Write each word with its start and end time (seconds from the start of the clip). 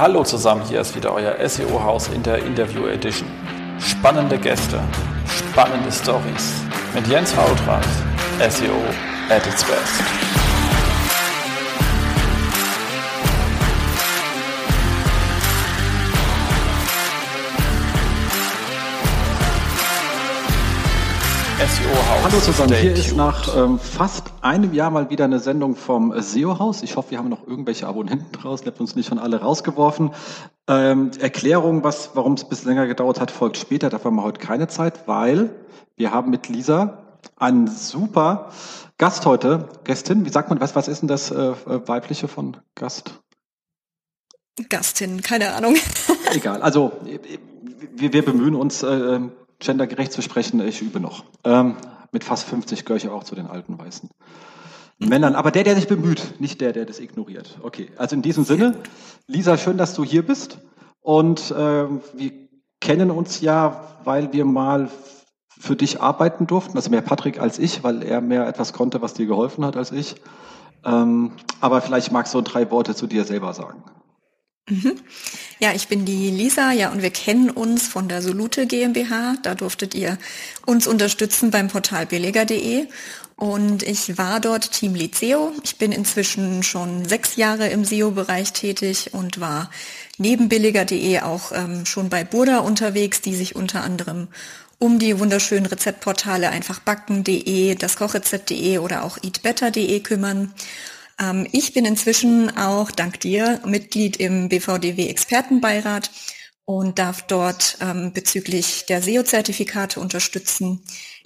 Hallo 0.00 0.24
zusammen, 0.24 0.62
hier 0.66 0.80
ist 0.80 0.96
wieder 0.96 1.12
euer 1.12 1.36
SEO-Haus 1.46 2.08
in 2.08 2.22
der 2.22 2.38
Interview 2.38 2.86
Edition. 2.86 3.28
Spannende 3.78 4.38
Gäste, 4.38 4.80
spannende 5.28 5.92
Stories 5.92 6.54
mit 6.94 7.06
Jens 7.06 7.36
Hautrat, 7.36 7.84
SEO 8.50 8.78
at 9.28 9.46
its 9.46 9.62
best. 9.62 10.39
SEO-Haus. 21.60 22.22
Hallo 22.24 22.40
zusammen, 22.40 22.70
Stay 22.70 22.80
hier 22.80 22.94
ist 22.94 23.14
nach 23.14 23.54
ähm, 23.54 23.78
fast 23.78 24.32
einem 24.40 24.72
Jahr 24.72 24.90
mal 24.90 25.10
wieder 25.10 25.26
eine 25.26 25.40
Sendung 25.40 25.76
vom 25.76 26.18
SEO-Haus. 26.18 26.82
Ich 26.82 26.96
hoffe, 26.96 27.10
wir 27.10 27.18
haben 27.18 27.28
noch 27.28 27.46
irgendwelche 27.46 27.86
Abonnenten 27.86 28.32
draußen, 28.32 28.64
ihr 28.64 28.72
habt 28.72 28.80
uns 28.80 28.96
nicht 28.96 29.08
schon 29.08 29.18
alle 29.18 29.42
rausgeworfen. 29.42 30.12
Ähm, 30.68 31.10
Erklärung, 31.20 31.84
was, 31.84 32.12
warum 32.14 32.32
es 32.32 32.44
ein 32.44 32.48
bisschen 32.48 32.70
länger 32.70 32.86
gedauert 32.86 33.20
hat, 33.20 33.30
folgt 33.30 33.58
später. 33.58 33.90
Dafür 33.90 34.06
haben 34.06 34.16
wir 34.16 34.22
heute 34.22 34.40
keine 34.40 34.68
Zeit, 34.68 35.06
weil 35.06 35.50
wir 35.96 36.12
haben 36.12 36.30
mit 36.30 36.48
Lisa 36.48 37.18
einen 37.36 37.66
super 37.66 38.52
Gast 38.96 39.26
heute, 39.26 39.68
Gästin. 39.84 40.24
Wie 40.24 40.30
sagt 40.30 40.48
man, 40.48 40.62
was, 40.62 40.74
was 40.74 40.88
ist 40.88 41.02
denn 41.02 41.08
das 41.08 41.30
äh, 41.30 41.34
äh, 41.34 41.54
weibliche 41.86 42.26
von 42.26 42.56
Gast? 42.74 43.20
Gastin, 44.70 45.20
keine 45.20 45.52
Ahnung. 45.52 45.76
Egal. 46.32 46.62
Also 46.62 46.92
wir, 47.04 48.14
wir 48.14 48.24
bemühen 48.24 48.54
uns, 48.54 48.82
äh, 48.82 49.20
gendergerecht 49.60 50.12
zu 50.12 50.22
sprechen. 50.22 50.60
Ich 50.66 50.82
übe 50.82 51.00
noch. 51.00 51.24
Ähm, 51.44 51.76
mit 52.12 52.24
fast 52.24 52.44
50 52.48 52.84
gehöre 52.84 52.96
ich 52.96 53.08
auch 53.08 53.24
zu 53.24 53.34
den 53.34 53.46
alten 53.46 53.78
weißen 53.78 54.10
Männern. 54.98 55.34
Aber 55.34 55.50
der, 55.50 55.64
der 55.64 55.76
sich 55.76 55.86
bemüht, 55.86 56.40
nicht 56.40 56.60
der, 56.60 56.72
der 56.72 56.84
das 56.84 56.98
ignoriert. 56.98 57.58
Okay. 57.62 57.90
Also 57.96 58.16
in 58.16 58.22
diesem 58.22 58.44
Sinne, 58.44 58.74
Lisa, 59.26 59.56
schön, 59.56 59.78
dass 59.78 59.94
du 59.94 60.04
hier 60.04 60.26
bist. 60.26 60.58
Und 61.00 61.54
ähm, 61.56 62.00
wir 62.14 62.32
kennen 62.80 63.10
uns 63.10 63.40
ja, 63.40 63.84
weil 64.04 64.32
wir 64.32 64.44
mal 64.44 64.90
für 65.58 65.76
dich 65.76 66.00
arbeiten 66.00 66.46
durften. 66.46 66.76
Also 66.76 66.90
mehr 66.90 67.02
Patrick 67.02 67.38
als 67.40 67.58
ich, 67.58 67.84
weil 67.84 68.02
er 68.02 68.20
mehr 68.20 68.46
etwas 68.46 68.72
konnte, 68.72 69.02
was 69.02 69.14
dir 69.14 69.26
geholfen 69.26 69.64
hat 69.64 69.76
als 69.76 69.92
ich. 69.92 70.16
Ähm, 70.84 71.32
aber 71.60 71.80
vielleicht 71.82 72.10
magst 72.12 72.34
du 72.34 72.40
drei 72.40 72.70
Worte 72.70 72.94
zu 72.94 73.06
dir 73.06 73.24
selber 73.24 73.52
sagen. 73.52 73.84
Ja, 75.58 75.72
ich 75.74 75.88
bin 75.88 76.04
die 76.04 76.30
Lisa, 76.30 76.72
ja, 76.72 76.90
und 76.90 77.02
wir 77.02 77.10
kennen 77.10 77.50
uns 77.50 77.86
von 77.88 78.08
der 78.08 78.22
Solute 78.22 78.66
GmbH. 78.66 79.34
Da 79.42 79.54
durftet 79.54 79.94
ihr 79.94 80.16
uns 80.64 80.86
unterstützen 80.86 81.50
beim 81.50 81.68
Portal 81.68 82.06
billiger.de. 82.06 82.86
Und 83.36 83.82
ich 83.82 84.18
war 84.18 84.38
dort 84.38 84.72
Teamlead 84.72 85.14
SEO. 85.14 85.52
Ich 85.64 85.76
bin 85.76 85.92
inzwischen 85.92 86.62
schon 86.62 87.06
sechs 87.08 87.36
Jahre 87.36 87.68
im 87.68 87.84
SEO-Bereich 87.84 88.52
tätig 88.52 89.12
und 89.12 89.40
war 89.40 89.70
neben 90.18 90.48
billiger.de 90.48 91.20
auch 91.20 91.52
ähm, 91.52 91.86
schon 91.86 92.10
bei 92.10 92.22
Burda 92.22 92.58
unterwegs, 92.58 93.22
die 93.22 93.34
sich 93.34 93.56
unter 93.56 93.82
anderem 93.82 94.28
um 94.78 94.98
die 94.98 95.18
wunderschönen 95.18 95.66
Rezeptportale 95.66 96.48
einfachbacken.de, 96.48 97.74
das 97.74 97.96
Kochrezept.de 97.96 98.78
oder 98.78 99.04
auch 99.04 99.18
eatbetter.de 99.22 100.00
kümmern. 100.00 100.54
Ähm, 101.20 101.46
ich 101.52 101.72
bin 101.72 101.84
inzwischen 101.84 102.56
auch 102.56 102.90
dank 102.90 103.20
dir 103.20 103.60
Mitglied 103.64 104.16
im 104.16 104.48
BVDW 104.48 105.08
Expertenbeirat 105.08 106.10
und 106.64 106.98
darf 106.98 107.22
dort 107.22 107.78
ähm, 107.80 108.12
bezüglich 108.12 108.86
der 108.86 109.02
SEO-Zertifikate 109.02 110.00
unterstützen. 110.00 110.82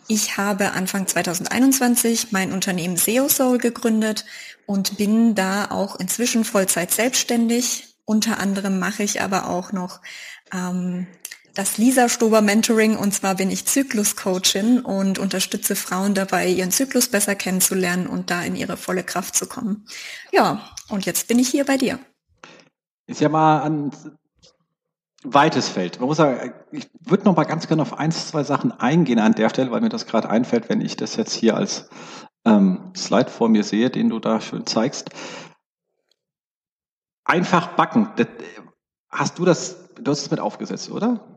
Ich 0.08 0.36
habe 0.36 0.72
Anfang 0.72 1.06
2021 1.06 2.28
mein 2.30 2.52
Unternehmen 2.52 2.96
SEO 2.96 3.28
Soul 3.28 3.58
gegründet 3.58 4.24
und 4.66 4.98
bin 4.98 5.34
da 5.34 5.70
auch 5.70 5.98
inzwischen 5.98 6.44
Vollzeit 6.44 6.90
selbstständig. 6.90 7.94
Unter 8.04 8.38
anderem 8.38 8.78
mache 8.78 9.02
ich 9.02 9.22
aber 9.22 9.48
auch 9.48 9.72
noch 9.72 10.00
ähm, 10.52 11.06
das 11.54 11.78
Lisa 11.78 12.08
Stober 12.08 12.42
Mentoring 12.42 12.96
und 12.96 13.14
zwar 13.14 13.36
bin 13.36 13.50
ich 13.50 13.64
Zykluscoachin 13.64 14.80
und 14.80 15.18
unterstütze 15.18 15.76
Frauen 15.76 16.14
dabei, 16.14 16.48
ihren 16.48 16.72
Zyklus 16.72 17.08
besser 17.08 17.36
kennenzulernen 17.36 18.06
und 18.06 18.30
da 18.30 18.42
in 18.42 18.56
ihre 18.56 18.76
volle 18.76 19.04
Kraft 19.04 19.36
zu 19.36 19.46
kommen. 19.46 19.86
Ja, 20.32 20.68
und 20.88 21.06
jetzt 21.06 21.28
bin 21.28 21.38
ich 21.38 21.48
hier 21.48 21.64
bei 21.64 21.76
dir. 21.76 21.98
Ist 23.06 23.20
ja 23.20 23.28
mal 23.28 23.62
ein 23.62 23.92
weites 25.22 25.68
Feld. 25.68 26.00
Man 26.00 26.08
muss 26.08 26.16
sagen, 26.16 26.52
ich 26.72 26.88
würde 27.00 27.24
noch 27.24 27.36
mal 27.36 27.44
ganz 27.44 27.68
gerne 27.68 27.82
auf 27.82 27.98
eins, 27.98 28.28
zwei 28.28 28.42
Sachen 28.42 28.72
eingehen 28.72 29.18
an 29.18 29.32
der 29.32 29.48
Stelle, 29.48 29.70
weil 29.70 29.80
mir 29.80 29.88
das 29.88 30.06
gerade 30.06 30.28
einfällt, 30.28 30.68
wenn 30.68 30.80
ich 30.80 30.96
das 30.96 31.16
jetzt 31.16 31.32
hier 31.32 31.56
als 31.56 31.88
ähm, 32.44 32.92
Slide 32.96 33.30
vor 33.30 33.48
mir 33.48 33.64
sehe, 33.64 33.90
den 33.90 34.10
du 34.10 34.18
da 34.18 34.40
schön 34.40 34.66
zeigst. 34.66 35.10
Einfach 37.24 37.68
backen. 37.68 38.10
Das, 38.16 38.26
hast 39.08 39.38
du 39.38 39.44
das, 39.44 39.94
du 39.94 40.10
hast 40.10 40.22
es 40.22 40.30
mit 40.30 40.40
aufgesetzt, 40.40 40.90
oder? 40.90 41.33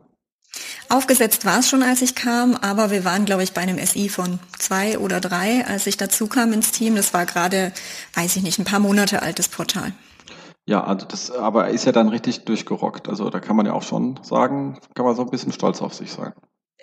Aufgesetzt 0.88 1.44
war 1.44 1.58
es 1.58 1.68
schon, 1.68 1.82
als 1.82 2.00
ich 2.00 2.14
kam, 2.14 2.54
aber 2.54 2.90
wir 2.90 3.04
waren, 3.04 3.26
glaube 3.26 3.42
ich, 3.42 3.52
bei 3.52 3.60
einem 3.60 3.78
SI 3.84 4.08
von 4.08 4.38
zwei 4.58 4.98
oder 4.98 5.20
drei, 5.20 5.66
als 5.66 5.86
ich 5.86 5.96
dazu 5.96 6.26
kam 6.28 6.52
ins 6.52 6.72
Team. 6.72 6.94
Das 6.96 7.12
war 7.12 7.26
gerade, 7.26 7.72
weiß 8.14 8.36
ich 8.36 8.42
nicht, 8.42 8.58
ein 8.58 8.64
paar 8.64 8.80
Monate 8.80 9.22
altes 9.22 9.48
Portal. 9.48 9.92
Ja, 10.66 10.84
also 10.84 11.06
das, 11.06 11.30
aber 11.30 11.66
er 11.66 11.70
ist 11.72 11.84
ja 11.84 11.92
dann 11.92 12.08
richtig 12.08 12.44
durchgerockt. 12.44 13.08
Also 13.08 13.30
da 13.30 13.40
kann 13.40 13.56
man 13.56 13.66
ja 13.66 13.72
auch 13.72 13.82
schon 13.82 14.18
sagen, 14.22 14.78
kann 14.94 15.04
man 15.04 15.16
so 15.16 15.22
ein 15.22 15.30
bisschen 15.30 15.52
stolz 15.52 15.80
auf 15.82 15.94
sich 15.94 16.12
sein. 16.12 16.32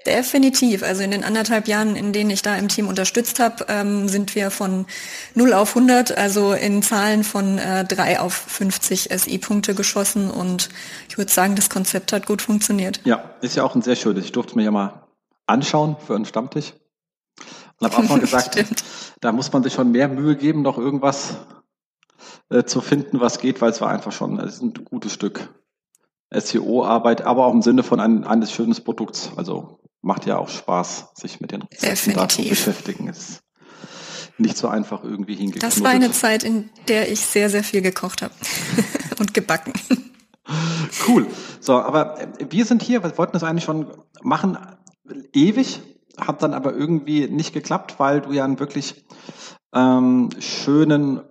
Definitiv. 0.05 0.83
Also 0.83 1.01
in 1.01 1.09
den 1.09 1.23
anderthalb 1.23 1.67
Jahren, 1.67 1.95
in 1.95 2.13
denen 2.13 2.29
ich 2.29 2.43
da 2.43 2.55
im 2.55 2.67
Team 2.67 2.88
unterstützt 2.88 3.39
habe, 3.39 3.66
ähm, 3.69 4.07
sind 4.07 4.35
wir 4.35 4.51
von 4.51 4.85
0 5.33 5.53
auf 5.53 5.75
100, 5.75 6.16
also 6.16 6.53
in 6.53 6.83
Zahlen 6.83 7.23
von 7.23 7.57
äh, 7.57 7.85
3 7.85 8.19
auf 8.19 8.33
50 8.33 9.09
SI-Punkte 9.11 9.73
geschossen. 9.73 10.29
Und 10.29 10.69
ich 11.09 11.17
würde 11.17 11.31
sagen, 11.31 11.55
das 11.55 11.71
Konzept 11.71 12.13
hat 12.13 12.27
gut 12.27 12.43
funktioniert. 12.43 13.01
Ja, 13.03 13.31
ist 13.41 13.55
ja 13.55 13.63
auch 13.63 13.73
ein 13.73 13.81
sehr 13.81 13.95
schönes. 13.95 14.25
Ich 14.25 14.31
durfte 14.31 14.51
es 14.51 14.55
mir 14.55 14.63
ja 14.63 14.71
mal 14.71 15.07
anschauen 15.47 15.97
für 16.05 16.16
einen 16.16 16.25
Stammtisch. 16.25 16.73
Und 17.79 17.91
habe 17.91 18.03
auch 18.03 18.09
mal 18.09 18.19
gesagt, 18.22 18.63
da 19.22 19.31
muss 19.31 19.51
man 19.51 19.63
sich 19.63 19.73
schon 19.73 19.91
mehr 19.91 20.07
Mühe 20.07 20.35
geben, 20.35 20.61
noch 20.61 20.77
irgendwas 20.77 21.35
äh, 22.49 22.63
zu 22.63 22.81
finden, 22.81 23.19
was 23.19 23.39
geht, 23.39 23.59
weil 23.59 23.72
es 23.72 23.81
war 23.81 23.89
einfach 23.89 24.11
schon, 24.11 24.39
es 24.39 24.55
ist 24.55 24.61
ein 24.61 24.73
gutes 24.85 25.13
Stück 25.13 25.49
SEO-Arbeit, 26.31 27.23
aber 27.23 27.47
auch 27.47 27.53
im 27.53 27.63
Sinne 27.63 27.81
von 27.81 27.99
ein, 27.99 28.23
eines 28.23 28.51
schönen 28.51 28.75
Produkts. 28.75 29.31
Also 29.35 29.79
macht 30.05 30.25
ja 30.27 30.38
auch 30.38 30.49
Spaß, 30.49 31.07
sich 31.16 31.41
mit 31.41 31.51
den 31.51 31.63
Rezepten 31.63 32.13
da 32.13 32.29
zu 32.29 32.43
beschäftigen. 32.43 33.07
Ist 33.07 33.41
nicht 34.38 34.55
so 34.55 34.67
einfach 34.67 35.03
irgendwie 35.03 35.35
hingekriegt. 35.35 35.63
Das 35.63 35.83
war 35.83 35.89
eine 35.89 36.11
Zeit, 36.11 36.43
in 36.43 36.69
der 36.88 37.11
ich 37.11 37.21
sehr, 37.21 37.49
sehr 37.49 37.63
viel 37.63 37.81
gekocht 37.81 38.21
habe 38.21 38.33
und 39.19 39.33
gebacken. 39.33 39.73
Cool. 41.07 41.25
So, 41.59 41.73
aber 41.73 42.21
äh, 42.21 42.27
wir 42.49 42.66
sind 42.66 42.83
hier, 42.83 43.03
wir 43.03 43.17
wollten 43.17 43.33
das 43.33 43.43
eigentlich 43.43 43.63
schon 43.63 43.88
machen, 44.21 44.57
ewig, 45.33 45.81
hat 46.19 46.43
dann 46.43 46.53
aber 46.53 46.73
irgendwie 46.73 47.27
nicht 47.27 47.53
geklappt, 47.53 47.95
weil 47.97 48.22
du 48.22 48.31
ja 48.31 48.45
einen 48.45 48.59
wirklich 48.59 49.05
ähm, 49.73 50.29
schönen 50.39 51.22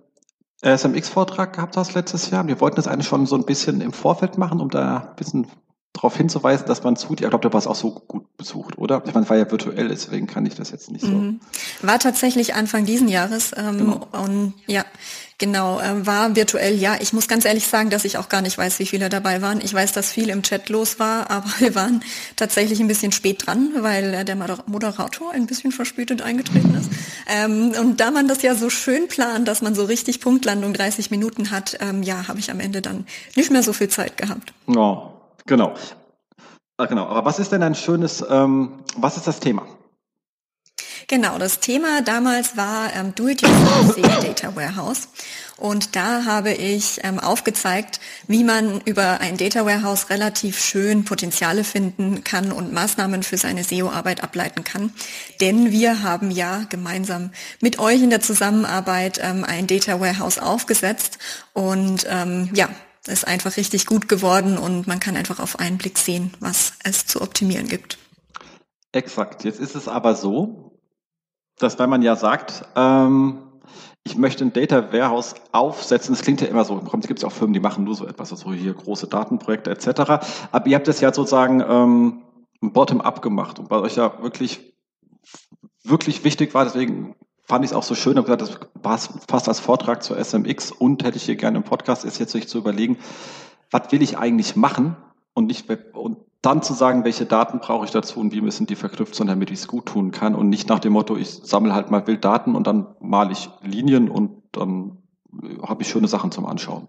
SMX-Vortrag 0.61 1.53
gehabt 1.53 1.77
hast 1.77 1.93
letztes 1.93 2.29
Jahr. 2.29 2.45
Wir 2.47 2.59
wollten 2.59 2.75
das 2.75 2.87
eigentlich 2.87 3.07
schon 3.07 3.25
so 3.25 3.35
ein 3.35 3.45
bisschen 3.45 3.79
im 3.79 3.93
Vorfeld 3.93 4.37
machen, 4.37 4.59
um 4.59 4.69
da 4.69 4.97
ein 4.97 5.15
bisschen 5.15 5.47
darauf 5.95 6.15
hinzuweisen, 6.17 6.67
dass 6.67 6.83
man 6.83 6.95
zu 6.95 7.15
dir, 7.15 7.23
ich 7.25 7.29
glaube, 7.29 7.47
du 7.47 7.53
warst 7.53 7.67
auch 7.67 7.75
so 7.75 7.91
gut 7.91 8.25
besucht, 8.37 8.77
oder? 8.77 9.01
Ich 9.07 9.13
meine, 9.13 9.27
war 9.29 9.37
ja 9.37 9.49
virtuell, 9.49 9.87
deswegen 9.87 10.27
kann 10.27 10.45
ich 10.45 10.53
das 10.55 10.71
jetzt 10.71 10.91
nicht 10.91 11.01
so. 11.01 11.07
Mhm. 11.07 11.39
War 11.81 11.97
tatsächlich 11.99 12.53
Anfang 12.53 12.85
diesen 12.85 13.07
Jahres 13.07 13.51
ähm, 13.55 13.77
Genau. 13.77 14.07
und 14.11 14.53
ja, 14.67 14.83
genau, 15.37 15.79
ähm, 15.79 16.05
war 16.05 16.35
virtuell. 16.35 16.75
Ja, 16.75 16.95
ich 16.99 17.13
muss 17.13 17.27
ganz 17.29 17.45
ehrlich 17.45 17.67
sagen, 17.67 17.89
dass 17.89 18.03
ich 18.05 18.17
auch 18.17 18.27
gar 18.29 18.41
nicht 18.41 18.57
weiß, 18.57 18.79
wie 18.79 18.85
viele 18.85 19.07
dabei 19.09 19.41
waren. 19.41 19.61
Ich 19.61 19.73
weiß, 19.73 19.93
dass 19.93 20.11
viel 20.11 20.29
im 20.29 20.43
Chat 20.43 20.67
los 20.69 20.99
war, 20.99 21.29
aber 21.31 21.47
wir 21.59 21.75
waren 21.75 22.03
tatsächlich 22.35 22.79
ein 22.81 22.87
bisschen 22.87 23.11
spät 23.13 23.47
dran, 23.47 23.69
weil 23.79 24.13
äh, 24.13 24.25
der 24.25 24.35
Moder- 24.35 24.63
Moderator 24.67 25.31
ein 25.31 25.47
bisschen 25.47 25.71
verspätet 25.71 26.21
eingetreten 26.21 26.75
ist. 26.75 26.89
Ähm, 27.27 27.71
und 27.79 28.01
da 28.01 28.11
man 28.11 28.27
das 28.27 28.41
ja 28.41 28.53
so 28.55 28.69
schön 28.69 29.07
plant, 29.07 29.47
dass 29.47 29.61
man 29.61 29.73
so 29.75 29.85
richtig 29.85 30.19
Punktlandung 30.19 30.73
30 30.73 31.09
Minuten 31.09 31.51
hat, 31.51 31.77
ähm, 31.79 32.03
ja, 32.03 32.27
habe 32.27 32.39
ich 32.39 32.51
am 32.51 32.59
Ende 32.59 32.81
dann 32.81 33.05
nicht 33.35 33.49
mehr 33.49 33.63
so 33.63 33.71
viel 33.73 33.87
Zeit 33.87 34.17
gehabt. 34.17 34.53
Ja, 34.67 35.11
genau. 35.45 35.75
Ah, 36.77 36.85
Genau, 36.87 37.05
aber 37.05 37.25
was 37.25 37.39
ist 37.39 37.51
denn 37.51 37.63
ein 37.63 37.75
schönes, 37.75 38.23
ähm, 38.29 38.83
was 38.97 39.15
ist 39.15 39.27
das 39.27 39.39
Thema? 39.39 39.65
Genau, 41.07 41.37
das 41.37 41.59
Thema 41.59 42.01
damals 42.01 42.57
war 42.57 42.91
ähm, 42.95 43.13
Do-it-yourself 43.13 43.95
Data 44.23 44.55
Warehouse. 44.55 45.07
Und 45.57 45.95
da 45.95 46.25
habe 46.25 46.51
ich 46.51 46.99
ähm, 47.03 47.19
aufgezeigt, 47.19 47.99
wie 48.27 48.43
man 48.43 48.81
über 48.81 49.21
ein 49.21 49.37
Data 49.37 49.65
Warehouse 49.65 50.09
relativ 50.09 50.59
schön 50.59 51.05
Potenziale 51.05 51.63
finden 51.63 52.23
kann 52.23 52.51
und 52.51 52.73
Maßnahmen 52.73 53.23
für 53.23 53.37
seine 53.37 53.63
SEO-Arbeit 53.63 54.23
ableiten 54.23 54.63
kann. 54.63 54.91
Denn 55.39 55.71
wir 55.71 56.01
haben 56.01 56.31
ja 56.31 56.65
gemeinsam 56.69 57.29
mit 57.61 57.77
euch 57.79 58.01
in 58.01 58.09
der 58.09 58.21
Zusammenarbeit 58.21 59.19
ähm, 59.21 59.45
ein 59.45 59.67
Data 59.67 60.01
Warehouse 60.01 60.39
aufgesetzt 60.39 61.19
und 61.53 62.05
ähm, 62.09 62.49
ja, 62.53 62.67
ist 63.07 63.27
einfach 63.27 63.57
richtig 63.57 63.85
gut 63.85 64.07
geworden 64.07 64.57
und 64.57 64.87
man 64.87 64.99
kann 64.99 65.15
einfach 65.15 65.39
auf 65.39 65.59
einen 65.59 65.77
Blick 65.77 65.97
sehen, 65.97 66.33
was 66.39 66.73
es 66.83 67.05
zu 67.05 67.21
optimieren 67.21 67.67
gibt. 67.67 67.97
Exakt. 68.91 69.43
Jetzt 69.43 69.59
ist 69.59 69.75
es 69.75 69.87
aber 69.87 70.15
so, 70.15 70.79
dass 71.57 71.77
wenn 71.79 71.89
man 71.89 72.01
ja 72.01 72.15
sagt, 72.15 72.63
ähm, 72.75 73.41
ich 74.03 74.17
möchte 74.17 74.45
ein 74.45 74.53
Data 74.53 74.93
Warehouse 74.93 75.33
aufsetzen. 75.51 76.13
Das 76.13 76.23
klingt 76.23 76.39
ja 76.39 76.47
immer 76.47 76.63
so. 76.63 76.79
Es 76.79 77.07
gibt 77.07 77.23
auch 77.25 77.31
Firmen, 77.31 77.53
die 77.53 77.59
machen 77.59 77.83
nur 77.83 77.95
so 77.95 78.05
etwas, 78.05 78.31
also 78.31 78.53
hier 78.53 78.73
große 78.73 79.07
Datenprojekte 79.07 79.71
etc. 79.71 79.87
Aber 80.51 80.67
ihr 80.67 80.75
habt 80.75 80.87
das 80.87 81.01
ja 81.01 81.11
sozusagen 81.11 81.63
ähm, 81.67 82.21
bottom-up 82.61 83.21
gemacht 83.21 83.57
und 83.57 83.67
bei 83.67 83.77
euch 83.77 83.95
ja 83.95 84.21
wirklich, 84.21 84.75
wirklich 85.83 86.23
wichtig 86.23 86.53
war. 86.53 86.65
Deswegen 86.65 87.15
fand 87.45 87.63
ich 87.65 87.71
es 87.71 87.77
auch 87.77 87.83
so 87.83 87.95
schön. 87.95 88.17
Habe 88.17 88.25
gesagt, 88.25 88.41
das 88.41 88.81
passt 88.81 89.11
fast 89.27 89.47
als 89.47 89.59
Vortrag 89.59 90.03
zur 90.03 90.17
SMX 90.23 90.71
und 90.71 91.03
hätte 91.03 91.17
ich 91.17 91.23
hier 91.23 91.35
gerne 91.35 91.57
im 91.57 91.63
Podcast, 91.63 92.05
ist 92.05 92.19
jetzt 92.19 92.31
sich 92.31 92.47
zu 92.47 92.57
überlegen, 92.57 92.97
was 93.71 93.91
will 93.91 94.01
ich 94.01 94.17
eigentlich 94.17 94.55
machen 94.55 94.95
und 95.33 95.47
nicht 95.47 95.69
und 95.93 96.17
dann 96.41 96.61
zu 96.61 96.73
sagen, 96.73 97.03
welche 97.03 97.25
Daten 97.25 97.59
brauche 97.59 97.85
ich 97.85 97.91
dazu 97.91 98.19
und 98.19 98.31
wie 98.31 98.41
müssen 98.41 98.67
die 98.67 98.75
verknüpft 98.75 99.15
sein, 99.15 99.27
damit 99.27 99.49
ich 99.49 99.59
es 99.59 99.67
gut 99.67 99.87
tun 99.87 100.11
kann 100.11 100.35
und 100.35 100.49
nicht 100.49 100.69
nach 100.69 100.79
dem 100.79 100.93
Motto, 100.93 101.17
ich 101.17 101.29
sammle 101.29 101.73
halt 101.73 101.89
mal 101.89 102.05
wild 102.05 102.23
Daten 102.23 102.55
und 102.55 102.67
dann 102.67 102.87
male 102.99 103.31
ich 103.31 103.49
Linien 103.63 104.09
und 104.09 104.43
dann 104.51 104.97
habe 105.63 105.81
ich 105.81 105.89
schöne 105.89 106.07
Sachen 106.07 106.31
zum 106.31 106.45
Anschauen. 106.45 106.87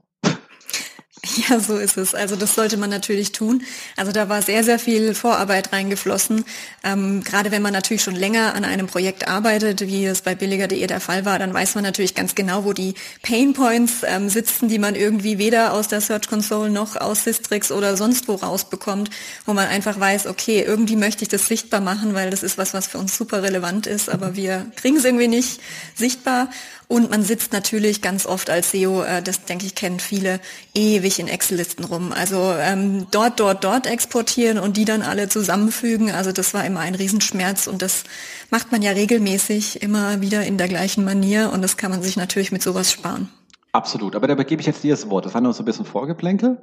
Ja, 1.49 1.61
so 1.61 1.77
ist 1.77 1.97
es. 1.97 2.15
Also 2.15 2.37
das 2.37 2.55
sollte 2.55 2.77
man 2.77 2.91
natürlich 2.91 3.33
tun. 3.33 3.63
Also 3.97 4.13
da 4.13 4.29
war 4.29 4.43
sehr, 4.43 4.65
sehr 4.65 4.79
viel 4.79 5.15
Vorarbeit 5.15 5.73
reingeflossen. 5.73 6.45
Ähm, 6.83 7.23
gerade 7.23 7.51
wenn 7.51 7.63
man 7.63 7.73
natürlich 7.73 8.03
schon 8.03 8.15
länger 8.15 8.55
an 8.55 8.65
einem 8.65 8.87
Projekt 8.87 9.29
arbeitet, 9.29 9.81
wie 9.83 10.05
es 10.07 10.23
bei 10.23 10.35
billiger.de 10.35 10.87
der 10.87 11.01
Fall 11.01 11.25
war, 11.25 11.39
dann 11.39 11.53
weiß 11.53 11.75
man 11.75 11.85
natürlich 11.85 12.15
ganz 12.15 12.35
genau, 12.35 12.65
wo 12.65 12.73
die 12.73 12.95
Pain 13.23 13.53
Points 13.53 14.03
ähm, 14.05 14.29
sitzen, 14.29 14.69
die 14.69 14.79
man 14.79 14.95
irgendwie 14.95 15.39
weder 15.39 15.73
aus 15.73 15.89
der 15.89 16.01
Search 16.01 16.29
Console 16.29 16.71
noch 16.71 16.97
aus 16.97 17.25
Systrix 17.25 17.71
oder 17.71 17.97
sonst 17.97 18.29
wo 18.29 18.35
rausbekommt, 18.35 19.11
wo 19.45 19.53
man 19.53 19.69
einfach 19.69 19.99
weiß, 19.99 20.27
okay, 20.27 20.63
irgendwie 20.67 20.97
möchte 20.97 21.23
ich 21.23 21.29
das 21.29 21.47
sichtbar 21.47 21.81
machen, 21.81 22.15
weil 22.15 22.31
das 22.31 22.43
ist 22.43 22.59
was, 22.59 22.75
was 22.75 22.87
für 22.87 22.99
uns 22.99 23.17
super 23.17 23.43
relevant 23.43 23.87
ist, 23.87 24.09
aber 24.09 24.37
wir 24.37 24.67
kriegen 24.77 24.97
es 24.97 25.05
irgendwie 25.05 25.29
nicht 25.29 25.61
sichtbar. 25.95 26.49
Und 26.89 27.11
man 27.11 27.23
sitzt 27.23 27.53
natürlich 27.53 28.01
ganz 28.01 28.27
oft 28.27 28.49
als 28.49 28.71
SEO, 28.71 29.03
äh, 29.03 29.21
das 29.21 29.45
denke 29.45 29.67
ich 29.67 29.75
kennen 29.75 29.99
viele, 29.99 30.41
ewig 30.73 31.19
in 31.19 31.27
Excel-Listen 31.27 31.85
rum. 31.85 32.13
Also 32.13 32.53
ähm, 32.59 33.09
dort, 33.11 33.41
dort, 33.41 33.65
dort 33.65 33.87
exportieren 33.87 34.59
und 34.59 34.77
die 34.77 34.85
dann 34.85 35.03
alle 35.03 35.29
zusammenfügen. 35.29 36.13
Also 36.13 36.31
das 36.31 36.55
war 36.55 36.65
immer 36.65 36.81
ein 36.81 36.95
Riesenschmerz 36.95 37.67
und 37.67 37.83
das 37.83 38.05
macht 38.51 38.71
man 38.71 38.83
ja 38.83 38.93
regelmäßig 38.93 39.83
immer 39.83 40.21
wieder 40.21 40.45
in 40.45 40.59
der 40.59 40.69
gleichen 40.69 41.05
Manier 41.05 41.51
und 41.53 41.63
das 41.63 41.77
kann 41.77 41.91
man 41.91 42.03
sich 42.03 42.17
natürlich 42.17 42.53
mit 42.53 42.63
sowas 42.63 42.93
sparen. 42.93 43.31
Absolut. 43.73 44.15
Aber 44.15 44.29
dabei 44.29 44.45
gebe 44.45 44.61
ich 44.61 44.67
jetzt 44.67 44.85
dir 44.85 44.95
das 44.95 45.11
Wort. 45.11 45.27
Das 45.27 45.35
war 45.35 45.41
nur 45.41 45.53
so 45.53 45.63
ein 45.63 45.67
bisschen 45.67 45.87
Vorgeplänkel. 45.87 46.57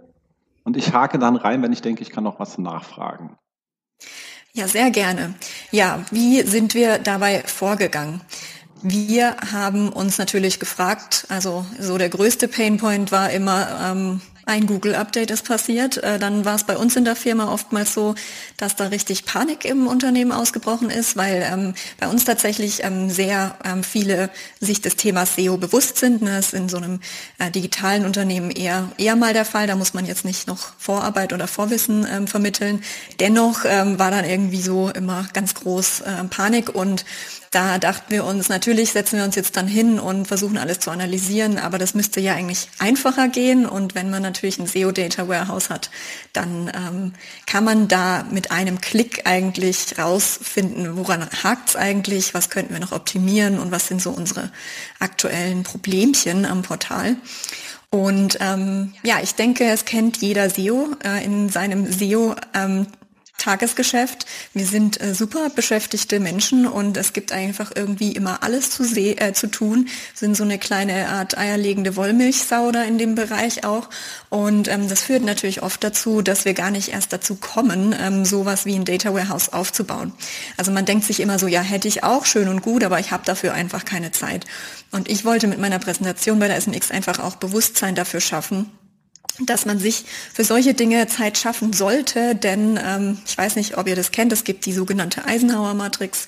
Und 0.63 0.77
ich 0.77 0.93
hake 0.93 1.19
dann 1.19 1.35
rein, 1.35 1.61
wenn 1.61 1.73
ich 1.73 1.81
denke, 1.81 2.01
ich 2.01 2.11
kann 2.11 2.23
noch 2.23 2.39
was 2.39 2.57
nachfragen. 2.57 3.35
Ja, 4.53 4.67
sehr 4.67 4.91
gerne. 4.91 5.33
Ja, 5.71 6.05
wie 6.11 6.41
sind 6.43 6.75
wir 6.75 6.99
dabei 6.99 7.43
vorgegangen? 7.45 8.21
Wir 8.85 9.37
haben 9.53 9.87
uns 9.87 10.17
natürlich 10.17 10.59
gefragt, 10.59 11.25
also 11.29 11.65
so 11.79 11.97
der 11.97 12.09
größte 12.09 12.49
Painpoint 12.49 13.13
war 13.13 13.29
immer, 13.29 13.79
ähm, 13.81 14.21
ein 14.45 14.67
Google-Update 14.67 15.31
ist 15.31 15.45
passiert. 15.45 16.03
Äh, 16.03 16.19
dann 16.19 16.43
war 16.43 16.55
es 16.55 16.65
bei 16.65 16.75
uns 16.75 16.97
in 16.97 17.05
der 17.05 17.15
Firma 17.15 17.49
oftmals 17.49 17.93
so, 17.93 18.13
dass 18.57 18.75
da 18.75 18.87
richtig 18.87 19.23
Panik 19.23 19.63
im 19.63 19.87
Unternehmen 19.87 20.33
ausgebrochen 20.33 20.89
ist, 20.89 21.15
weil 21.15 21.47
ähm, 21.49 21.73
bei 21.97 22.09
uns 22.09 22.25
tatsächlich 22.25 22.83
ähm, 22.83 23.09
sehr 23.09 23.55
ähm, 23.63 23.85
viele 23.85 24.29
sich 24.59 24.81
des 24.81 24.97
Themas 24.97 25.35
SEO 25.35 25.55
bewusst 25.55 25.97
sind. 25.97 26.21
Ne? 26.21 26.31
Das 26.31 26.47
ist 26.47 26.53
in 26.53 26.67
so 26.67 26.75
einem 26.75 26.99
äh, 27.39 27.51
digitalen 27.51 28.03
Unternehmen 28.03 28.51
eher, 28.51 28.89
eher 28.97 29.15
mal 29.15 29.33
der 29.33 29.45
Fall. 29.45 29.65
Da 29.65 29.77
muss 29.77 29.93
man 29.93 30.05
jetzt 30.05 30.25
nicht 30.25 30.45
noch 30.45 30.73
Vorarbeit 30.77 31.31
oder 31.31 31.47
Vorwissen 31.47 32.05
ähm, 32.11 32.27
vermitteln. 32.27 32.83
Dennoch 33.21 33.63
ähm, 33.63 33.97
war 33.97 34.11
dann 34.11 34.25
irgendwie 34.25 34.61
so 34.61 34.89
immer 34.89 35.25
ganz 35.31 35.53
groß 35.53 36.01
äh, 36.01 36.23
Panik 36.29 36.75
und 36.75 37.05
da 37.53 37.77
dachten 37.77 38.11
wir 38.11 38.25
uns, 38.25 38.49
natürlich 38.49 38.91
setzen 38.91 39.17
wir 39.17 39.25
uns 39.25 39.35
jetzt 39.35 39.55
dann 39.57 39.67
hin 39.67 39.99
und 39.99 40.27
versuchen 40.27 40.57
alles 40.57 40.79
zu 40.79 40.89
analysieren, 40.89 41.59
aber 41.59 41.77
das 41.77 41.93
müsste 41.93 42.19
ja 42.19 42.33
eigentlich 42.33 42.67
einfacher 42.79 43.27
gehen. 43.27 43.65
Und 43.65 43.93
wenn 43.93 44.09
man 44.09 44.23
natürlich 44.23 44.57
ein 44.57 44.65
SEO 44.65 44.91
Data 44.91 45.27
Warehouse 45.27 45.69
hat, 45.69 45.91
dann 46.33 46.71
ähm, 46.75 47.13
kann 47.45 47.63
man 47.63 47.87
da 47.87 48.25
mit 48.31 48.51
einem 48.51 48.81
Klick 48.81 49.27
eigentlich 49.27 49.99
rausfinden, 49.99 50.97
woran 50.97 51.29
hakt 51.43 51.69
es 51.69 51.75
eigentlich, 51.75 52.33
was 52.33 52.49
könnten 52.49 52.73
wir 52.73 52.79
noch 52.79 52.91
optimieren 52.91 53.59
und 53.59 53.71
was 53.71 53.87
sind 53.87 54.01
so 54.01 54.09
unsere 54.09 54.51
aktuellen 54.99 55.63
Problemchen 55.63 56.45
am 56.45 56.63
Portal. 56.63 57.17
Und 57.91 58.39
ähm, 58.41 58.93
ja, 59.03 59.19
ich 59.21 59.35
denke, 59.35 59.65
es 59.65 59.85
kennt 59.85 60.17
jeder 60.17 60.49
SEO 60.49 60.95
äh, 61.03 61.23
in 61.23 61.49
seinem 61.49 61.91
SEO 61.91 62.35
ähm, 62.55 62.87
Tagesgeschäft. 63.43 64.25
Wir 64.53 64.65
sind 64.65 65.01
äh, 65.01 65.13
super 65.13 65.49
beschäftigte 65.49 66.21
Menschen 66.21 66.65
und 66.65 66.95
es 66.95 67.11
gibt 67.11 67.33
einfach 67.33 67.71
irgendwie 67.75 68.13
immer 68.13 68.41
alles 68.41 68.69
zu, 68.71 68.83
äh, 68.95 69.33
zu 69.33 69.47
tun. 69.47 69.87
Wir 69.87 69.91
sind 70.15 70.37
so 70.37 70.45
eine 70.45 70.57
kleine 70.57 71.09
Art 71.09 71.37
eierlegende 71.37 71.97
Wollmilchsau 71.97 72.71
da 72.71 72.83
in 72.83 72.97
dem 72.97 73.15
Bereich 73.15 73.65
auch. 73.65 73.89
Und 74.29 74.69
ähm, 74.69 74.87
das 74.87 75.01
führt 75.01 75.25
natürlich 75.25 75.61
oft 75.61 75.83
dazu, 75.83 76.21
dass 76.21 76.45
wir 76.45 76.53
gar 76.53 76.71
nicht 76.71 76.93
erst 76.93 77.11
dazu 77.11 77.35
kommen, 77.35 77.93
ähm, 77.99 78.23
sowas 78.23 78.65
wie 78.65 78.75
ein 78.75 78.85
Data 78.85 79.13
Warehouse 79.13 79.49
aufzubauen. 79.49 80.13
Also 80.55 80.71
man 80.71 80.85
denkt 80.85 81.03
sich 81.03 81.19
immer 81.19 81.37
so, 81.37 81.47
ja, 81.47 81.61
hätte 81.61 81.89
ich 81.89 82.03
auch 82.03 82.25
schön 82.25 82.47
und 82.47 82.61
gut, 82.61 82.85
aber 82.85 83.01
ich 83.01 83.11
habe 83.11 83.25
dafür 83.25 83.53
einfach 83.53 83.83
keine 83.83 84.11
Zeit. 84.11 84.45
Und 84.91 85.09
ich 85.09 85.25
wollte 85.25 85.47
mit 85.47 85.59
meiner 85.59 85.79
Präsentation 85.79 86.39
bei 86.39 86.47
der 86.47 86.61
SMX 86.61 86.91
einfach 86.91 87.19
auch 87.19 87.35
Bewusstsein 87.35 87.95
dafür 87.95 88.21
schaffen, 88.21 88.71
dass 89.39 89.65
man 89.65 89.79
sich 89.79 90.05
für 90.31 90.43
solche 90.43 90.73
Dinge 90.73 91.07
Zeit 91.07 91.37
schaffen 91.37 91.73
sollte, 91.73 92.35
denn 92.35 92.79
ähm, 92.83 93.17
ich 93.25 93.37
weiß 93.37 93.55
nicht, 93.55 93.77
ob 93.77 93.87
ihr 93.87 93.95
das 93.95 94.11
kennt, 94.11 94.31
es 94.31 94.43
gibt 94.43 94.65
die 94.65 94.73
sogenannte 94.73 95.25
Eisenhower-Matrix, 95.25 96.27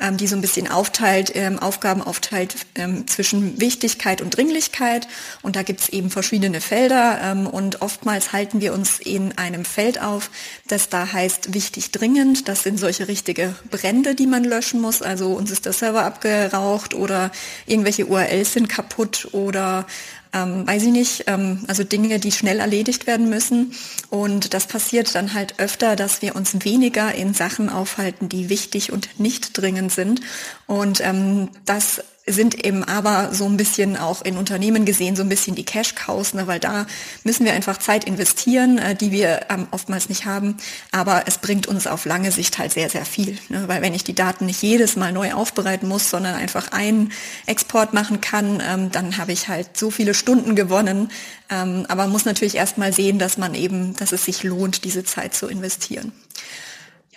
ähm, 0.00 0.16
die 0.16 0.26
so 0.26 0.36
ein 0.36 0.40
bisschen 0.40 0.70
aufteilt, 0.70 1.32
ähm, 1.34 1.58
Aufgaben 1.58 2.00
aufteilt 2.00 2.54
ähm, 2.74 3.06
zwischen 3.06 3.60
Wichtigkeit 3.60 4.22
und 4.22 4.36
Dringlichkeit. 4.36 5.08
Und 5.42 5.56
da 5.56 5.62
gibt 5.62 5.80
es 5.80 5.88
eben 5.90 6.10
verschiedene 6.10 6.62
Felder 6.62 7.20
ähm, 7.22 7.46
und 7.46 7.82
oftmals 7.82 8.32
halten 8.32 8.62
wir 8.62 8.72
uns 8.72 8.98
in 8.98 9.36
einem 9.36 9.66
Feld 9.66 10.00
auf, 10.00 10.30
das 10.68 10.88
da 10.88 11.12
heißt 11.12 11.52
wichtig 11.52 11.90
dringend, 11.90 12.48
das 12.48 12.62
sind 12.62 12.78
solche 12.78 13.08
richtige 13.08 13.56
Brände, 13.70 14.14
die 14.14 14.26
man 14.26 14.44
löschen 14.44 14.80
muss, 14.80 15.02
also 15.02 15.32
uns 15.32 15.50
ist 15.50 15.66
der 15.66 15.74
Server 15.74 16.04
abgeraucht 16.04 16.94
oder 16.94 17.30
irgendwelche 17.66 18.06
URLs 18.06 18.54
sind 18.54 18.68
kaputt 18.68 19.28
oder 19.32 19.86
ähm, 20.32 20.66
weiß 20.66 20.82
ich 20.84 20.92
nicht, 20.92 21.24
ähm, 21.26 21.64
also 21.66 21.84
Dinge, 21.84 22.18
die 22.18 22.32
schnell 22.32 22.60
erledigt 22.60 23.06
werden 23.06 23.28
müssen. 23.28 23.72
Und 24.10 24.54
das 24.54 24.66
passiert 24.66 25.14
dann 25.14 25.34
halt 25.34 25.58
öfter, 25.58 25.96
dass 25.96 26.22
wir 26.22 26.36
uns 26.36 26.64
weniger 26.64 27.14
in 27.14 27.34
Sachen 27.34 27.68
aufhalten, 27.68 28.28
die 28.28 28.48
wichtig 28.48 28.92
und 28.92 29.20
nicht 29.20 29.56
dringend 29.56 29.92
sind. 29.92 30.20
Und 30.66 31.00
ähm, 31.00 31.48
das 31.64 32.02
sind 32.32 32.64
eben 32.64 32.84
aber 32.84 33.34
so 33.34 33.46
ein 33.46 33.56
bisschen 33.56 33.96
auch 33.96 34.22
in 34.22 34.36
Unternehmen 34.36 34.84
gesehen 34.84 35.16
so 35.16 35.22
ein 35.22 35.28
bisschen 35.28 35.54
die 35.54 35.64
Cash-Cows, 35.64 36.34
ne, 36.34 36.46
weil 36.46 36.60
da 36.60 36.86
müssen 37.24 37.44
wir 37.44 37.52
einfach 37.52 37.78
Zeit 37.78 38.04
investieren, 38.04 38.78
äh, 38.78 38.94
die 38.94 39.12
wir 39.12 39.46
ähm, 39.50 39.66
oftmals 39.70 40.08
nicht 40.08 40.26
haben. 40.26 40.56
Aber 40.92 41.24
es 41.26 41.38
bringt 41.38 41.66
uns 41.66 41.86
auf 41.86 42.04
lange 42.04 42.30
Sicht 42.32 42.58
halt 42.58 42.72
sehr, 42.72 42.90
sehr 42.90 43.04
viel. 43.04 43.38
Ne, 43.48 43.64
weil 43.66 43.82
wenn 43.82 43.94
ich 43.94 44.04
die 44.04 44.14
Daten 44.14 44.46
nicht 44.46 44.62
jedes 44.62 44.96
Mal 44.96 45.12
neu 45.12 45.32
aufbereiten 45.32 45.88
muss, 45.88 46.10
sondern 46.10 46.34
einfach 46.34 46.72
einen 46.72 47.12
Export 47.46 47.94
machen 47.94 48.20
kann, 48.20 48.62
ähm, 48.66 48.90
dann 48.90 49.16
habe 49.18 49.32
ich 49.32 49.48
halt 49.48 49.76
so 49.76 49.90
viele 49.90 50.14
Stunden 50.14 50.54
gewonnen. 50.54 51.10
Ähm, 51.50 51.86
aber 51.88 52.02
man 52.02 52.10
muss 52.12 52.24
natürlich 52.24 52.56
erstmal 52.56 52.92
sehen, 52.92 53.18
dass 53.18 53.38
man 53.38 53.54
eben, 53.54 53.96
dass 53.96 54.12
es 54.12 54.24
sich 54.24 54.42
lohnt, 54.42 54.84
diese 54.84 55.04
Zeit 55.04 55.34
zu 55.34 55.46
investieren. 55.46 56.12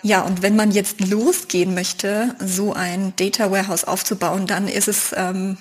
Ja, 0.03 0.21
und 0.21 0.41
wenn 0.41 0.55
man 0.55 0.71
jetzt 0.71 0.99
losgehen 0.99 1.73
möchte, 1.75 2.35
so 2.39 2.73
ein 2.73 3.13
Data 3.17 3.51
Warehouse 3.51 3.83
aufzubauen, 3.83 4.47
dann 4.47 4.67
ist 4.67 4.87
es 4.87 5.13
ähm, 5.15 5.57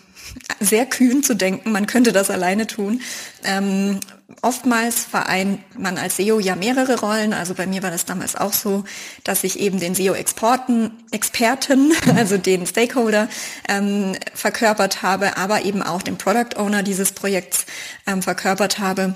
sehr 0.61 0.87
kühn 0.87 1.23
zu 1.23 1.35
denken, 1.35 1.73
man 1.73 1.87
könnte 1.87 2.12
das 2.12 2.30
alleine 2.30 2.66
tun. 2.66 3.02
Ähm, 3.44 4.00
oftmals 4.42 5.04
vereint 5.04 5.61
man 5.78 5.99
als 5.99 6.16
SEO 6.16 6.40
ja 6.40 6.56
mehrere 6.56 7.00
Rollen. 7.00 7.35
Also 7.35 7.54
bei 7.54 7.66
mir 7.66 7.82
war 7.82 7.90
das 7.90 8.06
damals 8.06 8.37
auch 8.37 8.54
so, 8.54 8.85
dass 9.25 9.44
ich 9.44 9.59
eben 9.61 9.78
den 9.78 9.94
SEO-Exporten, 9.94 10.90
Experten, 11.11 11.92
also 12.16 12.38
den 12.38 12.66
Stakeholder 12.66 13.28
ähm, 13.68 14.16
verkörpert 14.35 15.02
habe, 15.02 15.37
aber 15.37 15.64
eben 15.64 15.82
auch 15.82 16.02
den 16.02 16.16
Product 16.16 16.56
Owner 16.56 16.82
dieses 16.82 17.12
Projekts 17.12 17.66
ähm, 18.06 18.23
verkörpert 18.23 18.78
habe 18.78 19.14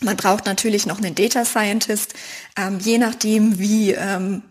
man 0.00 0.16
braucht 0.16 0.46
natürlich 0.46 0.86
noch 0.86 0.98
einen 0.98 1.14
Data 1.14 1.44
Scientist. 1.44 2.14
Ähm, 2.56 2.78
je 2.80 2.98
nachdem, 2.98 3.58
wie 3.58 3.92
ähm, 3.92 4.42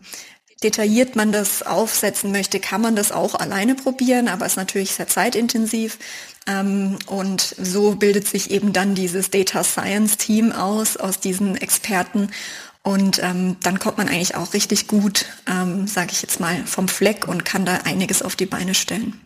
detailliert 0.64 1.16
man 1.16 1.32
das 1.32 1.64
aufsetzen 1.64 2.32
möchte, 2.32 2.60
kann 2.60 2.82
man 2.82 2.96
das 2.96 3.12
auch 3.12 3.36
alleine 3.36 3.76
probieren, 3.76 4.28
aber 4.28 4.46
ist 4.46 4.58
natürlich 4.58 4.92
sehr 4.92 5.08
zeitintensiv. 5.08 5.98
Ähm, 6.48 7.00
und 7.08 7.42
so 7.42 7.96
bildet 7.96 8.28
sich 8.28 8.52
eben 8.52 8.74
dann 8.74 8.96
dieses 8.96 9.30
Data 9.32 9.64
Science 9.64 10.18
Team 10.18 10.52
aus, 10.52 10.98
aus 10.98 11.20
diesen 11.20 11.56
Experten. 11.56 12.30
Und 12.82 13.22
ähm, 13.22 13.58
dann 13.62 13.80
kommt 13.80 13.98
man 13.98 14.08
eigentlich 14.08 14.36
auch 14.36 14.54
richtig 14.54 14.88
gut, 14.88 15.26
ähm, 15.48 15.88
sage 15.88 16.10
ich 16.12 16.22
jetzt 16.22 16.40
mal, 16.40 16.66
vom 16.66 16.88
Fleck 16.88 17.28
und 17.28 17.46
kann 17.46 17.66
da 17.66 17.80
einiges 17.84 18.22
auf 18.22 18.36
die 18.36 18.46
Beine 18.46 18.74
stellen. 18.74 19.20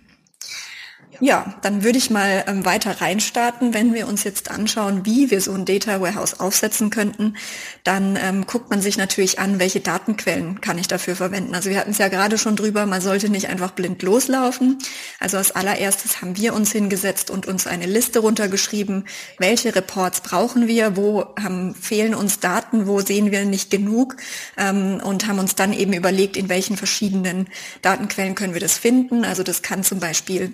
Ja, 1.19 1.55
dann 1.61 1.83
würde 1.83 1.97
ich 1.97 2.09
mal 2.09 2.43
ähm, 2.47 2.65
weiter 2.65 3.01
reinstarten. 3.01 3.73
Wenn 3.73 3.93
wir 3.93 4.07
uns 4.07 4.23
jetzt 4.23 4.49
anschauen, 4.49 5.05
wie 5.05 5.31
wir 5.31 5.41
so 5.41 5.53
ein 5.53 5.65
Data 5.65 6.01
Warehouse 6.01 6.39
aufsetzen 6.39 6.89
könnten, 6.89 7.35
dann 7.83 8.17
ähm, 8.21 8.45
guckt 8.47 8.69
man 8.69 8.81
sich 8.81 8.97
natürlich 8.97 9.39
an, 9.39 9.59
welche 9.59 9.79
Datenquellen 9.79 10.61
kann 10.61 10.77
ich 10.77 10.87
dafür 10.87 11.15
verwenden. 11.15 11.55
Also 11.55 11.69
wir 11.69 11.77
hatten 11.77 11.91
es 11.91 11.97
ja 11.97 12.07
gerade 12.07 12.37
schon 12.37 12.55
drüber, 12.55 12.85
man 12.85 13.01
sollte 13.01 13.29
nicht 13.29 13.47
einfach 13.49 13.71
blind 13.71 14.01
loslaufen. 14.01 14.77
Also 15.19 15.37
als 15.37 15.51
allererstes 15.51 16.21
haben 16.21 16.37
wir 16.37 16.53
uns 16.53 16.71
hingesetzt 16.71 17.29
und 17.29 17.45
uns 17.47 17.67
eine 17.67 17.85
Liste 17.85 18.19
runtergeschrieben, 18.19 19.05
welche 19.37 19.75
Reports 19.75 20.21
brauchen 20.21 20.67
wir, 20.67 20.97
wo 20.97 21.25
haben, 21.41 21.75
fehlen 21.75 22.15
uns 22.15 22.39
Daten, 22.39 22.87
wo 22.87 23.01
sehen 23.01 23.31
wir 23.31 23.45
nicht 23.45 23.69
genug 23.69 24.17
ähm, 24.57 25.01
und 25.03 25.27
haben 25.27 25.39
uns 25.39 25.55
dann 25.55 25.73
eben 25.73 25.93
überlegt, 25.93 26.37
in 26.37 26.49
welchen 26.49 26.77
verschiedenen 26.77 27.47
Datenquellen 27.81 28.35
können 28.35 28.53
wir 28.53 28.61
das 28.61 28.77
finden. 28.77 29.25
Also 29.25 29.43
das 29.43 29.61
kann 29.61 29.83
zum 29.83 29.99
Beispiel 29.99 30.53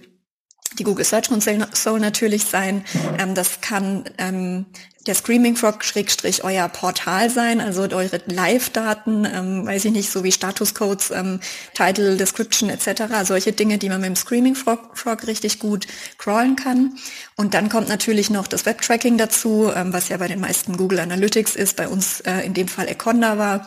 die 0.78 0.84
Google 0.84 1.06
Search 1.06 1.30
Console 1.30 2.00
natürlich 2.00 2.46
sein. 2.46 2.84
Ähm, 3.18 3.34
das 3.34 3.62
kann 3.62 4.06
ähm, 4.18 4.66
der 5.08 5.16
Screaming 5.16 5.56
Frog 5.56 5.84
Schrägstrich 5.84 6.44
euer 6.44 6.68
Portal 6.68 7.30
sein, 7.30 7.62
also 7.62 7.82
eure 7.82 8.22
Live-Daten, 8.28 9.26
ähm, 9.26 9.66
weiß 9.66 9.86
ich 9.86 9.92
nicht, 9.92 10.12
so 10.12 10.24
wie 10.24 10.32
Statuscodes, 10.32 11.12
ähm, 11.12 11.40
Title, 11.74 12.18
Description 12.18 12.70
etc. 12.70 13.04
Solche 13.24 13.52
Dinge, 13.52 13.78
die 13.78 13.90
man 13.90 14.02
mit 14.02 14.10
dem 14.10 14.16
Screaming 14.16 14.56
Frog, 14.56 14.98
Frog 14.98 15.26
richtig 15.26 15.60
gut 15.60 15.88
crawlen 16.18 16.56
kann. 16.56 16.98
Und 17.36 17.54
dann 17.54 17.70
kommt 17.70 17.90
natürlich 17.90 18.30
noch 18.30 18.48
das 18.48 18.66
Web-Tracking 18.66 19.18
dazu, 19.18 19.72
ähm, 19.74 19.94
was 19.94 20.10
ja 20.10 20.18
bei 20.18 20.28
den 20.28 20.40
meisten 20.40 20.78
Google 20.78 21.00
Analytics 21.00 21.56
ist, 21.56 21.76
bei 21.76 21.88
uns 21.88 22.20
äh, 22.22 22.42
in 22.42 22.54
dem 22.54 22.68
Fall 22.68 22.88
Econda 22.88 23.38
war. 23.38 23.66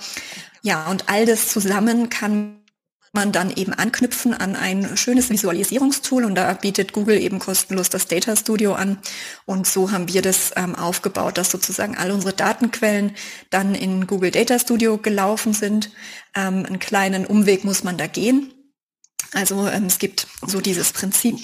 Ja, 0.63 0.87
und 0.87 1.09
all 1.09 1.27
das 1.27 1.49
zusammen 1.49 2.09
kann 2.09 2.62
man 3.13 3.31
dann 3.31 3.51
eben 3.51 3.75
anknüpfen 3.75 4.33
an 4.33 4.57
ein 4.57 4.97
schönes 4.97 5.29
Visualisierungstool 5.29 6.25
und 6.25 6.35
da 6.35 6.53
bietet 6.55 6.93
Google 6.93 7.21
eben 7.21 7.39
kostenlos 7.39 7.91
das 7.91 8.07
Data 8.07 8.35
Studio 8.37 8.75
an 8.75 8.99
und 9.45 9.67
so 9.67 9.93
haben 9.93 10.09
wir 10.09 10.23
das 10.23 10.53
ähm, 10.57 10.75
aufgebaut, 10.75 11.37
dass 11.37 11.51
sozusagen 11.51 11.97
all 11.97 12.11
unsere 12.11 12.33
Datenquellen 12.33 13.15
dann 13.51 13.75
in 13.75 14.07
Google 14.07 14.31
Data 14.31 14.59
Studio 14.59 14.97
gelaufen 14.97 15.53
sind. 15.53 15.91
Ähm, 16.35 16.65
einen 16.67 16.79
kleinen 16.79 17.27
Umweg 17.27 17.65
muss 17.65 17.85
man 17.85 17.99
da 17.99 18.07
gehen. 18.07 18.53
Also 19.35 19.67
ähm, 19.67 19.87
es 19.87 19.99
gibt 19.99 20.27
so 20.47 20.61
dieses 20.61 20.93
Prinzip. 20.93 21.37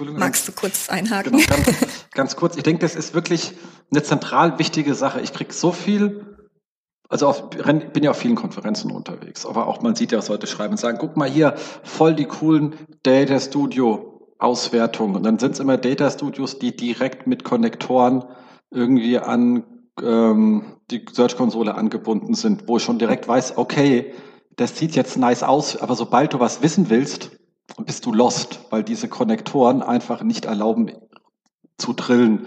Magst 0.00 0.46
du 0.46 0.52
kurz 0.52 0.88
einhaken? 0.88 1.32
Genau, 1.32 1.46
ganz, 1.46 1.76
ganz 2.12 2.36
kurz. 2.36 2.56
Ich 2.56 2.62
denke, 2.62 2.80
das 2.80 2.94
ist 2.94 3.14
wirklich 3.14 3.52
eine 3.90 4.02
zentral 4.02 4.58
wichtige 4.58 4.94
Sache. 4.94 5.20
Ich 5.20 5.32
kriege 5.32 5.52
so 5.52 5.72
viel 5.72 6.27
also 7.08 7.26
auf, 7.26 7.50
bin 7.50 8.02
ja 8.02 8.10
auf 8.10 8.18
vielen 8.18 8.36
Konferenzen 8.36 8.90
unterwegs, 8.90 9.46
aber 9.46 9.66
auch 9.66 9.80
man 9.80 9.94
sieht 9.94 10.12
ja, 10.12 10.18
was 10.18 10.28
Leute 10.28 10.46
schreiben 10.46 10.72
und 10.72 10.78
sagen, 10.78 10.98
guck 11.00 11.16
mal 11.16 11.28
hier, 11.28 11.54
voll 11.82 12.14
die 12.14 12.26
coolen 12.26 12.74
Data 13.02 13.40
Studio 13.40 14.18
Auswertungen. 14.38 15.16
Und 15.16 15.22
dann 15.24 15.38
sind 15.38 15.52
es 15.52 15.60
immer 15.60 15.78
Data 15.78 16.10
Studios, 16.10 16.58
die 16.58 16.76
direkt 16.76 17.26
mit 17.26 17.44
Konnektoren 17.44 18.24
irgendwie 18.70 19.18
an 19.18 19.64
ähm, 20.02 20.76
die 20.90 21.04
Search-Konsole 21.10 21.74
angebunden 21.74 22.34
sind, 22.34 22.68
wo 22.68 22.76
ich 22.76 22.82
schon 22.82 22.98
direkt 22.98 23.26
weiß, 23.26 23.56
okay, 23.56 24.12
das 24.56 24.76
sieht 24.76 24.94
jetzt 24.94 25.16
nice 25.16 25.42
aus, 25.42 25.76
aber 25.76 25.96
sobald 25.96 26.34
du 26.34 26.40
was 26.40 26.62
wissen 26.62 26.90
willst, 26.90 27.30
bist 27.84 28.06
du 28.06 28.12
lost, 28.12 28.60
weil 28.70 28.82
diese 28.82 29.08
Konnektoren 29.08 29.82
einfach 29.82 30.22
nicht 30.22 30.44
erlauben 30.44 30.92
zu 31.78 31.92
drillen 31.92 32.46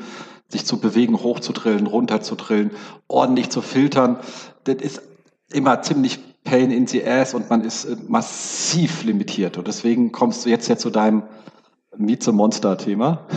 sich 0.52 0.66
zu 0.66 0.80
bewegen, 0.80 1.16
hochzudrillen, 1.16 1.88
runterzudrillen, 1.88 2.72
ordentlich 3.08 3.50
zu 3.50 3.62
filtern. 3.62 4.20
Das 4.64 4.76
ist 4.76 5.02
immer 5.52 5.82
ziemlich 5.82 6.20
pain 6.44 6.72
in 6.72 6.88
the 6.88 7.06
ass 7.06 7.34
und 7.34 7.50
man 7.50 7.64
ist 7.64 7.86
äh, 7.86 7.96
massiv 8.08 9.04
limitiert. 9.04 9.58
Und 9.58 9.68
deswegen 9.68 10.12
kommst 10.12 10.46
du 10.46 10.50
jetzt 10.50 10.68
ja 10.68 10.78
zu 10.78 10.90
deinem 10.90 11.24
Meet 11.98 12.24
the 12.24 12.32
Monster 12.32 12.78
Thema. 12.78 13.28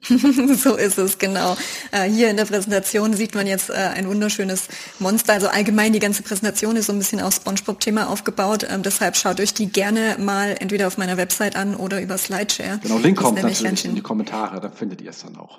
so 0.56 0.76
ist 0.76 0.98
es, 0.98 1.18
genau. 1.18 1.56
Äh, 1.90 2.08
hier 2.08 2.30
in 2.30 2.36
der 2.36 2.44
Präsentation 2.44 3.14
sieht 3.14 3.34
man 3.34 3.46
jetzt 3.46 3.70
äh, 3.70 3.74
ein 3.74 4.08
wunderschönes 4.08 4.68
Monster. 4.98 5.32
Also 5.34 5.48
allgemein 5.48 5.92
die 5.92 5.98
ganze 5.98 6.22
Präsentation 6.22 6.76
ist 6.76 6.86
so 6.86 6.92
ein 6.92 6.98
bisschen 6.98 7.20
auf 7.20 7.34
SpongeBob-Thema 7.34 8.08
aufgebaut. 8.08 8.66
Ähm, 8.70 8.82
deshalb 8.82 9.16
schaut 9.16 9.40
euch 9.40 9.54
die 9.54 9.70
gerne 9.70 10.16
mal 10.18 10.54
entweder 10.60 10.86
auf 10.86 10.98
meiner 10.98 11.16
Website 11.16 11.56
an 11.56 11.74
oder 11.74 12.00
über 12.00 12.16
Slideshare. 12.16 12.78
Genau, 12.82 12.98
Link 12.98 13.18
kommt 13.18 13.42
natürlich 13.42 13.84
in 13.84 13.94
die 13.96 14.00
Kommentare, 14.00 14.60
da 14.60 14.70
findet 14.70 15.00
ihr 15.00 15.10
es 15.10 15.22
dann 15.22 15.36
auch. 15.36 15.58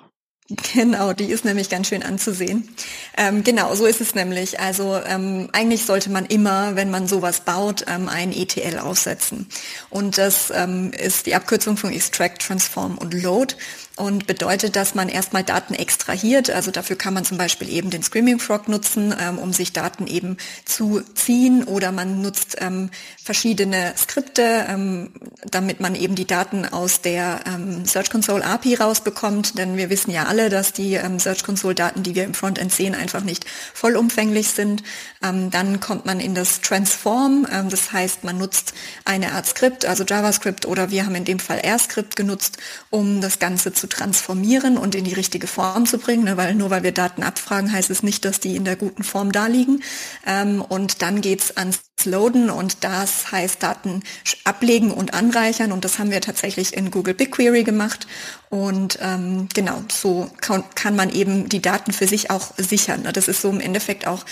Genau, 0.74 1.12
die 1.12 1.26
ist 1.26 1.44
nämlich 1.44 1.68
ganz 1.68 1.88
schön 1.88 2.02
anzusehen. 2.02 2.68
Ähm, 3.16 3.44
genau, 3.44 3.72
so 3.76 3.86
ist 3.86 4.00
es 4.00 4.16
nämlich. 4.16 4.58
Also 4.58 5.00
ähm, 5.06 5.48
eigentlich 5.52 5.84
sollte 5.84 6.10
man 6.10 6.26
immer, 6.26 6.74
wenn 6.74 6.90
man 6.90 7.06
sowas 7.06 7.40
baut, 7.40 7.84
ähm, 7.86 8.08
ein 8.08 8.32
ETL 8.32 8.78
aufsetzen. 8.80 9.46
Und 9.90 10.18
das 10.18 10.52
ähm, 10.52 10.92
ist 10.92 11.26
die 11.26 11.36
Abkürzung 11.36 11.76
von 11.76 11.92
Extract, 11.92 12.40
Transform 12.40 12.98
und 12.98 13.14
Load 13.14 13.54
und 14.00 14.26
bedeutet, 14.26 14.76
dass 14.76 14.94
man 14.94 15.10
erstmal 15.10 15.44
Daten 15.44 15.74
extrahiert. 15.74 16.48
Also 16.48 16.70
dafür 16.70 16.96
kann 16.96 17.12
man 17.12 17.26
zum 17.26 17.36
Beispiel 17.36 17.68
eben 17.68 17.90
den 17.90 18.02
Screaming 18.02 18.38
Frog 18.38 18.66
nutzen, 18.66 19.14
ähm, 19.20 19.38
um 19.38 19.52
sich 19.52 19.74
Daten 19.74 20.06
eben 20.06 20.38
zu 20.64 21.02
ziehen 21.14 21.64
oder 21.64 21.92
man 21.92 22.22
nutzt 22.22 22.56
ähm, 22.60 22.88
verschiedene 23.22 23.92
Skripte, 23.98 24.64
ähm, 24.68 25.10
damit 25.44 25.80
man 25.80 25.94
eben 25.94 26.14
die 26.14 26.26
Daten 26.26 26.64
aus 26.64 27.02
der 27.02 27.40
ähm, 27.46 27.84
Search 27.84 28.08
Console 28.08 28.42
API 28.42 28.76
rausbekommt. 28.76 29.58
Denn 29.58 29.76
wir 29.76 29.90
wissen 29.90 30.10
ja 30.10 30.24
alle, 30.24 30.39
dass 30.48 30.72
die 30.72 30.94
ähm, 30.94 31.18
Search 31.18 31.44
Console 31.44 31.74
Daten, 31.74 32.02
die 32.02 32.14
wir 32.14 32.24
im 32.24 32.34
Frontend 32.34 32.72
sehen, 32.72 32.94
einfach 32.94 33.22
nicht 33.22 33.44
vollumfänglich 33.74 34.48
sind. 34.48 34.82
Ähm, 35.22 35.50
dann 35.50 35.80
kommt 35.80 36.06
man 36.06 36.20
in 36.20 36.34
das 36.34 36.60
Transform. 36.60 37.46
das 37.68 37.92
heißt, 37.92 38.24
man 38.24 38.38
nutzt 38.38 38.72
eine 39.04 39.32
Art 39.32 39.46
Skript, 39.46 39.84
also 39.84 40.04
JavaScript 40.04 40.66
oder 40.66 40.90
wir 40.90 41.04
haben 41.04 41.14
in 41.14 41.24
dem 41.24 41.38
Fall 41.38 41.58
R-Script 41.58 42.16
genutzt, 42.16 42.58
um 42.90 43.20
das 43.20 43.38
Ganze 43.38 43.72
zu 43.72 43.86
transformieren 43.86 44.78
und 44.78 44.94
in 44.94 45.04
die 45.04 45.14
richtige 45.14 45.46
Form 45.46 45.86
zu 45.86 45.98
bringen, 45.98 46.24
ne, 46.24 46.36
weil 46.36 46.54
nur 46.54 46.70
weil 46.70 46.82
wir 46.82 46.92
Daten 46.92 47.22
abfragen, 47.22 47.72
heißt 47.72 47.90
es 47.90 48.02
nicht, 48.02 48.24
dass 48.24 48.40
die 48.40 48.56
in 48.56 48.64
der 48.64 48.76
guten 48.76 49.02
Form 49.02 49.32
da 49.32 49.46
liegen. 49.46 49.82
Ähm, 50.26 50.62
und 50.62 51.02
dann 51.02 51.20
geht's 51.20 51.56
ans 51.56 51.80
Loaden 52.04 52.50
und 52.50 52.84
das 52.84 53.32
heißt 53.32 53.62
Daten 53.62 54.02
ablegen 54.44 54.90
und 54.92 55.14
anreichern 55.14 55.72
und 55.72 55.84
das 55.84 55.98
haben 55.98 56.10
wir 56.10 56.20
tatsächlich 56.20 56.74
in 56.76 56.90
Google 56.90 57.14
BigQuery 57.14 57.64
gemacht 57.64 58.06
und 58.48 58.98
ähm, 59.00 59.48
genau 59.54 59.82
so 59.90 60.30
kann, 60.40 60.64
kann, 60.74 60.96
man 60.96 61.10
eben 61.10 61.48
die 61.48 61.62
Daten 61.62 61.92
für 61.92 62.06
sich 62.06 62.30
auch 62.30 62.52
sichern. 62.56 63.02
Ne. 63.02 63.12
Das 63.12 63.28
ist 63.28 63.42
so 63.42 63.50
im 63.50 63.60
Endeffekt 63.60 64.06
auch 64.06 64.24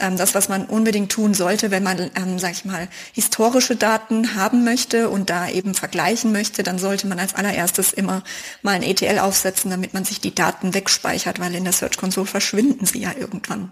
ähm, 0.00 0.16
das, 0.16 0.34
was 0.34 0.48
man 0.48 0.64
unbedingt 0.66 1.12
tun 1.12 1.34
sollte, 1.34 1.70
wenn 1.70 1.82
man, 1.82 2.10
ähm, 2.14 2.38
sag 2.38 2.52
ich 2.52 2.64
mal, 2.64 2.88
historische 3.12 3.76
Daten 3.76 4.34
haben 4.34 4.64
möchte 4.64 5.10
und 5.10 5.28
da 5.28 5.48
eben 5.48 5.74
vergleichen 5.74 6.32
möchte, 6.32 6.62
dann 6.62 6.78
sollte 6.78 7.06
man 7.06 7.18
als 7.18 7.34
allererstes 7.34 7.92
immer 7.92 8.22
mal 8.62 8.74
ein 8.74 8.82
ETL 8.82 9.06
ETL 9.06 9.18
aufsetzen, 9.18 9.70
damit 9.70 9.94
man 9.94 10.04
sich 10.04 10.20
die 10.20 10.34
Daten 10.34 10.74
wegspeichert, 10.74 11.38
weil 11.38 11.54
in 11.54 11.64
der 11.64 11.72
Search 11.72 11.96
Console 11.96 12.26
verschwinden 12.26 12.86
sie 12.86 13.00
ja 13.00 13.12
irgendwann. 13.18 13.70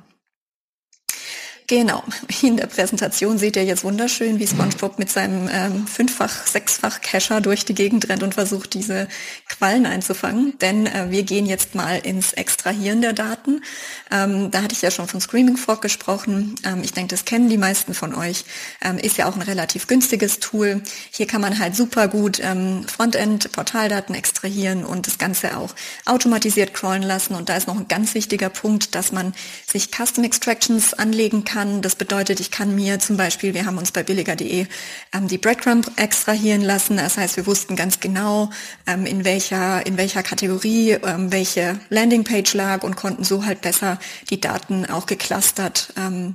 Genau. 1.67 2.05
In 2.43 2.59
der 2.59 2.67
Präsentation 2.67 3.39
seht 3.39 3.57
ihr 3.57 3.65
jetzt 3.65 3.85
wunderschön, 3.85 4.39
wie 4.39 4.47
SpongeBob 4.47 4.99
mit 4.99 5.11
seinem 5.11 5.49
ähm, 5.51 5.87
fünffach, 5.87 6.47
sechsfach 6.47 7.01
Cacher 7.01 7.41
durch 7.41 7.65
die 7.65 7.75
Gegend 7.75 8.07
rennt 8.11 8.23
und 8.23 8.35
versucht, 8.35 8.75
diese 8.75 9.09
Quallen 9.49 9.87
einzufangen. 9.87 10.59
Denn 10.59 10.87
äh, 10.87 11.07
wir 11.09 11.23
gehen 11.23 11.47
jetzt 11.47 11.75
mal 11.75 11.99
ins 12.01 12.35
Extrahieren 12.35 13.01
der 13.01 13.15
Daten. 13.15 13.63
Ähm, 14.11 14.51
da 14.51 14.61
hatte 14.61 14.75
ich 14.75 14.83
ja 14.83 14.91
schon 14.91 15.09
von 15.09 15.23
Screaming 15.23 15.57
Frog 15.57 15.81
gesprochen. 15.81 16.57
Ähm, 16.65 16.83
ich 16.83 16.93
denke, 16.93 17.15
das 17.15 17.25
kennen 17.25 17.49
die 17.49 17.57
meisten 17.57 17.95
von 17.95 18.15
euch. 18.15 18.45
Ähm, 18.83 18.99
ist 18.99 19.17
ja 19.17 19.27
auch 19.27 19.35
ein 19.35 19.43
relativ 19.43 19.87
günstiges 19.87 20.41
Tool. 20.41 20.83
Hier 21.13 21.27
kann 21.27 21.41
man 21.41 21.59
halt 21.59 21.75
super 21.75 22.09
gut 22.09 22.41
ähm, 22.43 22.85
Frontend-Portaldaten 22.87 24.15
extrahieren 24.15 24.85
und 24.85 25.07
das 25.07 25.17
Ganze 25.17 25.57
auch 25.57 25.75
automatisiert 26.05 26.75
crawlen 26.75 27.03
lassen. 27.03 27.35
Und 27.35 27.49
da 27.49 27.57
ist 27.57 27.69
noch 27.69 27.79
ein 27.79 27.89
ganz 27.89 28.15
wichtiger 28.15 28.51
Punkt, 28.51 28.95
dass 28.95 29.13
man 29.13 29.33
sich 29.67 29.89
Custom 29.91 30.25
Extractions 30.25 30.93
anlegen 30.93 31.45
kann 31.45 31.54
kann. 31.55 31.83
Das 31.83 31.95
bedeutet, 31.95 32.41
ich 32.41 32.51
kann 32.51 32.75
mir 32.75 32.99
zum 32.99 33.17
Beispiel, 33.17 33.55
wir 33.55 33.65
haben 33.65 33.79
uns 33.79 33.93
bei 33.93 34.03
billiger.de 34.03 34.67
ähm, 35.15 35.29
die 35.29 35.39
Breadcrumb 35.39 35.89
extrahieren 35.97 36.63
lassen. 36.63 36.97
Das 36.97 37.17
heißt, 37.17 37.37
wir 37.37 37.47
wussten 37.47 37.77
ganz 37.77 38.01
genau, 38.01 38.51
ähm, 38.89 39.07
in 39.07 39.25
welcher, 39.25 39.87
in 39.87 39.97
welcher 39.97 40.25
Kategorie 40.25 40.93
ähm, 40.93 41.31
welche 41.31 41.79
Landingpage 41.91 42.55
lag 42.55 42.83
und 42.83 42.97
konnten 42.97 43.23
so 43.23 43.45
halt 43.45 43.61
besser 43.61 44.01
die 44.31 44.41
Daten 44.41 44.85
auch 44.87 45.07
geclustert 45.07 45.93
ähm, 45.97 46.35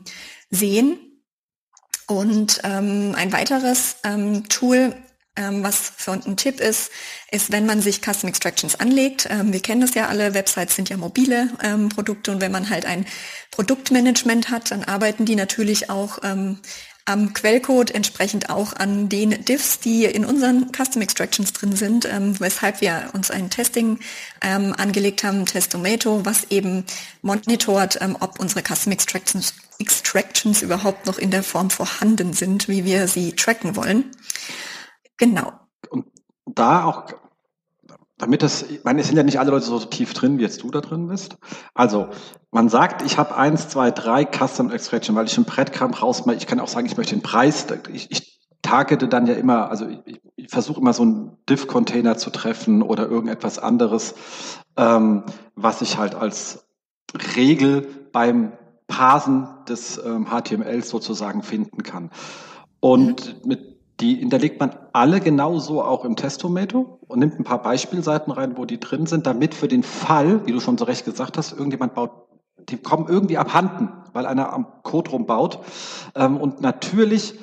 sehen. 0.49 0.97
Und 2.07 2.61
ähm, 2.63 3.13
ein 3.15 3.33
weiteres 3.33 3.97
ähm, 4.03 4.47
Tool 4.47 4.95
ähm, 5.36 5.63
was 5.63 5.93
für 5.95 6.12
ein 6.12 6.38
Tipp 6.38 6.59
ist, 6.59 6.91
ist, 7.31 7.51
wenn 7.51 7.65
man 7.65 7.81
sich 7.81 8.01
Custom 8.01 8.29
Extractions 8.29 8.79
anlegt. 8.79 9.27
Ähm, 9.29 9.53
wir 9.53 9.62
kennen 9.62 9.81
das 9.81 9.93
ja 9.93 10.07
alle, 10.07 10.33
Websites 10.33 10.75
sind 10.75 10.89
ja 10.89 10.98
mobile 10.98 11.50
ähm, 11.63 11.89
Produkte 11.89 12.31
und 12.31 12.41
wenn 12.41 12.51
man 12.51 12.69
halt 12.69 12.86
ein 12.86 13.05
Produktmanagement 13.51 14.50
hat, 14.50 14.71
dann 14.71 14.83
arbeiten 14.83 15.25
die 15.25 15.36
natürlich 15.36 15.89
auch 15.89 16.19
ähm, 16.24 16.59
am 17.09 17.33
Quellcode 17.33 17.89
entsprechend 17.89 18.51
auch 18.51 18.74
an 18.74 19.09
den 19.09 19.43
Diffs, 19.43 19.79
die 19.79 20.05
in 20.05 20.25
unseren 20.25 20.71
Custom 20.71 21.01
Extractions 21.01 21.53
drin 21.53 21.75
sind, 21.75 22.05
ähm, 22.05 22.39
weshalb 22.39 22.81
wir 22.81 23.09
uns 23.13 23.31
ein 23.31 23.50
Testing 23.50 24.00
ähm, 24.41 24.75
angelegt 24.77 25.24
haben, 25.24 25.48
Testomato, 25.48 26.24
was 26.24 26.51
eben 26.51 26.86
monitort, 27.24 27.98
ähm, 28.01 28.15
ob 28.19 28.39
unsere 28.39 28.62
Custom 28.62 28.91
Extractions, 28.91 29.55
Extractions 29.79 30.62
überhaupt 30.62 31.07
noch 31.07 31.17
in 31.17 31.31
der 31.31 31.41
Form 31.41 31.71
vorhanden 31.71 32.33
sind, 32.33 32.67
wie 32.67 32.86
wir 32.86 33.07
sie 33.07 33.33
tracken 33.33 33.75
wollen. 33.75 34.05
Genau. 35.19 35.53
Und 35.89 36.07
da 36.45 36.85
auch 36.85 37.05
damit 38.19 38.43
das, 38.43 38.63
ich 38.63 38.83
meine, 38.83 38.99
es 38.99 39.07
sind 39.07 39.15
ja 39.15 39.23
nicht 39.23 39.39
alle 39.39 39.51
Leute 39.51 39.65
so 39.65 39.79
tief 39.79 40.13
drin, 40.13 40.38
wie 40.38 40.43
jetzt 40.43 40.61
du 40.61 40.69
da 40.69 40.81
drin 40.81 41.07
bist. 41.07 41.38
Also, 41.73 42.09
man 42.51 42.67
sagt, 42.67 43.01
ich 43.01 43.17
habe 43.17 43.35
eins, 43.35 43.69
zwei, 43.69 43.91
drei 43.91 44.25
Custom 44.25 44.71
Extraction, 44.71 45.15
weil 45.15 45.25
ich 45.25 45.38
ein 45.38 45.45
Brettkram 45.45 45.93
rausmache. 45.93 46.35
Ich 46.35 46.45
kann 46.45 46.59
auch 46.59 46.67
sagen, 46.67 46.85
ich 46.85 46.97
möchte 46.97 47.15
den 47.15 47.21
Preis. 47.21 47.65
Ich, 47.93 48.11
ich 48.11 48.41
targete 48.61 49.07
dann 49.07 49.25
ja 49.25 49.35
immer, 49.35 49.71
also 49.71 49.88
ich, 49.88 50.21
ich 50.35 50.49
versuche 50.49 50.81
immer 50.81 50.91
so 50.91 51.03
einen 51.03 51.38
Diff-Container 51.47 52.17
zu 52.17 52.29
treffen 52.29 52.81
oder 52.81 53.07
irgendetwas 53.07 53.57
anderes, 53.57 54.15
ähm, 54.75 55.23
was 55.55 55.81
ich 55.81 55.97
halt 55.97 56.13
als 56.13 56.67
Regel 57.38 57.88
beim 58.11 58.51
Parsen 58.88 59.47
des 59.69 59.97
ähm, 59.97 60.27
HTMLs 60.29 60.89
sozusagen 60.89 61.41
finden 61.41 61.83
kann. 61.83 62.11
Und 62.81 63.43
mhm. 63.43 63.47
mit 63.47 63.68
die 64.00 64.15
hinterlegt 64.15 64.60
man 64.60 64.72
alle 64.94 65.20
genauso 65.20 65.84
auch 65.84 66.06
im 66.06 66.15
Testomato 66.15 67.00
und 67.08 67.20
nimmt 67.20 67.39
ein 67.39 67.44
paar 67.44 67.62
Beispielseiten 67.62 68.32
rein, 68.32 68.58
wo 68.58 68.65
die 68.65 68.79
drin 68.79 69.06
sind, 69.06 69.27
damit 69.27 69.53
für 69.53 69.68
den 69.68 69.84
Fall, 69.84 70.46
wie 70.46 70.51
du 70.51 70.60
schon 70.60 70.77
so 70.77 70.86
recht 70.86 71.06
gesagt 71.06 71.38
hast, 71.38 71.51
irgendjemand 71.51 71.96
baut, 71.96 72.12
die 72.70 72.77
kommen 72.77 73.08
irgendwie 73.08 73.38
abhanden, 73.38 73.89
weil 74.13 74.25
einer 74.25 74.53
am 74.53 74.68
Code 74.84 75.12
rumbaut. 75.12 75.60
Ähm, 76.15 76.38
und 76.38 76.62
natürlich 76.62 77.36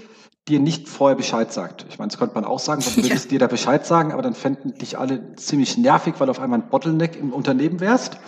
dir 0.48 0.60
nicht 0.60 0.88
vorher 0.88 1.16
Bescheid 1.16 1.52
sagt. 1.52 1.86
Ich 1.88 1.98
meine, 1.98 2.08
das 2.08 2.18
könnte 2.18 2.36
man 2.36 2.44
auch 2.44 2.60
sagen, 2.60 2.80
du 2.80 3.02
würdest 3.02 3.24
ja. 3.24 3.30
dir 3.30 3.38
da 3.40 3.46
Bescheid 3.48 3.84
sagen, 3.84 4.12
aber 4.12 4.22
dann 4.22 4.34
fänden 4.34 4.74
dich 4.74 4.96
alle 4.96 5.34
ziemlich 5.34 5.76
nervig, 5.76 6.14
weil 6.18 6.26
du 6.26 6.30
auf 6.30 6.40
einmal 6.40 6.60
ein 6.60 6.68
Bottleneck 6.68 7.16
im 7.16 7.32
Unternehmen 7.32 7.80
wärst. 7.80 8.18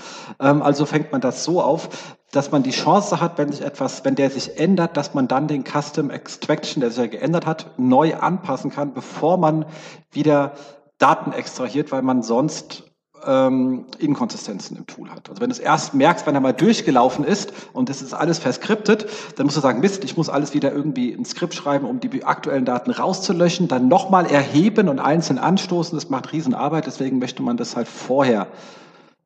Ähm, 0.41 0.61
also 0.61 0.85
fängt 0.85 1.13
man 1.13 1.21
das 1.21 1.45
so 1.45 1.63
auf, 1.63 2.17
dass 2.33 2.51
man 2.51 2.65
die 2.65 2.73
Chance 2.73 3.21
hat, 3.21 3.39
wenn 3.39 3.53
sich 3.53 3.63
etwas, 3.63 4.05
wenn 4.05 4.17
der 4.17 4.31
sich 4.31 4.59
ändert, 4.59 4.97
dass 4.97 5.15
man 5.15 5.29
dann 5.29 5.47
den 5.47 5.65
Custom 5.65 6.11
Extraction, 6.11 6.81
der 6.81 6.91
sich 6.91 6.99
ja 6.99 7.07
geändert 7.07 7.47
hat, 7.47 7.79
neu 7.79 8.17
anpassen 8.17 8.71
kann, 8.73 8.95
bevor 8.95 9.37
man 9.39 9.65
wieder 10.11 10.55
Daten 10.99 11.33
extrahiert, 11.33 11.93
weil 11.93 12.03
man 12.03 12.23
sonst 12.23 12.88
ähm, 13.27 13.87
Inkonsistenzen 13.99 14.77
im 14.77 14.87
Tool 14.87 15.11
hat. 15.11 15.29
Also 15.29 15.41
wenn 15.41 15.51
du 15.51 15.55
es 15.55 15.59
erst 15.59 15.95
merkst, 15.95 16.27
wenn 16.27 16.35
er 16.35 16.41
mal 16.41 16.53
durchgelaufen 16.53 17.25
ist 17.25 17.53
und 17.73 17.91
es 17.91 18.03
ist 18.03 18.15
alles 18.15 18.39
verskriptet, 18.39 19.07
dann 19.37 19.47
musst 19.47 19.57
du 19.57 19.61
sagen, 19.61 19.81
Mist, 19.81 20.05
ich 20.05 20.17
muss 20.17 20.29
alles 20.29 20.55
wieder 20.55 20.73
irgendwie 20.73 21.13
ein 21.13 21.25
Skript 21.25 21.55
schreiben, 21.55 21.87
um 21.87 22.01
die 22.01 22.25
aktuellen 22.25 22.65
Daten 22.65 22.91
rauszulöschen, 22.91 23.69
dann 23.69 23.89
nochmal 23.89 24.27
erheben 24.27 24.89
und 24.89 24.99
einzeln 24.99 25.39
anstoßen. 25.39 25.97
Das 25.97 26.11
macht 26.11 26.33
Riesenarbeit, 26.33 26.87
deswegen 26.87 27.19
möchte 27.19 27.43
man 27.43 27.57
das 27.57 27.77
halt 27.77 27.89
vorher 27.89 28.49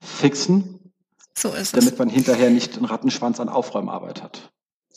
fixen, 0.01 0.79
so 1.37 1.49
ist 1.51 1.77
damit 1.77 1.93
es. 1.95 1.99
man 1.99 2.09
hinterher 2.09 2.51
nicht 2.51 2.77
einen 2.77 2.85
Rattenschwanz 2.85 3.41
an 3.41 3.49
Aufräumarbeit 3.49 4.23
hat. 4.23 4.52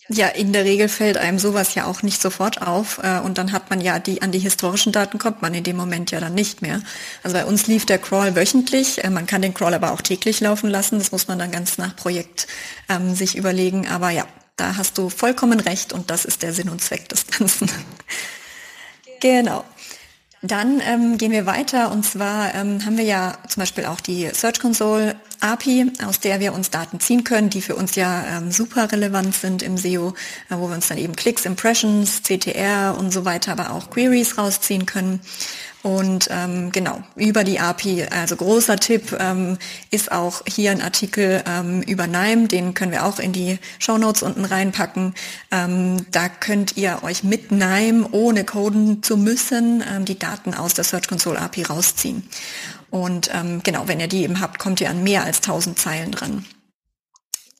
Ja, 0.07 0.27
in 0.27 0.53
der 0.53 0.65
Regel 0.65 0.87
fällt 0.87 1.17
einem 1.17 1.39
sowas 1.39 1.73
ja 1.73 1.85
auch 1.85 2.03
nicht 2.03 2.21
sofort 2.21 2.61
auf 2.61 2.99
äh, 3.01 3.19
und 3.19 3.39
dann 3.39 3.51
hat 3.51 3.71
man 3.71 3.81
ja 3.81 3.97
die 3.97 4.21
an 4.21 4.31
die 4.31 4.39
historischen 4.39 4.91
Daten 4.91 5.17
kommt 5.17 5.41
man 5.41 5.55
in 5.55 5.63
dem 5.63 5.75
Moment 5.75 6.11
ja 6.11 6.19
dann 6.19 6.35
nicht 6.35 6.61
mehr. 6.61 6.81
Also 7.23 7.35
bei 7.35 7.43
uns 7.45 7.65
lief 7.65 7.87
der 7.87 7.97
Crawl 7.97 8.35
wöchentlich, 8.35 9.03
äh, 9.03 9.09
man 9.09 9.25
kann 9.25 9.41
den 9.41 9.55
Crawl 9.55 9.73
aber 9.73 9.93
auch 9.93 10.01
täglich 10.01 10.41
laufen 10.41 10.69
lassen, 10.69 10.99
das 10.99 11.11
muss 11.11 11.27
man 11.27 11.39
dann 11.39 11.49
ganz 11.49 11.79
nach 11.79 11.95
Projekt 11.95 12.45
ähm, 12.87 13.15
sich 13.15 13.35
überlegen, 13.35 13.87
aber 13.87 14.11
ja, 14.11 14.27
da 14.57 14.77
hast 14.77 14.99
du 14.99 15.09
vollkommen 15.09 15.59
recht 15.59 15.91
und 15.91 16.11
das 16.11 16.23
ist 16.23 16.43
der 16.43 16.53
Sinn 16.53 16.69
und 16.69 16.81
Zweck 16.81 17.09
des 17.09 17.25
Ganzen. 17.25 17.69
genau. 19.21 19.65
Dann 20.47 20.79
ähm, 20.81 21.17
gehen 21.17 21.31
wir 21.31 21.47
weiter 21.47 21.91
und 21.91 22.05
zwar 22.05 22.53
ähm, 22.53 22.85
haben 22.85 22.97
wir 22.97 23.03
ja 23.03 23.35
zum 23.47 23.61
Beispiel 23.61 23.85
auch 23.85 23.99
die 23.99 24.29
Search 24.31 24.59
Console 24.59 25.15
API, 25.39 25.91
aus 26.05 26.19
der 26.19 26.39
wir 26.39 26.53
uns 26.53 26.69
Daten 26.69 26.99
ziehen 26.99 27.23
können, 27.23 27.49
die 27.49 27.61
für 27.61 27.75
uns 27.75 27.95
ja 27.95 28.23
ähm, 28.37 28.51
super 28.51 28.91
relevant 28.91 29.33
sind 29.33 29.63
im 29.63 29.75
SEO, 29.77 30.09
äh, 30.49 30.55
wo 30.55 30.67
wir 30.67 30.75
uns 30.75 30.87
dann 30.87 30.99
eben 30.99 31.15
Klicks, 31.15 31.45
Impressions, 31.45 32.21
CTR 32.21 32.95
und 32.97 33.11
so 33.11 33.25
weiter, 33.25 33.53
aber 33.53 33.71
auch 33.71 33.89
Queries 33.89 34.37
rausziehen 34.37 34.85
können. 34.85 35.19
Und 35.85 36.29
ähm, 36.31 36.71
genau, 36.71 37.03
über 37.15 37.43
die 37.43 37.59
API, 37.59 38.07
also 38.09 38.35
großer 38.35 38.77
Tipp, 38.77 39.15
ähm, 39.19 39.59
ist 39.91 40.11
auch 40.11 40.41
hier 40.47 40.71
ein 40.71 40.81
Artikel 40.81 41.43
ähm, 41.45 41.83
über 41.83 42.07
NIME, 42.07 42.47
den 42.47 42.73
können 42.73 42.91
wir 42.91 43.05
auch 43.05 43.19
in 43.19 43.33
die 43.33 43.59
Show 43.77 43.99
Notes 43.99 44.23
unten 44.23 44.45
reinpacken. 44.45 45.13
Ähm, 45.51 46.03
da 46.09 46.27
könnt 46.27 46.75
ihr 46.75 47.03
euch 47.03 47.23
mit 47.23 47.51
NIME, 47.51 48.07
ohne 48.13 48.45
coden 48.45 49.03
zu 49.03 49.15
müssen, 49.15 49.83
ähm, 49.87 50.05
die 50.05 50.17
Daten 50.17 50.55
aus 50.55 50.73
der 50.73 50.85
Search 50.85 51.07
Console 51.07 51.39
API 51.39 51.61
rausziehen. 51.61 52.27
Und 52.89 53.29
ähm, 53.31 53.61
genau, 53.61 53.87
wenn 53.87 53.99
ihr 53.99 54.07
die 54.07 54.23
eben 54.23 54.41
habt, 54.41 54.57
kommt 54.57 54.81
ihr 54.81 54.89
an 54.89 55.03
mehr 55.03 55.23
als 55.23 55.37
1000 55.37 55.77
Zeilen 55.77 56.09
dran. 56.09 56.45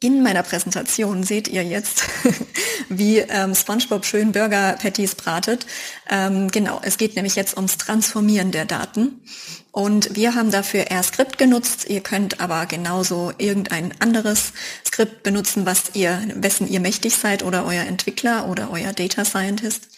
In 0.01 0.21
meiner 0.21 0.43
Präsentation 0.43 1.23
seht 1.23 1.47
ihr 1.47 1.63
jetzt, 1.63 2.03
wie 2.89 3.19
ähm, 3.19 3.55
SpongeBob 3.55 4.05
schön 4.05 4.33
Burger 4.33 4.73
Patties 4.73 5.15
bratet. 5.15 5.65
Ähm, 6.09 6.49
genau, 6.49 6.81
es 6.83 6.97
geht 6.97 7.15
nämlich 7.15 7.35
jetzt 7.35 7.55
ums 7.55 7.77
Transformieren 7.77 8.51
der 8.51 8.65
Daten. 8.65 9.21
Und 9.75 10.15
wir 10.15 10.35
haben 10.35 10.51
dafür 10.51 10.89
R-Script 10.89 11.37
genutzt. 11.37 11.89
Ihr 11.89 11.99
könnt 11.99 12.39
aber 12.39 12.65
genauso 12.65 13.33
irgendein 13.37 13.93
anderes 13.99 14.53
Skript 14.87 15.21
benutzen, 15.23 15.65
was 15.65 15.95
ihr, 15.95 16.21
wessen 16.33 16.69
ihr 16.69 16.79
mächtig 16.79 17.17
seid 17.17 17.43
oder 17.43 17.65
euer 17.65 17.83
Entwickler 17.83 18.47
oder 18.47 18.71
euer 18.71 18.93
Data 18.93 19.25
Scientist. 19.25 19.89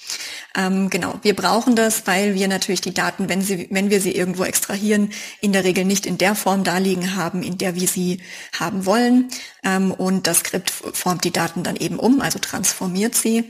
Ähm, 0.56 0.90
genau, 0.90 1.20
wir 1.22 1.36
brauchen 1.36 1.76
das, 1.76 2.08
weil 2.08 2.34
wir 2.34 2.48
natürlich 2.48 2.82
die 2.82 2.96
Daten, 2.96 3.30
wenn, 3.30 3.44
sie, 3.44 3.68
wenn 3.70 3.92
wir 3.92 4.02
sie 4.02 4.13
irgendwo 4.16 4.46
extrahieren, 4.46 5.12
in 5.42 5.54
der 5.54 5.63
Regel 5.63 5.86
nicht 5.86 6.08
in 6.08 6.18
der 6.18 6.34
Form 6.34 6.63
darliegen 6.63 7.16
haben, 7.16 7.44
in 7.44 7.60
der 7.60 7.76
wir 7.76 7.88
sie 7.88 8.22
haben 8.58 8.88
wollen. 8.88 9.30
Ähm, 9.63 9.92
und 9.92 10.26
das 10.26 10.40
Skript 10.40 10.72
formt 10.72 11.24
die 11.24 11.32
Daten 11.32 11.62
dann 11.62 11.76
eben 11.76 12.00
um, 12.00 12.22
also 12.22 12.40
transformiert 12.40 13.13
sie. 13.13 13.44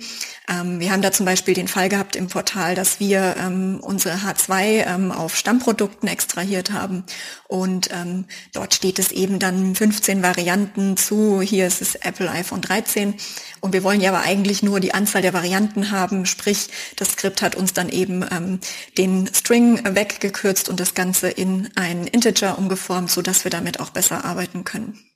Ähm, 0.50 0.80
wir 0.80 0.92
haben 0.92 1.02
da 1.02 1.12
zum 1.12 1.26
Beispiel 1.26 1.54
den 1.54 1.68
Fall 1.68 1.90
gehabt 1.90 2.16
im 2.16 2.28
Portal, 2.28 2.76
dass 2.76 3.00
wir 3.00 3.36
ähm, 3.38 3.80
unsere 3.82 4.16
H2 4.16 4.86
ähm, 4.86 5.12
auf 5.12 5.36
Stammprodukten 5.36 6.08
extrahiert 6.08 6.72
haben. 6.72 7.04
Und 7.48 7.90
ähm, 7.92 8.26
dort 8.54 8.74
steht 8.74 9.00
es 9.00 9.12
eben 9.12 9.40
dann 9.40 9.76
15 9.76 10.24
Varianten 10.24 10.98
zu, 10.98 11.42
hier 11.42 11.68
ist 11.68 11.82
es 11.82 11.96
Apple 11.96 12.30
iPhone 12.30 12.62
13 12.62 13.16
und 13.62 13.74
wir 13.74 13.84
wollen 13.84 14.02
ja 14.02 14.12
aber 14.12 14.22
eigentlich 14.22 14.64
nur 14.64 14.80
die 14.80 14.94
Anzahl 14.94 15.22
der 15.22 15.34
Varianten 15.34 15.92
haben, 15.92 16.26
sprich 16.26 16.70
das 16.96 17.12
Skript 17.12 17.42
hat 17.42 17.56
uns 17.56 17.74
dann 17.74 17.90
eben 17.90 18.26
ähm, 18.32 18.60
den 18.98 19.30
String 19.34 19.82
weggekürzt 19.84 20.70
und 20.70 20.80
das 20.80 20.94
Ganze 20.94 21.30
in 21.30 21.70
ein 21.76 22.08
Integer 22.08 22.58
umgeformt, 22.58 23.12
so 23.12 23.22
dass 23.22 23.44
wir 23.44 23.52
damit 23.52 23.80
auch 23.80 23.90
besser 23.90 24.26
arbeiten 24.26 24.64
können. 24.64 25.07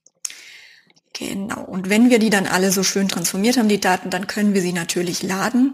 Genau. 1.13 1.63
Und 1.63 1.89
wenn 1.89 2.09
wir 2.09 2.19
die 2.19 2.29
dann 2.29 2.47
alle 2.47 2.71
so 2.71 2.83
schön 2.83 3.07
transformiert 3.07 3.57
haben, 3.57 3.67
die 3.67 3.81
Daten, 3.81 4.09
dann 4.09 4.27
können 4.27 4.53
wir 4.53 4.61
sie 4.61 4.73
natürlich 4.73 5.23
laden. 5.23 5.73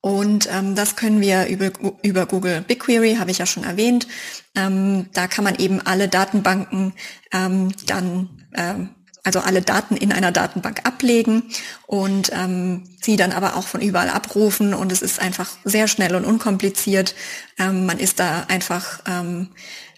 Und 0.00 0.48
ähm, 0.50 0.74
das 0.74 0.96
können 0.96 1.20
wir 1.20 1.46
über, 1.46 1.70
über 2.02 2.26
Google 2.26 2.60
BigQuery, 2.62 3.16
habe 3.16 3.30
ich 3.30 3.38
ja 3.38 3.46
schon 3.46 3.64
erwähnt. 3.64 4.06
Ähm, 4.54 5.06
da 5.12 5.26
kann 5.26 5.44
man 5.44 5.56
eben 5.56 5.80
alle 5.80 6.08
Datenbanken 6.08 6.94
ähm, 7.32 7.72
dann, 7.86 8.48
ähm, 8.54 8.90
also 9.24 9.40
alle 9.40 9.60
Daten 9.60 9.96
in 9.96 10.12
einer 10.12 10.30
Datenbank 10.30 10.86
ablegen 10.86 11.42
und 11.86 12.30
ähm, 12.32 12.84
sie 13.02 13.16
dann 13.16 13.32
aber 13.32 13.56
auch 13.56 13.66
von 13.66 13.80
überall 13.80 14.08
abrufen. 14.08 14.72
Und 14.72 14.92
es 14.92 15.02
ist 15.02 15.20
einfach 15.20 15.50
sehr 15.64 15.88
schnell 15.88 16.14
und 16.14 16.24
unkompliziert. 16.24 17.14
Ähm, 17.58 17.84
man 17.84 17.98
ist 17.98 18.20
da 18.20 18.44
einfach 18.48 19.00
ähm, 19.06 19.48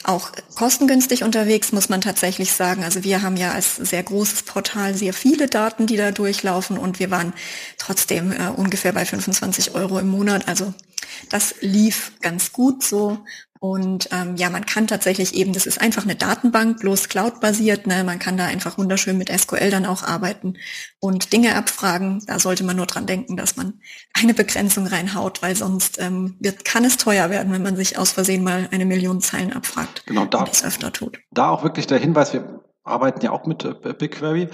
auch 0.03 0.33
kostengünstig 0.55 1.25
unterwegs, 1.25 1.73
muss 1.73 1.89
man 1.89 2.01
tatsächlich 2.01 2.53
sagen. 2.53 2.85
Also 2.85 3.05
wir 3.05 3.23
haben 3.23 3.37
ja 3.37 3.53
als 3.53 3.77
sehr 3.77 4.03
großes 4.03 4.45
Portal 4.45 4.95
sehr 4.95 5.13
viele 5.13 5.47
Daten, 5.47 5.87
die 5.87 5.97
da 5.97 6.11
durchlaufen 6.11 6.79
und 6.79 6.99
wir 6.99 7.11
waren 7.11 7.35
trotzdem 7.77 8.33
äh, 8.33 8.49
ungefähr 8.49 8.93
bei 8.93 9.05
25 9.05 9.75
Euro 9.75 9.99
im 9.99 10.09
Monat. 10.09 10.49
Also 10.49 10.73
das 11.29 11.55
lief 11.61 12.13
ganz 12.21 12.53
gut 12.53 12.83
so. 12.83 13.19
Und 13.63 14.09
ähm, 14.11 14.37
ja, 14.37 14.49
man 14.49 14.65
kann 14.65 14.87
tatsächlich 14.87 15.35
eben, 15.35 15.53
das 15.53 15.67
ist 15.67 15.83
einfach 15.83 16.05
eine 16.05 16.17
Datenbank, 16.17 16.81
bloß 16.81 17.11
Cloud-basiert. 17.11 17.87
Ne? 17.87 18.05
Man 18.05 18.19
kann 18.19 18.39
da 18.39 18.47
einfach 18.47 18.79
wunderschön 18.79 19.19
mit 19.19 19.29
SQL 19.31 19.71
dann 19.71 19.85
auch 19.85 20.03
arbeiten 20.03 20.55
und 20.99 21.35
Dinge 21.35 21.55
abfragen. 21.55 22.23
Da 22.27 22.39
sollte 22.39 22.65
man 22.65 22.77
nur 22.77 22.87
dran 22.87 23.05
denken, 23.05 23.37
dass 23.37 23.57
man 23.57 23.75
eine 24.15 24.33
Begrenzung 24.33 24.87
reinhaut, 24.87 25.43
weil 25.43 25.55
sonst 25.57 26.01
ähm, 26.01 26.37
wird, 26.41 26.65
kann 26.65 26.87
es 26.87 26.97
teuer 26.97 27.29
werden, 27.29 27.53
wenn 27.53 27.63
man 27.63 27.77
sich 27.77 27.99
aus 27.99 28.13
Versehen 28.13 28.43
mal 28.43 28.67
eine 28.71 28.87
Million 28.87 29.21
Zeilen 29.21 29.53
abfragt. 29.53 30.07
Genau, 30.07 30.25
da, 30.25 30.45
das 30.45 30.65
öfter 30.65 30.91
tut. 30.91 31.19
Da 31.31 31.51
auch 31.51 31.63
wirklich 31.63 31.87
der 31.87 31.99
Hinweis, 31.99 32.33
wir 32.33 32.63
arbeiten 32.83 33.21
ja 33.23 33.31
auch 33.31 33.45
mit 33.45 33.67
äh, 33.67 33.75
BigQuery. 33.93 34.49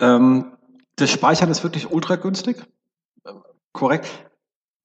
Ähm, 0.00 0.56
das 0.96 1.10
Speichern 1.10 1.50
ist 1.50 1.62
wirklich 1.62 1.90
ultra 1.90 2.16
günstig. 2.16 2.56
Äh, 3.24 3.32
korrekt. 3.72 4.08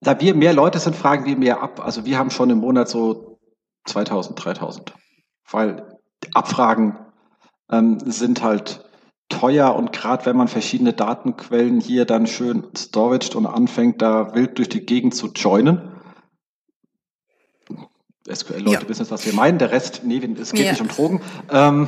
Da 0.02 0.20
wir 0.20 0.36
mehr 0.36 0.52
Leute 0.52 0.80
sind, 0.80 0.98
fragen 0.98 1.24
wir 1.24 1.38
mehr 1.38 1.64
ab. 1.64 1.80
Also 1.80 2.04
wir 2.04 2.18
haben 2.18 2.32
schon 2.32 2.50
im 2.50 2.58
Monat 2.58 2.90
so 2.90 3.31
2000, 3.86 4.44
3000. 4.44 4.94
Weil 5.50 5.98
Abfragen 6.34 6.98
ähm, 7.72 8.00
sind 8.00 8.44
halt 8.44 8.86
teuer 9.30 9.76
und 9.76 9.91
gerade 9.94 10.26
wenn 10.26 10.38
man 10.38 10.48
verschiedene 10.48 10.94
Datenquellen 10.94 11.80
hier 11.80 12.06
dann 12.06 12.28
schön 12.28 12.67
storaged 12.76 13.36
und 13.36 13.46
anfängt, 13.46 14.02
da 14.02 14.36
wild 14.36 14.58
durch 14.58 14.70
die 14.70 14.86
Gegend 14.86 15.15
zu 15.15 15.28
joinen. 15.28 15.91
SQL-Leute 18.30 18.84
ja. 18.84 18.89
wissen 18.89 19.02
jetzt, 19.02 19.12
was 19.12 19.26
wir 19.26 19.34
meinen. 19.34 19.58
Der 19.58 19.72
Rest, 19.72 20.02
nee, 20.04 20.22
es 20.39 20.52
geht 20.52 20.65
ja. 20.65 20.72
nicht 20.72 20.82
um 20.82 20.88
Drogen. 20.89 21.22
Ähm, 21.50 21.88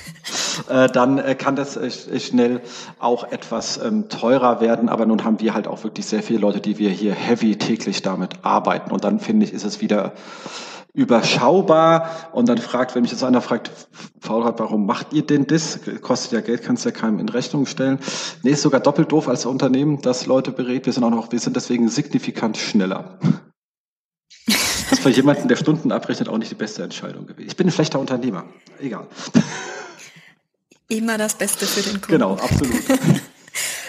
äh, 0.68 0.88
dann 0.88 1.18
äh, 1.18 1.34
kann 1.34 1.56
das 1.56 1.76
äh, 1.76 2.20
schnell 2.20 2.60
auch 2.98 3.24
etwas 3.24 3.78
ähm, 3.78 4.08
teurer 4.08 4.60
werden. 4.60 4.88
Aber 4.88 5.06
nun 5.06 5.24
haben 5.24 5.40
wir 5.40 5.54
halt 5.54 5.66
auch 5.66 5.82
wirklich 5.82 6.06
sehr 6.06 6.22
viele 6.22 6.38
Leute, 6.38 6.60
die 6.60 6.78
wir 6.78 6.90
hier 6.90 7.14
heavy 7.14 7.56
täglich 7.56 8.02
damit 8.02 8.44
arbeiten. 8.44 8.92
Und 8.92 9.04
dann 9.04 9.20
finde 9.20 9.46
ich, 9.46 9.52
ist 9.52 9.64
es 9.64 9.80
wieder 9.80 10.12
überschaubar 10.94 12.30
und 12.32 12.48
dann 12.48 12.58
fragt, 12.58 12.94
wenn 12.94 13.02
mich 13.02 13.10
jetzt 13.10 13.24
einer 13.24 13.40
fragt, 13.40 13.70
Faulrad, 14.20 14.60
warum 14.60 14.86
macht 14.86 15.12
ihr 15.12 15.26
denn 15.26 15.46
das? 15.46 15.80
Kostet 16.00 16.32
ja 16.32 16.40
Geld, 16.40 16.62
kannst 16.62 16.84
ja 16.84 16.92
keinem 16.92 17.18
in 17.18 17.28
Rechnung 17.28 17.66
stellen. 17.66 17.98
Nee, 18.42 18.52
ist 18.52 18.62
sogar 18.62 18.80
doppelt 18.80 19.10
doof 19.10 19.28
als 19.28 19.44
Unternehmen, 19.44 20.00
das 20.00 20.26
Leute 20.26 20.52
berät. 20.52 20.86
Wir 20.86 20.92
sind 20.92 21.02
auch 21.02 21.10
noch, 21.10 21.32
wir 21.32 21.40
sind 21.40 21.56
deswegen 21.56 21.88
signifikant 21.88 22.56
schneller. 22.56 23.18
Das 24.90 24.98
ist 24.98 25.02
für 25.02 25.08
jemanden, 25.08 25.48
der 25.48 25.56
Stunden 25.56 25.90
abrechnet, 25.92 26.28
auch 26.28 26.36
nicht 26.36 26.50
die 26.50 26.56
beste 26.56 26.82
Entscheidung 26.82 27.26
gewesen. 27.26 27.48
Ich 27.48 27.56
bin 27.56 27.66
ein 27.66 27.72
schlechter 27.72 27.98
Unternehmer. 27.98 28.44
Egal. 28.78 29.06
Immer 30.88 31.16
das 31.16 31.34
Beste 31.34 31.64
für 31.64 31.80
den 31.80 32.02
Kunden. 32.02 32.12
Genau, 32.12 32.34
absolut. 32.34 32.82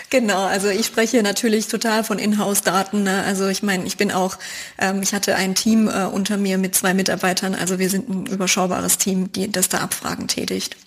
Genau, 0.09 0.45
also 0.45 0.69
ich 0.69 0.85
spreche 0.85 1.21
natürlich 1.23 1.67
total 1.67 2.03
von 2.03 2.19
Inhouse-Daten. 2.19 3.03
Ne? 3.03 3.23
Also 3.23 3.47
ich 3.47 3.63
meine, 3.63 3.85
ich 3.85 3.97
bin 3.97 4.11
auch, 4.11 4.37
ähm, 4.77 5.01
ich 5.01 5.13
hatte 5.13 5.35
ein 5.35 5.55
Team 5.55 5.87
äh, 5.87 6.05
unter 6.05 6.37
mir 6.37 6.57
mit 6.57 6.75
zwei 6.75 6.93
Mitarbeitern, 6.93 7.55
also 7.55 7.79
wir 7.79 7.89
sind 7.89 8.09
ein 8.09 8.25
überschaubares 8.27 8.97
Team, 8.97 9.31
die 9.31 9.51
das 9.51 9.69
da 9.69 9.79
Abfragen 9.79 10.27
tätigt. 10.27 10.77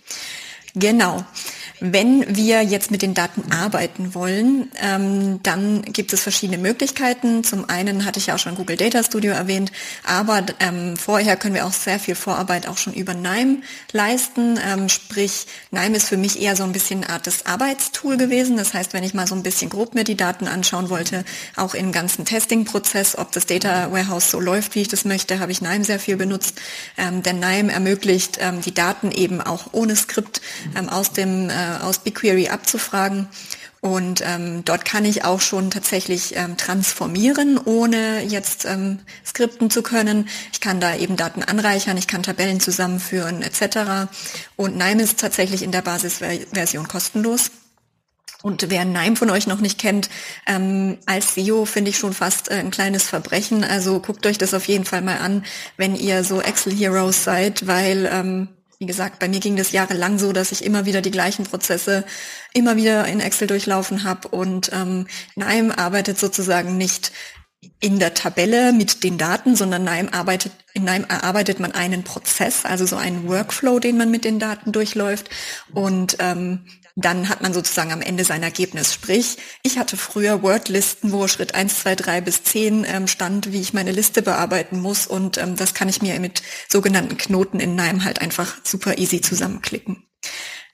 Genau. 0.75 1.25
Wenn 1.81 2.37
wir 2.37 2.63
jetzt 2.63 2.91
mit 2.91 3.03
den 3.03 3.15
Daten 3.15 3.53
arbeiten 3.53 4.15
wollen, 4.15 4.71
ähm, 4.83 5.41
dann 5.43 5.83
gibt 5.83 6.13
es 6.13 6.23
verschiedene 6.23 6.59
Möglichkeiten. 6.59 7.45
Zum 7.45 7.69
einen 7.69 8.05
hatte 8.05 8.19
ich 8.19 8.27
ja 8.27 8.35
auch 8.35 8.39
schon 8.39 8.57
Google 8.57 8.77
Data 8.77 9.03
Studio 9.03 9.33
erwähnt, 9.33 9.71
aber 10.05 10.45
ähm, 10.59 10.97
vorher 10.97 11.37
können 11.37 11.55
wir 11.55 11.67
auch 11.67 11.73
sehr 11.73 12.01
viel 12.01 12.17
Vorarbeit 12.17 12.67
auch 12.67 12.79
schon 12.79 12.95
über 12.95 13.15
NIME 13.15 13.59
leisten. 13.93 14.59
Ähm, 14.67 14.89
sprich, 14.89 15.47
NIME 15.71 15.97
ist 15.97 16.09
für 16.09 16.17
mich 16.17 16.43
eher 16.43 16.57
so 16.57 16.65
ein 16.65 16.73
bisschen 16.73 17.05
eine 17.05 17.13
Art 17.13 17.27
des 17.27 17.47
Arbeitstool 17.47 18.17
gewesen. 18.17 18.57
Das 18.57 18.75
heißt, 18.75 18.93
wenn 18.93 19.05
ich 19.05 19.15
mal 19.15 19.29
so 19.29 19.37
ein 19.37 19.45
bisschen 19.45 19.71
grob 19.71 19.95
mir 19.95 20.05
die 20.05 20.17
Daten 20.17 20.49
anschauen 20.49 20.91
wollte, 20.91 21.25
auch 21.55 21.75
im 21.75 21.93
ganzen 21.93 22.25
Testing-Prozess, 22.25 23.17
ob 23.17 23.31
das 23.31 23.47
Data 23.47 23.93
Warehouse 23.93 24.31
so 24.31 24.41
läuft, 24.41 24.75
wie 24.75 24.83
ich 24.83 24.89
das 24.89 25.05
möchte, 25.05 25.39
habe 25.39 25.53
ich 25.53 25.61
NIME 25.61 25.85
sehr 25.85 26.01
viel 26.01 26.17
benutzt. 26.17 26.61
Ähm, 26.97 27.23
denn 27.23 27.39
NIME 27.39 27.73
ermöglicht 27.73 28.39
ähm, 28.41 28.63
die 28.63 28.75
Daten 28.75 29.13
eben 29.13 29.41
auch 29.41 29.69
ohne 29.73 29.95
Skript 29.95 30.41
ähm, 30.77 30.89
aus 30.89 31.13
dem 31.13 31.51
äh, 31.51 31.68
aus 31.77 31.99
BigQuery 32.01 32.49
abzufragen. 32.49 33.29
Und 33.81 34.23
ähm, 34.27 34.65
dort 34.65 34.85
kann 34.85 35.05
ich 35.05 35.25
auch 35.25 35.41
schon 35.41 35.71
tatsächlich 35.71 36.35
ähm, 36.37 36.57
transformieren, 36.57 37.59
ohne 37.59 38.25
jetzt 38.25 38.65
ähm, 38.65 38.99
skripten 39.25 39.71
zu 39.71 39.83
können. 39.83 40.29
Ich 40.53 40.61
kann 40.61 40.81
da 40.81 40.97
eben 40.97 41.17
Daten 41.17 41.45
anreichern, 41.45 41.97
ich 41.97 42.09
kann 42.09 42.25
Tabellen 42.25 42.59
zusammenführen 42.59 43.41
etc. 43.43 44.11
Und 44.57 44.77
NIME 44.77 45.03
ist 45.03 45.21
tatsächlich 45.21 45.63
in 45.63 45.71
der 45.71 45.83
Basisversion 45.83 46.89
kostenlos. 46.89 47.53
Und 48.43 48.71
wer 48.71 48.85
NIME 48.85 49.17
von 49.17 49.31
euch 49.31 49.47
noch 49.47 49.61
nicht 49.61 49.79
kennt, 49.79 50.11
ähm, 50.47 50.99
als 51.07 51.35
SEO 51.35 51.65
finde 51.65 51.91
ich 51.91 51.99
schon 51.99 52.15
fast 52.15 52.51
äh, 52.51 52.55
ein 52.55 52.71
kleines 52.71 53.05
Verbrechen. 53.05 53.63
Also 53.65 54.01
guckt 54.01 54.27
euch 54.27 54.39
das 54.39 54.55
auf 54.55 54.67
jeden 54.67 54.85
Fall 54.85 55.03
mal 55.03 55.19
an, 55.19 55.45
wenn 55.77 55.97
ihr 55.97 56.23
so 56.25 56.41
Excel 56.41 56.73
Heroes 56.73 57.25
seid, 57.25 57.67
weil 57.67 58.09
ähm, 58.13 58.49
wie 58.79 58.87
gesagt, 58.87 59.19
bei 59.19 59.29
mir 59.29 59.41
ging 59.41 59.57
das 59.57 59.73
jahrelang 59.73 60.19
so, 60.19 60.33
dass 60.33 60.53
ich 60.53 60.65
immer 60.65 60.87
wieder 60.87 61.01
die 61.01 61.11
gleichen 61.11 61.45
Prozesse 61.45 62.05
immer 62.55 62.77
wieder 62.77 63.07
in 63.07 63.21
Excel 63.21 63.49
durchlaufen 63.49 64.05
habe 64.05 64.29
und 64.29 64.71
ähm, 64.73 65.09
NIME 65.35 65.77
arbeitet 65.77 66.19
sozusagen 66.19 66.77
nicht 66.77 67.11
in 67.81 67.99
der 67.99 68.15
Tabelle 68.15 68.73
mit 68.73 69.03
den 69.03 69.19
Daten, 69.19 69.57
sondern 69.57 69.83
NIME 69.83 70.13
arbeitet, 70.13 70.53
in 70.75 70.85
NIME 70.85 71.09
erarbeitet 71.09 71.59
man 71.59 71.73
einen 71.73 72.05
Prozess, 72.05 72.65
also 72.65 72.87
so 72.87 72.95
einen 72.95 73.29
Workflow, 73.29 73.81
den 73.81 73.97
man 73.97 74.13
mit 74.13 74.25
den 74.25 74.39
Daten 74.39 74.71
durchläuft. 74.71 75.29
Und 75.73 76.17
ähm, 76.21 76.67
dann 77.01 77.29
hat 77.29 77.43
man 77.43 77.53
sozusagen 77.55 77.93
am 77.93 78.01
Ende 78.01 78.25
sein 78.25 78.43
Ergebnis. 78.43 78.93
Sprich, 78.93 79.39
ich 79.63 79.79
hatte 79.79 79.97
früher 79.97 80.43
Wordlisten, 80.43 81.13
wo 81.13 81.29
Schritt 81.29 81.55
1, 81.55 81.79
2, 81.81 81.95
3 81.95 82.21
bis 82.21 82.43
10 82.43 82.85
ähm, 82.85 83.07
stand, 83.07 83.53
wie 83.53 83.61
ich 83.61 83.73
meine 83.73 83.93
Liste 83.93 84.21
bearbeiten 84.21 84.81
muss. 84.81 85.07
Und 85.07 85.39
ähm, 85.39 85.55
das 85.55 85.75
kann 85.75 85.89
ich 85.89 86.03
mir 86.03 86.19
mit 86.19 86.43
sogenannten 86.69 87.17
Knoten 87.17 87.61
in 87.61 87.77
NIME 87.77 88.05
halt 88.05 88.21
einfach 88.21 88.57
super 88.65 88.99
easy 88.99 89.21
zusammenklicken. 89.21 90.09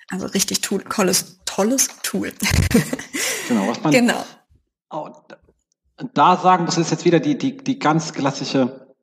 Also 0.08 0.26
richtig 0.26 0.62
tool, 0.62 0.82
tolles, 0.84 1.40
tolles 1.44 1.88
Tool. 2.02 2.32
Genau, 3.46 3.68
was 3.68 3.82
man 3.82 3.92
genau. 3.92 4.24
da 6.14 6.38
sagen 6.38 6.64
muss, 6.64 6.78
ist 6.78 6.90
jetzt 6.90 7.04
wieder 7.04 7.20
die, 7.20 7.36
die, 7.36 7.58
die 7.58 7.78
ganz 7.78 8.14
klassische 8.14 8.96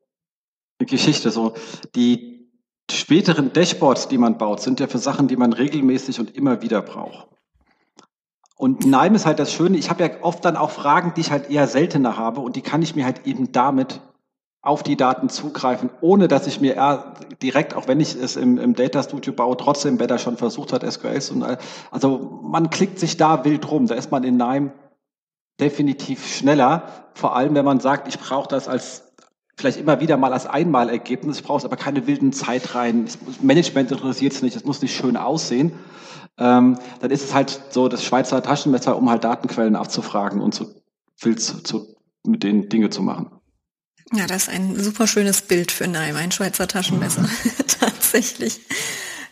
Geschichte. 0.79 1.29
So, 1.29 1.53
die, 1.93 2.30
späteren 2.91 3.53
Dashboards, 3.53 4.07
die 4.07 4.17
man 4.17 4.37
baut, 4.37 4.61
sind 4.61 4.79
ja 4.79 4.87
für 4.87 4.97
Sachen, 4.97 5.27
die 5.27 5.37
man 5.37 5.53
regelmäßig 5.53 6.19
und 6.19 6.35
immer 6.35 6.61
wieder 6.61 6.81
braucht. 6.81 7.27
Und 8.57 8.85
Nime 8.85 9.15
ist 9.15 9.25
halt 9.25 9.39
das 9.39 9.51
Schöne, 9.51 9.77
ich 9.77 9.89
habe 9.89 10.03
ja 10.03 10.09
oft 10.21 10.45
dann 10.45 10.55
auch 10.55 10.69
Fragen, 10.69 11.13
die 11.15 11.21
ich 11.21 11.31
halt 11.31 11.49
eher 11.49 11.67
seltener 11.67 12.17
habe 12.17 12.41
und 12.41 12.55
die 12.55 12.61
kann 12.61 12.83
ich 12.83 12.95
mir 12.95 13.05
halt 13.05 13.25
eben 13.25 13.51
damit 13.51 14.01
auf 14.61 14.83
die 14.83 14.95
Daten 14.95 15.29
zugreifen, 15.29 15.89
ohne 16.01 16.27
dass 16.27 16.45
ich 16.45 16.61
mir 16.61 17.15
direkt, 17.41 17.73
auch 17.73 17.87
wenn 17.87 17.99
ich 17.99 18.13
es 18.15 18.35
im, 18.35 18.59
im 18.59 18.75
Data 18.75 19.01
Studio 19.01 19.33
baue, 19.33 19.57
trotzdem, 19.57 19.99
wer 19.99 20.05
da 20.05 20.19
schon 20.19 20.37
versucht 20.37 20.71
hat, 20.73 20.89
SQLs 20.89 21.31
und 21.31 21.43
also 21.89 22.39
man 22.43 22.69
klickt 22.69 22.99
sich 22.99 23.17
da 23.17 23.43
wild 23.43 23.69
rum. 23.71 23.87
Da 23.87 23.95
ist 23.95 24.11
man 24.11 24.23
in 24.23 24.37
Nime 24.37 24.73
definitiv 25.59 26.27
schneller, 26.27 27.09
vor 27.15 27.35
allem 27.35 27.55
wenn 27.55 27.65
man 27.65 27.79
sagt, 27.79 28.07
ich 28.07 28.19
brauche 28.19 28.47
das 28.47 28.67
als 28.67 29.10
vielleicht 29.57 29.77
immer 29.77 29.99
wieder 29.99 30.17
mal 30.17 30.33
als 30.33 30.45
Einmalergebnis. 30.45 31.37
Ich 31.37 31.43
brauche 31.43 31.65
aber 31.65 31.77
keine 31.77 32.07
wilden 32.07 32.33
Zeitreihen. 32.33 33.05
Management 33.41 33.91
interessiert 33.91 34.33
es 34.33 34.41
nicht, 34.41 34.55
es 34.55 34.65
muss 34.65 34.81
nicht 34.81 34.95
schön 34.95 35.17
aussehen. 35.17 35.73
Ähm, 36.37 36.79
dann 36.99 37.11
ist 37.11 37.23
es 37.23 37.33
halt 37.33 37.61
so 37.69 37.87
das 37.87 38.03
Schweizer 38.03 38.41
Taschenmesser, 38.41 38.97
um 38.97 39.09
halt 39.09 39.23
Datenquellen 39.23 39.75
abzufragen 39.75 40.41
und 40.41 40.53
zu, 40.53 40.73
zu, 41.15 41.35
zu, 41.35 41.95
mit 42.25 42.43
denen 42.43 42.69
Dinge 42.69 42.89
zu 42.89 43.01
machen. 43.01 43.31
Ja, 44.13 44.27
das 44.27 44.43
ist 44.43 44.49
ein 44.49 44.75
super 44.75 45.07
schönes 45.07 45.41
Bild 45.41 45.71
für 45.71 45.87
Neim, 45.87 46.15
ein 46.15 46.31
Schweizer 46.31 46.67
Taschenmesser. 46.67 47.29
Tatsächlich. 47.79 48.61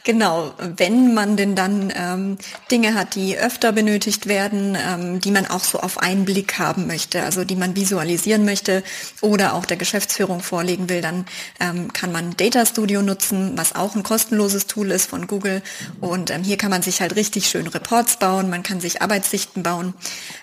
Genau, 0.10 0.56
wenn 0.58 1.14
man 1.14 1.38
denn 1.38 1.54
dann 1.54 1.94
ähm, 1.96 2.40
Dinge 2.72 2.96
hat, 2.96 3.14
die 3.14 3.38
öfter 3.38 3.72
benötigt 3.72 4.26
werden, 4.26 4.76
ähm, 4.76 5.20
die 5.20 5.30
man 5.30 5.46
auch 5.46 5.64
so 5.64 5.80
auf 5.82 6.00
einen 6.00 6.26
Blick 6.26 6.58
haben 6.58 6.88
möchte, 6.88 7.22
also 7.22 7.44
die 7.44 7.56
man 7.56 7.76
visualisieren 7.76 8.44
möchte 8.44 8.82
oder 9.22 9.54
auch 9.54 9.68
der 9.68 9.78
Geschäftsführung 9.78 10.42
vorlegen 10.42 10.90
will, 10.90 11.02
dann 11.02 11.26
ähm, 11.60 11.94
kann 11.94 12.12
man 12.12 12.36
Data 12.36 12.66
Studio 12.66 13.04
nutzen, 13.04 13.52
was 13.56 13.76
auch 13.76 13.96
ein 13.96 14.02
kostenloses 14.02 14.66
Tool 14.66 14.90
ist 14.90 15.12
von 15.12 15.28
Google. 15.28 15.62
Und 16.02 16.32
ähm, 16.32 16.44
hier 16.44 16.58
kann 16.58 16.72
man 16.72 16.82
sich 16.82 17.02
halt 17.02 17.16
richtig 17.16 17.48
schön 17.48 17.68
Reports 17.68 18.18
bauen, 18.18 18.50
man 18.50 18.64
kann 18.64 18.82
sich 18.82 19.04
Arbeitssichten 19.04 19.62
bauen. 19.62 19.94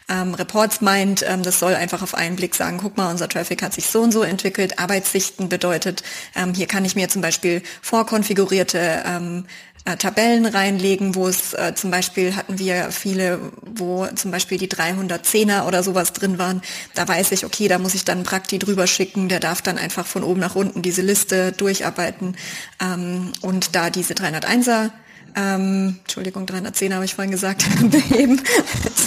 Ähm, 0.09 0.35
Reports 0.35 0.81
meint, 0.81 1.24
ähm, 1.29 1.42
das 1.42 1.59
soll 1.59 1.74
einfach 1.74 2.02
auf 2.02 2.14
einen 2.14 2.37
Blick 2.37 2.55
sagen, 2.55 2.79
guck 2.81 2.96
mal, 2.96 3.11
unser 3.11 3.29
Traffic 3.29 3.62
hat 3.62 3.74
sich 3.74 3.87
so 3.87 4.02
und 4.02 4.12
so 4.12 4.22
entwickelt. 4.22 4.79
Arbeitssichten 4.79 5.48
bedeutet, 5.48 6.05
ähm, 6.37 6.55
hier 6.55 6.68
kann 6.68 6.85
ich 6.85 6.94
mir 6.94 7.09
zum 7.09 7.20
Beispiel 7.20 7.64
vorkonfigurierte 7.83 9.02
ähm, 9.05 9.46
äh, 9.87 9.96
Tabellen 9.96 10.46
reinlegen, 10.46 11.14
wo 11.14 11.29
es 11.29 11.55
äh, 11.55 11.75
zum 11.75 11.90
Beispiel 11.90 12.37
hatten 12.37 12.59
wir 12.59 12.90
viele, 12.90 13.38
wo 13.64 14.07
zum 14.09 14.31
Beispiel 14.31 14.59
die 14.59 14.68
310er 14.68 15.66
oder 15.66 15.83
sowas 15.83 16.12
drin 16.12 16.38
waren. 16.38 16.61
Da 16.94 17.07
weiß 17.07 17.33
ich, 17.33 17.44
okay, 17.44 17.68
da 17.68 17.79
muss 17.79 17.94
ich 17.94 18.05
dann 18.05 18.25
Prakti 18.25 18.59
drüber 18.59 18.87
schicken. 18.87 19.29
Der 19.29 19.40
darf 19.40 19.62
dann 19.62 19.79
einfach 19.79 20.07
von 20.07 20.25
oben 20.25 20.40
nach 20.40 20.57
unten 20.57 20.83
diese 20.83 21.03
Liste 21.03 21.53
durcharbeiten 21.53 22.37
ähm, 22.83 23.33
und 23.42 23.75
da 23.75 23.90
diese 23.90 24.14
301er 24.14 24.90
ähm, 25.34 25.96
Entschuldigung, 26.02 26.46
310 26.46 26.94
habe 26.94 27.04
ich 27.04 27.14
vorhin 27.14 27.30
gesagt, 27.30 27.64
beheben, 27.90 28.40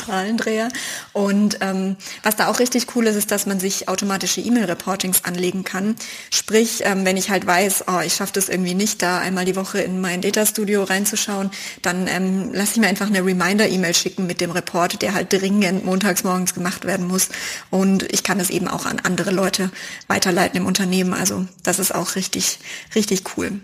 Zahlendreher. 0.05 0.69
Und 1.13 1.57
ähm, 1.61 1.95
was 2.23 2.35
da 2.35 2.47
auch 2.47 2.59
richtig 2.59 2.95
cool 2.95 3.07
ist, 3.07 3.15
ist, 3.15 3.31
dass 3.31 3.45
man 3.45 3.59
sich 3.59 3.87
automatische 3.87 4.41
E-Mail-Reportings 4.41 5.23
anlegen 5.25 5.63
kann. 5.63 5.95
Sprich, 6.29 6.81
ähm, 6.83 7.05
wenn 7.05 7.17
ich 7.17 7.29
halt 7.29 7.45
weiß, 7.45 7.85
oh, 7.87 7.99
ich 8.05 8.15
schaffe 8.15 8.33
das 8.33 8.49
irgendwie 8.49 8.75
nicht, 8.75 9.01
da 9.01 9.19
einmal 9.19 9.45
die 9.45 9.55
Woche 9.55 9.81
in 9.81 10.01
mein 10.01 10.21
Data 10.21 10.45
Studio 10.45 10.83
reinzuschauen, 10.83 11.49
dann 11.81 12.07
ähm, 12.07 12.53
lasse 12.53 12.73
ich 12.73 12.77
mir 12.79 12.87
einfach 12.87 13.07
eine 13.07 13.25
Reminder-E-Mail 13.25 13.93
schicken 13.93 14.27
mit 14.27 14.41
dem 14.41 14.51
Report, 14.51 15.01
der 15.01 15.13
halt 15.13 15.31
dringend 15.31 15.85
montags 15.85 16.23
morgens 16.23 16.53
gemacht 16.53 16.85
werden 16.85 17.07
muss. 17.07 17.29
Und 17.69 18.03
ich 18.11 18.23
kann 18.23 18.39
es 18.39 18.49
eben 18.49 18.67
auch 18.67 18.85
an 18.85 18.99
andere 18.99 19.31
Leute 19.31 19.71
weiterleiten 20.07 20.59
im 20.59 20.65
Unternehmen. 20.65 21.13
Also 21.13 21.45
das 21.63 21.79
ist 21.79 21.93
auch 21.93 22.15
richtig, 22.15 22.59
richtig 22.95 23.23
cool. 23.37 23.59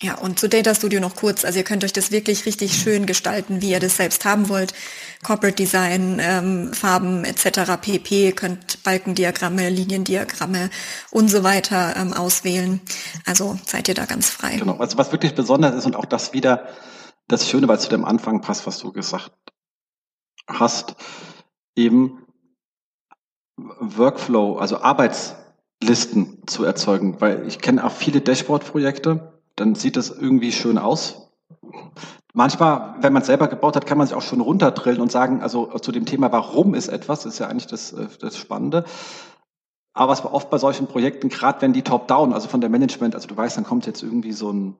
Ja, 0.00 0.16
und 0.16 0.38
zu 0.38 0.48
Data 0.48 0.76
Studio 0.76 1.00
noch 1.00 1.16
kurz. 1.16 1.44
Also 1.44 1.58
ihr 1.58 1.64
könnt 1.64 1.82
euch 1.82 1.92
das 1.92 2.12
wirklich 2.12 2.46
richtig 2.46 2.74
schön 2.74 3.04
gestalten, 3.04 3.62
wie 3.62 3.70
ihr 3.70 3.80
das 3.80 3.96
selbst 3.96 4.24
haben 4.24 4.48
wollt. 4.48 4.72
Corporate 5.24 5.56
Design, 5.56 6.20
ähm, 6.22 6.72
Farben 6.72 7.24
etc. 7.24 7.80
pp. 7.80 8.30
könnt 8.30 8.84
Balkendiagramme, 8.84 9.68
Liniendiagramme 9.68 10.70
und 11.10 11.28
so 11.28 11.42
weiter 11.42 11.96
ähm, 11.96 12.12
auswählen. 12.12 12.80
Also 13.26 13.58
seid 13.66 13.88
ihr 13.88 13.94
da 13.94 14.04
ganz 14.04 14.30
frei. 14.30 14.56
Genau, 14.56 14.76
also 14.76 14.96
was 14.98 15.10
wirklich 15.10 15.34
besonders 15.34 15.74
ist 15.74 15.86
und 15.86 15.96
auch 15.96 16.04
das 16.04 16.32
wieder 16.32 16.68
das 17.26 17.48
Schöne, 17.48 17.66
weil 17.66 17.78
es 17.78 17.82
zu 17.82 17.90
dem 17.90 18.04
Anfang 18.04 18.40
passt, 18.40 18.68
was 18.68 18.78
du 18.78 18.92
gesagt 18.92 19.32
hast, 20.46 20.94
eben 21.74 22.24
Workflow, 23.56 24.58
also 24.58 24.80
Arbeitslisten 24.80 26.46
zu 26.46 26.62
erzeugen, 26.62 27.20
weil 27.20 27.48
ich 27.48 27.58
kenne 27.58 27.84
auch 27.84 27.92
viele 27.92 28.20
Dashboard-Projekte, 28.20 29.37
dann 29.60 29.74
sieht 29.74 29.96
das 29.96 30.10
irgendwie 30.10 30.52
schön 30.52 30.78
aus. 30.78 31.30
Manchmal, 32.34 32.94
wenn 33.00 33.12
man 33.12 33.22
es 33.22 33.26
selber 33.26 33.48
gebaut 33.48 33.74
hat, 33.74 33.86
kann 33.86 33.98
man 33.98 34.06
sich 34.06 34.16
auch 34.16 34.22
schon 34.22 34.40
runterdrillen 34.40 35.00
und 35.00 35.10
sagen, 35.10 35.42
also 35.42 35.66
zu 35.78 35.92
dem 35.92 36.06
Thema, 36.06 36.30
warum 36.30 36.74
ist 36.74 36.88
etwas, 36.88 37.24
ist 37.26 37.38
ja 37.38 37.48
eigentlich 37.48 37.66
das, 37.66 37.92
äh, 37.92 38.06
das 38.20 38.36
Spannende. 38.36 38.84
Aber 39.92 40.12
was 40.12 40.24
oft 40.24 40.50
bei 40.50 40.58
solchen 40.58 40.86
Projekten, 40.86 41.28
gerade 41.28 41.60
wenn 41.62 41.72
die 41.72 41.82
top-down, 41.82 42.32
also 42.32 42.48
von 42.48 42.60
der 42.60 42.70
Management, 42.70 43.14
also 43.14 43.26
du 43.26 43.36
weißt, 43.36 43.56
dann 43.56 43.64
kommt 43.64 43.86
jetzt 43.86 44.02
irgendwie 44.02 44.32
so 44.32 44.52
ein 44.52 44.76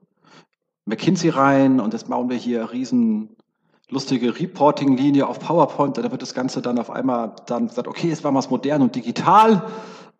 McKinsey 0.85 1.29
rein 1.29 1.79
und 1.79 1.93
jetzt 1.93 2.07
bauen 2.07 2.29
wir 2.29 2.37
hier 2.37 2.71
riesen 2.71 3.35
lustige 3.89 4.39
Reporting-Linie 4.39 5.27
auf 5.27 5.39
PowerPoint, 5.39 5.97
da 5.97 6.11
wird 6.11 6.21
das 6.21 6.33
Ganze 6.33 6.61
dann 6.61 6.79
auf 6.79 6.89
einmal 6.89 7.35
dann 7.47 7.67
gesagt, 7.67 7.87
okay, 7.87 8.07
jetzt 8.07 8.23
machen 8.23 8.35
wir 8.35 8.39
es 8.39 8.49
modern 8.49 8.83
und 8.83 8.95
digital. 8.95 9.63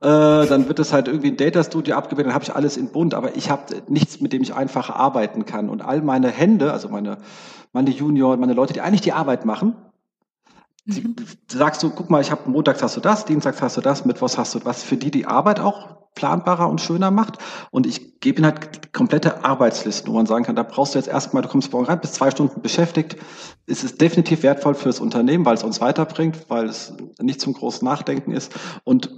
Äh, 0.02 0.48
dann 0.48 0.68
wird 0.68 0.80
es 0.80 0.94
halt 0.94 1.08
irgendwie 1.08 1.30
ein 1.30 1.38
Data 1.38 1.64
Studio 1.64 1.96
abgebildet, 1.96 2.30
dann 2.30 2.36
habe 2.36 2.44
ich 2.44 2.56
alles 2.56 2.78
in 2.78 2.92
bunt, 2.92 3.14
aber 3.14 3.36
ich 3.36 3.50
habe 3.50 3.82
nichts, 3.88 4.22
mit 4.22 4.32
dem 4.32 4.42
ich 4.42 4.54
einfach 4.54 4.90
arbeiten 4.90 5.46
kann. 5.46 5.70
Und 5.70 5.82
all 5.82 6.02
meine 6.02 6.30
Hände, 6.30 6.72
also 6.72 6.90
meine, 6.90 7.18
meine 7.74 7.90
Junior, 7.90 8.38
meine 8.38 8.54
Leute, 8.54 8.74
die 8.74 8.82
eigentlich 8.82 9.02
die 9.02 9.14
Arbeit 9.14 9.46
machen, 9.46 9.76
Mhm. 10.90 11.16
Sagst 11.48 11.84
du, 11.84 11.90
guck 11.92 12.10
mal, 12.10 12.22
ich 12.22 12.32
habe 12.32 12.50
montags 12.50 12.82
hast 12.82 12.98
du 12.98 13.02
das, 13.02 13.26
dienstags 13.26 13.62
hast 13.62 13.78
du 13.78 13.82
das, 13.82 14.06
mittwochs 14.06 14.38
hast 14.38 14.56
du 14.56 14.66
was 14.66 14.84
für 14.84 14.98
die 14.98 15.12
die 15.12 15.26
Arbeit 15.26 15.60
auch 15.60 15.98
planbarer 16.16 16.68
und 16.68 16.82
schöner 16.82 17.12
macht. 17.12 17.38
Und 17.72 17.86
ich 17.86 18.20
gebe 18.20 18.40
ihnen 18.40 18.46
halt 18.46 18.92
komplette 18.92 19.46
Arbeitslisten, 19.46 20.12
wo 20.12 20.18
man 20.18 20.26
sagen 20.26 20.44
kann, 20.44 20.56
da 20.56 20.64
brauchst 20.64 20.96
du 20.96 21.00
jetzt 21.00 21.08
erstmal, 21.08 21.44
du 21.44 21.50
kommst 21.50 21.72
morgen 21.72 21.86
rein, 21.86 22.02
bist 22.02 22.16
zwei 22.16 22.32
Stunden 22.32 22.62
beschäftigt. 22.62 23.18
Es 23.68 23.84
ist 23.84 24.02
definitiv 24.02 24.44
wertvoll 24.44 24.74
fürs 24.74 25.00
Unternehmen, 25.00 25.46
weil 25.46 25.56
es 25.56 25.64
uns 25.64 25.80
weiterbringt, 25.80 26.50
weil 26.50 26.66
es 26.66 26.94
nicht 27.22 27.40
zum 27.40 27.54
großen 27.54 27.86
Nachdenken 27.86 28.32
ist. 28.32 28.54
Und 28.84 29.12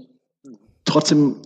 trotzdem 0.86 1.38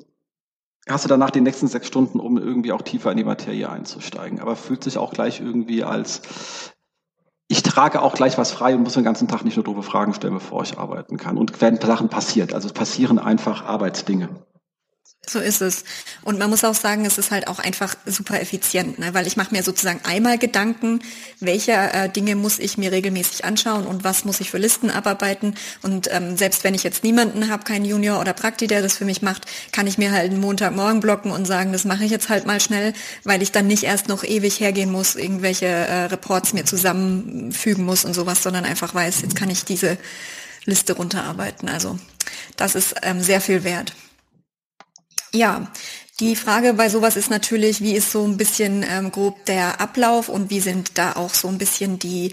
hast 0.88 1.06
du 1.06 1.10
danach 1.10 1.32
die 1.32 1.42
nächsten 1.42 1.68
sechs 1.68 1.88
Stunden, 1.88 2.20
um 2.20 2.38
irgendwie 2.38 2.72
auch 2.72 2.82
tiefer 2.82 3.12
in 3.12 3.18
die 3.18 3.24
Materie 3.24 3.70
einzusteigen. 3.70 4.40
Aber 4.40 4.56
fühlt 4.56 4.84
sich 4.84 4.98
auch 4.98 5.12
gleich 5.12 5.40
irgendwie 5.40 5.84
als 5.84 6.22
ich 7.48 7.62
trage 7.62 8.02
auch 8.02 8.16
gleich 8.16 8.38
was 8.38 8.52
frei 8.52 8.76
und 8.76 8.82
muss 8.82 8.94
den 8.94 9.04
ganzen 9.04 9.28
Tag 9.28 9.46
nicht 9.46 9.56
nur 9.56 9.64
doofe 9.64 9.84
Fragen 9.84 10.14
stellen, 10.14 10.34
bevor 10.34 10.64
ich 10.64 10.80
arbeiten 10.80 11.18
kann. 11.18 11.38
Und 11.38 11.62
werden 11.62 11.80
Sachen 11.80 12.10
passiert. 12.10 12.54
Also 12.54 12.68
es 12.68 12.74
passieren 12.74 13.20
einfach 13.20 13.66
Arbeitsdinge. 13.66 14.30
So 15.28 15.40
ist 15.40 15.62
es. 15.62 15.84
Und 16.24 16.38
man 16.38 16.50
muss 16.50 16.64
auch 16.64 16.76
sagen, 16.76 17.06
es 17.06 17.18
ist 17.18 17.32
halt 17.32 17.48
auch 17.48 17.60
einfach 17.60 17.96
super 18.06 18.40
effizient, 18.40 19.00
ne? 19.00 19.14
weil 19.14 19.26
ich 19.26 19.38
mache 19.38 19.54
mir 19.54 19.64
sozusagen 19.64 20.00
einmal 20.04 20.38
Gedanken, 20.38 21.00
welche 21.40 21.72
äh, 21.72 22.10
Dinge 22.10 22.36
muss 22.36 22.60
ich 22.60 22.78
mir 22.78 22.92
regelmäßig 22.92 23.44
anschauen 23.44 23.88
und 23.88 24.04
was 24.04 24.26
muss 24.26 24.40
ich 24.40 24.52
für 24.52 24.60
Listen 24.60 24.92
abarbeiten. 24.92 25.56
Und 25.82 26.10
ähm, 26.12 26.38
selbst 26.38 26.64
wenn 26.64 26.76
ich 26.76 26.84
jetzt 26.84 27.04
niemanden 27.04 27.50
habe, 27.50 27.64
keinen 27.64 27.86
Junior 27.86 28.20
oder 28.20 28.34
Prakti, 28.34 28.68
der 28.68 28.82
das 28.82 28.98
für 28.98 29.06
mich 29.06 29.22
macht, 29.22 29.46
kann 29.72 29.88
ich 29.88 29.98
mir 29.98 30.12
halt 30.12 30.32
einen 30.32 30.40
Montagmorgen 30.40 31.00
blocken 31.00 31.32
und 31.32 31.46
sagen, 31.46 31.72
das 31.72 31.86
mache 31.86 32.04
ich 32.04 32.12
jetzt 32.12 32.30
halt 32.30 32.46
mal 32.46 32.60
schnell, 32.60 32.94
weil 33.24 33.42
ich 33.42 33.52
dann 33.52 33.68
nicht 33.68 33.84
erst 33.84 34.08
noch 34.08 34.24
ewig 34.24 34.60
hergehen 34.60 34.92
muss, 34.92 35.16
irgendwelche 35.16 35.66
äh, 35.66 36.06
Reports 36.06 36.54
mir 36.54 36.66
zusammenfügen 36.66 37.84
muss 37.84 38.06
und 38.06 38.14
sowas, 38.14 38.44
sondern 38.44 38.66
einfach 38.66 38.94
weiß, 38.94 39.22
jetzt 39.22 39.36
kann 39.36 39.50
ich 39.50 39.66
diese 39.66 39.98
Liste 40.66 40.94
runterarbeiten. 40.94 41.68
Also 41.68 41.98
das 42.58 42.76
ist 42.76 42.96
ähm, 43.02 43.22
sehr 43.22 43.42
viel 43.42 43.64
wert. 43.64 43.94
Ja, 45.36 45.68
die 46.22 46.38
Frage 46.38 46.74
bei 46.76 46.88
sowas 46.88 47.18
ist 47.18 47.30
natürlich, 47.30 47.82
wie 47.82 47.94
ist 47.94 48.10
so 48.10 48.24
ein 48.24 48.38
bisschen 48.38 48.86
ähm, 48.90 49.12
grob 49.12 49.44
der 49.48 49.82
Ablauf 49.82 50.30
und 50.30 50.50
wie 50.50 50.62
sind 50.62 50.98
da 50.98 51.18
auch 51.18 51.34
so 51.34 51.50
ein 51.50 51.58
bisschen 51.58 52.00
die, 52.00 52.32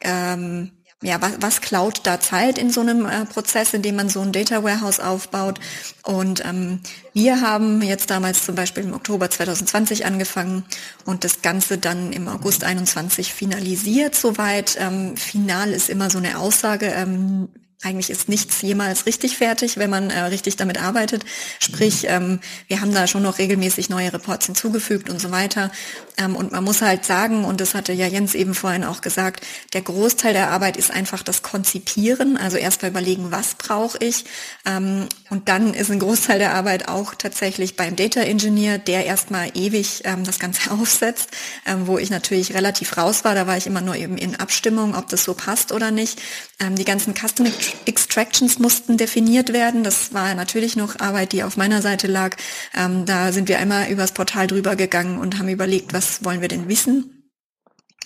ähm, 0.00 0.70
ja, 1.02 1.20
was, 1.20 1.32
was 1.40 1.60
klaut 1.60 2.02
da 2.04 2.20
Zeit 2.20 2.56
in 2.56 2.70
so 2.70 2.82
einem 2.82 3.04
äh, 3.04 3.24
Prozess, 3.24 3.74
in 3.74 3.82
dem 3.82 3.96
man 3.96 4.08
so 4.08 4.20
ein 4.20 4.30
Data 4.30 4.62
Warehouse 4.62 5.00
aufbaut? 5.00 5.58
Und 6.04 6.44
ähm, 6.44 6.82
wir 7.14 7.40
haben 7.40 7.82
jetzt 7.82 8.10
damals 8.10 8.44
zum 8.44 8.54
Beispiel 8.54 8.84
im 8.84 8.94
Oktober 8.94 9.28
2020 9.28 10.06
angefangen 10.06 10.64
und 11.04 11.24
das 11.24 11.42
Ganze 11.42 11.78
dann 11.78 12.12
im 12.12 12.28
August 12.28 12.62
21 12.62 13.34
finalisiert 13.34 14.14
soweit. 14.14 14.76
Ähm, 14.78 15.16
final 15.16 15.72
ist 15.72 15.90
immer 15.90 16.10
so 16.10 16.18
eine 16.18 16.38
Aussage. 16.38 16.86
Ähm, 16.86 17.48
eigentlich 17.82 18.08
ist 18.08 18.28
nichts 18.28 18.62
jemals 18.62 19.04
richtig 19.04 19.36
fertig, 19.36 19.76
wenn 19.76 19.90
man 19.90 20.08
äh, 20.10 20.20
richtig 20.20 20.56
damit 20.56 20.82
arbeitet. 20.82 21.24
Sprich, 21.58 22.06
ähm, 22.08 22.40
wir 22.68 22.80
haben 22.80 22.92
da 22.92 23.06
schon 23.06 23.22
noch 23.22 23.38
regelmäßig 23.38 23.90
neue 23.90 24.12
Reports 24.12 24.46
hinzugefügt 24.46 25.10
und 25.10 25.20
so 25.20 25.30
weiter. 25.30 25.70
Ähm, 26.16 26.36
und 26.36 26.52
man 26.52 26.64
muss 26.64 26.80
halt 26.80 27.04
sagen, 27.04 27.44
und 27.44 27.60
das 27.60 27.74
hatte 27.74 27.92
ja 27.92 28.06
Jens 28.06 28.34
eben 28.34 28.54
vorhin 28.54 28.82
auch 28.82 29.02
gesagt, 29.02 29.46
der 29.74 29.82
Großteil 29.82 30.32
der 30.32 30.50
Arbeit 30.50 30.78
ist 30.78 30.90
einfach 30.90 31.22
das 31.22 31.42
Konzipieren, 31.42 32.38
also 32.38 32.56
erst 32.56 32.80
mal 32.80 32.88
überlegen, 32.88 33.30
was 33.30 33.54
brauche 33.56 33.98
ich. 33.98 34.24
Ähm, 34.64 35.06
und 35.28 35.50
dann 35.50 35.74
ist 35.74 35.90
ein 35.90 35.98
Großteil 35.98 36.38
der 36.38 36.54
Arbeit 36.54 36.88
auch 36.88 37.14
tatsächlich 37.14 37.76
beim 37.76 37.94
Data 37.94 38.20
Engineer, 38.20 38.78
der 38.78 39.04
erstmal 39.04 39.50
ewig 39.54 40.00
ähm, 40.04 40.24
das 40.24 40.38
Ganze 40.38 40.70
aufsetzt, 40.70 41.28
ähm, 41.66 41.86
wo 41.86 41.98
ich 41.98 42.08
natürlich 42.08 42.54
relativ 42.54 42.96
raus 42.96 43.22
war. 43.24 43.34
Da 43.34 43.46
war 43.46 43.58
ich 43.58 43.66
immer 43.66 43.82
nur 43.82 43.96
eben 43.96 44.16
in 44.16 44.36
Abstimmung, 44.36 44.94
ob 44.94 45.08
das 45.08 45.24
so 45.24 45.34
passt 45.34 45.72
oder 45.72 45.90
nicht. 45.90 46.22
Ähm, 46.58 46.74
die 46.74 46.86
ganzen 46.86 47.14
Custom 47.14 47.46
Extractions 47.86 48.58
mussten 48.58 48.96
definiert 48.96 49.52
werden. 49.52 49.84
Das 49.84 50.12
war 50.12 50.34
natürlich 50.34 50.76
noch 50.76 50.98
Arbeit, 51.00 51.32
die 51.32 51.42
auf 51.42 51.56
meiner 51.56 51.82
Seite 51.82 52.06
lag. 52.06 52.36
Ähm, 52.74 53.06
da 53.06 53.32
sind 53.32 53.48
wir 53.48 53.58
einmal 53.58 53.88
übers 53.90 54.12
Portal 54.12 54.46
drüber 54.46 54.76
gegangen 54.76 55.18
und 55.18 55.38
haben 55.38 55.48
überlegt, 55.48 55.92
was 55.92 56.24
wollen 56.24 56.40
wir 56.40 56.48
denn 56.48 56.68
wissen? 56.68 57.16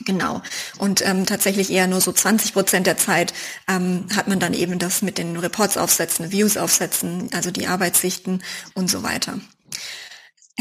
Genau. 0.04 0.40
Und 0.78 1.06
ähm, 1.06 1.26
tatsächlich 1.26 1.70
eher 1.70 1.86
nur 1.86 2.00
so 2.00 2.12
20 2.12 2.54
Prozent 2.54 2.86
der 2.86 2.96
Zeit 2.96 3.34
ähm, 3.68 4.06
hat 4.16 4.28
man 4.28 4.40
dann 4.40 4.54
eben 4.54 4.78
das 4.78 5.02
mit 5.02 5.18
den 5.18 5.36
Reports 5.36 5.76
aufsetzen, 5.76 6.32
Views 6.32 6.56
aufsetzen, 6.56 7.28
also 7.34 7.50
die 7.50 7.66
Arbeitssichten 7.66 8.42
und 8.74 8.90
so 8.90 9.02
weiter. 9.02 9.38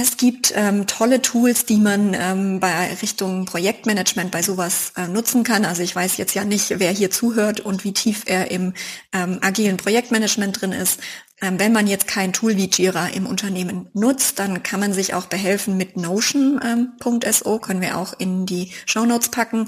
Es 0.01 0.15
gibt 0.15 0.53
ähm, 0.55 0.87
tolle 0.87 1.21
Tools, 1.21 1.65
die 1.65 1.75
man 1.75 2.13
ähm, 2.13 2.61
bei 2.61 2.93
Richtung 3.01 3.43
Projektmanagement 3.43 4.31
bei 4.31 4.41
sowas 4.41 4.93
äh, 4.95 5.09
nutzen 5.09 5.43
kann. 5.43 5.65
Also 5.65 5.83
ich 5.83 5.93
weiß 5.93 6.15
jetzt 6.15 6.33
ja 6.35 6.45
nicht, 6.45 6.79
wer 6.79 6.91
hier 6.91 7.11
zuhört 7.11 7.59
und 7.59 7.83
wie 7.83 7.91
tief 7.91 8.23
er 8.25 8.49
im 8.49 8.73
ähm, 9.11 9.39
agilen 9.41 9.75
Projektmanagement 9.75 10.61
drin 10.61 10.71
ist. 10.71 11.01
Ähm, 11.41 11.59
wenn 11.59 11.71
man 11.71 11.87
jetzt 11.87 12.07
kein 12.07 12.33
Tool 12.33 12.57
wie 12.57 12.69
Jira 12.69 13.07
im 13.07 13.25
Unternehmen 13.25 13.87
nutzt, 13.93 14.39
dann 14.39 14.63
kann 14.63 14.79
man 14.79 14.93
sich 14.93 15.13
auch 15.13 15.25
behelfen 15.25 15.77
mit 15.77 15.97
Notion.so, 15.97 16.65
ähm, 16.65 17.61
können 17.61 17.81
wir 17.81 17.97
auch 17.97 18.13
in 18.17 18.45
die 18.45 18.71
Show 18.85 19.05
Notes 19.05 19.29
packen 19.29 19.67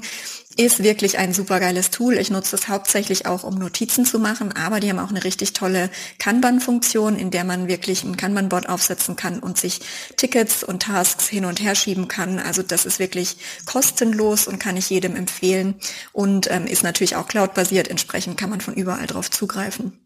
ist 0.56 0.82
wirklich 0.82 1.18
ein 1.18 1.32
super 1.32 1.60
geiles 1.60 1.90
Tool. 1.90 2.18
Ich 2.18 2.30
nutze 2.30 2.56
es 2.56 2.68
hauptsächlich 2.68 3.26
auch, 3.26 3.44
um 3.44 3.54
Notizen 3.54 4.04
zu 4.04 4.18
machen, 4.18 4.52
aber 4.52 4.80
die 4.80 4.90
haben 4.90 4.98
auch 4.98 5.10
eine 5.10 5.24
richtig 5.24 5.52
tolle 5.52 5.90
Kanban-Funktion, 6.18 7.16
in 7.16 7.30
der 7.30 7.44
man 7.44 7.68
wirklich 7.68 8.04
ein 8.04 8.16
Kanban-Board 8.16 8.68
aufsetzen 8.68 9.16
kann 9.16 9.38
und 9.38 9.58
sich 9.58 9.80
Tickets 10.16 10.62
und 10.62 10.82
Tasks 10.82 11.28
hin 11.28 11.44
und 11.44 11.60
her 11.60 11.74
schieben 11.74 12.08
kann. 12.08 12.38
Also 12.38 12.62
das 12.62 12.86
ist 12.86 12.98
wirklich 12.98 13.36
kostenlos 13.66 14.46
und 14.46 14.58
kann 14.58 14.76
ich 14.76 14.90
jedem 14.90 15.16
empfehlen 15.16 15.74
und 16.12 16.50
ähm, 16.50 16.66
ist 16.66 16.82
natürlich 16.82 17.16
auch 17.16 17.28
cloud-basiert. 17.28 17.88
Entsprechend 17.88 18.36
kann 18.36 18.50
man 18.50 18.60
von 18.60 18.74
überall 18.74 19.06
drauf 19.06 19.30
zugreifen. 19.30 20.01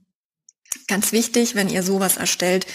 Ganz 0.89 1.11
wichtig, 1.11 1.57
wenn 1.57 1.69
ihr 1.69 1.83
sowas 1.83 2.17
erstellt, 2.17 2.67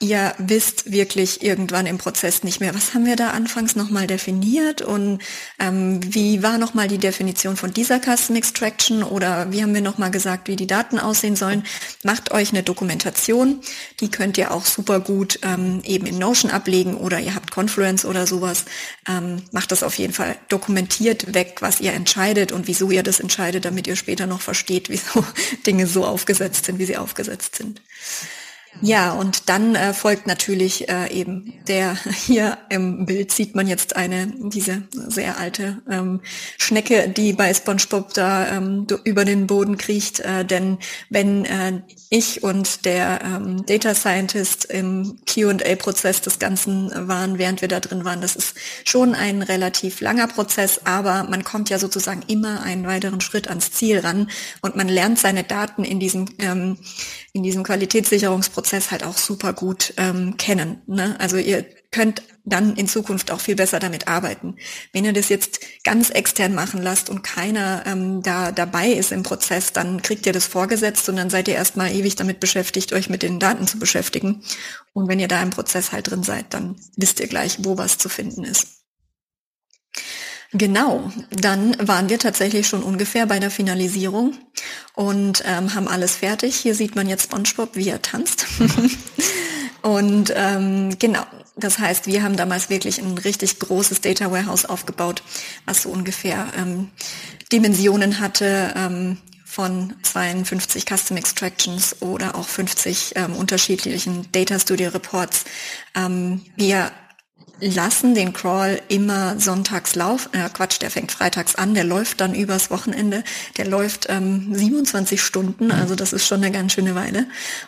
ihr 0.00 0.34
wisst 0.38 0.90
wirklich 0.90 1.42
irgendwann 1.42 1.84
im 1.84 1.98
Prozess 1.98 2.42
nicht 2.42 2.58
mehr, 2.58 2.74
was 2.74 2.94
haben 2.94 3.04
wir 3.04 3.16
da 3.16 3.30
anfangs 3.30 3.76
nochmal 3.76 4.06
definiert 4.06 4.80
und 4.80 5.20
ähm, 5.58 6.00
wie 6.02 6.42
war 6.42 6.56
nochmal 6.56 6.88
die 6.88 6.96
Definition 6.96 7.54
von 7.54 7.74
dieser 7.74 8.00
Custom 8.00 8.36
Extraction 8.36 9.02
oder 9.02 9.52
wie 9.52 9.62
haben 9.62 9.74
wir 9.74 9.82
nochmal 9.82 10.10
gesagt, 10.10 10.48
wie 10.48 10.56
die 10.56 10.66
Daten 10.66 10.98
aussehen 10.98 11.36
sollen. 11.36 11.64
Macht 12.02 12.32
euch 12.32 12.50
eine 12.50 12.62
Dokumentation, 12.62 13.60
die 14.00 14.10
könnt 14.10 14.38
ihr 14.38 14.52
auch 14.52 14.64
super 14.64 15.00
gut 15.00 15.38
ähm, 15.42 15.82
eben 15.84 16.06
in 16.06 16.16
Notion 16.16 16.50
ablegen 16.50 16.96
oder 16.96 17.20
ihr 17.20 17.34
habt 17.34 17.50
Confluence 17.50 18.06
oder 18.06 18.26
sowas. 18.26 18.64
Ähm, 19.06 19.42
macht 19.52 19.70
das 19.70 19.82
auf 19.82 19.98
jeden 19.98 20.14
Fall, 20.14 20.36
dokumentiert 20.48 21.34
weg, 21.34 21.58
was 21.60 21.78
ihr 21.78 21.92
entscheidet 21.92 22.52
und 22.52 22.68
wieso 22.68 22.90
ihr 22.90 23.02
das 23.02 23.20
entscheidet, 23.20 23.66
damit 23.66 23.86
ihr 23.86 23.96
später 23.96 24.26
noch 24.26 24.40
versteht, 24.40 24.88
wieso 24.88 25.22
Dinge 25.66 25.86
so 25.86 26.06
aufgesetzt 26.06 26.64
sind, 26.64 26.78
wie 26.78 26.86
sie 26.86 26.96
aufgesetzt 26.96 27.56
sind. 27.56 27.82
Ja, 28.82 29.12
und 29.12 29.48
dann 29.48 29.74
äh, 29.74 29.92
folgt 29.92 30.26
natürlich 30.26 30.88
äh, 30.88 31.12
eben 31.12 31.52
der, 31.66 31.96
hier 32.26 32.56
im 32.70 33.04
Bild 33.04 33.32
sieht 33.32 33.54
man 33.54 33.66
jetzt 33.66 33.96
eine, 33.96 34.32
diese 34.36 34.82
sehr 34.92 35.38
alte 35.38 35.82
ähm, 35.90 36.20
Schnecke, 36.56 37.08
die 37.08 37.32
bei 37.32 37.52
SpongeBob 37.52 38.14
da 38.14 38.56
ähm, 38.56 38.86
über 39.04 39.24
den 39.24 39.46
Boden 39.46 39.76
kriecht, 39.76 40.20
äh, 40.20 40.44
denn 40.44 40.78
wenn 41.10 41.44
äh, 41.44 41.82
ich 42.10 42.42
und 42.42 42.84
der 42.84 43.20
ähm, 43.22 43.66
Data 43.66 43.94
Scientist 43.94 44.64
im 44.66 45.18
Q&A-Prozess 45.32 46.22
des 46.22 46.38
Ganzen 46.38 46.90
waren, 47.08 47.38
während 47.38 47.60
wir 47.60 47.68
da 47.68 47.80
drin 47.80 48.04
waren, 48.04 48.20
das 48.20 48.34
ist 48.36 48.56
schon 48.84 49.14
ein 49.14 49.42
relativ 49.42 50.00
langer 50.00 50.28
Prozess, 50.28 50.80
aber 50.84 51.24
man 51.24 51.44
kommt 51.44 51.70
ja 51.70 51.78
sozusagen 51.78 52.22
immer 52.28 52.62
einen 52.62 52.86
weiteren 52.86 53.20
Schritt 53.20 53.48
ans 53.48 53.72
Ziel 53.72 53.98
ran 53.98 54.30
und 54.62 54.76
man 54.76 54.88
lernt 54.88 55.18
seine 55.18 55.44
Daten 55.44 55.84
in 55.84 56.00
diesem 56.00 56.26
ähm, 56.38 56.78
in 57.32 57.42
diesem 57.42 57.62
Qualitätssicherungsprozess 57.62 58.90
halt 58.90 59.04
auch 59.04 59.16
super 59.16 59.52
gut 59.52 59.94
ähm, 59.96 60.36
kennen. 60.36 60.82
Ne? 60.86 61.16
Also 61.20 61.36
ihr 61.36 61.64
könnt 61.92 62.22
dann 62.44 62.76
in 62.76 62.88
Zukunft 62.88 63.30
auch 63.30 63.40
viel 63.40 63.56
besser 63.56 63.78
damit 63.78 64.08
arbeiten. 64.08 64.56
Wenn 64.92 65.04
ihr 65.04 65.12
das 65.12 65.28
jetzt 65.28 65.60
ganz 65.84 66.10
extern 66.10 66.54
machen 66.54 66.82
lasst 66.82 67.10
und 67.10 67.22
keiner 67.22 67.84
ähm, 67.86 68.22
da 68.22 68.52
dabei 68.52 68.88
ist 68.88 69.12
im 69.12 69.22
Prozess, 69.22 69.72
dann 69.72 70.02
kriegt 70.02 70.26
ihr 70.26 70.32
das 70.32 70.46
vorgesetzt 70.46 71.08
und 71.08 71.16
dann 71.16 71.30
seid 71.30 71.48
ihr 71.48 71.54
erstmal 71.54 71.92
ewig 71.92 72.16
damit 72.16 72.40
beschäftigt, 72.40 72.92
euch 72.92 73.08
mit 73.08 73.22
den 73.22 73.38
Daten 73.38 73.66
zu 73.66 73.78
beschäftigen. 73.78 74.42
Und 74.92 75.08
wenn 75.08 75.20
ihr 75.20 75.28
da 75.28 75.42
im 75.42 75.50
Prozess 75.50 75.92
halt 75.92 76.10
drin 76.10 76.22
seid, 76.22 76.52
dann 76.54 76.76
wisst 76.96 77.20
ihr 77.20 77.28
gleich, 77.28 77.58
wo 77.60 77.76
was 77.78 77.98
zu 77.98 78.08
finden 78.08 78.44
ist. 78.44 78.79
Genau, 80.52 81.12
dann 81.30 81.76
waren 81.78 82.08
wir 82.08 82.18
tatsächlich 82.18 82.66
schon 82.66 82.82
ungefähr 82.82 83.26
bei 83.26 83.38
der 83.38 83.52
Finalisierung 83.52 84.36
und 84.94 85.44
ähm, 85.46 85.74
haben 85.74 85.86
alles 85.86 86.16
fertig. 86.16 86.56
Hier 86.56 86.74
sieht 86.74 86.96
man 86.96 87.08
jetzt 87.08 87.24
SpongeBob, 87.24 87.76
wie 87.76 87.88
er 87.88 88.02
tanzt. 88.02 88.46
Und 89.82 90.32
ähm, 90.36 90.98
genau, 90.98 91.24
das 91.56 91.78
heißt, 91.78 92.06
wir 92.06 92.22
haben 92.22 92.36
damals 92.36 92.68
wirklich 92.68 92.98
ein 92.98 93.16
richtig 93.16 93.58
großes 93.58 94.00
Data 94.00 94.30
Warehouse 94.30 94.66
aufgebaut, 94.66 95.22
was 95.64 95.82
so 95.82 95.88
ungefähr 95.88 96.48
ähm, 96.56 96.90
Dimensionen 97.52 98.20
hatte 98.20 98.74
ähm, 98.76 99.18
von 99.44 99.94
52 100.02 100.84
Custom 100.84 101.16
Extractions 101.16 101.96
oder 102.00 102.34
auch 102.34 102.46
50 102.46 103.12
ähm, 103.16 103.36
unterschiedlichen 103.36 104.30
Data 104.32 104.58
Studio 104.58 104.90
Reports. 104.90 105.44
Ähm, 105.94 106.42
wir 106.56 106.92
lassen 107.60 108.14
den 108.14 108.32
Crawl 108.32 108.80
immer 108.88 109.38
sonntags 109.38 109.94
laufen. 109.94 110.32
Äh, 110.34 110.48
Quatsch, 110.50 110.80
der 110.80 110.90
fängt 110.90 111.12
freitags 111.12 111.54
an, 111.54 111.74
der 111.74 111.84
läuft 111.84 112.20
dann 112.20 112.34
übers 112.34 112.70
Wochenende. 112.70 113.22
Der 113.56 113.66
läuft 113.66 114.06
ähm, 114.08 114.54
27 114.54 115.20
Stunden, 115.20 115.70
also 115.70 115.94
das 115.94 116.12
ist 116.12 116.26
schon 116.26 116.42
eine 116.42 116.52
ganz 116.52 116.72
schöne 116.72 116.94
Weile. 116.94 117.26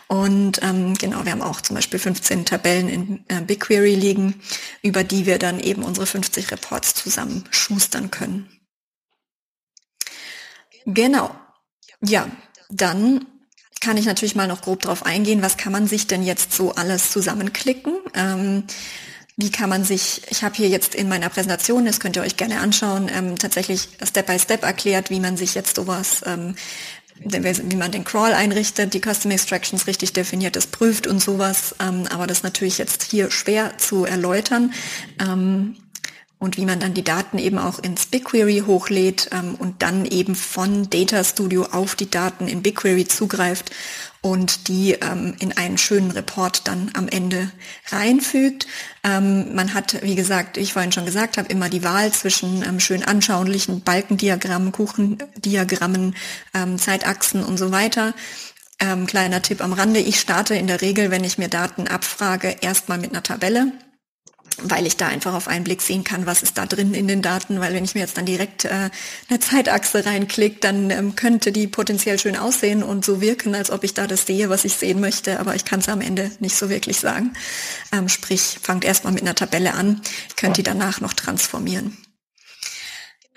Und 0.09 0.63
ähm, 0.63 0.95
genau, 0.95 1.25
wir 1.25 1.33
haben 1.33 1.43
auch 1.43 1.61
zum 1.61 1.77
Beispiel 1.77 1.99
15 1.99 2.45
Tabellen 2.45 2.89
in 2.89 3.25
äh, 3.29 3.41
BigQuery 3.41 3.95
liegen, 3.95 4.41
über 4.83 5.05
die 5.05 5.27
wir 5.27 5.39
dann 5.39 5.61
eben 5.61 5.83
unsere 5.83 6.07
50 6.07 6.51
Reports 6.51 6.95
zusammen 6.95 7.45
schustern 7.51 8.11
können. 8.11 8.49
Genau. 10.85 11.35
Ja, 12.01 12.29
dann 12.71 13.27
kann 13.81 13.97
ich 13.97 14.07
natürlich 14.07 14.37
mal 14.37 14.47
noch 14.47 14.63
grob 14.63 14.81
drauf 14.81 15.05
eingehen, 15.05 15.43
was 15.43 15.57
kann 15.57 15.73
man 15.73 15.89
sich 15.89 16.07
denn 16.07 16.23
jetzt 16.23 16.53
so 16.53 16.73
alles 16.75 17.11
zusammenklicken? 17.11 17.99
Ähm, 18.15 18.65
wie 19.43 19.51
kann 19.51 19.69
man 19.69 19.83
sich, 19.83 20.23
ich 20.31 20.45
habe 20.45 20.55
hier 20.55 20.69
jetzt 20.69 20.95
in 20.95 21.09
meiner 21.09 21.29
Präsentation, 21.29 21.85
das 21.85 21.99
könnt 21.99 22.15
ihr 22.15 22.23
euch 22.23 22.37
gerne 22.37 22.61
anschauen, 22.61 23.11
ähm, 23.13 23.37
tatsächlich 23.37 23.89
Step 24.01 24.29
by 24.29 24.39
Step 24.39 24.63
erklärt, 24.63 25.11
wie 25.11 25.19
man 25.19 25.37
sich 25.37 25.57
jetzt 25.57 25.75
sowas, 25.75 26.23
ähm, 26.25 26.55
wie 27.25 27.77
man 27.77 27.91
den 27.91 28.05
Crawl 28.05 28.35
einrichtet, 28.35 28.95
die 28.95 29.01
Custom 29.01 29.33
Extractions 29.33 29.89
richtig 29.89 30.13
definiert, 30.13 30.55
das 30.55 30.69
prüft 30.69 31.09
und 31.09 31.21
sowas. 31.21 31.75
Ähm, 31.81 32.07
aber 32.09 32.29
das 32.29 32.39
ist 32.39 32.45
natürlich 32.45 32.79
jetzt 32.79 33.03
hier 33.03 33.33
schwer 33.33 33.77
zu 33.79 34.05
erläutern. 34.05 34.73
Ähm, 35.19 35.77
und 36.39 36.57
wie 36.57 36.67
man 36.67 36.81
dann 36.81 36.93
die 36.93 37.05
Daten 37.05 37.39
eben 37.39 37.59
auch 37.59 37.79
ins 37.79 38.07
BigQuery 38.07 38.65
hochlädt 38.67 39.31
ähm, 39.33 39.55
und 39.57 39.83
dann 39.83 40.05
eben 40.05 40.35
von 40.35 40.91
Data 40.91 41.23
Studio 41.23 41.67
auf 41.71 41.95
die 41.95 42.11
Daten 42.11 42.49
in 42.49 42.63
BigQuery 42.63 43.07
zugreift 43.07 43.71
und 44.23 44.67
die 44.67 44.93
ähm, 44.93 45.35
in 45.39 45.57
einen 45.57 45.79
schönen 45.79 46.11
Report 46.11 46.67
dann 46.67 46.91
am 46.95 47.07
Ende 47.09 47.53
reinfügt. 47.91 48.67
Ähm, 49.05 49.55
man 49.55 49.75
hat, 49.75 50.03
wie 50.03 50.15
gesagt, 50.15 50.57
ich 50.57 50.75
vorhin 50.75 50.93
schon 50.93 51.07
gesagt 51.07 51.37
habe, 51.37 51.49
immer 51.49 51.69
die 51.69 51.83
Wahl 51.83 52.13
zwischen 52.13 52.63
ähm, 52.63 52.79
schön 52.79 53.03
anschaulichen 53.03 53.81
Balkendiagrammen, 53.81 54.71
Kuchendiagrammen, 54.71 56.15
ähm, 56.55 56.79
Zeitachsen 56.79 57.45
und 57.45 57.59
so 57.59 57.73
weiter. 57.73 58.15
Ähm, 58.79 59.07
kleiner 59.07 59.43
Tipp 59.43 59.63
am 59.63 59.73
Rande, 59.73 60.01
ich 60.01 60.21
starte 60.21 60.55
in 60.55 60.67
der 60.67 60.83
Regel, 60.83 61.11
wenn 61.11 61.25
ich 61.25 61.39
mir 61.39 61.49
Daten 61.49 61.89
abfrage, 61.89 62.57
erstmal 62.61 62.99
mit 62.99 63.11
einer 63.11 63.23
Tabelle 63.23 63.73
weil 64.63 64.87
ich 64.87 64.97
da 64.97 65.09
einfach 65.09 65.35
auf 65.35 65.49
einen 65.49 65.65
Blick 65.65 65.83
sehen 65.83 66.05
kann, 66.05 66.27
was 66.27 66.43
ist 66.43 66.59
da 66.59 66.67
drin 66.67 66.95
in 66.95 67.09
den 67.09 67.23
Daten, 67.23 67.61
weil 67.61 67.75
wenn 67.75 67.85
ich 67.85 67.95
mir 67.95 68.01
jetzt 68.01 68.17
dann 68.17 68.27
direkt 68.27 68.65
äh, 68.65 68.91
eine 69.29 69.41
Zeitachse 69.41 70.05
reinklicke, 70.05 70.61
dann 70.61 70.91
ähm, 70.91 71.17
könnte 71.17 71.53
die 71.53 71.67
potenziell 71.67 72.19
schön 72.19 72.37
aussehen 72.37 72.83
und 72.83 73.05
so 73.05 73.21
wirken, 73.21 73.55
als 73.55 73.71
ob 73.71 73.85
ich 73.85 73.95
da 73.95 74.07
das 74.07 74.27
sehe, 74.27 74.49
was 74.49 74.65
ich 74.65 74.75
sehen 74.75 75.01
möchte, 75.01 75.41
aber 75.41 75.55
ich 75.55 75.65
kann 75.65 75.81
es 75.81 75.89
am 75.89 76.01
Ende 76.01 76.31
nicht 76.41 76.57
so 76.57 76.71
wirklich 76.71 76.99
sagen. 76.99 77.33
Ähm, 77.93 78.09
sprich, 78.09 78.59
fangt 78.63 78.85
erstmal 78.85 79.13
mit 79.13 79.23
einer 79.23 79.35
Tabelle 79.35 79.75
an, 79.75 80.01
könnt 80.37 80.57
die 80.57 80.63
danach 80.63 81.01
noch 81.01 81.13
transformieren. 81.13 81.97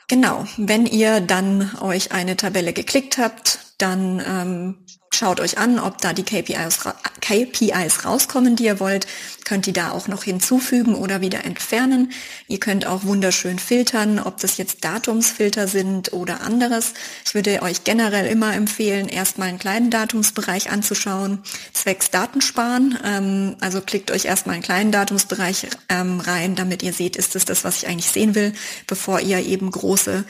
Genau, 0.07 0.45
wenn 0.57 0.85
ihr 0.85 1.19
dann 1.19 1.75
euch 1.81 2.11
eine 2.11 2.37
Tabelle 2.37 2.73
geklickt 2.73 3.17
habt, 3.17 3.64
dann 3.77 4.21
ähm, 4.25 4.85
Schaut 5.15 5.39
euch 5.39 5.57
an, 5.57 5.79
ob 5.79 5.99
da 5.99 6.11
die 6.11 6.23
KPIs, 6.23 6.79
KPIs 7.21 8.03
rauskommen, 8.03 8.57
die 8.57 8.65
ihr 8.65 8.81
wollt. 8.81 9.07
Könnt 9.45 9.65
ihr 9.65 9.71
da 9.71 9.91
auch 9.91 10.09
noch 10.09 10.23
hinzufügen 10.25 10.93
oder 10.93 11.21
wieder 11.21 11.45
entfernen. 11.45 12.11
Ihr 12.49 12.59
könnt 12.59 12.85
auch 12.85 13.05
wunderschön 13.05 13.57
filtern, 13.57 14.19
ob 14.19 14.39
das 14.41 14.57
jetzt 14.57 14.83
Datumsfilter 14.83 15.69
sind 15.69 16.11
oder 16.11 16.41
anderes. 16.41 16.95
Ich 17.25 17.33
würde 17.33 17.61
euch 17.61 17.85
generell 17.85 18.25
immer 18.25 18.53
empfehlen, 18.55 19.07
erstmal 19.07 19.47
einen 19.47 19.59
kleinen 19.59 19.89
Datumsbereich 19.89 20.69
anzuschauen, 20.69 21.43
zwecks 21.71 22.11
Datensparen. 22.11 22.99
Ähm, 23.05 23.55
also 23.61 23.79
klickt 23.79 24.11
euch 24.11 24.25
erstmal 24.25 24.55
einen 24.55 24.63
kleinen 24.63 24.91
Datumsbereich 24.91 25.67
ähm, 25.87 26.19
rein, 26.19 26.55
damit 26.55 26.83
ihr 26.83 26.91
seht, 26.91 27.15
ist 27.15 27.37
es 27.37 27.45
das, 27.45 27.63
was 27.63 27.77
ich 27.77 27.87
eigentlich 27.87 28.11
sehen 28.11 28.35
will, 28.35 28.51
bevor 28.85 29.21
ihr 29.21 29.39
eben 29.39 29.71
große 29.71 30.25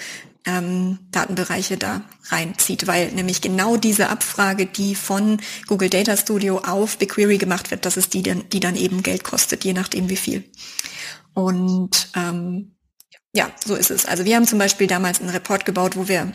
ähm, 0.45 0.99
Datenbereiche 1.11 1.77
da 1.77 2.01
reinzieht, 2.29 2.87
weil 2.87 3.11
nämlich 3.11 3.41
genau 3.41 3.77
diese 3.77 4.09
Abfrage, 4.09 4.65
die 4.65 4.95
von 4.95 5.41
Google 5.67 5.89
Data 5.89 6.15
Studio 6.15 6.59
auf 6.59 6.97
BigQuery 6.97 7.37
gemacht 7.37 7.71
wird, 7.71 7.85
das 7.85 7.97
ist 7.97 8.13
die, 8.13 8.23
die 8.23 8.59
dann 8.59 8.75
eben 8.75 9.03
Geld 9.03 9.23
kostet, 9.23 9.63
je 9.63 9.73
nachdem 9.73 10.09
wie 10.09 10.15
viel. 10.15 10.43
Und 11.33 12.09
ähm, 12.15 12.75
ja, 13.33 13.51
so 13.63 13.75
ist 13.75 13.91
es. 13.91 14.05
Also 14.05 14.23
wir 14.23 14.35
haben 14.35 14.47
zum 14.47 14.59
Beispiel 14.59 14.87
damals 14.87 15.19
einen 15.19 15.29
Report 15.29 15.65
gebaut, 15.65 15.97
wo 15.97 16.07
wir 16.07 16.31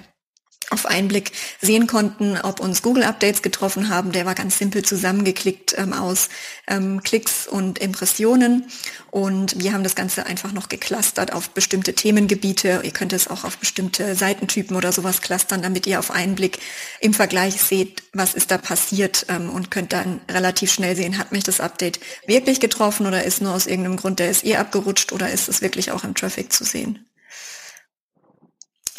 auf 0.70 0.86
einen 0.86 1.08
Blick 1.08 1.32
sehen 1.60 1.86
konnten, 1.86 2.38
ob 2.38 2.60
uns 2.60 2.82
Google-Updates 2.82 3.42
getroffen 3.42 3.88
haben. 3.88 4.12
Der 4.12 4.24
war 4.24 4.36
ganz 4.36 4.56
simpel 4.56 4.84
zusammengeklickt 4.84 5.74
ähm, 5.76 5.92
aus 5.92 6.28
ähm, 6.68 7.02
Klicks 7.02 7.48
und 7.48 7.78
Impressionen. 7.80 8.64
Und 9.10 9.60
wir 9.60 9.72
haben 9.72 9.82
das 9.82 9.96
Ganze 9.96 10.26
einfach 10.26 10.52
noch 10.52 10.68
geclustert 10.68 11.32
auf 11.32 11.50
bestimmte 11.50 11.94
Themengebiete. 11.94 12.80
Ihr 12.84 12.92
könnt 12.92 13.12
es 13.12 13.28
auch 13.28 13.42
auf 13.42 13.58
bestimmte 13.58 14.14
Seitentypen 14.14 14.76
oder 14.76 14.92
sowas 14.92 15.20
clustern, 15.20 15.62
damit 15.62 15.88
ihr 15.88 15.98
auf 15.98 16.12
einen 16.12 16.36
Blick 16.36 16.60
im 17.00 17.14
Vergleich 17.14 17.60
seht, 17.60 18.04
was 18.12 18.34
ist 18.34 18.52
da 18.52 18.58
passiert 18.58 19.26
ähm, 19.28 19.50
und 19.50 19.72
könnt 19.72 19.92
dann 19.92 20.20
relativ 20.30 20.72
schnell 20.72 20.94
sehen, 20.94 21.18
hat 21.18 21.32
mich 21.32 21.42
das 21.42 21.60
Update 21.60 21.98
wirklich 22.26 22.60
getroffen 22.60 23.06
oder 23.06 23.24
ist 23.24 23.42
nur 23.42 23.52
aus 23.54 23.66
irgendeinem 23.66 23.96
Grund 23.96 24.20
der 24.20 24.32
SE 24.32 24.56
abgerutscht 24.56 25.12
oder 25.12 25.30
ist 25.30 25.48
es 25.48 25.62
wirklich 25.62 25.90
auch 25.90 26.04
im 26.04 26.14
Traffic 26.14 26.52
zu 26.52 26.62
sehen. 26.62 27.09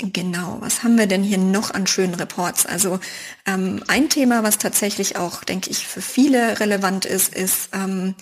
Genau, 0.03 0.57
was 0.61 0.83
haben 0.83 0.97
wir 0.97 1.05
denn 1.05 1.21
hier 1.21 1.37
noch 1.37 1.71
an 1.71 1.85
schönen 1.85 2.15
Reports? 2.15 2.65
Also 2.65 2.99
ähm, 3.45 3.83
ein 3.87 4.09
Thema, 4.09 4.41
was 4.41 4.57
tatsächlich 4.57 5.15
auch, 5.15 5.43
denke 5.43 5.69
ich, 5.69 5.85
für 5.85 6.01
viele 6.01 6.59
relevant 6.59 7.05
ist, 7.05 7.35
ist, 7.35 7.69
ähm, 7.73 8.15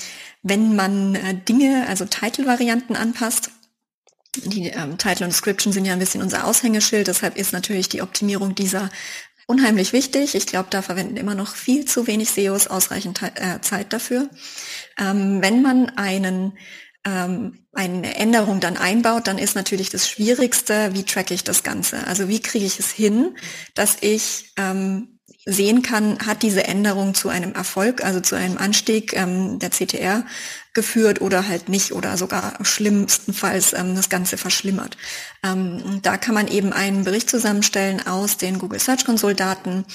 wenn 0.43 0.75
man 0.75 1.15
äh, 1.15 1.35
Dinge, 1.35 1.85
also 1.87 2.03
Title-Varianten 2.03 2.97
anpasst. 2.97 3.51
Die 4.35 4.67
ähm, 4.67 4.97
Title 4.97 5.25
und 5.25 5.31
Description 5.31 5.71
sind 5.71 5.85
ja 5.85 5.93
ein 5.93 5.99
bisschen 5.99 6.21
unser 6.21 6.45
Aushängeschild, 6.45 7.07
deshalb 7.07 7.37
ist 7.37 7.53
natürlich 7.53 7.87
die 7.87 8.01
Optimierung 8.01 8.55
dieser 8.55 8.89
unheimlich 9.47 9.93
wichtig. 9.93 10.35
Ich 10.35 10.45
glaube, 10.45 10.67
da 10.69 10.81
verwenden 10.81 11.17
immer 11.17 11.33
noch 11.33 11.55
viel 11.55 11.85
zu 11.85 12.07
wenig 12.07 12.29
SEOs 12.29 12.67
ausreichend 12.67 13.21
äh, 13.21 13.61
Zeit 13.61 13.93
dafür. 13.93 14.29
Ähm, 14.99 15.41
wenn 15.41 15.61
man 15.61 15.89
einen 15.89 16.57
ähm, 17.05 17.65
eine 17.79 18.15
Änderung 18.17 18.59
dann 18.59 18.75
einbaut, 18.75 19.27
dann 19.27 19.37
ist 19.37 19.55
natürlich 19.55 19.89
das 19.89 20.09
Schwierigste, 20.09 20.93
wie 20.93 21.03
tracke 21.03 21.33
ich 21.33 21.45
das 21.45 21.63
Ganze? 21.63 22.05
Also 22.07 22.27
wie 22.27 22.41
kriege 22.41 22.65
ich 22.65 22.77
es 22.77 22.91
hin, 22.91 23.37
dass 23.73 23.97
ich 24.01 24.51
ähm, 24.57 25.19
sehen 25.45 25.81
kann, 25.81 26.19
hat 26.25 26.43
diese 26.43 26.65
Änderung 26.65 27.13
zu 27.13 27.29
einem 27.29 27.53
Erfolg, 27.53 28.03
also 28.03 28.19
zu 28.19 28.35
einem 28.35 28.57
Anstieg 28.57 29.15
ähm, 29.15 29.59
der 29.59 29.69
CTR 29.69 30.25
geführt 30.73 31.19
oder 31.21 31.47
halt 31.47 31.67
nicht 31.67 31.93
oder 31.93 32.15
sogar 32.15 32.63
schlimmstenfalls 32.63 33.73
ähm, 33.73 33.95
das 33.95 34.09
Ganze 34.09 34.37
verschlimmert. 34.37 34.97
Ähm, 35.43 35.99
da 36.03 36.17
kann 36.17 36.35
man 36.35 36.47
eben 36.47 36.73
einen 36.73 37.03
Bericht 37.03 37.29
zusammenstellen 37.29 38.05
aus 38.05 38.37
den 38.37 38.59
Google 38.59 38.79
Search 38.79 39.03
Console 39.03 39.33
Daten, 39.35 39.85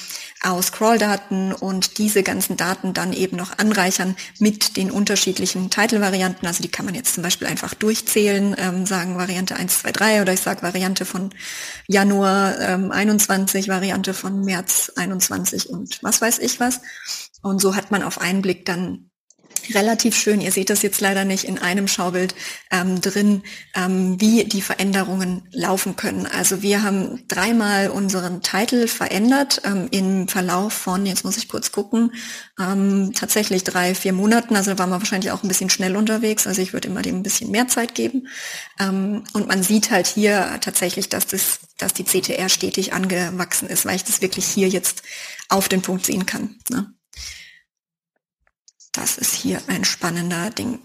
aus 0.43 0.73
Crawl-Daten 0.73 1.53
und 1.53 1.99
diese 1.99 2.23
ganzen 2.23 2.57
Daten 2.57 2.93
dann 2.93 3.13
eben 3.13 3.37
noch 3.37 3.59
anreichern 3.59 4.17
mit 4.41 4.77
den 4.77 4.91
unterschiedlichen 4.91 5.71
Title-Varianten. 5.71 6.47
Also 6.47 6.63
die 6.63 6.71
kann 6.71 6.87
man 6.87 6.95
jetzt 6.95 7.15
zum 7.15 7.23
Beispiel 7.23 7.47
einfach 7.47 7.75
durchzählen, 7.75 8.57
ähm, 8.59 8.85
sagen 8.85 9.17
Variante 9.17 9.55
1, 9.55 9.81
2, 9.81 9.93
3 9.93 10.23
oder 10.23 10.33
ich 10.33 10.41
sage 10.41 10.63
Variante 10.63 11.05
von 11.05 11.31
Januar 11.87 12.59
ähm, 12.61 12.91
21, 12.91 13.69
Variante 13.69 14.13
von 14.13 14.41
März 14.45 14.93
21 14.97 15.71
und 15.71 16.03
was 16.03 16.21
weiß 16.21 16.41
ich 16.41 16.59
was. 16.59 16.81
Und 17.43 17.61
so 17.61 17.77
hat 17.77 17.91
man 17.91 18.03
auf 18.03 18.21
einen 18.21 18.43
Blick 18.43 18.65
dann 18.65 19.11
relativ 19.73 20.17
schön, 20.17 20.41
ihr 20.41 20.53
seht 20.53 20.71
das 20.71 20.83
jetzt 20.83 21.01
leider 21.01 21.25
nicht 21.25 21.45
in 21.45 21.59
einem 21.59 21.89
Schaubild 21.89 22.35
ähm, 22.71 23.01
drin, 23.01 23.43
ähm, 23.75 24.21
wie 24.21 24.45
die 24.45 24.63
Veränderungen 24.63 25.49
laufen 25.53 25.97
können. 25.97 26.27
Also 26.27 26.63
wir 26.63 26.83
haben 26.83 27.25
dreimal 27.29 27.91
unseren 27.91 28.43
Titel 28.43 28.87
verändert 28.89 29.63
ähm, 29.65 29.89
im 29.91 30.29
Verlauf 30.29 30.73
von, 30.73 31.07
jetzt 31.07 31.25
muss 31.25 31.37
ich 31.37 31.49
kurz 31.49 31.73
gucken, 31.73 32.13
ähm, 32.61 33.13
tatsächlich 33.15 33.65
drei, 33.65 33.95
vier 33.95 34.13
Monaten. 34.13 34.57
Also 34.57 34.73
da 34.73 34.79
waren 34.79 34.91
wir 34.91 34.99
wahrscheinlich 34.99 35.31
auch 35.31 35.43
ein 35.43 35.49
bisschen 35.49 35.71
schnell 35.71 35.97
unterwegs. 35.97 36.47
Also 36.47 36.61
ich 36.61 36.73
würde 36.73 36.89
immer 36.89 37.03
dem 37.03 37.17
ein 37.17 37.23
bisschen 37.23 37.51
mehr 37.51 37.69
Zeit 37.69 37.95
geben. 37.95 38.29
Ähm, 38.81 39.25
und 39.33 39.49
man 39.49 39.63
sieht 39.63 39.91
halt 39.91 40.07
hier 40.07 40.59
tatsächlich, 40.61 41.09
dass 41.09 41.27
das, 41.27 41.61
dass 41.79 41.95
die 41.95 42.05
CTR 42.05 42.49
stetig 42.49 42.93
angewachsen 42.93 43.69
ist, 43.69 43.87
weil 43.87 43.97
ich 43.97 44.05
das 44.05 44.21
wirklich 44.21 44.47
hier 44.47 44.69
jetzt 44.69 45.03
auf 45.49 45.69
den 45.69 45.83
Punkt 45.83 46.07
sehen 46.07 46.27
kann. 46.27 46.57
Ne? 46.71 46.93
Das 48.95 49.19
ist 49.19 49.35
hier 49.35 49.61
ein 49.67 49.85
spannender 49.85 50.51
Ding. 50.51 50.79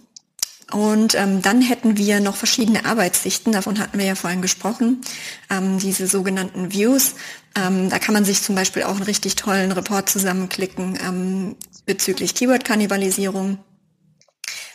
Und 0.72 1.16
ähm, 1.16 1.42
dann 1.42 1.62
hätten 1.62 1.98
wir 1.98 2.20
noch 2.20 2.36
verschiedene 2.36 2.86
Arbeitssichten, 2.86 3.52
davon 3.52 3.80
hatten 3.80 3.98
wir 3.98 4.06
ja 4.06 4.16
vorhin 4.16 4.42
gesprochen, 4.42 5.02
ähm, 5.50 5.80
diese 5.80 6.06
sogenannten 6.06 6.72
Views. 6.72 7.16
Ähm, 7.56 7.90
da 7.90 7.98
kann 7.98 8.14
man 8.14 8.26
sich 8.26 8.44
zum 8.44 8.54
Beispiel 8.54 8.84
auch 8.84 8.96
einen 8.96 9.04
richtig 9.04 9.36
tollen 9.36 9.72
Report 9.72 10.08
zusammenklicken 10.10 11.00
ähm, 11.04 11.56
bezüglich 11.86 12.36
Keyword-Kannibalisierung. 12.36 13.58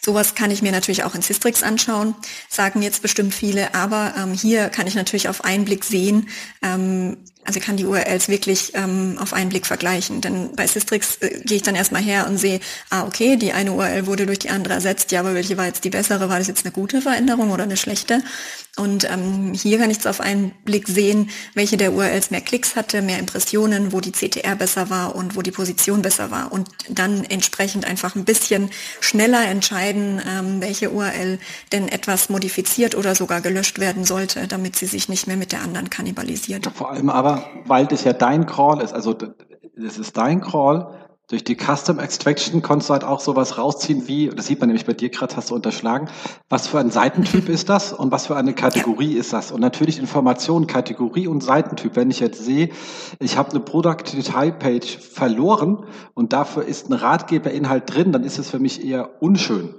Sowas 0.05 0.35
kann 0.35 0.51
ich 0.51 0.63
mir 0.63 0.73
natürlich 0.73 1.05
auch 1.05 1.15
in 1.15 1.23
Systrix 1.23 1.63
anschauen, 1.63 2.15
sagen 2.51 2.83
jetzt 2.83 3.01
bestimmt 3.01 3.33
viele, 3.33 3.75
aber 3.75 4.15
ähm, 4.19 4.35
hier 4.35 4.69
kann 4.69 4.87
ich 4.87 4.97
natürlich 4.97 5.29
auf 5.29 5.45
einen 5.45 5.65
Blick 5.65 5.85
sehen, 5.85 6.29
ähm, 6.61 7.19
also 7.45 7.61
kann 7.61 7.77
die 7.77 7.85
URLs 7.85 8.29
wirklich 8.29 8.73
ähm, 8.75 9.17
auf 9.21 9.33
einen 9.33 9.51
Blick 9.51 9.67
vergleichen. 9.67 10.21
Denn 10.21 10.55
bei 10.55 10.67
Systrix 10.67 11.17
äh, 11.21 11.41
gehe 11.45 11.57
ich 11.57 11.63
dann 11.63 11.75
erstmal 11.75 12.03
her 12.03 12.27
und 12.29 12.39
sehe, 12.39 12.61
ah, 12.91 13.05
okay, 13.05 13.37
die 13.37 13.53
eine 13.53 13.73
URL 13.73 14.07
wurde 14.07 14.27
durch 14.27 14.39
die 14.39 14.51
andere 14.51 14.75
ersetzt, 14.75 15.13
ja, 15.13 15.21
aber 15.21 15.35
welche 15.35 15.57
war 15.57 15.67
jetzt 15.67 15.85
die 15.85 15.91
bessere? 15.91 16.29
War 16.29 16.39
das 16.39 16.49
jetzt 16.49 16.65
eine 16.65 16.73
gute 16.73 17.01
Veränderung 17.01 17.51
oder 17.51 17.65
eine 17.65 17.77
schlechte? 17.77 18.23
Und 18.77 19.09
ähm, 19.09 19.53
hier 19.55 19.79
kann 19.79 19.91
ich 19.91 19.99
es 19.99 20.07
auf 20.07 20.21
einen 20.21 20.51
Blick 20.65 20.89
sehen, 20.89 21.31
welche 21.55 21.77
der 21.77 21.93
URLs 21.93 22.33
mehr 22.33 22.41
Klicks 22.41 22.75
hatte, 22.75 23.03
mehr 23.03 23.21
Impressionen, 23.21 23.93
wo 23.93 24.01
die 24.01 24.11
CTR 24.11 24.57
besser 24.57 24.91
war 24.91 25.15
und 25.15 25.37
wo 25.37 25.43
die 25.43 25.53
Position 25.53 26.03
besser 26.03 26.33
war. 26.33 26.51
Und 26.51 26.69
dann 26.89 27.25
entsprechend 27.25 27.85
einfach 27.85 28.17
ein 28.17 28.25
bisschen 28.25 28.71
schneller 29.01 29.47
entscheiden, 29.47 30.21
ähm, 30.29 30.61
welche 30.61 30.91
URL 30.91 31.39
denn 31.71 31.89
etwas 31.89 32.31
modifiziert 32.31 32.97
oder 32.97 33.15
sogar 33.15 33.41
gelöscht 33.41 33.79
werden 33.79 34.05
sollte, 34.05 34.49
damit 34.49 34.75
sie 34.75 34.87
sich 34.87 35.09
nicht 35.09 35.29
mehr 35.29 35.37
mit 35.37 35.53
der 35.53 35.63
anderen 35.63 35.89
kannibalisiert. 35.89 36.69
Vor 36.75 36.91
allem 36.91 37.11
aber, 37.11 37.34
weil 37.67 37.87
das 37.87 38.05
ja 38.05 38.13
dein 38.13 38.47
Call 38.47 38.81
ist, 38.81 38.93
also 38.93 39.15
das 39.15 39.99
ist 39.99 40.17
dein 40.17 40.41
Call, 40.41 40.95
durch 41.29 41.43
die 41.43 41.57
Custom 41.57 41.99
Extraction 41.99 42.61
konntest 42.61 42.91
du 42.91 42.93
halt 42.93 43.05
auch 43.05 43.19
sowas 43.19 43.57
rausziehen 43.57 44.07
wie, 44.07 44.29
das 44.29 44.47
sieht 44.47 44.61
man 44.61 44.69
nämlich 44.69 44.85
bei 44.85 44.93
dir 44.93 45.09
gerade, 45.09 45.35
hast 45.35 45.51
du 45.51 45.55
unterschlagen, 45.55 46.11
was 46.51 46.67
für 46.67 46.79
ein 46.79 46.91
Seitentyp 46.91 47.49
ist 47.49 47.71
das 47.71 47.95
und 47.95 48.13
was 48.13 48.27
für 48.27 48.37
eine 48.37 48.53
Kategorie 48.53 49.15
ist 49.15 49.33
das? 49.33 49.51
Und 49.51 49.61
natürlich 49.61 49.99
Informationen, 49.99 50.67
Kategorie 50.67 51.27
und 51.27 51.43
Seitentyp. 51.43 51.97
Wenn 51.97 52.11
ich 52.11 52.21
jetzt 52.21 52.45
sehe, 52.45 52.69
ich 53.21 53.39
habe 53.39 53.51
eine 53.51 53.61
Product 53.61 54.05
Detail 54.13 54.53
Page 54.53 54.99
verloren 54.99 55.87
und 56.13 56.35
dafür 56.35 56.67
ist 56.67 56.91
ein 56.91 56.93
Ratgeberinhalt 56.93 57.85
drin, 57.87 58.13
dann 58.13 58.23
ist 58.23 58.39
es 58.39 58.51
für 58.51 58.59
mich 58.59 58.85
eher 58.85 59.23
unschön. 59.23 59.75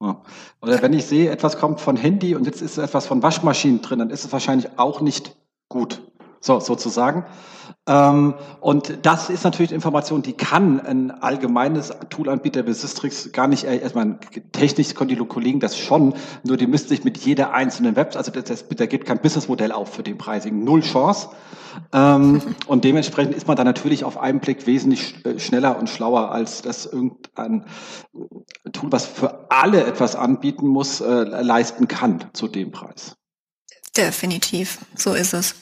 Oder 0.00 0.80
wenn 0.80 0.92
ich 0.92 1.06
sehe, 1.06 1.28
etwas 1.30 1.58
kommt 1.58 1.80
von 1.80 1.96
Handy 1.96 2.36
und 2.36 2.46
jetzt 2.46 2.62
ist 2.62 2.78
etwas 2.78 3.04
von 3.04 3.20
Waschmaschinen 3.20 3.82
drin, 3.82 3.98
dann 3.98 4.10
ist 4.10 4.24
es 4.24 4.32
wahrscheinlich 4.32 4.78
auch 4.78 5.00
nicht 5.00 5.36
gut. 5.68 6.02
So, 6.40 6.60
sozusagen. 6.60 7.24
Ähm, 7.88 8.34
und 8.60 9.06
das 9.06 9.30
ist 9.30 9.44
natürlich 9.44 9.72
Information, 9.72 10.22
die 10.22 10.34
kann 10.34 10.80
ein 10.80 11.10
allgemeines 11.10 11.92
Toolanbieter 12.10 12.66
wie 12.66 12.74
Systrix 12.74 13.32
gar 13.32 13.48
nicht, 13.48 13.64
äh, 13.64 13.78
erstmal 13.78 14.18
technisch 14.52 14.94
können 14.94 15.08
die 15.08 15.16
Kollegen 15.16 15.58
das 15.58 15.78
schon, 15.78 16.14
nur 16.44 16.56
die 16.56 16.66
müssten 16.66 16.90
sich 16.90 17.04
mit 17.04 17.18
jeder 17.18 17.52
einzelnen 17.52 17.96
Webs, 17.96 18.16
also 18.16 18.30
das, 18.30 18.44
das, 18.44 18.68
da 18.68 18.86
gibt 18.86 19.06
kein 19.06 19.20
Businessmodell 19.20 19.72
auf 19.72 19.94
für 19.94 20.02
den 20.02 20.18
Pricing, 20.18 20.64
null 20.64 20.82
Chance. 20.82 21.30
Ähm, 21.92 22.42
und 22.66 22.84
dementsprechend 22.84 23.34
ist 23.34 23.46
man 23.46 23.56
da 23.56 23.64
natürlich 23.64 24.04
auf 24.04 24.18
einen 24.18 24.40
Blick 24.40 24.66
wesentlich 24.66 25.24
äh, 25.24 25.38
schneller 25.38 25.78
und 25.78 25.88
schlauer, 25.88 26.30
als 26.30 26.60
das 26.62 26.84
irgendein 26.84 27.64
Tool, 28.72 28.92
was 28.92 29.06
für 29.06 29.50
alle 29.50 29.84
etwas 29.84 30.14
anbieten 30.14 30.66
muss, 30.66 31.00
äh, 31.00 31.22
leisten 31.22 31.88
kann 31.88 32.24
zu 32.34 32.48
dem 32.48 32.70
Preis. 32.70 33.16
Definitiv, 33.96 34.78
so 34.94 35.14
ist 35.14 35.32
es. 35.32 35.54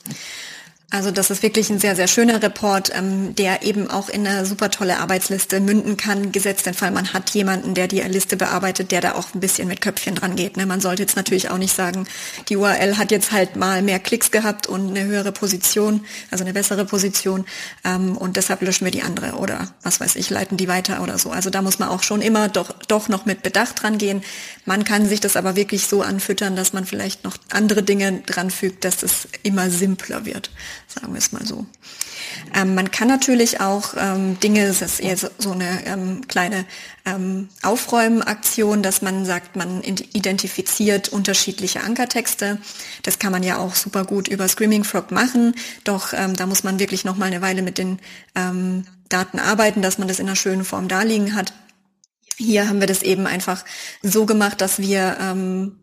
Also 0.89 1.11
das 1.11 1.31
ist 1.31 1.43
wirklich 1.43 1.69
ein 1.69 1.81
sehr, 1.81 1.97
sehr 1.97 2.07
schöner 2.07 2.41
Report, 2.41 2.93
ähm, 2.95 3.35
der 3.35 3.65
eben 3.65 3.91
auch 3.91 4.09
in 4.09 4.25
eine 4.25 4.47
super 4.47 4.71
tolle 4.71 5.01
Arbeitsliste 5.01 5.59
münden 5.59 5.97
kann, 5.97 6.31
gesetzt 6.31 6.65
den 6.65 6.75
Fall, 6.75 6.93
man 6.93 7.13
hat 7.13 7.31
jemanden, 7.31 7.75
der 7.75 7.89
die 7.89 8.01
Liste 8.03 8.37
bearbeitet, 8.37 8.93
der 8.93 9.01
da 9.01 9.15
auch 9.17 9.35
ein 9.35 9.41
bisschen 9.41 9.67
mit 9.67 9.81
Köpfchen 9.81 10.15
dran 10.15 10.37
geht. 10.37 10.57
Ne? 10.57 10.65
Man 10.65 10.81
sollte 10.81 11.03
jetzt 11.03 11.17
natürlich 11.17 11.51
auch 11.51 11.59
nicht 11.59 11.75
sagen, 11.75 12.07
die 12.49 12.57
URL 12.57 12.99
hat 12.99 13.11
jetzt 13.11 13.33
halt 13.33 13.57
mal 13.57 13.83
mehr 13.83 13.99
Klicks 13.99 14.31
gehabt 14.31 14.69
und 14.69 14.91
eine 14.91 15.05
höhere 15.05 15.33
Position, 15.33 16.05
also 16.31 16.45
eine 16.45 16.53
bessere 16.53 16.85
Position 16.85 17.47
ähm, 17.85 18.17
und 18.17 18.37
deshalb 18.37 18.63
löschen 18.63 18.85
wir 18.85 18.93
die 18.93 19.03
andere 19.03 19.33
oder 19.39 19.75
was 19.83 19.99
weiß 19.99 20.15
ich, 20.15 20.31
leiten 20.31 20.57
die 20.57 20.69
weiter 20.69 21.03
oder 21.03 21.19
so. 21.19 21.31
Also 21.31 21.51
da 21.51 21.63
muss 21.63 21.81
man 21.81 21.89
auch 21.89 22.05
schon 22.05 22.23
immer 22.23 22.49
doch, 22.49 22.71
doch 22.87 23.09
noch 23.09 23.27
mit 23.27 23.43
Bedacht 23.43 23.83
dran 23.83 23.99
gehen. 23.99 24.23
Man 24.67 24.85
kann 24.85 25.09
sich 25.09 25.19
das 25.19 25.35
aber 25.35 25.57
wirklich 25.57 25.89
so 25.89 26.03
anfüttern, 26.03 26.55
dass 26.55 26.73
man 26.73 26.87
vielleicht 26.87 27.25
noch 27.25 27.37
andere 27.51 27.83
Dinge 27.83 28.23
dran 28.25 28.53
fügt, 28.53 28.85
dass 28.85 29.03
es 29.03 29.27
immer 29.43 29.69
simpler 29.69 30.25
wird 30.25 30.51
sagen 30.87 31.13
wir 31.13 31.19
es 31.19 31.33
mal 31.33 31.45
so. 31.47 31.67
Ähm, 32.55 32.75
man 32.75 32.91
kann 32.91 33.09
natürlich 33.09 33.61
auch 33.61 33.95
ähm, 33.97 34.39
Dinge, 34.41 34.67
das 34.67 34.83
ist 34.83 35.01
eher 35.01 35.17
so, 35.17 35.29
so 35.39 35.53
eine 35.53 35.87
ähm, 35.87 36.27
kleine 36.29 36.65
ähm, 37.05 37.49
Aufräumenaktion, 37.63 38.83
dass 38.83 39.03
man 39.03 39.25
sagt, 39.25 39.57
man 39.57 39.83
identifiziert 39.83 41.09
unterschiedliche 41.09 41.83
Ankertexte. 41.83 42.59
Das 43.03 43.19
kann 43.19 43.33
man 43.33 43.43
ja 43.43 43.59
auch 43.59 43.75
super 43.75 44.05
gut 44.05 44.29
über 44.29 44.49
Screaming 44.49 44.85
Frog 44.85 45.11
machen, 45.11 45.55
doch 45.85 46.13
ähm, 46.13 46.35
da 46.37 46.47
muss 46.47 46.65
man 46.65 46.79
wirklich 46.79 47.05
noch 47.05 47.17
mal 47.17 47.27
eine 47.27 47.43
Weile 47.43 47.63
mit 47.63 47.79
den 47.79 47.99
ähm, 48.35 48.85
Daten 49.09 49.39
arbeiten, 49.39 49.83
dass 49.83 49.99
man 49.99 50.09
das 50.09 50.19
in 50.19 50.27
einer 50.27 50.37
schönen 50.37 50.65
Form 50.65 50.89
darliegen 50.89 51.35
hat. 51.35 51.53
Hier 52.37 52.69
haben 52.69 52.81
wir 52.81 52.87
das 52.87 53.03
eben 53.03 53.27
einfach 53.27 53.65
so 54.03 54.27
gemacht, 54.27 54.61
dass 54.61 54.79
wir 54.79 55.17
ähm, 55.21 55.79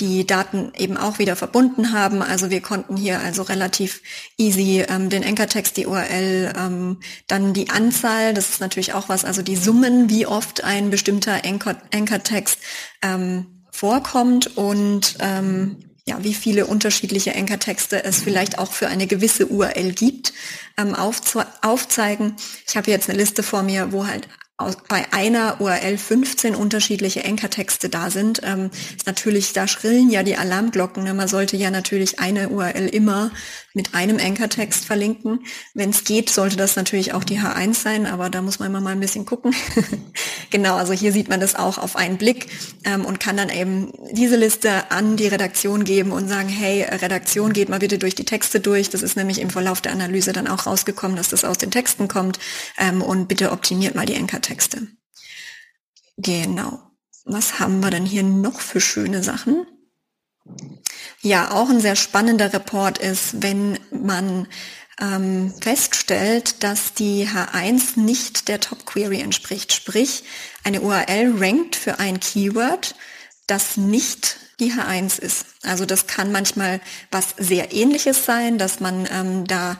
die 0.00 0.26
Daten 0.26 0.72
eben 0.76 0.96
auch 0.96 1.18
wieder 1.18 1.36
verbunden 1.36 1.92
haben. 1.92 2.22
Also 2.22 2.50
wir 2.50 2.60
konnten 2.60 2.96
hier 2.96 3.20
also 3.20 3.42
relativ 3.42 4.02
easy 4.36 4.84
ähm, 4.88 5.08
den 5.08 5.24
Anchor-Text, 5.24 5.76
die 5.76 5.86
URL, 5.86 6.52
ähm, 6.56 6.98
dann 7.26 7.54
die 7.54 7.70
Anzahl, 7.70 8.34
das 8.34 8.50
ist 8.50 8.60
natürlich 8.60 8.92
auch 8.92 9.08
was, 9.08 9.24
also 9.24 9.42
die 9.42 9.56
Summen, 9.56 10.10
wie 10.10 10.26
oft 10.26 10.64
ein 10.64 10.90
bestimmter 10.90 11.42
Anchor-Text 11.44 12.58
ähm, 13.02 13.46
vorkommt 13.70 14.56
und 14.56 15.16
ähm, 15.20 15.76
ja, 16.08 16.22
wie 16.22 16.34
viele 16.34 16.66
unterschiedliche 16.66 17.34
Anchor-Texte 17.34 18.04
es 18.04 18.22
vielleicht 18.22 18.58
auch 18.58 18.72
für 18.72 18.86
eine 18.86 19.06
gewisse 19.06 19.46
URL 19.48 19.92
gibt, 19.92 20.32
ähm, 20.76 20.94
aufzeigen. 20.94 22.36
Ich 22.68 22.76
habe 22.76 22.90
jetzt 22.90 23.08
eine 23.08 23.18
Liste 23.18 23.42
vor 23.42 23.62
mir, 23.62 23.92
wo 23.92 24.06
halt 24.06 24.28
aus, 24.58 24.76
bei 24.88 25.04
einer 25.12 25.60
URL 25.60 25.98
15 25.98 26.54
unterschiedliche 26.54 27.24
Ankertexte 27.24 27.90
da 27.90 28.10
sind, 28.10 28.40
ähm, 28.42 28.70
ist 28.96 29.06
natürlich, 29.06 29.52
da 29.52 29.68
schrillen 29.68 30.08
ja 30.08 30.22
die 30.22 30.36
Alarmglocken. 30.36 31.04
Ne? 31.04 31.12
Man 31.12 31.28
sollte 31.28 31.58
ja 31.58 31.70
natürlich 31.70 32.20
eine 32.20 32.48
URL 32.48 32.88
immer 32.88 33.30
mit 33.74 33.94
einem 33.94 34.16
Ankertext 34.18 34.86
verlinken. 34.86 35.40
Wenn 35.74 35.90
es 35.90 36.04
geht, 36.04 36.30
sollte 36.30 36.56
das 36.56 36.76
natürlich 36.76 37.12
auch 37.12 37.22
die 37.22 37.38
H1 37.38 37.74
sein, 37.74 38.06
aber 38.06 38.30
da 38.30 38.40
muss 38.40 38.58
man 38.58 38.70
immer 38.70 38.80
mal 38.80 38.92
ein 38.92 39.00
bisschen 39.00 39.26
gucken. 39.26 39.54
genau, 40.50 40.76
also 40.76 40.94
hier 40.94 41.12
sieht 41.12 41.28
man 41.28 41.40
das 41.40 41.54
auch 41.54 41.76
auf 41.76 41.94
einen 41.94 42.16
Blick 42.16 42.46
ähm, 42.84 43.04
und 43.04 43.20
kann 43.20 43.36
dann 43.36 43.50
eben 43.50 43.92
diese 44.12 44.36
Liste 44.36 44.90
an 44.90 45.18
die 45.18 45.28
Redaktion 45.28 45.84
geben 45.84 46.12
und 46.12 46.28
sagen, 46.28 46.48
hey, 46.48 46.82
Redaktion, 46.82 47.52
geht 47.52 47.68
mal 47.68 47.80
bitte 47.80 47.98
durch 47.98 48.14
die 48.14 48.24
Texte 48.24 48.60
durch. 48.60 48.88
Das 48.88 49.02
ist 49.02 49.18
nämlich 49.18 49.38
im 49.38 49.50
Verlauf 49.50 49.82
der 49.82 49.92
Analyse 49.92 50.32
dann 50.32 50.48
auch 50.48 50.64
rausgekommen, 50.64 51.18
dass 51.18 51.28
das 51.28 51.44
aus 51.44 51.58
den 51.58 51.70
Texten 51.70 52.08
kommt 52.08 52.38
ähm, 52.78 53.02
und 53.02 53.28
bitte 53.28 53.52
optimiert 53.52 53.94
mal 53.94 54.06
die 54.06 54.16
Ankertexte. 54.16 54.45
Genau. 56.16 56.82
Was 57.24 57.58
haben 57.58 57.80
wir 57.80 57.90
denn 57.90 58.06
hier 58.06 58.22
noch 58.22 58.60
für 58.60 58.80
schöne 58.80 59.22
Sachen? 59.22 59.66
Ja, 61.20 61.50
auch 61.50 61.68
ein 61.68 61.80
sehr 61.80 61.96
spannender 61.96 62.52
Report 62.52 62.98
ist, 62.98 63.42
wenn 63.42 63.78
man 63.90 64.46
ähm, 65.00 65.52
feststellt, 65.60 66.62
dass 66.62 66.94
die 66.94 67.26
H1 67.26 67.98
nicht 67.98 68.48
der 68.48 68.60
Top 68.60 68.86
Query 68.86 69.20
entspricht. 69.20 69.72
Sprich, 69.72 70.24
eine 70.64 70.80
URL 70.80 71.34
rankt 71.38 71.76
für 71.76 71.98
ein 71.98 72.20
Keyword, 72.20 72.94
das 73.46 73.76
nicht 73.76 74.38
die 74.58 74.72
H1 74.72 75.20
ist. 75.20 75.46
Also 75.62 75.84
das 75.84 76.06
kann 76.06 76.32
manchmal 76.32 76.80
was 77.10 77.34
sehr 77.36 77.72
ähnliches 77.72 78.24
sein, 78.24 78.56
dass 78.56 78.80
man 78.80 79.06
ähm, 79.12 79.46
da 79.46 79.78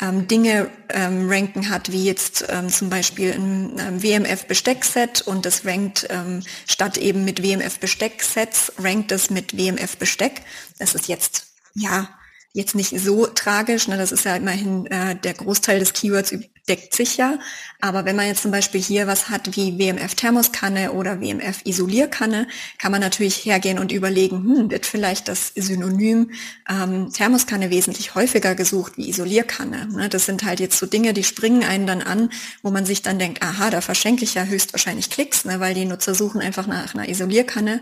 ähm, 0.00 0.28
Dinge 0.28 0.70
ähm, 0.90 1.28
ranken 1.28 1.70
hat, 1.70 1.90
wie 1.90 2.04
jetzt 2.04 2.44
ähm, 2.48 2.68
zum 2.68 2.88
Beispiel 2.88 3.32
ein 3.32 3.78
ähm, 3.78 4.02
WMF-Besteckset 4.02 5.22
und 5.22 5.44
das 5.44 5.64
rankt 5.64 6.06
ähm, 6.10 6.42
statt 6.66 6.96
eben 6.98 7.24
mit 7.24 7.42
WMF-Bestecksets, 7.42 8.72
rankt 8.78 9.12
es 9.12 9.30
mit 9.30 9.56
WMF-Besteck. 9.56 10.42
Das 10.78 10.94
ist 10.94 11.08
jetzt, 11.08 11.46
ja, 11.74 12.08
jetzt 12.52 12.74
nicht 12.74 12.98
so 12.98 13.26
tragisch, 13.26 13.88
ne? 13.88 13.96
das 13.96 14.12
ist 14.12 14.24
ja 14.24 14.36
immerhin 14.36 14.86
äh, 14.86 15.16
der 15.16 15.34
Großteil 15.34 15.80
des 15.80 15.92
Keywords 15.92 16.32
deckt 16.68 16.94
sich 16.94 17.16
ja. 17.16 17.38
Aber 17.80 18.04
wenn 18.04 18.16
man 18.16 18.26
jetzt 18.26 18.42
zum 18.42 18.50
Beispiel 18.50 18.80
hier 18.80 19.06
was 19.06 19.28
hat 19.30 19.56
wie 19.56 19.78
WMF 19.78 20.14
Thermoskanne 20.14 20.92
oder 20.92 21.20
WMF 21.20 21.64
Isolierkanne, 21.64 22.48
kann 22.78 22.90
man 22.90 23.00
natürlich 23.00 23.44
hergehen 23.44 23.78
und 23.78 23.92
überlegen, 23.92 24.38
hm, 24.38 24.70
wird 24.70 24.84
vielleicht 24.84 25.28
das 25.28 25.52
Synonym 25.54 26.32
ähm, 26.68 27.12
Thermoskanne 27.12 27.70
wesentlich 27.70 28.14
häufiger 28.14 28.54
gesucht 28.56 28.96
wie 28.96 29.08
Isolierkanne. 29.08 29.86
Ne? 29.92 30.08
Das 30.08 30.26
sind 30.26 30.44
halt 30.44 30.58
jetzt 30.58 30.78
so 30.78 30.86
Dinge, 30.86 31.12
die 31.12 31.24
springen 31.24 31.62
einen 31.62 31.86
dann 31.86 32.02
an, 32.02 32.30
wo 32.62 32.70
man 32.70 32.84
sich 32.84 33.02
dann 33.02 33.18
denkt, 33.18 33.42
aha, 33.42 33.70
da 33.70 33.80
verschenke 33.80 34.24
ich 34.24 34.34
ja 34.34 34.44
höchstwahrscheinlich 34.44 35.10
Klicks, 35.10 35.44
ne? 35.44 35.60
weil 35.60 35.74
die 35.74 35.84
Nutzer 35.84 36.14
suchen 36.14 36.40
einfach 36.40 36.66
nach 36.66 36.94
einer 36.94 37.08
Isolierkanne. 37.08 37.80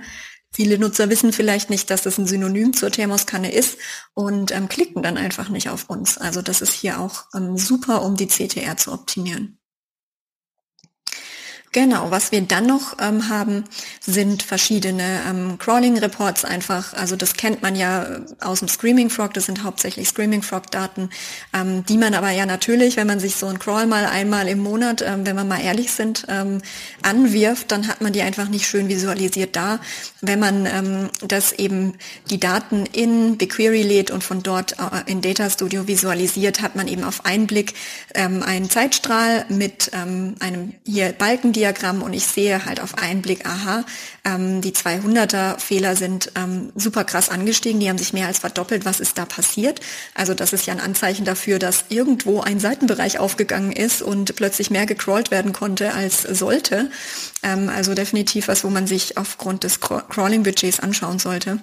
Viele 0.53 0.79
Nutzer 0.79 1.11
wissen 1.11 1.33
vielleicht 1.33 1.71
nicht, 1.71 1.91
dass 1.91 2.03
das 2.03 2.19
ein 2.19 2.27
Synonym 2.27 2.73
zur 2.73 2.91
Thermoskanne 2.91 3.53
ist 3.53 3.79
und 4.15 4.53
ähm, 4.53 4.69
klicken 4.69 5.03
dann 5.03 5.19
einfach 5.19 5.49
nicht 5.49 5.69
auf 5.69 5.91
uns. 5.91 6.17
Also 6.19 6.41
das 6.41 6.63
ist 6.63 6.73
hier 6.73 7.01
auch 7.01 7.27
ähm, 7.35 7.59
super, 7.59 8.03
um 8.03 8.17
die 8.17 8.29
CTR 8.29 8.77
zu 8.77 8.93
optimieren. 8.93 9.59
Genau, 11.77 12.11
was 12.11 12.33
wir 12.33 12.41
dann 12.41 12.65
noch 12.65 12.97
ähm, 13.03 13.29
haben, 13.29 13.65
sind 14.01 14.43
verschiedene 14.43 15.21
ähm, 15.29 15.59
Crawling-Reports 15.59 16.47
einfach. 16.47 16.95
Also 16.95 17.17
das 17.17 17.35
kennt 17.35 17.61
man 17.61 17.77
ja 17.77 18.21
aus 18.41 18.61
dem 18.61 18.69
Screaming 18.69 19.11
Frog, 19.11 19.35
das 19.35 19.45
sind 19.45 19.63
hauptsächlich 19.63 20.09
Screaming 20.09 20.41
Frog-Daten, 20.41 21.11
ähm, 21.53 21.85
die 21.85 21.99
man 21.99 22.15
aber 22.15 22.31
ja 22.31 22.47
natürlich, 22.47 22.97
wenn 22.97 23.07
man 23.07 23.21
sich 23.21 23.37
so 23.37 23.45
ein 23.45 23.59
Crawl 23.59 23.87
mal 23.87 24.07
einmal 24.07 24.49
im 24.49 24.61
Monat, 24.61 25.03
ähm, 25.03 25.27
wenn 25.27 25.37
wir 25.37 25.45
mal 25.45 25.61
ehrlich 25.61 25.93
sind, 25.93 26.25
ähm, 26.31 26.63
anwirft, 27.03 27.71
dann 27.71 27.89
hat 27.89 28.01
man 28.01 28.15
die 28.15 28.23
einfach 28.23 28.49
nicht 28.49 28.67
schön 28.67 28.89
visualisiert 28.89 29.55
da. 29.55 29.79
Wenn 30.23 30.39
man 30.39 30.65
ähm, 30.65 31.11
das 31.29 31.53
eben 31.53 31.93
die 32.31 32.41
Daten 32.41 32.87
in 32.87 33.37
BigQuery 33.37 33.83
lädt 33.83 34.11
und 34.11 34.25
von 34.25 34.43
dort 34.43 34.79
äh, 34.79 35.11
in 35.13 35.21
Data 35.21 35.51
Studio 35.51 35.87
visualisiert, 35.87 36.63
hat 36.63 36.75
man 36.75 36.89
eben 36.89 37.05
auf 37.05 37.27
einen 37.27 37.47
Blick 37.47 37.75
einen 38.15 38.71
Zeitstrahl 38.71 39.45
mit 39.51 39.91
einem 39.93 40.73
hier 40.87 41.13
Balkendiagramm 41.13 41.66
Diagramm 41.67 42.03
und 42.03 42.13
ich 42.13 42.25
sehe 42.27 42.65
halt 42.65 42.81
auf 42.81 42.99
einen 42.99 43.23
Blick, 43.23 43.45
aha, 43.45 43.85
ähm, 44.25 44.61
die 44.61 44.73
200er 44.73 45.59
Fehler 45.59 45.97
sind 45.97 46.31
ähm, 46.37 46.71
super 46.77 47.03
krass 47.03 47.29
angestiegen, 47.29 47.81
die 47.81 47.89
haben 47.89 47.99
sich 47.99 48.13
mehr 48.13 48.29
als 48.29 48.39
verdoppelt. 48.39 48.85
Was 48.85 49.01
ist 49.01 49.19
da 49.19 49.25
passiert? 49.25 49.81
Also 50.15 50.35
das 50.35 50.53
ist 50.53 50.67
ja 50.67 50.75
ein 50.75 50.81
Anzeichen 50.81 51.25
dafür, 51.25 51.59
dass 51.59 51.87
irgendwo 51.89 52.41
ein 52.41 52.61
Seitenbereich 52.61 53.19
aufgegangen 53.19 53.73
ist 53.73 54.01
und 54.01 54.37
plötzlich 54.37 54.71
mehr 54.71 54.87
gecrawlt 54.87 55.31
werden 55.31 55.53
konnte 55.53 55.93
als 55.93 56.23
sollte. 56.23 56.91
Ähm, 57.43 57.69
also 57.69 57.95
definitiv 57.95 58.47
was, 58.49 58.63
wo 58.63 58.71
man 58.71 58.87
sich 58.87 59.19
aufgrund 59.19 59.65
des 59.65 59.81
Crawling-Budgets 59.81 60.81
anschauen 60.81 61.19
sollte. 61.19 61.59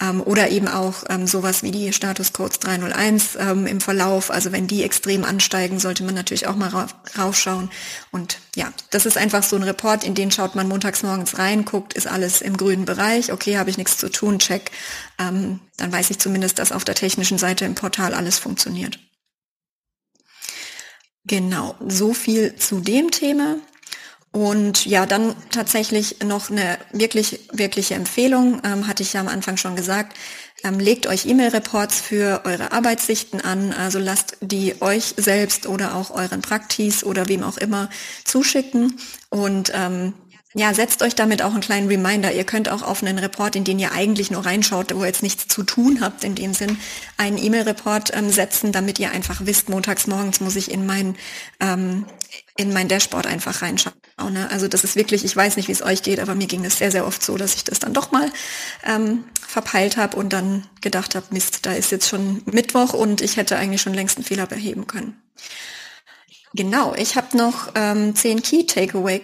Ähm, 0.00 0.20
oder 0.20 0.50
eben 0.50 0.68
auch 0.68 1.04
ähm, 1.08 1.26
sowas 1.26 1.62
wie 1.62 1.72
die 1.72 1.92
Status 1.92 2.32
Codes 2.32 2.60
301 2.60 3.36
ähm, 3.38 3.66
im 3.66 3.80
Verlauf. 3.80 4.30
Also 4.30 4.52
wenn 4.52 4.68
die 4.68 4.84
extrem 4.84 5.24
ansteigen, 5.24 5.80
sollte 5.80 6.04
man 6.04 6.14
natürlich 6.14 6.46
auch 6.46 6.56
mal 6.56 6.68
ra 6.68 6.86
raufschauen. 7.18 7.70
Und 8.12 8.38
ja, 8.56 8.72
das 8.90 9.06
ist 9.06 9.16
einfach 9.16 9.39
so 9.48 9.56
ein 9.56 9.62
Report, 9.62 10.04
in 10.04 10.14
den 10.14 10.30
schaut 10.30 10.54
man 10.54 10.68
montags 10.68 11.02
morgens 11.02 11.38
rein, 11.38 11.64
guckt, 11.64 11.94
ist 11.94 12.06
alles 12.06 12.42
im 12.42 12.56
grünen 12.56 12.84
Bereich, 12.84 13.32
okay, 13.32 13.58
habe 13.58 13.70
ich 13.70 13.78
nichts 13.78 13.96
zu 13.96 14.10
tun, 14.10 14.38
check. 14.38 14.70
Ähm, 15.18 15.60
dann 15.76 15.92
weiß 15.92 16.10
ich 16.10 16.18
zumindest, 16.18 16.58
dass 16.58 16.72
auf 16.72 16.84
der 16.84 16.94
technischen 16.94 17.38
Seite 17.38 17.64
im 17.64 17.74
Portal 17.74 18.14
alles 18.14 18.38
funktioniert. 18.38 18.98
Genau, 21.24 21.74
so 21.86 22.12
viel 22.14 22.56
zu 22.56 22.80
dem 22.80 23.10
Thema. 23.10 23.56
Und 24.32 24.86
ja, 24.86 25.06
dann 25.06 25.34
tatsächlich 25.50 26.22
noch 26.22 26.50
eine 26.50 26.78
wirklich, 26.92 27.40
wirkliche 27.52 27.94
Empfehlung, 27.94 28.62
ähm, 28.64 28.86
hatte 28.86 29.02
ich 29.02 29.12
ja 29.12 29.20
am 29.20 29.28
Anfang 29.28 29.56
schon 29.56 29.74
gesagt. 29.74 30.16
Ähm, 30.62 30.78
legt 30.78 31.06
euch 31.06 31.26
E-Mail-Reports 31.26 32.00
für 32.00 32.42
eure 32.44 32.72
Arbeitssichten 32.72 33.40
an, 33.40 33.72
also 33.72 33.98
lasst 33.98 34.36
die 34.40 34.80
euch 34.80 35.14
selbst 35.16 35.66
oder 35.66 35.94
auch 35.94 36.10
euren 36.10 36.42
Praktis 36.42 37.02
oder 37.02 37.28
wem 37.28 37.42
auch 37.42 37.56
immer 37.56 37.88
zuschicken 38.24 38.96
und 39.30 39.72
ähm, 39.74 40.14
ja, 40.52 40.74
setzt 40.74 41.02
euch 41.02 41.14
damit 41.14 41.42
auch 41.42 41.52
einen 41.52 41.60
kleinen 41.60 41.86
Reminder. 41.86 42.32
Ihr 42.32 42.42
könnt 42.42 42.68
auch 42.68 42.82
auf 42.82 43.02
einen 43.02 43.18
Report, 43.18 43.54
in 43.54 43.62
den 43.62 43.78
ihr 43.78 43.92
eigentlich 43.92 44.32
nur 44.32 44.44
reinschaut, 44.44 44.92
wo 44.94 45.00
ihr 45.00 45.06
jetzt 45.06 45.22
nichts 45.22 45.46
zu 45.46 45.62
tun 45.62 46.00
habt, 46.00 46.24
in 46.24 46.34
dem 46.34 46.54
Sinn, 46.54 46.76
einen 47.16 47.38
E-Mail-Report 47.38 48.16
ähm, 48.16 48.30
setzen, 48.30 48.72
damit 48.72 48.98
ihr 48.98 49.12
einfach 49.12 49.42
wisst, 49.44 49.68
montags 49.68 50.08
morgens 50.08 50.40
muss 50.40 50.56
ich 50.56 50.70
in 50.72 50.86
mein, 50.86 51.16
ähm, 51.60 52.04
in 52.56 52.72
mein 52.72 52.88
Dashboard 52.88 53.28
einfach 53.28 53.62
reinschauen. 53.62 53.94
Ne? 54.28 54.50
Also 54.50 54.68
das 54.68 54.84
ist 54.84 54.96
wirklich, 54.96 55.24
ich 55.24 55.34
weiß 55.34 55.56
nicht, 55.56 55.68
wie 55.68 55.72
es 55.72 55.82
euch 55.82 56.02
geht, 56.02 56.20
aber 56.20 56.34
mir 56.34 56.46
ging 56.46 56.64
es 56.64 56.78
sehr, 56.78 56.90
sehr 56.90 57.06
oft 57.06 57.22
so, 57.22 57.36
dass 57.36 57.54
ich 57.54 57.64
das 57.64 57.78
dann 57.78 57.94
doch 57.94 58.12
mal 58.12 58.30
ähm, 58.84 59.24
verpeilt 59.46 59.96
habe 59.96 60.16
und 60.16 60.32
dann 60.32 60.66
gedacht 60.80 61.14
habe, 61.14 61.26
Mist, 61.30 61.64
da 61.64 61.72
ist 61.72 61.90
jetzt 61.90 62.08
schon 62.08 62.42
Mittwoch 62.44 62.92
und 62.92 63.22
ich 63.22 63.36
hätte 63.36 63.56
eigentlich 63.56 63.80
schon 63.80 63.94
längst 63.94 64.18
einen 64.18 64.24
Fehler 64.24 64.46
beheben 64.46 64.86
können. 64.86 65.22
Genau, 66.52 66.94
ich 66.94 67.16
habe 67.16 67.36
noch 67.36 67.72
ähm, 67.76 68.14
zehn 68.14 68.42
Key 68.42 68.66
Takeaway 68.66 69.22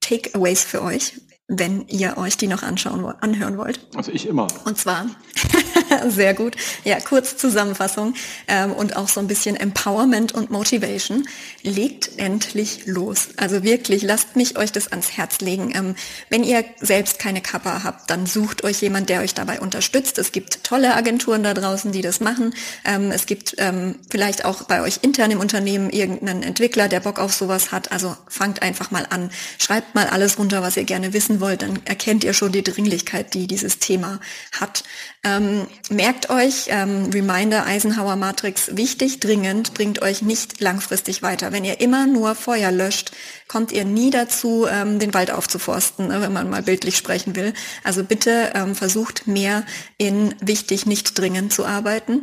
Takeaways 0.00 0.64
für 0.64 0.82
euch, 0.82 1.14
wenn 1.58 1.86
ihr 1.88 2.16
euch 2.16 2.36
die 2.36 2.46
noch 2.46 2.62
anschauen, 2.62 3.04
anhören 3.20 3.58
wollt. 3.58 3.80
Also 3.94 4.10
ich 4.12 4.26
immer. 4.26 4.48
Und 4.64 4.78
zwar 4.78 5.06
Sehr 6.08 6.34
gut. 6.34 6.56
Ja, 6.84 6.98
kurz 7.00 7.36
Zusammenfassung 7.36 8.14
ähm, 8.48 8.72
und 8.72 8.96
auch 8.96 9.08
so 9.08 9.20
ein 9.20 9.26
bisschen 9.26 9.56
Empowerment 9.56 10.32
und 10.32 10.50
Motivation. 10.50 11.26
Legt 11.62 12.18
endlich 12.18 12.86
los. 12.86 13.28
Also 13.36 13.62
wirklich, 13.62 14.02
lasst 14.02 14.36
mich 14.36 14.56
euch 14.58 14.72
das 14.72 14.88
ans 14.88 15.16
Herz 15.16 15.40
legen. 15.40 15.72
Ähm, 15.74 15.94
wenn 16.28 16.44
ihr 16.44 16.64
selbst 16.80 17.18
keine 17.18 17.40
Kappa 17.40 17.82
habt, 17.84 18.10
dann 18.10 18.26
sucht 18.26 18.64
euch 18.64 18.80
jemand, 18.80 19.08
der 19.08 19.20
euch 19.20 19.34
dabei 19.34 19.60
unterstützt. 19.60 20.18
Es 20.18 20.32
gibt 20.32 20.64
tolle 20.64 20.94
Agenturen 20.94 21.42
da 21.42 21.54
draußen, 21.54 21.92
die 21.92 22.02
das 22.02 22.20
machen. 22.20 22.54
Ähm, 22.84 23.10
es 23.10 23.26
gibt 23.26 23.54
ähm, 23.58 23.96
vielleicht 24.10 24.44
auch 24.44 24.64
bei 24.64 24.82
euch 24.82 25.00
intern 25.02 25.30
im 25.30 25.40
Unternehmen 25.40 25.90
irgendeinen 25.90 26.42
Entwickler, 26.42 26.88
der 26.88 27.00
Bock 27.00 27.18
auf 27.18 27.32
sowas 27.32 27.72
hat. 27.72 27.92
Also 27.92 28.16
fangt 28.28 28.62
einfach 28.62 28.90
mal 28.90 29.06
an. 29.10 29.30
Schreibt 29.58 29.94
mal 29.94 30.06
alles 30.06 30.38
runter, 30.38 30.62
was 30.62 30.76
ihr 30.76 30.84
gerne 30.84 31.12
wissen 31.12 31.40
wollt. 31.42 31.60
Dann 31.60 31.80
erkennt 31.84 32.24
ihr 32.24 32.32
schon 32.32 32.52
die 32.52 32.62
Dringlichkeit, 32.62 33.34
die 33.34 33.46
dieses 33.46 33.78
Thema 33.78 34.18
hat. 34.58 34.84
Ähm, 35.22 35.66
merkt 35.90 36.30
euch, 36.30 36.68
ähm, 36.68 37.10
Reminder 37.12 37.66
Eisenhower 37.66 38.16
Matrix, 38.16 38.76
wichtig, 38.76 39.20
dringend, 39.20 39.74
bringt 39.74 40.00
euch 40.00 40.22
nicht 40.22 40.60
langfristig 40.60 41.20
weiter. 41.20 41.52
Wenn 41.52 41.64
ihr 41.64 41.80
immer 41.80 42.06
nur 42.06 42.34
Feuer 42.34 42.72
löscht, 42.72 43.12
kommt 43.46 43.70
ihr 43.72 43.84
nie 43.84 44.10
dazu, 44.10 44.66
ähm, 44.66 44.98
den 44.98 45.12
Wald 45.12 45.30
aufzuforsten, 45.30 46.08
ne, 46.08 46.22
wenn 46.22 46.32
man 46.32 46.48
mal 46.48 46.62
bildlich 46.62 46.96
sprechen 46.96 47.36
will. 47.36 47.52
Also 47.84 48.02
bitte 48.02 48.52
ähm, 48.54 48.74
versucht 48.74 49.26
mehr 49.26 49.64
in 49.98 50.34
wichtig, 50.40 50.86
nicht 50.86 51.18
dringend 51.18 51.52
zu 51.52 51.66
arbeiten 51.66 52.22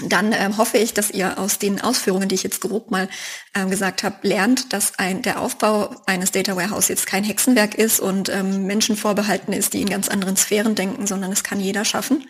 dann 0.00 0.32
ähm, 0.32 0.58
hoffe 0.58 0.78
ich, 0.78 0.92
dass 0.92 1.10
ihr 1.10 1.38
aus 1.38 1.58
den 1.58 1.80
Ausführungen, 1.80 2.28
die 2.28 2.34
ich 2.34 2.42
jetzt 2.42 2.60
grob 2.60 2.90
mal 2.90 3.08
ähm, 3.54 3.70
gesagt 3.70 4.02
habe, 4.02 4.16
lernt, 4.26 4.72
dass 4.72 4.98
ein, 4.98 5.22
der 5.22 5.40
Aufbau 5.40 5.94
eines 6.06 6.32
Data 6.32 6.54
Warehouse 6.54 6.88
jetzt 6.88 7.06
kein 7.06 7.24
Hexenwerk 7.24 7.74
ist 7.74 8.00
und 8.00 8.28
ähm, 8.28 8.66
Menschen 8.66 8.96
vorbehalten 8.96 9.52
ist, 9.52 9.72
die 9.72 9.80
in 9.80 9.88
ganz 9.88 10.08
anderen 10.08 10.36
Sphären 10.36 10.74
denken, 10.74 11.06
sondern 11.06 11.32
es 11.32 11.44
kann 11.44 11.60
jeder 11.60 11.84
schaffen. 11.84 12.28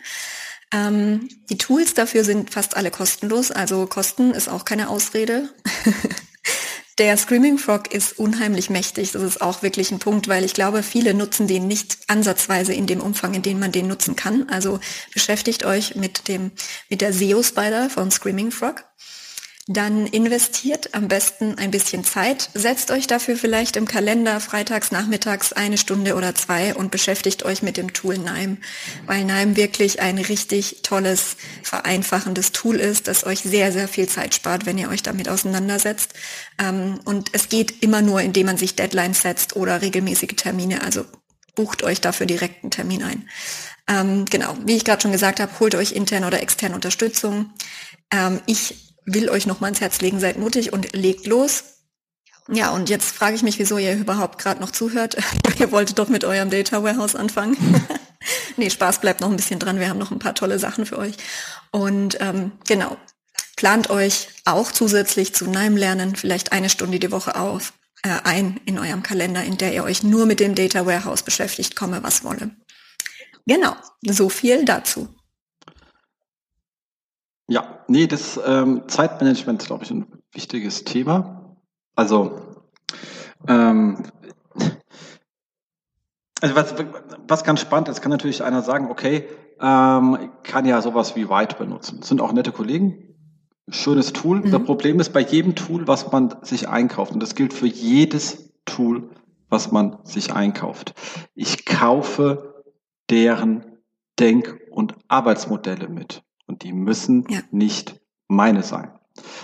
Ähm, 0.73 1.27
die 1.49 1.57
Tools 1.57 1.93
dafür 1.93 2.23
sind 2.23 2.51
fast 2.51 2.77
alle 2.77 2.91
kostenlos, 2.91 3.51
also 3.51 3.85
Kosten 3.85 4.31
ist 4.31 4.49
auch 4.49 4.65
keine 4.65 4.89
Ausrede. 4.89 5.49
Der 6.97 7.15
Screaming 7.15 7.59
Frog 7.59 7.93
ist 7.93 8.17
unheimlich 8.17 8.71
mächtig. 8.71 9.11
Das 9.11 9.21
ist 9.21 9.39
auch 9.39 9.61
wirklich 9.61 9.91
ein 9.91 9.99
Punkt, 9.99 10.27
weil 10.27 10.43
ich 10.43 10.55
glaube, 10.55 10.81
viele 10.81 11.13
nutzen 11.13 11.47
den 11.47 11.67
nicht 11.67 11.99
ansatzweise 12.07 12.73
in 12.73 12.87
dem 12.87 13.01
Umfang, 13.01 13.35
in 13.35 13.43
dem 13.43 13.59
man 13.59 13.71
den 13.71 13.87
nutzen 13.87 14.15
kann. 14.15 14.49
Also 14.49 14.79
beschäftigt 15.13 15.63
euch 15.63 15.95
mit 15.95 16.27
dem, 16.27 16.51
mit 16.89 17.01
der 17.01 17.13
SEO 17.13 17.43
Spider 17.43 17.91
von 17.91 18.09
Screaming 18.09 18.49
Frog. 18.49 18.83
Dann 19.69 20.07
investiert 20.07 20.93
am 20.93 21.09
besten 21.09 21.57
ein 21.57 21.71
bisschen 21.71 22.05
Zeit, 22.05 22.49
setzt 22.53 22.89
euch 22.89 23.05
dafür 23.05 23.35
vielleicht 23.35 23.75
im 23.75 23.85
Kalender 23.85 24.39
freitags 24.39 24.91
nachmittags 24.91 25.51
eine 25.51 25.77
Stunde 25.77 26.15
oder 26.15 26.33
zwei 26.35 26.73
und 26.73 26.89
beschäftigt 26.89 27.43
euch 27.43 27.61
mit 27.63 27.75
dem 27.75 27.91
Tool 27.91 28.17
Nime, 28.17 28.57
weil 29.07 29.25
Nime 29.25 29.57
wirklich 29.57 29.99
ein 30.01 30.19
richtig 30.19 30.83
tolles, 30.83 31.35
vereinfachendes 31.63 32.53
Tool 32.53 32.77
ist, 32.77 33.09
das 33.09 33.25
euch 33.25 33.39
sehr, 33.41 33.73
sehr 33.73 33.89
viel 33.89 34.07
Zeit 34.07 34.33
spart, 34.33 34.65
wenn 34.65 34.77
ihr 34.77 34.87
euch 34.87 35.03
damit 35.03 35.27
auseinandersetzt. 35.27 36.13
Ähm, 36.59 37.01
und 37.03 37.31
es 37.33 37.49
geht 37.49 37.83
immer 37.83 38.01
nur, 38.01 38.21
indem 38.21 38.45
man 38.45 38.57
sich 38.57 38.77
Deadlines 38.77 39.21
setzt 39.21 39.57
oder 39.57 39.81
regelmäßige 39.81 40.37
Termine, 40.37 40.81
also 40.81 41.03
bucht 41.55 41.83
euch 41.83 41.99
dafür 41.99 42.25
direkt 42.25 42.63
einen 42.63 42.71
Termin 42.71 43.03
ein. 43.03 43.29
Ähm, 43.89 44.23
genau, 44.23 44.55
wie 44.65 44.77
ich 44.77 44.85
gerade 44.85 45.01
schon 45.01 45.11
gesagt 45.11 45.41
habe, 45.41 45.59
holt 45.59 45.75
euch 45.75 45.91
intern 45.91 46.23
oder 46.23 46.41
externe 46.41 46.75
Unterstützung. 46.75 47.51
Ähm, 48.13 48.39
ich 48.45 48.86
will 49.07 49.29
euch 49.29 49.47
noch 49.47 49.59
mal 49.59 49.69
ins 49.69 49.81
Herz 49.81 50.01
legen, 50.01 50.19
seid 50.19 50.37
mutig 50.37 50.73
und 50.73 50.93
legt 50.93 51.25
los. 51.25 51.63
Ja, 52.49 52.69
und 52.71 52.89
jetzt 52.89 53.11
frage 53.15 53.35
ich 53.35 53.43
mich, 53.43 53.57
wieso 53.59 53.77
ihr 53.77 53.95
überhaupt 53.95 54.37
gerade 54.37 54.61
noch 54.61 54.71
zuhört. 54.71 55.17
ihr 55.59 55.71
wolltet 55.71 55.97
doch 55.97 56.09
mit 56.09 56.23
eurem 56.23 56.49
Data 56.49 56.83
Warehouse 56.83 57.15
anfangen. 57.15 57.57
nee, 58.57 58.69
Spaß 58.69 59.01
bleibt 59.01 59.21
noch 59.21 59.29
ein 59.29 59.35
bisschen 59.35 59.59
dran. 59.59 59.79
Wir 59.79 59.89
haben 59.89 59.97
noch 59.97 60.11
ein 60.11 60.19
paar 60.19 60.35
tolle 60.35 60.59
Sachen 60.59 60.85
für 60.85 60.97
euch. 60.97 61.15
Und 61.71 62.17
ähm, 62.21 62.51
genau, 62.67 62.97
plant 63.55 63.89
euch 63.89 64.29
auch 64.45 64.71
zusätzlich 64.71 65.33
zu 65.33 65.45
NIME 65.45 65.79
lernen 65.79 66.15
vielleicht 66.15 66.51
eine 66.51 66.69
Stunde 66.69 66.99
die 66.99 67.11
Woche 67.11 67.35
auf, 67.35 67.73
äh, 68.03 68.09
ein 68.23 68.59
in 68.65 68.79
eurem 68.79 69.03
Kalender, 69.03 69.43
in 69.43 69.57
der 69.57 69.73
ihr 69.73 69.83
euch 69.83 70.03
nur 70.03 70.25
mit 70.25 70.39
dem 70.39 70.55
Data 70.55 70.85
Warehouse 70.85 71.23
beschäftigt, 71.23 71.75
komme 71.75 72.03
was 72.03 72.23
wolle. 72.23 72.51
Genau, 73.45 73.75
so 74.05 74.29
viel 74.29 74.65
dazu. 74.65 75.07
Ja, 77.47 77.79
nee, 77.87 78.07
das 78.07 78.39
ähm, 78.45 78.83
Zeitmanagement 78.87 79.61
ist, 79.61 79.67
glaube 79.67 79.83
ich, 79.83 79.91
ein 79.91 80.05
wichtiges 80.33 80.83
Thema. 80.83 81.55
Also, 81.95 82.41
ähm, 83.47 84.03
also 86.41 86.55
was, 86.55 86.75
was 87.27 87.43
ganz 87.43 87.61
spannend 87.61 87.87
ist, 87.89 88.01
kann 88.01 88.11
natürlich 88.11 88.43
einer 88.43 88.61
sagen, 88.61 88.91
okay, 88.91 89.27
ähm, 89.59 90.29
kann 90.43 90.65
ja 90.65 90.81
sowas 90.81 91.15
wie 91.15 91.29
White 91.29 91.55
benutzen. 91.57 91.99
Das 91.99 92.09
sind 92.09 92.21
auch 92.21 92.33
nette 92.33 92.51
Kollegen, 92.51 93.15
schönes 93.69 94.13
Tool. 94.13 94.41
Mhm. 94.41 94.51
Das 94.51 94.63
Problem 94.63 94.99
ist 94.99 95.13
bei 95.13 95.21
jedem 95.21 95.55
Tool, 95.55 95.87
was 95.87 96.11
man 96.11 96.35
sich 96.43 96.67
einkauft, 96.67 97.13
und 97.13 97.21
das 97.21 97.33
gilt 97.33 97.53
für 97.53 97.67
jedes 97.67 98.53
Tool, 98.65 99.09
was 99.49 99.71
man 99.71 99.97
sich 100.03 100.33
einkauft. 100.33 100.93
Ich 101.33 101.65
kaufe 101.65 102.63
deren 103.09 103.77
Denk- 104.19 104.59
und 104.71 104.95
Arbeitsmodelle 105.07 105.87
mit. 105.87 106.23
Und 106.47 106.63
die 106.63 106.73
müssen 106.73 107.25
ja. 107.29 107.41
nicht 107.51 107.99
meine 108.27 108.63
sein. 108.63 108.91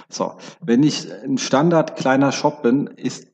So, 0.10 0.38
wenn 0.62 0.84
ich 0.84 1.12
ein 1.12 1.38
Standard 1.38 1.96
kleiner 1.96 2.32
Shop 2.32 2.64
bin, 2.64 2.88
ist 2.88 3.28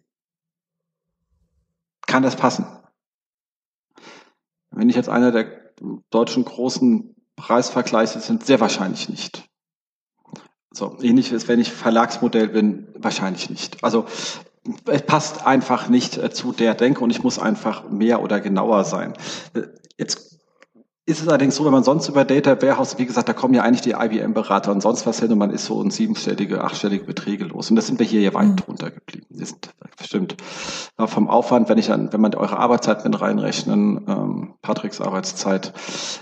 kann 2.07 2.23
das 2.23 2.35
passen. 2.35 2.65
Wenn 4.71 4.89
ich 4.89 4.95
jetzt 4.95 5.09
einer 5.09 5.31
der 5.31 5.73
deutschen 6.09 6.43
großen 6.43 7.15
Preisvergleiche 7.35 8.19
sind, 8.19 8.45
sehr 8.45 8.59
wahrscheinlich 8.59 9.09
nicht. 9.09 9.47
So, 10.71 10.97
ähnlich 11.01 11.31
ist, 11.31 11.47
wenn 11.47 11.59
ich 11.59 11.71
Verlagsmodell 11.71 12.49
bin, 12.49 12.87
wahrscheinlich 12.95 13.49
nicht. 13.49 13.83
Also 13.83 14.05
es 14.85 15.01
passt 15.03 15.45
einfach 15.45 15.89
nicht 15.89 16.17
äh, 16.17 16.31
zu 16.31 16.51
der 16.51 16.75
Denke 16.75 17.03
und 17.03 17.09
ich 17.09 17.23
muss 17.23 17.39
einfach 17.39 17.89
mehr 17.89 18.21
oder 18.21 18.39
genauer 18.39 18.83
sein. 18.85 19.13
Äh, 19.53 19.67
jetzt 19.97 20.38
ist 21.09 21.21
es 21.21 21.27
allerdings 21.27 21.55
so, 21.55 21.65
wenn 21.65 21.71
man 21.71 21.83
sonst 21.83 22.07
über 22.07 22.23
Data 22.23 22.61
Warehouse, 22.61 22.99
wie 22.99 23.05
gesagt, 23.07 23.27
da 23.27 23.33
kommen 23.33 23.55
ja 23.55 23.63
eigentlich 23.63 23.81
die 23.81 23.91
IBM-Berater 23.91 24.71
und 24.71 24.81
sonst 24.81 25.07
was 25.07 25.19
hin 25.19 25.31
und 25.31 25.39
man 25.39 25.49
ist 25.49 25.65
so 25.65 25.81
in 25.81 25.89
siebenstellige, 25.89 26.63
achtstellige 26.63 27.03
Beträge 27.03 27.45
los. 27.45 27.71
Und 27.71 27.77
das 27.77 27.87
sind 27.87 27.97
wir 27.97 28.05
hier 28.05 28.21
ja 28.21 28.33
weit 28.35 28.49
mhm. 28.49 28.55
drunter 28.57 28.91
geblieben. 28.91 29.25
Das 29.31 29.49
ist 29.49 29.73
bestimmt 29.97 30.37
vom 30.97 31.27
Aufwand, 31.27 31.67
wenn 31.67 31.79
ich 31.79 31.91
an, 31.91 32.13
wenn 32.13 32.21
man 32.21 32.35
eure 32.35 32.59
Arbeitszeit 32.59 33.03
mit 33.05 33.19
reinrechnen, 33.19 34.05
ähm, 34.07 34.53
Patricks 34.61 35.01
Arbeitszeit, 35.01 35.73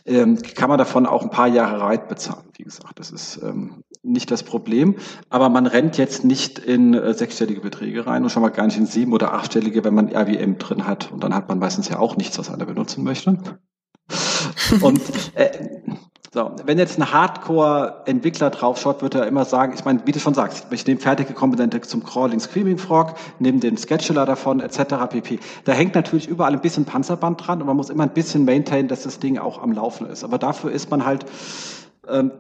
ähm, 0.06 0.38
kann 0.56 0.70
man 0.70 0.78
davon 0.78 1.06
auch 1.06 1.22
ein 1.22 1.32
paar 1.32 1.48
Jahre 1.48 1.82
Reit 1.82 2.08
bezahlen. 2.08 2.46
Wie 2.56 2.64
gesagt, 2.64 2.98
das 2.98 3.12
ist 3.12 3.42
ähm, 3.44 3.84
nicht 4.04 4.32
das 4.32 4.44
Problem. 4.44 4.96
Aber 5.30 5.50
man 5.50 5.68
rennt 5.68 5.98
jetzt 5.98 6.24
nicht 6.24 6.60
in 6.60 6.94
äh, 6.94 7.14
sechsstellige 7.14 7.60
Beträge 7.60 8.08
rein 8.08 8.24
und 8.24 8.30
schon 8.30 8.42
mal 8.42 8.50
gar 8.50 8.66
nicht 8.66 8.78
in 8.78 8.86
sieben- 8.86 9.12
oder 9.12 9.34
achtstellige, 9.34 9.84
wenn 9.84 9.94
man 9.94 10.08
IBM 10.08 10.58
drin 10.60 10.88
hat. 10.88 11.12
Und 11.12 11.24
dann 11.26 11.36
hat 11.36 11.50
man 11.50 11.60
meistens 11.60 11.90
ja 11.90 12.00
auch 12.00 12.16
nichts, 12.16 12.40
was 12.40 12.50
einer 12.50 12.66
benutzen 12.66 13.04
möchte. 13.04 13.38
Und 14.82 15.02
äh, 15.36 15.50
so, 16.34 16.52
wenn 16.66 16.78
jetzt 16.78 17.00
ein 17.00 17.12
Hardcore-Entwickler 17.12 18.50
draufschaut, 18.50 19.02
wird 19.02 19.16
er 19.16 19.26
immer 19.28 19.46
sagen, 19.46 19.74
ich 19.74 19.86
meine, 19.86 20.02
wie 20.06 20.12
du 20.12 20.20
schon 20.20 20.34
sagst, 20.34 20.68
ich 20.72 20.86
nehme 20.86 21.00
fertige 21.00 21.34
Komponente 21.34 21.82
zum 21.82 22.04
Crawling 22.04 22.40
Screaming 22.40 22.78
Frog, 22.78 23.16
nehme 23.40 23.60
den 23.60 23.78
Scheduler 23.78 24.26
davon, 24.26 24.60
etc. 24.60 24.96
pp. 25.10 25.40
Da 25.64 25.72
hängt 25.72 25.96
natürlich 25.96 26.28
überall 26.28 26.54
ein 26.54 26.62
bisschen 26.62 26.86
Panzerband 26.86 27.48
dran 27.48 27.62
und 27.62 27.68
man 27.68 27.78
muss 27.78 27.90
immer 27.90 28.04
ein 28.04 28.14
bisschen 28.14 28.46
maintainen, 28.46 28.88
dass 28.88 29.04
das 29.04 29.20
Ding 29.20 29.38
auch 29.38 29.62
am 29.62 29.72
Laufen 29.72 30.06
ist. 30.08 30.24
Aber 30.24 30.38
dafür 30.38 30.72
ist 30.72 30.92
man 30.92 31.06
halt 31.06 31.26
ähm, 32.10 32.32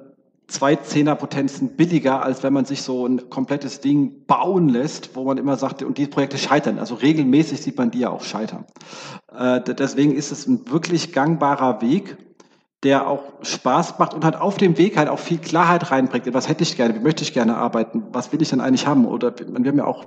zwei 0.47 0.75
Zehnerpotenzen 0.77 1.75
billiger, 1.75 2.23
als 2.23 2.41
wenn 2.41 2.53
man 2.53 2.65
sich 2.65 2.81
so 2.81 3.05
ein 3.05 3.29
komplettes 3.29 3.81
Ding 3.81 4.25
bauen 4.25 4.69
lässt, 4.69 5.15
wo 5.15 5.23
man 5.25 5.37
immer 5.37 5.57
sagt, 5.57 5.83
und 5.83 5.97
die 5.97 6.07
Projekte 6.07 6.37
scheitern. 6.37 6.79
Also 6.79 6.95
regelmäßig 6.95 7.61
sieht 7.61 7.77
man 7.77 7.91
die 7.91 7.99
ja 7.99 8.09
auch 8.09 8.23
scheitern. 8.23 8.65
Äh, 9.37 9.61
deswegen 9.61 10.13
ist 10.13 10.31
es 10.31 10.47
ein 10.47 10.69
wirklich 10.69 11.11
gangbarer 11.11 11.81
Weg, 11.81 12.17
der 12.83 13.07
auch 13.07 13.23
Spaß 13.41 13.99
macht 13.99 14.13
und 14.13 14.23
halt 14.23 14.35
auf 14.35 14.57
dem 14.57 14.77
Weg 14.77 14.97
halt 14.97 15.09
auch 15.09 15.19
viel 15.19 15.39
Klarheit 15.39 15.91
reinbringt. 15.91 16.31
Was 16.33 16.47
hätte 16.47 16.63
ich 16.63 16.77
gerne? 16.77 16.95
Wie 16.95 16.99
möchte 16.99 17.23
ich 17.23 17.33
gerne 17.33 17.57
arbeiten? 17.57 18.03
Was 18.11 18.31
will 18.31 18.41
ich 18.41 18.49
denn 18.49 18.61
eigentlich 18.61 18.87
haben? 18.87 19.05
Oder 19.05 19.33
wir 19.37 19.47
haben 19.47 19.77
ja 19.77 19.85
auch 19.85 20.05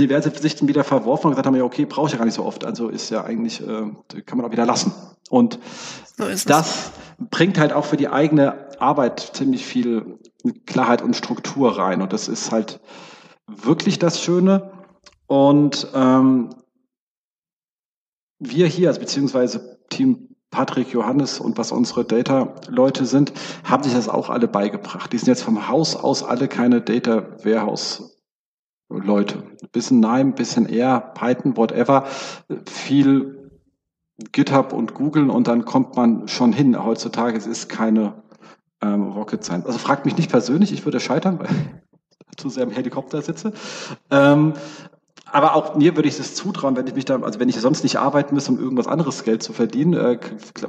diverse 0.00 0.30
Sichten 0.30 0.68
wieder 0.68 0.84
verworfen 0.84 1.26
und 1.26 1.32
gesagt 1.32 1.46
haben, 1.46 1.56
ja, 1.56 1.64
okay, 1.64 1.84
brauche 1.84 2.06
ich 2.06 2.12
ja 2.12 2.18
gar 2.18 2.24
nicht 2.24 2.34
so 2.34 2.44
oft. 2.44 2.64
Also 2.64 2.88
ist 2.88 3.10
ja 3.10 3.24
eigentlich, 3.24 3.60
äh, 3.60 3.90
kann 4.26 4.38
man 4.38 4.46
auch 4.46 4.52
wieder 4.52 4.66
lassen. 4.66 4.92
Und 5.28 5.58
so 6.16 6.24
das 6.46 6.90
bringt 7.18 7.58
halt 7.58 7.72
auch 7.72 7.84
für 7.84 7.96
die 7.96 8.08
eigene 8.08 8.68
Arbeit 8.80 9.20
ziemlich 9.34 9.64
viel 9.64 10.18
Klarheit 10.66 11.02
und 11.02 11.14
Struktur 11.14 11.78
rein. 11.78 12.02
Und 12.02 12.12
das 12.12 12.28
ist 12.28 12.50
halt 12.50 12.80
wirklich 13.46 13.98
das 13.98 14.22
Schöne. 14.22 14.72
Und 15.26 15.88
ähm, 15.94 16.50
wir 18.38 18.66
hier, 18.66 18.88
also 18.88 19.00
beziehungsweise 19.00 19.78
Team 19.90 20.30
Patrick, 20.50 20.92
Johannes 20.92 21.38
und 21.38 21.58
was 21.58 21.70
unsere 21.70 22.04
Data-Leute 22.04 23.06
sind, 23.06 23.32
haben 23.62 23.84
sich 23.84 23.94
das 23.94 24.08
auch 24.08 24.30
alle 24.30 24.48
beigebracht. 24.48 25.12
Die 25.12 25.18
sind 25.18 25.28
jetzt 25.28 25.44
vom 25.44 25.68
Haus 25.68 25.94
aus 25.94 26.24
alle 26.24 26.48
keine 26.48 26.80
Data 26.80 27.22
Warehouse 27.44 28.09
Leute. 28.90 29.44
Bisschen 29.72 30.00
Nime, 30.00 30.32
bisschen 30.32 30.68
R, 30.68 31.00
Python, 31.14 31.56
whatever. 31.56 32.06
Viel 32.66 33.50
GitHub 34.32 34.72
und 34.72 34.94
Google 34.94 35.30
und 35.30 35.48
dann 35.48 35.64
kommt 35.64 35.96
man 35.96 36.28
schon 36.28 36.52
hin. 36.52 36.82
Heutzutage 36.82 37.38
es 37.38 37.46
ist 37.46 37.68
keine 37.68 38.22
ähm, 38.82 39.12
Rocket 39.12 39.44
Science. 39.44 39.66
Also 39.66 39.78
fragt 39.78 40.04
mich 40.04 40.16
nicht 40.16 40.30
persönlich, 40.30 40.72
ich 40.72 40.84
würde 40.84 41.00
scheitern, 41.00 41.38
weil 41.38 41.48
ich 42.30 42.36
zu 42.36 42.48
sehr 42.48 42.64
im 42.64 42.70
Helikopter 42.70 43.22
sitze. 43.22 43.52
Ähm, 44.10 44.54
aber 45.32 45.54
auch 45.54 45.76
mir 45.76 45.94
würde 45.96 46.08
ich 46.08 46.18
es 46.18 46.34
zutrauen, 46.34 46.76
wenn 46.76 46.86
ich 46.86 46.94
mich 46.94 47.04
da, 47.04 47.20
also 47.20 47.38
wenn 47.38 47.48
ich 47.48 47.60
sonst 47.60 47.84
nicht 47.84 47.98
arbeiten 47.98 48.34
müsste, 48.34 48.50
um 48.50 48.58
irgendwas 48.58 48.88
anderes 48.88 49.22
Geld 49.22 49.42
zu 49.42 49.52
verdienen, 49.52 49.94
äh, 49.94 50.18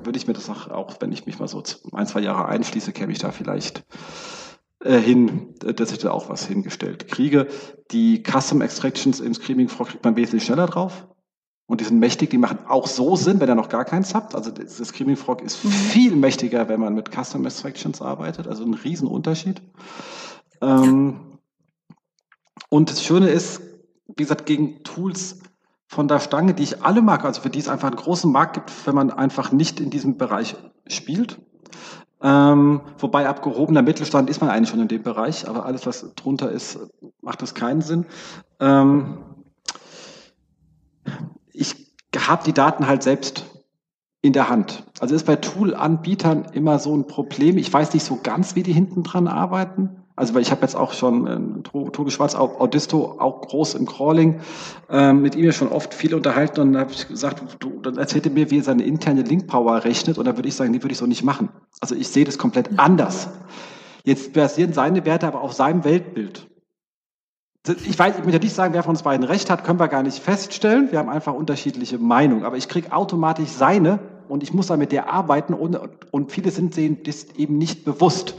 würde 0.04 0.18
ich 0.18 0.28
mir 0.28 0.34
das 0.34 0.50
auch, 0.50 0.70
auch, 0.70 0.98
wenn 1.00 1.12
ich 1.12 1.26
mich 1.26 1.40
mal 1.40 1.48
so 1.48 1.64
ein, 1.94 2.06
zwei 2.06 2.20
Jahre 2.20 2.46
einschließe, 2.46 2.92
käme 2.92 3.12
ich 3.12 3.20
da 3.20 3.32
vielleicht 3.32 3.84
äh, 4.84 4.98
hin, 4.98 5.56
dass 5.60 5.92
ich 5.92 6.00
da 6.00 6.12
auch 6.12 6.30
was 6.30 6.46
hingestellt 6.46 7.08
kriege. 7.08 7.48
Die 7.92 8.24
Custom 8.24 8.62
Extractions 8.62 9.20
im 9.20 9.34
Screaming 9.34 9.70
Frog 9.70 9.90
kriegt 9.90 10.04
man 10.04 10.16
wesentlich 10.16 10.46
schneller 10.46 10.68
drauf. 10.68 11.08
Und 11.68 11.80
die 11.80 11.86
sind 11.86 12.00
mächtig, 12.00 12.32
die 12.32 12.38
machen 12.38 12.60
auch 12.68 12.88
so 12.88 13.16
Sinn, 13.16 13.40
wenn 13.40 13.48
ihr 13.48 13.56
noch 13.56 13.70
gar 13.70 13.86
keins 13.86 14.14
habt. 14.14 14.36
Also 14.36 14.52
das 14.52 14.78
Screaming 14.78 15.16
Frog 15.16 15.42
ist 15.42 15.64
mhm. 15.64 15.70
viel 15.70 16.16
mächtiger, 16.16 16.68
wenn 16.68 16.80
man 16.80 16.94
mit 16.94 17.12
Custom 17.12 17.46
Extractions 17.46 18.02
arbeitet. 18.02 18.48
Also 18.48 18.66
ein 18.66 18.74
Riesenunterschied. 18.74 19.62
Ähm, 20.62 21.38
und 22.70 22.90
das 22.90 23.04
Schöne 23.04 23.30
ist, 23.30 23.62
wie 24.08 24.24
gesagt, 24.24 24.46
gegen 24.46 24.84
Tools 24.84 25.40
von 25.88 26.08
der 26.08 26.20
Stange, 26.20 26.54
die 26.54 26.64
ich 26.64 26.84
alle 26.84 27.02
mag, 27.02 27.24
also 27.24 27.42
für 27.42 27.50
die 27.50 27.60
es 27.60 27.68
einfach 27.68 27.90
einen 27.90 27.98
großen 27.98 28.32
Markt 28.32 28.56
gibt, 28.56 28.88
wenn 28.88 28.96
man 28.96 29.12
einfach 29.12 29.52
nicht 29.52 29.80
in 29.80 29.90
diesem 29.90 30.18
Bereich 30.18 30.56
spielt. 30.88 31.40
Ähm, 32.24 32.82
wobei 33.00 33.28
abgehobener 33.28 33.82
Mittelstand 33.82 34.30
ist 34.30 34.42
man 34.42 34.50
eigentlich 34.50 34.70
schon 34.70 34.80
in 34.80 34.88
dem 34.88 35.02
Bereich, 35.02 35.48
aber 35.48 35.66
alles, 35.66 35.86
was 35.86 36.14
drunter 36.16 36.52
ist, 36.52 36.80
macht 37.22 37.42
das 37.42 37.56
keinen 37.56 37.82
Sinn. 37.82 38.06
Ähm, 38.60 39.18
ich 41.52 41.76
habe 42.16 42.44
die 42.44 42.54
Daten 42.54 42.88
halt 42.88 43.02
selbst 43.04 43.46
in 44.22 44.34
der 44.34 44.50
Hand. 44.50 44.84
Also 45.00 45.16
ist 45.16 45.26
bei 45.26 45.36
Tool-Anbietern 45.36 46.46
immer 46.54 46.78
so 46.78 46.96
ein 46.96 47.08
Problem. 47.08 47.58
Ich 47.58 47.74
weiß 47.74 47.94
nicht 47.94 48.06
so 48.06 48.20
ganz, 48.22 48.56
wie 48.56 48.64
die 48.64 48.74
hinten 48.74 49.02
dran 49.02 49.28
arbeiten. 49.28 50.01
Also 50.22 50.36
weil 50.36 50.44
ich 50.44 50.52
habe 50.52 50.62
jetzt 50.62 50.76
auch 50.76 50.94
schon 50.94 51.26
äh, 51.26 51.64
Tobi 51.64 52.12
Schwarz, 52.12 52.36
Audisto, 52.36 53.16
auch 53.18 53.42
groß 53.42 53.74
im 53.74 53.88
Crawling, 53.88 54.40
äh, 54.88 55.14
mit 55.14 55.34
ihm 55.34 55.46
ja 55.46 55.52
schon 55.52 55.70
oft 55.70 55.96
viel 55.96 56.14
unterhalten 56.14 56.62
und 56.62 56.74
dann 56.74 56.82
habe 56.84 56.92
ich 56.92 57.08
gesagt, 57.08 57.42
du, 57.58 57.80
dann 57.82 57.98
erzählte 57.98 58.30
mir, 58.30 58.52
wie 58.52 58.60
er 58.60 58.64
seine 58.64 58.84
interne 58.84 59.24
Link-Power 59.24 59.84
rechnet 59.84 60.20
und 60.20 60.26
dann 60.26 60.38
würde 60.38 60.48
ich 60.48 60.54
sagen, 60.54 60.74
die 60.74 60.84
würde 60.84 60.92
ich 60.92 61.00
so 61.00 61.08
nicht 61.08 61.24
machen. 61.24 61.50
Also 61.80 61.96
ich 61.96 62.08
sehe 62.10 62.24
das 62.24 62.38
komplett 62.38 62.78
anders. 62.78 63.30
Jetzt 64.04 64.34
basieren 64.34 64.74
seine 64.74 65.04
Werte 65.06 65.26
aber 65.26 65.42
auf 65.42 65.54
seinem 65.54 65.84
Weltbild. 65.86 66.48
Ich 67.68 67.98
weiß, 67.98 68.20
ich 68.20 68.24
möchte 68.24 68.42
nicht 68.42 68.54
sagen, 68.54 68.76
wer 68.76 68.84
von 68.84 68.92
uns 68.92 69.02
beiden 69.02 69.26
recht 69.26 69.50
hat, 69.50 69.64
können 69.64 69.80
wir 69.80 69.88
gar 69.88 70.04
nicht 70.04 70.20
feststellen. 70.20 70.92
Wir 70.92 71.00
haben 71.00 71.10
einfach 71.10 71.34
unterschiedliche 71.34 71.98
Meinungen. 71.98 72.44
Aber 72.44 72.58
ich 72.58 72.68
kriege 72.68 72.94
automatisch 72.94 73.50
seine 73.50 73.98
und 74.30 74.44
ich 74.44 74.54
muss 74.54 74.68
da 74.68 74.78
mit 74.78 74.92
der 74.92 75.12
arbeiten 75.12 75.56
und, 75.56 75.80
und 76.12 76.32
viele 76.32 76.52
sind 76.52 76.76
sehen 76.76 77.00
das 77.06 77.26
eben 77.38 77.58
nicht 77.58 77.86
bewusst. 77.86 78.36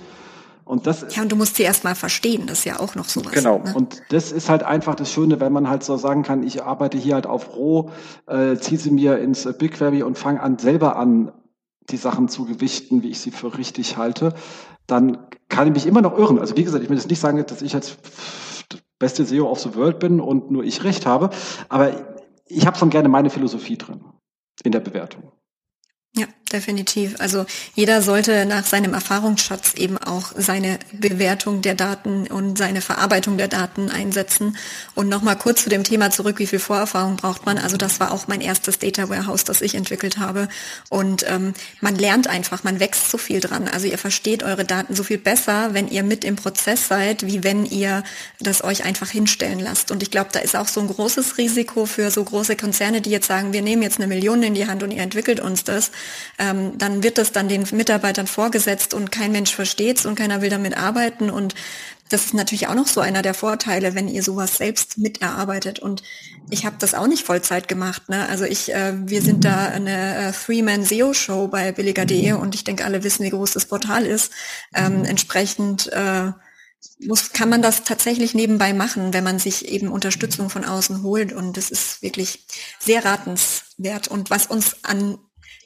Und 0.72 0.86
das 0.86 1.04
ja, 1.14 1.20
und 1.20 1.30
du 1.30 1.36
musst 1.36 1.56
sie 1.56 1.64
erstmal 1.64 1.94
verstehen, 1.94 2.46
das 2.46 2.60
ist 2.60 2.64
ja 2.64 2.80
auch 2.80 2.94
noch 2.94 3.06
sowas. 3.06 3.32
Genau, 3.32 3.58
ne? 3.58 3.74
und 3.74 4.02
das 4.08 4.32
ist 4.32 4.48
halt 4.48 4.62
einfach 4.62 4.94
das 4.94 5.12
Schöne, 5.12 5.38
wenn 5.38 5.52
man 5.52 5.68
halt 5.68 5.84
so 5.84 5.98
sagen 5.98 6.22
kann, 6.22 6.42
ich 6.42 6.62
arbeite 6.62 6.96
hier 6.96 7.12
halt 7.12 7.26
auf 7.26 7.54
Roh, 7.54 7.90
äh, 8.26 8.56
ziehe 8.56 8.80
sie 8.80 8.90
mir 8.90 9.18
ins 9.18 9.44
BigQuery 9.44 10.02
und 10.02 10.16
fange 10.16 10.40
an, 10.40 10.58
selber 10.58 10.96
an, 10.96 11.30
die 11.90 11.98
Sachen 11.98 12.28
zu 12.28 12.46
gewichten, 12.46 13.02
wie 13.02 13.10
ich 13.10 13.20
sie 13.20 13.32
für 13.32 13.58
richtig 13.58 13.98
halte, 13.98 14.32
dann 14.86 15.26
kann 15.50 15.66
ich 15.66 15.74
mich 15.74 15.86
immer 15.86 16.00
noch 16.00 16.16
irren. 16.16 16.38
Also 16.38 16.56
wie 16.56 16.64
gesagt, 16.64 16.82
ich 16.82 16.88
will 16.88 16.96
jetzt 16.96 17.10
nicht 17.10 17.20
sagen, 17.20 17.44
dass 17.46 17.60
ich 17.60 17.74
jetzt 17.74 17.98
beste 18.98 19.26
SEO 19.26 19.50
of 19.50 19.60
the 19.60 19.74
World 19.74 19.98
bin 19.98 20.20
und 20.20 20.50
nur 20.50 20.64
ich 20.64 20.84
recht 20.84 21.04
habe, 21.04 21.28
aber 21.68 22.16
ich 22.46 22.66
habe 22.66 22.78
schon 22.78 22.88
gerne 22.88 23.10
meine 23.10 23.28
Philosophie 23.28 23.76
drin 23.76 24.04
in 24.64 24.72
der 24.72 24.80
Bewertung. 24.80 25.32
Ja, 26.16 26.26
definitiv. 26.52 27.16
Also 27.18 27.46
jeder 27.74 28.02
sollte 28.02 28.46
nach 28.46 28.64
seinem 28.64 28.94
Erfahrungsschatz 28.94 29.74
eben 29.74 29.98
auch 29.98 30.32
seine 30.36 30.78
Bewertung 30.92 31.62
der 31.62 31.74
Daten 31.74 32.26
und 32.26 32.58
seine 32.58 32.80
Verarbeitung 32.80 33.38
der 33.38 33.48
Daten 33.48 33.90
einsetzen. 33.90 34.56
Und 34.94 35.08
nochmal 35.08 35.36
kurz 35.36 35.64
zu 35.64 35.70
dem 35.70 35.84
Thema 35.84 36.10
zurück, 36.10 36.38
wie 36.38 36.46
viel 36.46 36.58
Vorerfahrung 36.58 37.16
braucht 37.16 37.46
man? 37.46 37.58
Also 37.58 37.76
das 37.76 38.00
war 38.00 38.12
auch 38.12 38.28
mein 38.28 38.40
erstes 38.40 38.78
Data 38.78 39.08
Warehouse, 39.08 39.44
das 39.44 39.60
ich 39.60 39.74
entwickelt 39.74 40.18
habe. 40.18 40.48
Und 40.88 41.24
ähm, 41.28 41.54
man 41.80 41.96
lernt 41.96 42.28
einfach, 42.28 42.64
man 42.64 42.80
wächst 42.80 43.10
so 43.10 43.18
viel 43.18 43.40
dran. 43.40 43.68
Also 43.68 43.86
ihr 43.86 43.98
versteht 43.98 44.42
eure 44.42 44.64
Daten 44.64 44.94
so 44.94 45.02
viel 45.02 45.18
besser, 45.18 45.74
wenn 45.74 45.88
ihr 45.88 46.02
mit 46.02 46.24
im 46.24 46.36
Prozess 46.36 46.88
seid, 46.88 47.26
wie 47.26 47.44
wenn 47.44 47.66
ihr 47.66 48.04
das 48.40 48.62
euch 48.64 48.84
einfach 48.84 49.10
hinstellen 49.10 49.60
lasst. 49.60 49.90
Und 49.90 50.02
ich 50.02 50.10
glaube, 50.10 50.30
da 50.32 50.40
ist 50.40 50.56
auch 50.56 50.68
so 50.68 50.80
ein 50.80 50.88
großes 50.88 51.38
Risiko 51.38 51.86
für 51.86 52.10
so 52.10 52.22
große 52.22 52.56
Konzerne, 52.56 53.00
die 53.00 53.10
jetzt 53.10 53.26
sagen, 53.26 53.52
wir 53.52 53.62
nehmen 53.62 53.82
jetzt 53.82 53.98
eine 53.98 54.06
Million 54.06 54.42
in 54.42 54.54
die 54.54 54.66
Hand 54.66 54.82
und 54.82 54.90
ihr 54.90 55.02
entwickelt 55.02 55.40
uns 55.40 55.64
das 55.64 55.90
ähm, 56.42 56.76
dann 56.76 57.04
wird 57.04 57.18
das 57.18 57.30
dann 57.30 57.48
den 57.48 57.64
Mitarbeitern 57.70 58.26
vorgesetzt 58.26 58.94
und 58.94 59.12
kein 59.12 59.30
Mensch 59.30 59.54
versteht 59.54 59.98
es 59.98 60.06
und 60.06 60.16
keiner 60.16 60.42
will 60.42 60.50
damit 60.50 60.76
arbeiten. 60.76 61.30
Und 61.30 61.54
das 62.08 62.26
ist 62.26 62.34
natürlich 62.34 62.66
auch 62.66 62.74
noch 62.74 62.88
so 62.88 63.00
einer 63.00 63.22
der 63.22 63.34
Vorteile, 63.34 63.94
wenn 63.94 64.08
ihr 64.08 64.24
sowas 64.24 64.56
selbst 64.56 64.98
miterarbeitet. 64.98 65.78
Und 65.78 66.02
ich 66.50 66.66
habe 66.66 66.76
das 66.80 66.94
auch 66.94 67.06
nicht 67.06 67.24
Vollzeit 67.24 67.68
gemacht. 67.68 68.08
Ne? 68.08 68.28
Also 68.28 68.44
ich, 68.44 68.74
äh, 68.74 68.92
wir 69.08 69.22
sind 69.22 69.44
da 69.44 69.66
eine 69.66 70.16
äh, 70.16 70.32
Three-Man-SEO-Show 70.32 71.46
bei 71.46 71.70
billiger.de 71.70 72.32
und 72.32 72.56
ich 72.56 72.64
denke, 72.64 72.84
alle 72.84 73.04
wissen, 73.04 73.24
wie 73.24 73.30
groß 73.30 73.52
das 73.52 73.66
Portal 73.66 74.04
ist. 74.04 74.32
Ähm, 74.74 75.04
entsprechend 75.04 75.92
äh, 75.92 76.32
muss, 76.98 77.32
kann 77.32 77.48
man 77.48 77.62
das 77.62 77.84
tatsächlich 77.84 78.34
nebenbei 78.34 78.72
machen, 78.72 79.12
wenn 79.12 79.24
man 79.24 79.38
sich 79.38 79.68
eben 79.68 79.88
Unterstützung 79.88 80.50
von 80.50 80.64
außen 80.64 81.04
holt. 81.04 81.32
Und 81.32 81.56
das 81.56 81.70
ist 81.70 82.02
wirklich 82.02 82.46
sehr 82.80 83.04
ratenswert. 83.04 84.08
Und 84.08 84.30
was 84.30 84.46
uns 84.46 84.76
an, 84.82 85.18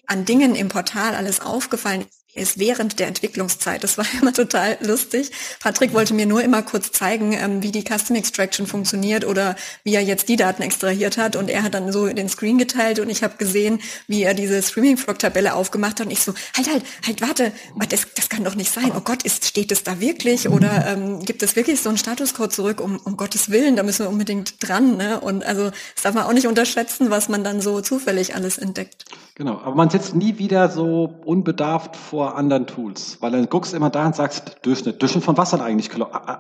an 0.07 0.25
Dingen 0.25 0.55
im 0.55 0.69
Portal 0.69 1.15
alles 1.15 1.41
aufgefallen 1.41 2.07
ist 2.37 2.59
während 2.59 2.99
der 2.99 3.09
Entwicklungszeit. 3.09 3.83
Das 3.83 3.99
war 3.99 4.07
immer 4.21 4.33
total 4.33 4.79
lustig. 4.81 5.31
Patrick 5.61 5.93
wollte 5.93 6.15
mir 6.15 6.27
nur 6.27 6.43
immer 6.43 6.63
kurz 6.63 6.93
zeigen, 6.93 7.33
ähm, 7.33 7.63
wie 7.63 7.73
die 7.73 7.83
Custom 7.83 8.17
Extraction 8.17 8.67
funktioniert 8.67 9.25
oder 9.25 9.57
wie 9.85 9.95
er 9.95 10.03
jetzt 10.03 10.29
die 10.29 10.37
Daten 10.37 10.63
extrahiert 10.63 11.19
hat. 11.19 11.37
Und 11.37 11.51
er 11.51 11.63
hat 11.63 11.75
dann 11.75 11.93
so 11.93 12.07
den 12.07 12.29
Screen 12.29 12.59
geteilt 12.59 12.99
und 12.99 13.09
ich 13.09 13.23
habe 13.23 13.37
gesehen, 13.37 13.81
wie 14.07 14.23
er 14.23 14.35
diese 14.35 14.63
Streaming 14.63 14.97
Frog 14.97 15.19
Tabelle 15.19 15.55
aufgemacht 15.55 16.01
hat. 16.01 16.07
Und 16.07 16.13
ich 16.13 16.21
so, 16.21 16.35
halt, 16.57 16.69
halt, 16.69 16.83
halt, 17.07 17.21
warte, 17.23 17.53
das, 17.89 18.07
das 18.15 18.29
kann 18.29 18.45
doch 18.45 18.55
nicht 18.55 18.73
sein. 18.73 18.93
Oh 18.97 19.01
Gott, 19.01 19.23
ist, 19.23 19.45
steht 19.45 19.73
es 19.73 19.83
da 19.83 20.01
wirklich? 20.01 20.49
Oder 20.49 20.87
ähm, 20.87 21.21
gibt 21.25 21.43
es 21.43 21.57
wirklich 21.57 21.81
so 21.81 21.89
einen 21.89 21.99
Statuscode 21.99 22.53
zurück? 22.53 22.81
Um, 22.81 22.99
um 23.05 23.17
Gottes 23.17 23.51
Willen, 23.51 23.77
da 23.77 23.83
müssen 23.83 24.05
wir 24.05 24.11
unbedingt 24.11 24.67
dran. 24.67 24.97
Ne? 24.97 25.21
Und 25.21 25.45
also 25.45 25.71
das 25.95 26.03
darf 26.03 26.15
man 26.15 26.25
auch 26.25 26.33
nicht 26.33 26.47
unterschätzen, 26.47 27.11
was 27.11 27.29
man 27.29 27.45
dann 27.45 27.61
so 27.61 27.81
zufällig 27.81 28.35
alles 28.35 28.59
entdeckt. 28.59 29.05
Genau, 29.37 29.59
aber 29.59 29.75
man 29.75 29.91
sitzt 29.91 30.15
nie 30.15 30.39
wieder 30.39 30.71
so 30.71 31.15
unbedarft 31.25 31.95
vor 31.95 32.26
anderen 32.35 32.67
Tools, 32.67 33.19
weil 33.21 33.31
dann 33.31 33.49
guckst 33.49 33.73
immer 33.75 33.91
da 33.91 34.07
und 34.07 34.17
sagst, 34.17 34.57
Durchschnitt, 34.63 35.01
Durchschnitt 35.01 35.25
von 35.25 35.37
was 35.37 35.51
dann 35.51 35.61
eigentlich? 35.61 35.91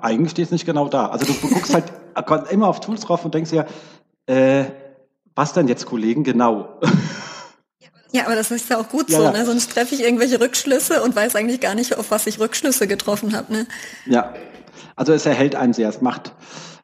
Eigentlich 0.02 0.32
steht 0.32 0.46
es 0.46 0.50
nicht 0.50 0.66
genau 0.66 0.88
da. 0.88 1.08
Also 1.08 1.26
du 1.26 1.32
guckst 1.48 1.74
halt 1.74 1.92
immer 2.50 2.68
auf 2.68 2.80
Tools 2.80 3.02
drauf 3.02 3.24
und 3.24 3.34
denkst 3.34 3.52
ja, 3.52 3.66
äh, 4.26 4.64
was 5.34 5.52
denn 5.52 5.68
jetzt, 5.68 5.86
Kollegen, 5.86 6.24
genau? 6.24 6.80
Ja, 8.12 8.24
aber 8.26 8.36
das 8.36 8.50
ist 8.50 8.70
ja 8.70 8.78
auch 8.78 8.88
gut 8.88 9.10
ja, 9.10 9.18
so, 9.18 9.24
ja. 9.24 9.32
Ne? 9.32 9.44
sonst 9.44 9.72
treffe 9.72 9.94
ich 9.94 10.02
irgendwelche 10.02 10.40
Rückschlüsse 10.40 11.02
und 11.02 11.14
weiß 11.14 11.36
eigentlich 11.36 11.60
gar 11.60 11.74
nicht, 11.74 11.98
auf 11.98 12.10
was 12.10 12.26
ich 12.26 12.38
Rückschlüsse 12.38 12.86
getroffen 12.86 13.36
habe. 13.36 13.52
Ne? 13.52 13.66
Ja, 14.06 14.32
also 14.94 15.12
es 15.12 15.26
erhält 15.26 15.54
einen 15.54 15.74
sehr, 15.74 15.88
es 15.88 16.00
macht, 16.00 16.34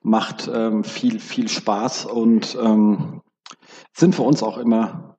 macht 0.03 0.51
ähm, 0.53 0.85
viel, 0.85 1.21
viel 1.21 1.49
Spaß 1.49 2.05
und 2.07 2.59
ähm, 2.61 3.23
sind 3.95 4.15
für 4.15 4.23
uns 4.23 4.43
auch 4.43 4.59
immer 4.59 5.12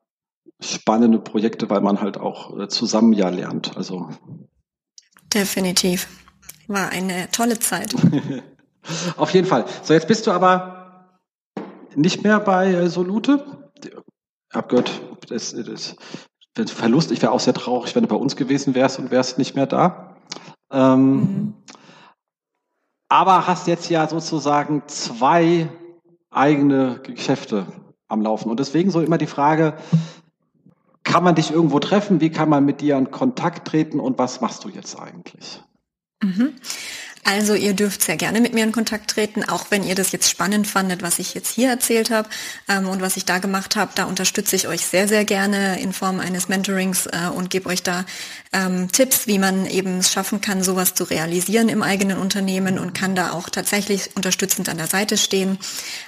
spannende 0.64 1.20
Projekte, 1.20 1.70
weil 1.70 1.82
man 1.82 2.02
halt 2.02 2.18
auch 2.18 2.58
äh, 2.60 2.68
zusammen 2.68 3.14
ja 3.14 3.30
lernt. 3.30 3.78
Also 3.78 4.10
definitiv 5.34 6.08
war 6.68 6.90
eine 6.90 7.30
tolle 7.32 7.60
Zeit. 7.60 7.94
Auf 9.18 9.32
jeden 9.32 9.48
Fall. 9.48 9.66
So 9.82 9.94
jetzt 9.94 10.08
bist 10.08 10.28
du 10.28 10.32
aber 10.32 11.10
nicht 11.96 12.24
mehr 12.24 12.40
bei 12.40 12.74
äh, 12.74 12.90
Solute. 12.90 13.46
Ich 13.84 14.56
hab 14.56 14.70
gehört, 14.70 15.02
das, 15.30 15.54
das, 15.54 15.96
das 16.54 16.72
Verlust. 16.72 17.12
Ich 17.12 17.22
wäre 17.22 17.32
auch 17.32 17.40
sehr 17.40 17.54
traurig, 17.54 17.96
wenn 17.96 18.04
du 18.04 18.10
bei 18.10 18.16
uns 18.16 18.36
gewesen 18.36 18.76
wärst 18.76 19.00
und 19.00 19.12
wärst 19.12 19.38
nicht 19.38 19.56
mehr 19.56 19.68
da. 19.68 20.18
Ähm, 20.72 21.16
mhm. 21.16 21.54
Aber 23.10 23.48
hast 23.48 23.68
jetzt 23.68 23.90
ja 23.90 24.08
sozusagen 24.08 24.84
zwei 24.88 25.70
eigene 26.32 27.00
Geschäfte 27.04 27.68
am 28.08 28.22
Laufen. 28.22 28.50
Und 28.50 28.60
deswegen 28.60 28.92
so 28.92 29.02
immer 29.02 29.18
die 29.18 29.28
Frage, 29.28 29.76
kann 31.04 31.24
man 31.24 31.36
dich 31.36 31.52
irgendwo 31.52 31.80
treffen? 31.80 32.22
Wie 32.22 32.30
kann 32.30 32.50
man 32.50 32.66
mit 32.66 32.82
dir 32.82 32.98
in 32.98 33.12
Kontakt 33.12 33.68
treten 33.68 34.00
und 34.00 34.18
was 34.18 34.42
machst 34.42 34.64
du 34.64 34.70
jetzt 34.70 35.00
eigentlich? 35.00 35.62
Mhm. 36.24 36.56
Also 37.26 37.54
ihr 37.54 37.74
dürft 37.74 38.04
sehr 38.04 38.18
gerne 38.18 38.42
mit 38.42 38.54
mir 38.54 38.66
in 38.66 38.74
Kontakt 38.74 39.12
treten, 39.12 39.44
auch 39.44 39.68
wenn 39.70 39.84
ihr 39.84 39.96
das 39.96 40.12
jetzt 40.12 40.30
spannend 40.30 40.68
fandet, 40.68 41.02
was 41.02 41.20
ich 41.20 41.34
jetzt 41.34 41.54
hier 41.54 41.70
erzählt 41.70 42.12
habe 42.12 42.28
ähm, 42.68 42.90
und 42.90 43.02
was 43.02 43.16
ich 43.16 43.24
da 43.24 43.38
gemacht 43.38 43.78
habe. 43.78 43.92
Da 43.96 44.06
unterstütze 44.06 44.56
ich 44.58 44.68
euch 44.68 44.86
sehr, 44.86 45.08
sehr 45.08 45.24
gerne 45.24 45.80
in 45.80 45.94
Form 45.94 46.20
eines 46.20 46.50
Mentorings 46.50 47.06
äh, 47.06 47.30
und 47.34 47.50
gebe 47.50 47.70
euch 47.70 47.82
da 47.82 48.06
ähm, 48.52 48.92
Tipps, 48.92 49.26
wie 49.26 49.40
man 49.40 49.66
eben 49.66 50.00
es 50.00 50.12
schaffen 50.12 50.42
kann, 50.42 50.64
sowas 50.64 50.96
zu 50.96 51.06
realisieren 51.06 51.70
im 51.70 51.82
eigenen 51.82 52.18
Unternehmen 52.18 52.78
und 52.78 52.94
kann 52.94 53.16
da 53.16 53.32
auch 53.32 53.50
tatsächlich 53.50 54.10
unterstützend 54.16 54.68
an 54.68 54.78
der 54.78 54.88
Seite 54.88 55.18
stehen. 55.18 55.58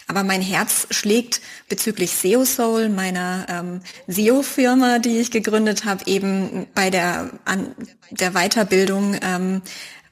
Aber 0.07 0.24
mein 0.24 0.41
Herz 0.41 0.88
schlägt 0.91 1.41
bezüglich 1.70 2.11
SEO 2.11 2.43
Soul, 2.43 2.89
meiner 2.89 3.45
ähm, 3.49 3.82
SEO-Firma, 4.07 4.99
die 4.99 5.20
ich 5.20 5.32
gegründet 5.32 5.86
habe, 5.86 6.03
eben 6.07 6.68
bei 6.76 6.89
der, 6.89 7.32
an, 7.45 7.74
der 8.11 8.32
Weiterbildung 8.32 9.18
ähm, 9.22 9.61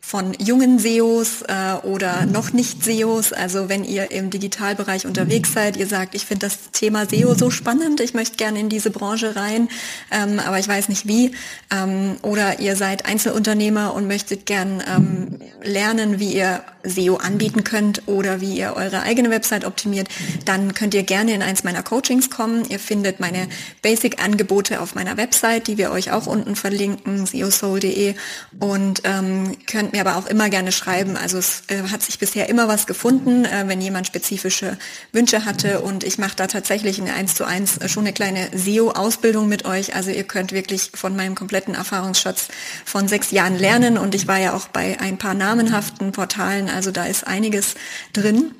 von 0.05 0.33
jungen 0.37 0.79
SEOs 0.79 1.43
äh, 1.43 1.75
oder 1.87 2.25
noch 2.25 2.51
nicht 2.51 2.83
SEOs. 2.83 3.31
Also 3.31 3.69
wenn 3.69 3.85
ihr 3.85 4.11
im 4.11 4.29
Digitalbereich 4.29 5.07
unterwegs 5.07 5.53
seid, 5.53 5.77
ihr 5.77 5.87
sagt, 5.87 6.13
ich 6.13 6.25
finde 6.25 6.47
das 6.47 6.71
Thema 6.71 7.05
SEO 7.05 7.35
so 7.35 7.49
spannend, 7.49 8.01
ich 8.01 8.13
möchte 8.13 8.35
gerne 8.35 8.59
in 8.59 8.67
diese 8.67 8.91
Branche 8.91 9.37
rein, 9.37 9.69
ähm, 10.11 10.39
aber 10.39 10.59
ich 10.59 10.67
weiß 10.67 10.89
nicht 10.89 11.07
wie. 11.07 11.31
Ähm, 11.71 12.17
oder 12.21 12.59
ihr 12.59 12.75
seid 12.75 13.05
Einzelunternehmer 13.05 13.93
und 13.93 14.05
möchtet 14.05 14.45
gern 14.45 14.83
ähm, 14.85 15.39
lernen, 15.63 16.19
wie 16.19 16.33
ihr 16.33 16.63
SEO 16.83 17.15
anbieten 17.15 17.63
könnt 17.63 18.07
oder 18.07 18.41
wie 18.41 18.57
ihr 18.57 18.73
eure 18.75 19.03
eigene 19.03 19.29
Website 19.29 19.65
optimiert, 19.65 20.09
dann 20.45 20.73
könnt 20.73 20.93
ihr 20.93 21.03
gerne 21.03 21.33
in 21.33 21.41
eins 21.41 21.63
meiner 21.63 21.81
Coachings 21.81 22.29
kommen. 22.29 22.65
Ihr 22.69 22.79
findet 22.79 23.19
meine 23.19 23.47
Basic-Angebote 23.81 24.81
auf 24.81 24.95
meiner 24.95 25.17
Website, 25.17 25.67
die 25.67 25.77
wir 25.77 25.91
euch 25.91 26.11
auch 26.11 26.27
unten 26.27 26.57
verlinken, 26.57 27.25
seosoul.de 27.25 28.15
und 28.59 29.01
ähm, 29.05 29.55
könnt 29.65 29.92
mir 29.93 30.01
aber 30.01 30.17
auch 30.17 30.25
immer 30.25 30.49
gerne 30.49 30.71
schreiben. 30.71 31.15
Also 31.15 31.37
es 31.37 31.63
äh, 31.67 31.83
hat 31.91 32.01
sich 32.01 32.19
bisher 32.19 32.49
immer 32.49 32.67
was 32.67 32.87
gefunden, 32.87 33.45
äh, 33.45 33.63
wenn 33.67 33.79
jemand 33.79 34.07
spezifische 34.07 34.77
Wünsche 35.13 35.45
hatte 35.45 35.79
und 35.79 36.03
ich 36.03 36.17
mache 36.17 36.35
da 36.35 36.47
tatsächlich 36.47 36.99
in 36.99 37.07
1 37.07 37.35
zu 37.35 37.45
1 37.45 37.79
schon 37.89 38.03
eine 38.03 38.13
kleine 38.13 38.49
SEO-Ausbildung 38.53 39.47
mit 39.47 39.65
euch. 39.65 39.95
Also 39.95 40.09
ihr 40.09 40.23
könnt 40.23 40.51
wirklich 40.51 40.91
von 40.93 41.15
meinem 41.15 41.35
kompletten 41.35 41.75
Erfahrungsschatz 41.75 42.49
von 42.83 43.07
sechs 43.07 43.31
Jahren 43.31 43.57
lernen 43.57 43.97
und 43.97 44.15
ich 44.15 44.27
war 44.27 44.39
ja 44.39 44.53
auch 44.53 44.67
bei 44.67 44.99
ein 44.99 45.17
paar 45.17 45.35
namenhaften 45.35 46.11
Portalen, 46.11 46.69
also 46.69 46.91
da 46.91 47.05
ist 47.05 47.25
einiges 47.25 47.75
drin. 48.11 48.55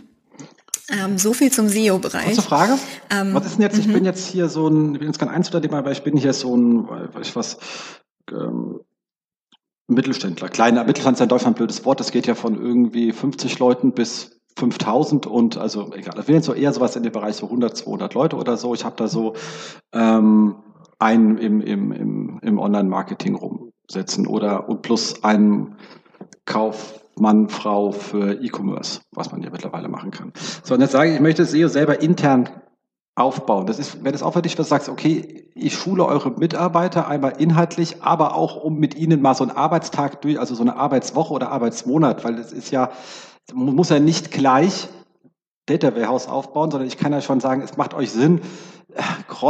Ähm, 0.90 1.18
so 1.18 1.34
viel 1.34 1.52
zum 1.52 1.70
SEO-Bereich. 1.70 2.26
Kurze 2.26 2.42
Frage. 2.42 2.78
Ähm, 3.10 3.34
was 3.34 3.46
ist 3.46 3.56
denn 3.56 3.62
jetzt, 3.62 3.78
ich 3.78 3.88
mhm. 3.88 3.94
bin 3.94 4.06
jetzt 4.06 4.28
hier 4.28 4.50
so 4.50 4.68
ein, 4.68 4.94
ich 4.94 5.00
bin 5.00 5.08
jetzt 5.08 5.18
kein 5.18 5.30
Einzelunternehmer, 5.30 5.80
aber 5.80 5.92
ich 5.92 6.04
bin 6.04 6.18
hier 6.18 6.34
so 6.34 6.56
ein, 6.56 6.88
ich 7.22 7.36
was, 7.36 7.58
ähm, 8.30 8.82
Mittelständler. 9.88 10.50
Kleiner 10.50 10.84
Mittelstand 10.84 11.18
ist 11.18 11.22
in 11.22 11.30
Deutschland 11.30 11.56
ein 11.56 11.58
blödes 11.58 11.86
Wort. 11.86 12.00
Das 12.00 12.12
geht 12.12 12.28
ja 12.28 12.36
von 12.36 12.56
irgendwie 12.56 13.12
50 13.12 13.60
Leuten 13.60 13.94
bis 13.94 14.40
5000 14.58 15.26
und 15.26 15.58
also 15.58 15.92
egal. 15.94 16.20
Ich 16.20 16.28
will 16.28 16.36
jetzt 16.36 16.46
so 16.46 16.54
eher 16.54 16.72
sowas 16.74 16.96
in 16.96 17.04
dem 17.04 17.12
Bereich 17.12 17.36
so 17.36 17.48
100, 17.48 17.76
200 17.76 18.14
Leute 18.14 18.36
oder 18.38 18.56
so. 18.58 18.74
Ich 18.74 18.86
habe 18.86 18.96
da 18.96 19.08
so 19.08 19.34
ähm, 19.92 20.56
einen 21.00 21.38
im, 21.38 21.62
im, 21.62 21.92
im, 21.92 22.40
im 22.42 22.60
Online-Marketing 22.60 23.36
rumsetzen 23.36 24.28
oder 24.28 24.70
und 24.70 24.82
plus 24.84 25.24
einen 25.24 25.76
Kaufmann, 26.46 27.50
Frau 27.50 27.92
für 27.92 28.42
E-Commerce, 28.42 29.02
was 29.12 29.32
man 29.32 29.42
ja 29.42 29.50
mittlerweile 29.50 29.90
machen 29.90 30.12
kann. 30.12 30.34
So, 30.64 30.76
und 30.76 30.82
jetzt 30.82 30.92
sage 30.92 31.10
ich, 31.10 31.16
ich 31.16 31.22
möchte 31.22 31.46
SEO 31.46 31.68
selber 31.68 32.02
intern 32.02 32.50
aufbauen. 33.16 33.68
Das 33.68 33.78
ist, 33.80 34.04
wenn 34.04 34.12
das 34.12 34.24
auch 34.24 34.34
für 34.34 34.42
dich 34.42 34.58
was 34.58 34.70
sagst, 34.70 34.90
okay, 34.90 35.50
ich 35.54 35.76
schule 35.76 36.06
eure 36.06 36.32
Mitarbeiter 36.32 37.08
einmal 37.08 37.34
inhaltlich, 37.38 38.02
aber 38.02 38.36
auch 38.36 38.56
um 38.56 38.80
mit 38.80 38.96
ihnen 38.96 39.22
mal 39.22 39.36
so 39.36 39.44
einen 39.44 39.56
Arbeitstag 39.56 40.22
durch, 40.22 40.40
also 40.40 40.56
so 40.56 40.64
eine 40.64 40.76
Arbeitswoche 40.78 41.34
oder 41.34 41.52
Arbeitsmonat, 41.52 42.24
weil 42.24 42.36
das 42.36 42.52
ist 42.52 42.72
ja, 42.72 42.90
man 43.54 43.76
muss 43.76 43.90
ja 43.90 44.00
nicht 44.00 44.32
gleich 44.32 44.90
Data 45.68 45.96
Warehouse 45.96 46.28
aufbauen, 46.28 46.72
sondern 46.72 46.88
ich 46.88 46.98
kann 46.98 47.14
ja 47.14 47.22
schon 47.22 47.40
sagen, 47.40 47.62
es 47.62 47.78
macht 47.78 47.94
euch 47.94 48.12
Sinn, 48.12 48.42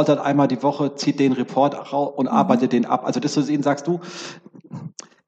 dann 0.05 0.19
einmal 0.19 0.47
die 0.47 0.61
Woche, 0.63 0.95
zieht 0.95 1.19
den 1.19 1.33
Report 1.33 1.91
und 1.91 2.25
mhm. 2.25 2.31
arbeitet 2.31 2.73
den 2.73 2.85
ab. 2.85 3.05
Also 3.05 3.19
das 3.19 3.33
zu 3.33 3.41
sehen, 3.41 3.63
sagst 3.63 3.87
du, 3.87 3.99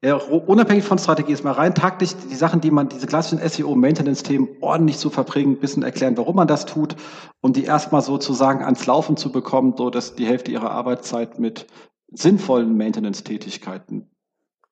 unabhängig 0.02 0.84
von 0.84 0.98
Strategie 0.98 1.32
ist 1.32 1.42
mal 1.42 1.52
rein 1.52 1.74
taktisch 1.74 2.10
die 2.30 2.34
Sachen, 2.34 2.60
die 2.60 2.70
man, 2.70 2.88
diese 2.88 3.06
klassischen 3.06 3.38
SEO-Maintenance-Themen 3.46 4.48
ordentlich 4.60 4.98
zu 4.98 5.10
verbringen, 5.10 5.52
ein 5.52 5.60
bisschen 5.60 5.82
erklären, 5.82 6.16
warum 6.16 6.36
man 6.36 6.46
das 6.46 6.66
tut 6.66 6.96
und 7.40 7.56
die 7.56 7.64
erstmal 7.64 8.02
sozusagen 8.02 8.62
ans 8.62 8.86
Laufen 8.86 9.16
zu 9.16 9.32
bekommen, 9.32 9.74
so 9.76 9.90
dass 9.90 10.14
die 10.14 10.26
Hälfte 10.26 10.50
ihrer 10.50 10.70
Arbeitszeit 10.70 11.38
mit 11.38 11.66
sinnvollen 12.12 12.76
Maintenance-Tätigkeiten 12.76 14.10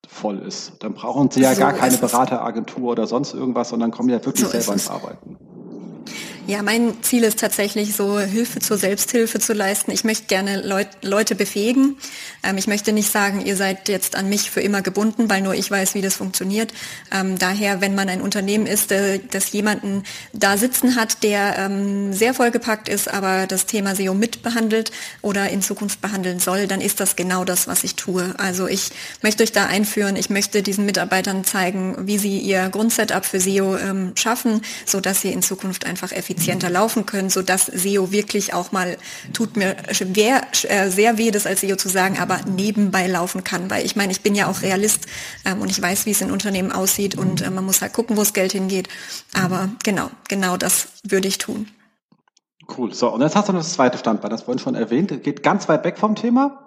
voll 0.07 0.39
ist. 0.39 0.83
Dann 0.83 0.95
brauchen 0.95 1.31
sie 1.31 1.41
ja 1.41 1.55
so 1.55 1.61
gar 1.61 1.73
keine 1.73 1.97
Berateragentur 1.97 2.93
oder 2.93 3.07
sonst 3.07 3.35
irgendwas, 3.35 3.71
sondern 3.71 3.91
kommen 3.91 4.11
ja 4.11 4.25
wirklich 4.25 4.45
so 4.45 4.51
selber 4.51 4.75
ins 4.75 4.91
Arbeiten. 4.91 5.39
Ja, 6.47 6.63
mein 6.63 7.03
Ziel 7.03 7.23
ist 7.23 7.39
tatsächlich 7.39 7.97
so, 7.97 8.21
Hilfe 8.21 8.59
zur 8.59 8.77
Selbsthilfe 8.77 9.39
zu 9.39 9.55
leisten. 9.55 9.91
Ich 9.91 10.05
möchte 10.05 10.27
gerne 10.27 10.61
Leut 10.61 10.89
Leute 11.01 11.35
befähigen. 11.35 11.97
Ähm, 12.43 12.59
ich 12.59 12.67
möchte 12.67 12.93
nicht 12.93 13.11
sagen, 13.11 13.41
ihr 13.47 13.57
seid 13.57 13.89
jetzt 13.89 14.15
an 14.15 14.29
mich 14.29 14.51
für 14.51 14.61
immer 14.61 14.83
gebunden, 14.83 15.31
weil 15.31 15.41
nur 15.41 15.55
ich 15.55 15.71
weiß, 15.71 15.95
wie 15.95 16.03
das 16.03 16.17
funktioniert. 16.17 16.75
Ähm, 17.11 17.39
daher, 17.39 17.81
wenn 17.81 17.95
man 17.95 18.11
ein 18.11 18.21
Unternehmen 18.21 18.67
ist, 18.67 18.93
äh, 18.93 19.21
das 19.31 19.53
jemanden 19.53 20.03
da 20.35 20.59
sitzen 20.59 20.97
hat, 20.97 21.23
der 21.23 21.57
ähm, 21.59 22.13
sehr 22.13 22.35
vollgepackt 22.35 22.91
ist, 22.91 23.09
aber 23.09 23.47
das 23.47 23.65
Thema 23.65 23.97
SEO 23.97 24.13
mitbehandelt 24.13 24.93
oder 25.23 25.49
in 25.49 25.63
Zukunft 25.63 26.03
behandeln 26.03 26.41
soll, 26.41 26.67
dann 26.67 26.83
ist 26.83 27.01
das 27.01 27.17
genau 27.17 27.47
das, 27.47 27.69
was 27.69 27.85
ich 27.85 27.95
tue. 27.95 28.35
Also 28.37 28.67
ich 28.67 28.91
möchte 29.23 29.45
euch 29.45 29.53
da 29.53 29.65
einführen. 29.65 30.17
Ich 30.17 30.29
möchte 30.29 30.63
diesen 30.63 30.85
Mitarbeitern 30.85 31.43
zeigen, 31.45 31.97
wie 32.07 32.19
sie 32.19 32.39
ihr 32.39 32.69
Grundsetup 32.69 33.25
für 33.25 33.41
SEO 33.41 33.79
ähm, 33.79 34.13
schaffen, 34.15 34.61
so 34.85 35.01
dass 35.01 35.23
sie 35.23 35.33
in 35.33 35.41
Zukunft 35.41 35.87
einfach 35.87 36.13
effizient 36.13 36.34
effizienter 36.35 36.71
laufen 36.71 37.07
können, 37.07 37.31
so 37.31 37.43
dass 37.43 37.67
SEO 37.67 38.13
wirklich 38.13 38.55
auch 38.55 38.73
mal, 38.73 38.97
tut 39.33 39.57
mir 39.57 39.77
schwer, 39.93 40.43
äh, 40.69 40.91
sehr 40.91 41.19
weh, 41.19 41.31
das 41.31 41.47
als 41.47 41.61
SEO 41.61 41.77
zu 41.77 41.89
sagen, 41.89 42.19
aber 42.19 42.41
nebenbei 42.47 43.07
laufen 43.07 43.45
kann, 43.45 43.71
weil 43.71 43.85
ich 43.85 43.97
meine, 43.97 44.13
ich 44.13 44.23
bin 44.23 44.35
ja 44.35 44.49
auch 44.49 44.63
Realist 44.63 45.07
ähm, 45.45 45.61
und 45.61 45.71
ich 45.71 45.81
weiß, 45.81 46.07
wie 46.07 46.11
es 46.11 46.21
in 46.21 46.31
Unternehmen 46.31 46.73
aussieht 46.73 47.17
und 47.17 47.43
äh, 47.43 47.51
man 47.51 47.65
muss 47.65 47.81
halt 47.81 47.93
gucken, 47.93 48.17
wo 48.17 48.21
das 48.21 48.33
Geld 48.33 48.53
hingeht. 48.53 48.89
Aber 49.33 49.71
genau, 49.83 50.11
genau 50.29 50.57
das 50.57 50.89
würde 51.05 51.29
ich 51.29 51.39
tun. 51.39 51.69
Cool. 52.77 52.95
So, 52.95 53.13
und 53.13 53.21
jetzt 53.21 53.37
hast 53.37 53.49
du 53.49 53.53
noch 53.53 53.61
das 53.61 53.75
zweite 53.75 53.99
Standbein, 53.99 54.31
das 54.31 54.43
vorhin 54.43 54.59
schon 54.59 54.75
erwähnt. 54.75 55.23
Geht 55.23 55.43
ganz 55.43 55.69
weit 55.69 55.85
weg 55.85 55.99
vom 55.99 56.15
Thema. 56.15 56.64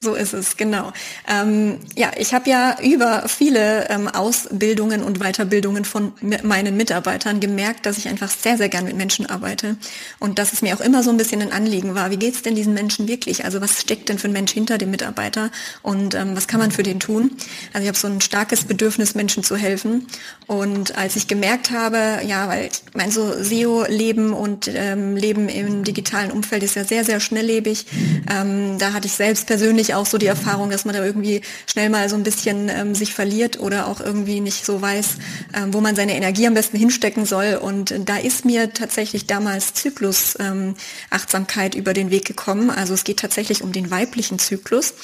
So 0.00 0.14
ist 0.14 0.32
es, 0.32 0.56
genau. 0.56 0.92
Ähm, 1.28 1.80
ja, 1.96 2.12
ich 2.16 2.32
habe 2.32 2.48
ja 2.48 2.76
über 2.80 3.24
viele 3.26 3.90
ähm, 3.90 4.06
Ausbildungen 4.06 5.02
und 5.02 5.18
Weiterbildungen 5.18 5.84
von 5.84 6.12
meinen 6.44 6.76
Mitarbeitern 6.76 7.40
gemerkt, 7.40 7.84
dass 7.84 7.98
ich 7.98 8.06
einfach 8.06 8.30
sehr, 8.30 8.56
sehr 8.56 8.68
gern 8.68 8.84
mit 8.84 8.96
Menschen 8.96 9.26
arbeite 9.26 9.76
und 10.20 10.38
dass 10.38 10.52
es 10.52 10.62
mir 10.62 10.76
auch 10.76 10.80
immer 10.80 11.02
so 11.02 11.10
ein 11.10 11.16
bisschen 11.16 11.42
ein 11.42 11.50
Anliegen 11.50 11.96
war, 11.96 12.12
wie 12.12 12.16
geht's 12.16 12.42
denn 12.42 12.54
diesen 12.54 12.74
Menschen 12.74 13.08
wirklich? 13.08 13.44
Also 13.44 13.60
was 13.60 13.80
steckt 13.80 14.08
denn 14.08 14.20
für 14.20 14.28
ein 14.28 14.32
Mensch 14.32 14.52
hinter 14.52 14.78
dem 14.78 14.92
Mitarbeiter 14.92 15.50
und 15.82 16.14
ähm, 16.14 16.36
was 16.36 16.46
kann 16.46 16.60
man 16.60 16.70
für 16.70 16.84
den 16.84 17.00
tun? 17.00 17.32
Also 17.72 17.82
ich 17.82 17.88
habe 17.88 17.98
so 17.98 18.06
ein 18.06 18.20
starkes 18.20 18.66
Bedürfnis, 18.66 19.16
Menschen 19.16 19.42
zu 19.42 19.56
helfen 19.56 20.06
und 20.46 20.96
als 20.96 21.16
ich 21.16 21.26
gemerkt 21.26 21.72
habe, 21.72 22.20
ja, 22.24 22.46
weil 22.46 22.66
ich 22.66 22.82
mein 22.94 23.10
so 23.10 23.32
SEO-Leben 23.42 24.32
und 24.32 24.70
ähm, 24.72 25.16
Leben 25.16 25.48
im 25.48 25.82
digitalen 25.82 26.30
Umfeld 26.30 26.62
ist 26.62 26.76
ja 26.76 26.84
sehr, 26.84 27.04
sehr 27.04 27.18
schnelllebig, 27.18 27.86
ähm, 28.32 28.78
da 28.78 28.92
hatte 28.92 29.08
ich 29.08 29.14
selbst 29.14 29.48
persönlich 29.48 29.87
ich 29.88 29.94
auch 29.94 30.06
so 30.06 30.18
die 30.18 30.26
Erfahrung, 30.26 30.70
dass 30.70 30.84
man 30.84 30.94
da 30.94 31.04
irgendwie 31.04 31.42
schnell 31.66 31.90
mal 31.90 32.08
so 32.08 32.16
ein 32.16 32.22
bisschen 32.22 32.68
ähm, 32.68 32.94
sich 32.94 33.14
verliert 33.14 33.60
oder 33.60 33.86
auch 33.86 34.00
irgendwie 34.00 34.40
nicht 34.40 34.64
so 34.64 34.80
weiß, 34.80 35.16
ähm, 35.54 35.74
wo 35.74 35.80
man 35.80 35.96
seine 35.96 36.14
Energie 36.14 36.46
am 36.46 36.54
besten 36.54 36.76
hinstecken 36.76 37.26
soll. 37.26 37.58
Und 37.60 37.94
da 38.04 38.16
ist 38.16 38.44
mir 38.44 38.72
tatsächlich 38.72 39.26
damals 39.26 39.74
Zyklus-Achtsamkeit 39.74 41.74
ähm, 41.74 41.80
über 41.80 41.94
den 41.94 42.10
Weg 42.10 42.24
gekommen. 42.24 42.70
Also 42.70 42.94
es 42.94 43.04
geht 43.04 43.20
tatsächlich 43.20 43.62
um 43.62 43.72
den 43.72 43.90
weiblichen 43.90 44.38
Zyklus. 44.38 44.94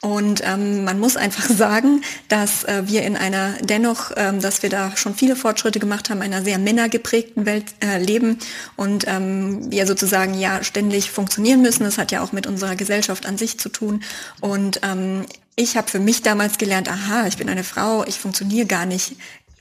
Und 0.00 0.42
ähm, 0.44 0.84
man 0.84 1.00
muss 1.00 1.16
einfach 1.16 1.44
sagen, 1.48 2.02
dass 2.28 2.64
äh, 2.64 2.82
wir 2.86 3.02
in 3.02 3.16
einer 3.16 3.54
dennoch, 3.62 4.12
ähm, 4.16 4.40
dass 4.40 4.62
wir 4.62 4.70
da 4.70 4.96
schon 4.96 5.14
viele 5.14 5.36
Fortschritte 5.36 5.78
gemacht 5.78 6.10
haben, 6.10 6.20
einer 6.20 6.42
sehr 6.42 6.58
männergeprägten 6.58 7.46
Welt 7.46 7.64
äh, 7.80 7.98
leben 7.98 8.38
und 8.76 9.06
ähm, 9.06 9.70
wir 9.70 9.86
sozusagen 9.86 10.34
ja 10.34 10.62
ständig 10.62 11.10
funktionieren 11.10 11.62
müssen. 11.62 11.84
Das 11.84 11.98
hat 11.98 12.12
ja 12.12 12.22
auch 12.22 12.32
mit 12.32 12.46
unserer 12.46 12.76
Gesellschaft 12.76 13.26
an 13.26 13.38
sich 13.38 13.58
zu 13.58 13.70
tun. 13.70 14.02
Und 14.44 14.80
ähm, 14.82 15.24
ich 15.56 15.78
habe 15.78 15.88
für 15.88 16.00
mich 16.00 16.20
damals 16.20 16.58
gelernt, 16.58 16.90
aha, 16.90 17.26
ich 17.26 17.38
bin 17.38 17.48
eine 17.48 17.64
Frau, 17.64 18.04
ich 18.04 18.18
funktioniere 18.18 18.66
gar 18.66 18.84
nicht 18.84 19.16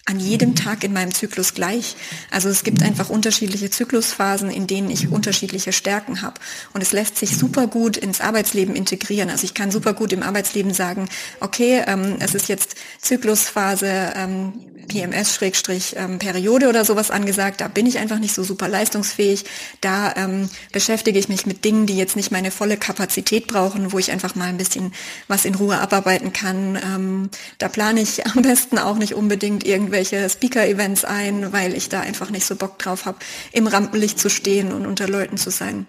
an 0.06 0.20
jedem 0.20 0.54
Tag 0.56 0.84
in 0.84 0.92
meinem 0.92 1.14
Zyklus 1.14 1.54
gleich. 1.54 1.96
Also 2.30 2.50
es 2.50 2.64
gibt 2.64 2.84
einfach 2.84 3.10
unterschiedliche 3.10 3.70
Zyklusphasen, 3.70 4.50
in 4.50 4.68
denen 4.68 4.90
ich 4.90 5.10
unterschiedliche 5.10 5.72
Stärken 5.72 6.22
habe. 6.22 6.42
Und 6.74 6.82
es 6.82 6.92
lässt 6.92 7.18
sich 7.18 7.38
super 7.38 7.68
gut 7.68 7.96
ins 7.96 8.20
Arbeitsleben 8.20 8.76
integrieren. 8.76 9.30
Also 9.30 9.46
ich 9.46 9.54
kann 9.54 9.72
super 9.72 9.94
gut 9.94 10.12
im 10.12 10.22
Arbeitsleben 10.22 10.74
sagen, 10.74 11.08
okay, 11.40 11.84
ähm, 11.88 12.18
es 12.20 12.36
ist 12.36 12.50
jetzt 12.50 12.76
Zyklusphase 13.00 14.14
ähm, 14.16 14.54
PMS-Periode 14.90 16.68
oder 16.68 16.84
sowas 16.84 17.10
angesagt. 17.10 17.62
Da 17.62 17.70
bin 17.70 17.86
ich 17.86 18.00
einfach 18.00 18.20
nicht 18.20 18.34
so 18.34 18.44
super 18.44 18.68
leistungsfähig. 18.68 19.46
Da 19.80 20.14
ähm, 20.18 20.50
beschäftige 20.74 21.18
ich 21.18 21.30
mich 21.30 21.46
mit 21.46 21.64
Dingen, 21.64 21.86
die 21.86 21.98
jetzt 21.98 22.18
nicht 22.18 22.32
meine 22.32 22.52
volle 22.52 22.76
Kapazität 22.76 23.48
brauchen, 23.48 23.94
wo 23.94 24.00
ich 24.00 24.12
einfach 24.12 24.36
mal 24.36 24.50
ein 24.50 24.58
bisschen 24.58 24.94
was 25.30 25.46
in 25.46 25.56
Ruhe 25.56 25.80
abarbeiten 25.80 26.34
kann. 26.34 26.76
Ähm, 26.76 27.30
da 27.58 27.70
plane 27.70 28.02
ich 28.02 28.28
am 28.28 28.42
besten 28.42 28.78
auch 28.78 28.98
nicht 28.98 29.14
unbedingt 29.14 29.66
irgendwie 29.66 29.93
irgendwelche 29.94 30.28
Speaker-Events 30.28 31.06
ein, 31.06 31.54
weil 31.54 31.76
ich 31.76 31.88
da 31.88 32.02
einfach 32.02 32.32
nicht 32.32 32.46
so 32.48 32.56
Bock 32.56 32.80
drauf 32.80 33.06
habe, 33.06 33.20
im 33.52 33.68
Rampenlicht 33.68 34.20
zu 34.20 34.30
stehen 34.30 34.74
und 34.74 34.88
unter 34.88 35.08
Leuten 35.08 35.38
zu 35.38 35.52
sein. 35.52 35.86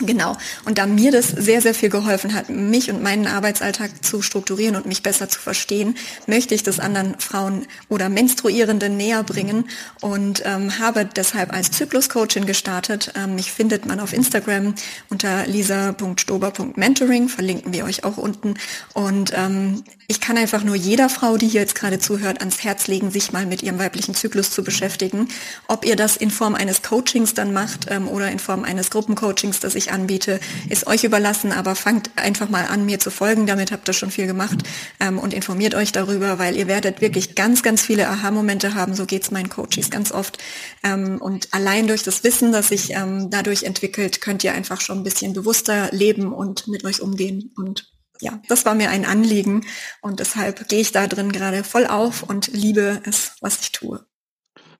Genau. 0.00 0.36
Und 0.64 0.78
da 0.78 0.86
mir 0.86 1.10
das 1.10 1.28
sehr, 1.28 1.60
sehr 1.60 1.74
viel 1.74 1.88
geholfen 1.88 2.32
hat, 2.32 2.50
mich 2.50 2.88
und 2.90 3.02
meinen 3.02 3.26
Arbeitsalltag 3.26 4.04
zu 4.04 4.22
strukturieren 4.22 4.76
und 4.76 4.86
mich 4.86 5.02
besser 5.02 5.28
zu 5.28 5.40
verstehen, 5.40 5.96
möchte 6.26 6.54
ich 6.54 6.62
das 6.62 6.78
anderen 6.78 7.18
Frauen 7.18 7.66
oder 7.88 8.08
Menstruierenden 8.08 8.96
näher 8.96 9.24
bringen 9.24 9.68
und 10.00 10.42
ähm, 10.44 10.78
habe 10.78 11.04
deshalb 11.04 11.52
als 11.52 11.72
Zyklus-Coachin 11.72 12.46
gestartet. 12.46 13.12
Ähm, 13.16 13.34
mich 13.34 13.50
findet 13.50 13.86
man 13.86 13.98
auf 13.98 14.12
Instagram 14.12 14.74
unter 15.10 15.46
lisa.stober.mentoring, 15.46 17.28
verlinken 17.28 17.72
wir 17.72 17.84
euch 17.84 18.04
auch 18.04 18.18
unten. 18.18 18.54
Und 18.94 19.32
ähm, 19.34 19.82
ich 20.06 20.20
kann 20.20 20.38
einfach 20.38 20.62
nur 20.62 20.76
jeder 20.76 21.08
Frau, 21.08 21.36
die 21.36 21.48
hier 21.48 21.60
jetzt 21.60 21.74
gerade 21.74 21.98
zuhört, 21.98 22.38
ans 22.38 22.62
Herz 22.62 22.86
legen, 22.86 23.10
sich 23.10 23.32
mal 23.32 23.46
mit 23.46 23.64
ihrem 23.64 23.80
weiblichen 23.80 24.14
Zyklus 24.14 24.50
zu 24.52 24.62
beschäftigen. 24.62 25.28
Ob 25.66 25.84
ihr 25.84 25.96
das 25.96 26.16
in 26.16 26.30
Form 26.30 26.54
eines 26.54 26.82
Coachings 26.82 27.34
dann 27.34 27.52
macht 27.52 27.86
ähm, 27.90 28.06
oder 28.06 28.30
in 28.30 28.38
Form 28.38 28.62
eines 28.62 28.90
Gruppencoachings, 28.90 29.58
das 29.58 29.74
ich 29.74 29.87
anbiete, 29.90 30.40
ist 30.68 30.86
euch 30.86 31.04
überlassen. 31.04 31.52
Aber 31.52 31.74
fangt 31.74 32.10
einfach 32.16 32.48
mal 32.48 32.66
an, 32.66 32.84
mir 32.84 32.98
zu 32.98 33.10
folgen. 33.10 33.46
Damit 33.46 33.72
habt 33.72 33.88
ihr 33.88 33.94
schon 33.94 34.10
viel 34.10 34.26
gemacht 34.26 34.58
ähm, 35.00 35.18
und 35.18 35.34
informiert 35.34 35.74
euch 35.74 35.92
darüber, 35.92 36.38
weil 36.38 36.56
ihr 36.56 36.66
werdet 36.66 37.00
wirklich 37.00 37.34
ganz, 37.34 37.62
ganz 37.62 37.82
viele 37.82 38.08
Aha-Momente 38.08 38.74
haben. 38.74 38.94
So 38.94 39.06
geht's 39.06 39.30
meinen 39.30 39.48
Coaches 39.48 39.90
ganz 39.90 40.12
oft. 40.12 40.38
Ähm, 40.82 41.18
und 41.20 41.52
allein 41.52 41.86
durch 41.86 42.02
das 42.02 42.24
Wissen, 42.24 42.52
das 42.52 42.68
sich 42.68 42.90
ähm, 42.90 43.30
dadurch 43.30 43.64
entwickelt, 43.64 44.20
könnt 44.20 44.44
ihr 44.44 44.52
einfach 44.52 44.80
schon 44.80 44.98
ein 44.98 45.04
bisschen 45.04 45.32
bewusster 45.32 45.88
leben 45.92 46.32
und 46.32 46.68
mit 46.68 46.84
euch 46.84 47.00
umgehen 47.00 47.52
und 47.56 47.90
ja, 48.20 48.40
das 48.48 48.64
war 48.64 48.74
mir 48.74 48.90
ein 48.90 49.04
Anliegen 49.04 49.64
und 50.02 50.20
deshalb 50.20 50.68
gehe 50.68 50.80
ich 50.80 50.92
da 50.92 51.06
drin 51.06 51.32
gerade 51.32 51.64
voll 51.64 51.86
auf 51.86 52.22
und 52.22 52.48
liebe 52.48 53.00
es, 53.04 53.36
was 53.40 53.60
ich 53.60 53.72
tue. 53.72 54.04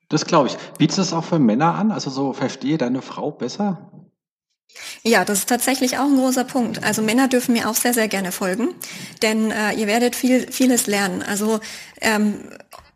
Das 0.09 0.25
glaube 0.25 0.49
ich. 0.49 0.57
Bietest 0.79 0.99
du 0.99 1.03
es 1.03 1.13
auch 1.13 1.25
für 1.25 1.39
Männer 1.39 1.75
an? 1.75 1.93
Also 1.93 2.11
so 2.11 2.33
verstehe 2.33 2.79
deine 2.79 3.03
Frau 3.03 3.31
besser? 3.31 3.93
Ja, 5.03 5.25
das 5.25 5.41
ist 5.41 5.49
tatsächlich 5.49 5.99
auch 5.99 6.05
ein 6.05 6.17
großer 6.17 6.45
Punkt. 6.45 6.83
Also 6.85 7.03
Männer 7.03 7.29
dürfen 7.29 7.53
mir 7.53 7.69
auch 7.69 7.75
sehr, 7.75 7.95
sehr 7.95 8.09
gerne 8.09 8.33
folgen, 8.33 8.75
denn 9.23 9.51
äh, 9.51 9.73
ihr 9.73 9.87
werdet 9.87 10.17
viel, 10.17 10.51
vieles 10.51 10.87
lernen. 10.87 11.23
Also 11.23 11.61
ähm, 12.01 12.41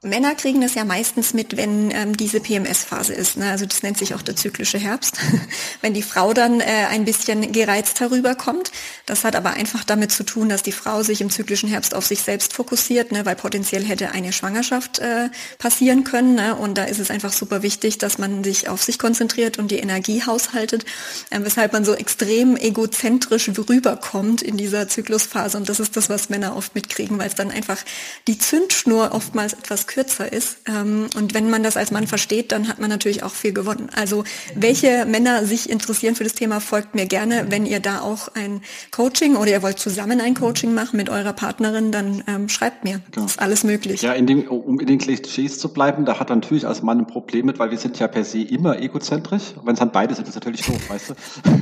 Männer 0.05 0.35
kriegen 0.35 0.61
das 0.61 0.75
ja 0.75 0.85
meistens 0.85 1.33
mit, 1.33 1.57
wenn 1.57 1.93
ähm, 1.93 2.17
diese 2.17 2.41
PMS-Phase 2.41 3.15
ist. 3.15 3.37
Ne? 3.37 3.49
Also 3.49 3.67
das 3.67 3.85
nennt 3.85 3.99
sich 3.99 4.15
auch 4.15 4.23
der 4.23 4.35
zyklische 4.35 4.77
Herbst. 4.77 5.17
wenn 5.81 5.95
die 5.95 6.03
Frau 6.03 6.35
dann 6.35 6.59
äh, 6.59 6.65
ein 6.91 7.05
bisschen 7.05 7.53
gereizt 7.53 8.01
herüberkommt. 8.01 8.73
Das 9.07 9.23
hat 9.23 9.37
aber 9.37 9.51
einfach 9.51 9.85
damit 9.85 10.11
zu 10.11 10.25
tun, 10.25 10.49
dass 10.49 10.65
die 10.65 10.73
Frau 10.73 11.05
sich 11.05 11.21
im 11.21 11.31
zyklischen 11.31 11.69
Herbst 11.69 11.95
auf 11.95 12.05
sich 12.05 12.23
selbst 12.23 12.53
fokussiert, 12.53 13.13
ne? 13.13 13.25
weil 13.27 13.37
potenziell 13.37 13.85
hätte 13.85 14.11
eine 14.11 14.33
Schwangerschaft 14.33 14.99
äh, 14.99 15.29
passieren 15.59 16.03
können. 16.03 16.35
Ne? 16.35 16.57
Und 16.57 16.79
da 16.79 16.85
ist 16.85 16.99
es 16.99 17.13
einfach 17.13 17.33
super 17.33 17.63
wichtig, 17.63 17.99
dass 17.99 18.19
man 18.19 18.43
sich 18.43 18.69
auf 18.69 18.83
sich 18.83 18.99
konzentriert 18.99 19.57
und 19.61 19.71
die 19.71 19.79
Energie 19.79 20.25
haushaltet, 20.27 20.85
äh, 21.31 21.39
weshalb 21.43 21.73
man 21.73 21.85
so 21.85 21.95
extrem 21.95 22.57
egozentrisch 22.57 23.49
rüberkommt 23.57 24.43
in 24.43 24.57
dieser 24.57 24.89
Zyklusphase. 24.89 25.57
Und 25.57 25.69
das 25.69 25.79
ist 25.79 25.97
das, 25.97 26.11
was 26.11 26.29
Männer 26.29 26.57
oft 26.57 26.75
mitkriegen, 26.75 27.21
weil 27.21 27.29
es 27.29 27.37
dann 27.37 27.53
einfach 27.53 27.79
die 28.27 28.37
Zündschnur 28.37 29.13
oftmals 29.13 29.53
etwas 29.53 29.87
kürzer 29.93 30.33
ist. 30.33 30.59
Ähm, 30.67 31.07
und 31.17 31.35
wenn 31.35 31.51
man 31.51 31.63
das 31.63 31.77
als 31.77 31.91
Mann 31.91 32.07
versteht, 32.07 32.53
dann 32.53 32.69
hat 32.69 32.79
man 32.79 32.89
natürlich 32.89 33.23
auch 33.23 33.33
viel 33.33 33.53
gewonnen. 33.53 33.89
Also 33.95 34.25
welche 34.55 35.05
Männer 35.05 35.45
sich 35.45 35.69
interessieren 35.69 36.15
für 36.15 36.25
das 36.25 36.35
Thema, 36.35 36.61
folgt 36.61 36.95
mir 36.95 37.07
gerne. 37.07 37.47
Wenn 37.51 37.67
ihr 37.67 37.81
da 37.81 38.01
auch 38.01 38.29
ein 38.35 38.63
Coaching 38.91 39.37
oder 39.37 39.51
ihr 39.51 39.63
wollt 39.63 39.79
zusammen 39.79 40.21
ein 40.21 40.35
Coaching 40.35 40.73
machen 40.75 40.97
mit 40.97 41.11
eurer 41.11 41.33
Partnerin, 41.33 41.93
dann 41.93 42.25
ähm, 42.27 42.49
schreibt 42.49 42.85
mir. 42.85 43.01
Genau. 43.11 43.27
Das 43.27 43.33
ist 43.33 43.39
alles 43.41 43.65
möglich. 43.65 44.03
Ja, 44.03 44.13
in 44.13 44.27
dem, 44.27 44.49
um 44.49 44.81
in 44.81 44.87
den 44.87 44.99
Klischees 44.99 45.59
zu 45.59 45.73
bleiben, 45.73 46.05
da 46.05 46.19
hat 46.19 46.31
er 46.31 46.37
natürlich 46.37 46.67
als 46.67 46.83
Mann 46.83 47.01
ein 47.01 47.07
Problem 47.07 47.47
mit, 47.47 47.59
weil 47.59 47.71
wir 47.71 47.79
sind 47.79 47.99
ja 47.99 48.09
per 48.09 48.25
se 48.25 48.41
immer 48.41 48.81
egozentrisch. 48.81 49.55
Wenn 49.63 49.75
es 49.75 49.79
dann 49.79 49.93
beide 49.93 50.15
sind, 50.15 50.27
ist 50.27 50.37
das 50.37 50.43
natürlich 50.43 50.67
doof, 50.67 50.89
weißt 50.89 51.11
du? 51.11 51.15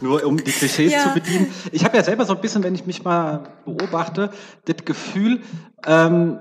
Nur 0.00 0.24
um 0.24 0.38
die 0.38 0.50
Klischees 0.50 0.92
ja. 0.92 1.02
zu 1.02 1.14
bedienen. 1.14 1.52
Ich 1.72 1.84
habe 1.84 1.96
ja 1.96 2.02
selber 2.02 2.24
so 2.24 2.34
ein 2.34 2.40
bisschen, 2.40 2.62
wenn 2.62 2.74
ich 2.74 2.86
mich 2.86 3.04
mal 3.04 3.50
beobachte, 3.64 4.30
das 4.64 4.84
Gefühl, 4.84 5.42
ähm, 5.86 6.38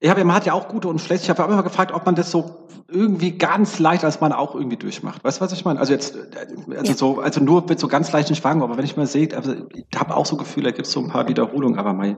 ich 0.00 0.08
habe, 0.08 0.24
man 0.24 0.34
hat 0.34 0.46
ja 0.46 0.54
auch 0.54 0.68
gute 0.68 0.88
und 0.88 1.00
schlechte. 1.00 1.24
Ich 1.24 1.30
habe 1.30 1.52
immer 1.52 1.62
gefragt, 1.62 1.92
ob 1.92 2.06
man 2.06 2.14
das 2.14 2.30
so 2.30 2.68
irgendwie 2.88 3.38
ganz 3.38 3.78
leicht 3.78 4.04
als 4.04 4.20
Mann 4.20 4.32
auch 4.32 4.54
irgendwie 4.54 4.76
durchmacht. 4.76 5.22
Weißt 5.22 5.38
du, 5.38 5.44
was 5.44 5.52
ich 5.52 5.64
meine? 5.64 5.78
Also 5.78 5.92
jetzt, 5.92 6.16
also 6.76 6.92
so, 6.94 7.20
also 7.20 7.40
nur 7.40 7.64
mit 7.68 7.78
so 7.78 7.86
ganz 7.86 8.10
leichten 8.10 8.34
Schwangen, 8.34 8.62
aber 8.62 8.76
wenn 8.76 8.84
ich 8.84 8.96
mal 8.96 9.06
sehe, 9.06 9.28
also 9.36 9.54
ich 9.74 9.86
habe 9.98 10.16
auch 10.16 10.26
so 10.26 10.36
Gefühle, 10.36 10.70
da 10.70 10.76
gibt 10.76 10.86
es 10.86 10.92
so 10.92 11.00
ein 11.00 11.08
paar 11.08 11.28
Wiederholungen, 11.28 11.78
aber 11.78 11.92
mein 11.92 12.16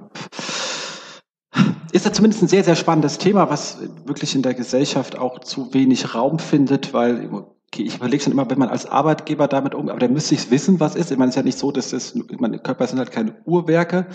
ist 1.92 2.06
ja 2.06 2.12
zumindest 2.12 2.42
ein 2.42 2.48
sehr, 2.48 2.64
sehr 2.64 2.76
spannendes 2.76 3.18
Thema, 3.18 3.50
was 3.50 3.78
wirklich 4.06 4.34
in 4.34 4.40
der 4.40 4.54
Gesellschaft 4.54 5.18
auch 5.18 5.40
zu 5.40 5.74
wenig 5.74 6.14
Raum 6.14 6.38
findet, 6.38 6.94
weil 6.94 7.28
okay, 7.72 7.82
ich 7.82 7.96
überlege 7.96 8.22
schon 8.22 8.32
immer, 8.32 8.48
wenn 8.50 8.58
man 8.58 8.70
als 8.70 8.86
Arbeitgeber 8.86 9.46
damit 9.46 9.74
um, 9.74 9.90
aber 9.90 9.98
dann 9.98 10.12
müsste 10.14 10.34
ich 10.34 10.50
wissen, 10.50 10.80
was 10.80 10.94
ist. 10.94 11.10
Ich 11.10 11.18
meine, 11.18 11.28
es 11.28 11.36
ist 11.36 11.40
ja 11.40 11.42
nicht 11.42 11.58
so, 11.58 11.70
dass 11.70 11.90
das, 11.90 12.14
meine 12.38 12.58
Körper 12.58 12.86
sind 12.86 12.98
halt 12.98 13.10
keine 13.10 13.34
Uhrwerke 13.44 14.06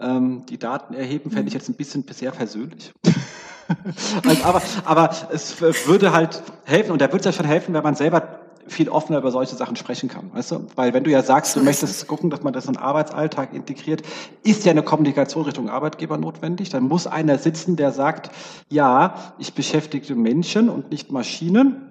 ähm, 0.00 0.44
die 0.46 0.58
Daten 0.58 0.94
erheben, 0.94 1.30
fände 1.30 1.48
ich 1.48 1.54
jetzt 1.54 1.68
ein 1.68 1.74
bisschen 1.74 2.04
sehr 2.10 2.32
versöhnlich. 2.32 2.92
also, 4.24 4.44
aber, 4.44 4.62
aber 4.84 5.10
es 5.32 5.60
würde 5.60 6.12
halt 6.12 6.42
helfen, 6.64 6.92
und 6.92 7.00
da 7.00 7.06
würde 7.06 7.18
es 7.18 7.24
ja 7.24 7.32
schon 7.32 7.46
helfen, 7.46 7.74
wenn 7.74 7.82
man 7.82 7.94
selber 7.94 8.40
viel 8.66 8.88
offener 8.88 9.18
über 9.18 9.30
solche 9.30 9.56
Sachen 9.56 9.76
sprechen 9.76 10.08
kann, 10.08 10.32
weißt 10.32 10.52
du? 10.52 10.66
Weil 10.74 10.94
wenn 10.94 11.04
du 11.04 11.10
ja 11.10 11.22
sagst, 11.22 11.54
du 11.56 11.62
möchtest 11.62 12.06
gucken, 12.06 12.30
dass 12.30 12.42
man 12.42 12.52
das 12.52 12.66
in 12.66 12.74
den 12.74 12.82
Arbeitsalltag 12.82 13.52
integriert, 13.52 14.02
ist 14.42 14.64
ja 14.64 14.72
eine 14.72 14.82
Kommunikation 14.82 15.44
Richtung 15.44 15.68
Arbeitgeber 15.68 16.16
notwendig. 16.16 16.70
Dann 16.70 16.84
muss 16.84 17.06
einer 17.06 17.38
sitzen, 17.38 17.76
der 17.76 17.92
sagt, 17.92 18.30
ja, 18.70 19.34
ich 19.38 19.54
beschäftige 19.54 20.14
Menschen 20.14 20.68
und 20.68 20.90
nicht 20.90 21.12
Maschinen. 21.12 21.90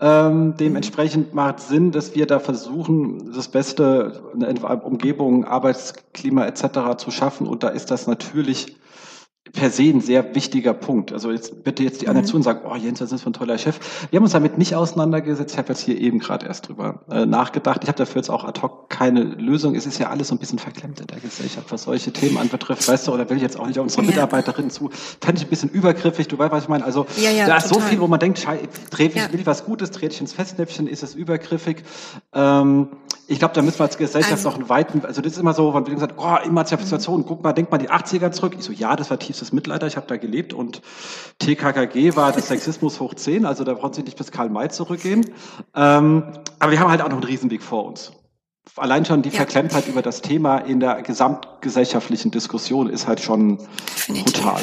Ähm, 0.00 0.54
dementsprechend 0.56 1.34
macht 1.34 1.58
Sinn, 1.60 1.90
dass 1.90 2.14
wir 2.14 2.26
da 2.26 2.38
versuchen, 2.38 3.32
das 3.32 3.48
beste 3.48 4.22
Umgebung, 4.84 5.44
Arbeitsklima 5.44 6.46
etc. 6.46 6.96
zu 6.98 7.10
schaffen. 7.10 7.48
Und 7.48 7.64
da 7.64 7.68
ist 7.68 7.90
das 7.90 8.06
natürlich 8.06 8.76
per 9.52 9.70
se 9.70 9.84
ein 9.84 10.00
sehr 10.00 10.34
wichtiger 10.34 10.74
Punkt. 10.74 11.12
Also 11.12 11.30
jetzt 11.30 11.64
bitte 11.64 11.82
jetzt 11.82 12.02
die 12.02 12.08
anderen 12.08 12.24
mhm. 12.24 12.30
zu 12.30 12.36
und 12.36 12.42
sagen, 12.42 12.60
oh 12.70 12.76
Jens, 12.76 12.98
das 12.98 13.12
ist 13.12 13.26
ein 13.26 13.32
toller 13.32 13.58
Chef. 13.58 13.78
Wir 14.10 14.18
haben 14.18 14.24
uns 14.24 14.32
damit 14.32 14.58
nicht 14.58 14.74
auseinandergesetzt. 14.74 15.54
Ich 15.54 15.58
habe 15.58 15.68
jetzt 15.68 15.80
hier 15.80 15.98
eben 16.00 16.18
gerade 16.18 16.46
erst 16.46 16.68
drüber 16.68 17.00
äh, 17.10 17.26
nachgedacht. 17.26 17.82
Ich 17.82 17.88
habe 17.88 17.98
dafür 17.98 18.20
jetzt 18.20 18.30
auch 18.30 18.44
ad 18.44 18.60
hoc 18.60 18.90
keine 18.90 19.22
Lösung. 19.22 19.74
Es 19.74 19.86
ist 19.86 19.98
ja 19.98 20.10
alles 20.10 20.28
so 20.28 20.34
ein 20.34 20.38
bisschen 20.38 20.58
verklemmt 20.58 21.00
in 21.00 21.06
der 21.06 21.20
Gesellschaft, 21.20 21.70
was 21.70 21.82
solche 21.84 22.12
Themen 22.12 22.38
anbetrifft. 22.38 22.86
Weißt 22.88 23.06
du, 23.06 23.12
oder 23.12 23.28
will 23.30 23.36
ich 23.36 23.42
jetzt 23.42 23.58
auch 23.58 23.66
nicht 23.66 23.78
auf 23.78 23.84
unsere 23.84 24.02
ja. 24.02 24.08
Mitarbeiterinnen 24.08 24.70
zu. 24.70 24.90
Fände 25.20 25.40
ich 25.40 25.46
ein 25.46 25.50
bisschen 25.50 25.70
übergriffig. 25.70 26.28
Du 26.28 26.38
weißt, 26.38 26.52
was 26.52 26.64
ich 26.64 26.68
meine. 26.68 26.84
Also 26.84 27.06
ja, 27.16 27.30
ja, 27.30 27.46
da 27.46 27.56
ist 27.56 27.68
total. 27.68 27.82
so 27.82 27.88
viel, 27.88 28.00
wo 28.00 28.06
man 28.06 28.20
denkt, 28.20 28.46
trete 28.90 29.18
ich, 29.18 29.32
will 29.32 29.40
ich 29.40 29.46
was 29.46 29.64
Gutes, 29.64 29.90
trete 29.90 30.14
ich 30.14 30.20
ins 30.20 30.32
Festnäpfchen, 30.32 30.86
ist 30.86 31.02
es 31.02 31.14
übergriffig. 31.14 31.84
Ähm, 32.32 32.88
ich 33.30 33.38
glaube, 33.38 33.52
da 33.52 33.60
müssen 33.60 33.78
wir 33.78 33.84
als 33.84 33.98
Gesellschaft 33.98 34.32
also, 34.32 34.48
noch 34.48 34.56
einen 34.56 34.70
weiten, 34.70 35.04
also 35.04 35.20
das 35.20 35.32
ist 35.32 35.38
immer 35.38 35.52
so, 35.52 35.74
wenn 35.74 35.82
man 35.82 35.98
sagt, 35.98 36.14
oh, 36.16 36.36
Emanzipation, 36.42 37.26
guck 37.26 37.44
mal, 37.44 37.52
denk 37.52 37.70
mal 37.70 37.76
die 37.76 37.90
80er 37.90 38.30
zurück. 38.30 38.54
Ich 38.58 38.64
so, 38.64 38.72
ja, 38.72 38.96
das 38.96 39.10
war 39.10 39.18
tiefstes 39.38 39.52
Mitleider, 39.52 39.86
ich 39.86 39.96
habe 39.96 40.06
da 40.06 40.16
gelebt 40.16 40.52
und 40.52 40.82
TKKG 41.38 42.16
war 42.16 42.32
das 42.32 42.48
Sexismus 42.48 43.00
hoch 43.00 43.14
10, 43.14 43.46
also 43.46 43.64
da 43.64 43.74
brauchen 43.74 43.94
Sie 43.94 44.02
nicht 44.02 44.18
bis 44.18 44.30
Karl 44.30 44.50
May 44.50 44.68
zurückgehen. 44.68 45.24
Ähm, 45.74 46.24
aber 46.58 46.72
wir 46.72 46.80
haben 46.80 46.90
halt 46.90 47.02
auch 47.02 47.08
noch 47.08 47.16
einen 47.16 47.24
Riesenweg 47.24 47.62
vor 47.62 47.86
uns. 47.86 48.12
Allein 48.76 49.04
schon 49.04 49.22
die 49.22 49.30
ja. 49.30 49.36
Verklemmtheit 49.36 49.88
über 49.88 50.02
das 50.02 50.20
Thema 50.20 50.58
in 50.58 50.80
der 50.80 51.02
gesamtgesellschaftlichen 51.02 52.30
Diskussion 52.30 52.90
ist 52.90 53.06
halt 53.06 53.20
schon 53.20 53.58
Definitiv. 53.96 54.34
brutal. 54.34 54.60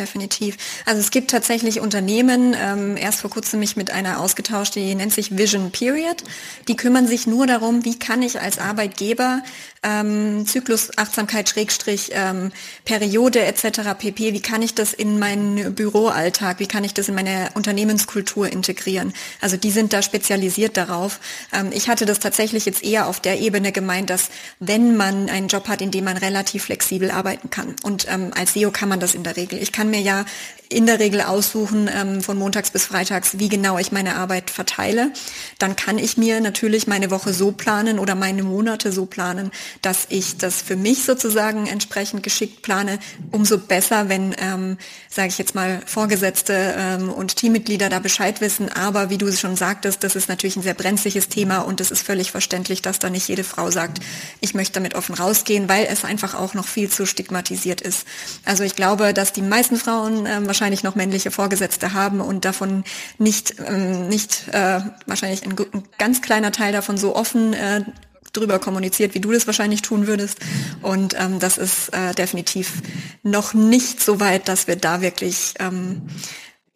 Definitiv. 0.00 0.56
Also 0.86 0.98
es 0.98 1.10
gibt 1.10 1.30
tatsächlich 1.30 1.78
Unternehmen, 1.78 2.56
ähm, 2.58 2.96
erst 2.96 3.20
vor 3.20 3.28
kurzem 3.28 3.60
mich 3.60 3.76
mit 3.76 3.90
einer 3.90 4.18
ausgetauscht, 4.18 4.74
die 4.76 4.94
nennt 4.94 5.12
sich 5.12 5.36
Vision 5.36 5.70
Period. 5.72 6.24
Die 6.68 6.76
kümmern 6.76 7.06
sich 7.06 7.26
nur 7.26 7.46
darum, 7.46 7.84
wie 7.84 7.98
kann 7.98 8.22
ich 8.22 8.40
als 8.40 8.58
Arbeitgeber 8.58 9.42
ähm, 9.82 10.46
Zyklus, 10.46 10.90
Achtsamkeit, 10.96 11.48
Schrägstrich, 11.48 12.10
ähm, 12.12 12.52
Periode 12.84 13.44
etc. 13.44 13.94
pp. 13.98 14.34
Wie 14.34 14.42
kann 14.42 14.62
ich 14.62 14.74
das 14.74 14.92
in 14.92 15.18
meinen 15.18 15.74
Büroalltag, 15.74 16.60
wie 16.60 16.66
kann 16.66 16.84
ich 16.84 16.92
das 16.92 17.08
in 17.08 17.14
meine 17.14 17.48
Unternehmenskultur 17.54 18.50
integrieren? 18.50 19.14
Also 19.40 19.56
die 19.56 19.70
sind 19.70 19.92
da 19.92 20.02
spezialisiert 20.02 20.76
darauf. 20.76 21.20
Ähm, 21.52 21.70
ich 21.72 21.88
hatte 21.88 22.04
das 22.04 22.20
tatsächlich 22.20 22.66
jetzt 22.66 22.84
eher 22.84 23.06
auf 23.06 23.20
der 23.20 23.40
Ebene 23.40 23.72
gemeint, 23.72 24.10
dass 24.10 24.28
wenn 24.58 24.96
man 24.96 25.30
einen 25.30 25.48
Job 25.48 25.68
hat, 25.68 25.80
in 25.80 25.90
dem 25.90 26.04
man 26.04 26.16
relativ 26.16 26.64
flexibel 26.64 27.10
arbeiten 27.10 27.48
kann 27.50 27.74
und 27.82 28.06
ähm, 28.10 28.32
als 28.34 28.54
SEO 28.54 28.70
kann 28.70 28.88
man 28.88 29.00
das 29.00 29.14
in 29.14 29.22
der 29.22 29.36
Regel. 29.36 29.62
Ich 29.62 29.72
kann 29.72 29.89
mir 29.90 30.00
ja 30.00 30.24
in 30.72 30.86
der 30.86 31.00
Regel 31.00 31.20
aussuchen 31.20 31.90
ähm, 31.92 32.22
von 32.22 32.38
montags 32.38 32.70
bis 32.70 32.84
freitags, 32.84 33.38
wie 33.40 33.48
genau 33.48 33.76
ich 33.78 33.90
meine 33.90 34.14
Arbeit 34.14 34.50
verteile. 34.50 35.12
Dann 35.58 35.74
kann 35.74 35.98
ich 35.98 36.16
mir 36.16 36.40
natürlich 36.40 36.86
meine 36.86 37.10
Woche 37.10 37.32
so 37.32 37.50
planen 37.50 37.98
oder 37.98 38.14
meine 38.14 38.44
Monate 38.44 38.92
so 38.92 39.04
planen, 39.04 39.50
dass 39.82 40.06
ich 40.10 40.38
das 40.38 40.62
für 40.62 40.76
mich 40.76 41.04
sozusagen 41.04 41.66
entsprechend 41.66 42.22
geschickt 42.22 42.62
plane. 42.62 43.00
Umso 43.32 43.58
besser, 43.58 44.08
wenn, 44.08 44.32
ähm, 44.38 44.78
sage 45.08 45.28
ich 45.28 45.38
jetzt 45.38 45.56
mal, 45.56 45.82
Vorgesetzte 45.86 46.74
ähm, 46.78 47.10
und 47.10 47.34
Teammitglieder 47.34 47.88
da 47.88 47.98
Bescheid 47.98 48.40
wissen. 48.40 48.70
Aber 48.70 49.10
wie 49.10 49.18
du 49.18 49.32
schon 49.32 49.56
sagtest, 49.56 50.04
das 50.04 50.14
ist 50.14 50.28
natürlich 50.28 50.54
ein 50.54 50.62
sehr 50.62 50.74
brenzliches 50.74 51.28
Thema 51.28 51.58
und 51.58 51.80
es 51.80 51.90
ist 51.90 52.02
völlig 52.02 52.30
verständlich, 52.30 52.80
dass 52.80 53.00
da 53.00 53.10
nicht 53.10 53.26
jede 53.26 53.42
Frau 53.42 53.72
sagt, 53.72 53.98
ich 54.40 54.54
möchte 54.54 54.74
damit 54.74 54.94
offen 54.94 55.16
rausgehen, 55.16 55.68
weil 55.68 55.88
es 55.90 56.04
einfach 56.04 56.34
auch 56.34 56.54
noch 56.54 56.68
viel 56.68 56.88
zu 56.88 57.06
stigmatisiert 57.06 57.80
ist. 57.80 58.06
Also 58.44 58.62
ich 58.62 58.76
glaube, 58.76 59.12
dass 59.14 59.32
die 59.32 59.42
meisten 59.42 59.69
Frauen 59.76 60.26
ähm, 60.26 60.46
wahrscheinlich 60.46 60.82
noch 60.82 60.94
männliche 60.94 61.30
Vorgesetzte 61.30 61.92
haben 61.92 62.20
und 62.20 62.44
davon 62.44 62.84
nicht, 63.18 63.54
ähm, 63.66 64.08
nicht 64.08 64.48
äh, 64.52 64.80
wahrscheinlich 65.06 65.44
ein, 65.44 65.56
ein, 65.72 65.84
ganz 65.98 66.22
kleiner 66.22 66.52
Teil 66.52 66.72
davon 66.72 66.96
so 66.96 67.14
offen 67.16 67.52
äh, 67.52 67.84
drüber 68.32 68.58
kommuniziert, 68.58 69.14
wie 69.14 69.20
du 69.20 69.32
das 69.32 69.46
wahrscheinlich 69.46 69.82
tun 69.82 70.06
würdest. 70.06 70.38
Und 70.82 71.14
ähm, 71.18 71.38
das 71.38 71.58
ist 71.58 71.92
äh, 71.92 72.14
definitiv 72.14 72.82
noch 73.22 73.54
nicht 73.54 74.02
so 74.02 74.20
weit, 74.20 74.48
dass 74.48 74.66
wir 74.66 74.76
da 74.76 75.00
wirklich, 75.00 75.54
ähm, 75.58 76.02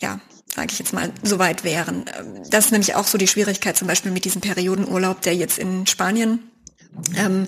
ja, 0.00 0.20
sage 0.52 0.68
ich 0.72 0.78
jetzt 0.78 0.92
mal, 0.92 1.10
so 1.22 1.38
weit 1.38 1.64
wären. 1.64 2.06
Ähm, 2.18 2.42
das 2.50 2.66
ist 2.66 2.70
nämlich 2.72 2.94
auch 2.94 3.06
so 3.06 3.18
die 3.18 3.28
Schwierigkeit 3.28 3.76
zum 3.76 3.88
Beispiel 3.88 4.12
mit 4.12 4.24
diesem 4.24 4.40
Periodenurlaub, 4.40 5.20
der 5.22 5.34
jetzt 5.34 5.58
in 5.58 5.86
Spanien 5.86 6.50
ähm, 7.16 7.46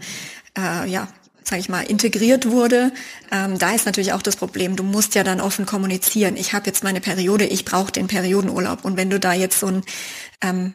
äh, 0.57 0.89
ja, 0.89 1.09
sage 1.49 1.61
ich 1.61 1.69
mal, 1.69 1.83
integriert 1.83 2.51
wurde, 2.51 2.93
ähm, 3.31 3.59
da 3.59 3.75
ist 3.75 3.87
natürlich 3.87 4.13
auch 4.13 4.23
das 4.23 4.37
Problem, 4.37 4.77
du 4.77 4.83
musst 4.83 5.15
ja 5.15 5.23
dann 5.23 5.41
offen 5.41 5.65
kommunizieren. 5.67 6.37
Ich 6.37 6.53
habe 6.53 6.67
jetzt 6.67 6.83
meine 6.83 7.01
Periode, 7.01 7.45
ich 7.45 7.65
brauche 7.65 7.93
den 7.93 8.09
Periodenurlaub. 8.09 8.85
Und 8.85 8.97
wenn 8.97 9.11
du 9.11 9.21
da 9.21 9.33
jetzt 9.33 9.61
so 9.61 9.67
ein 9.69 9.83
ähm, 10.43 10.75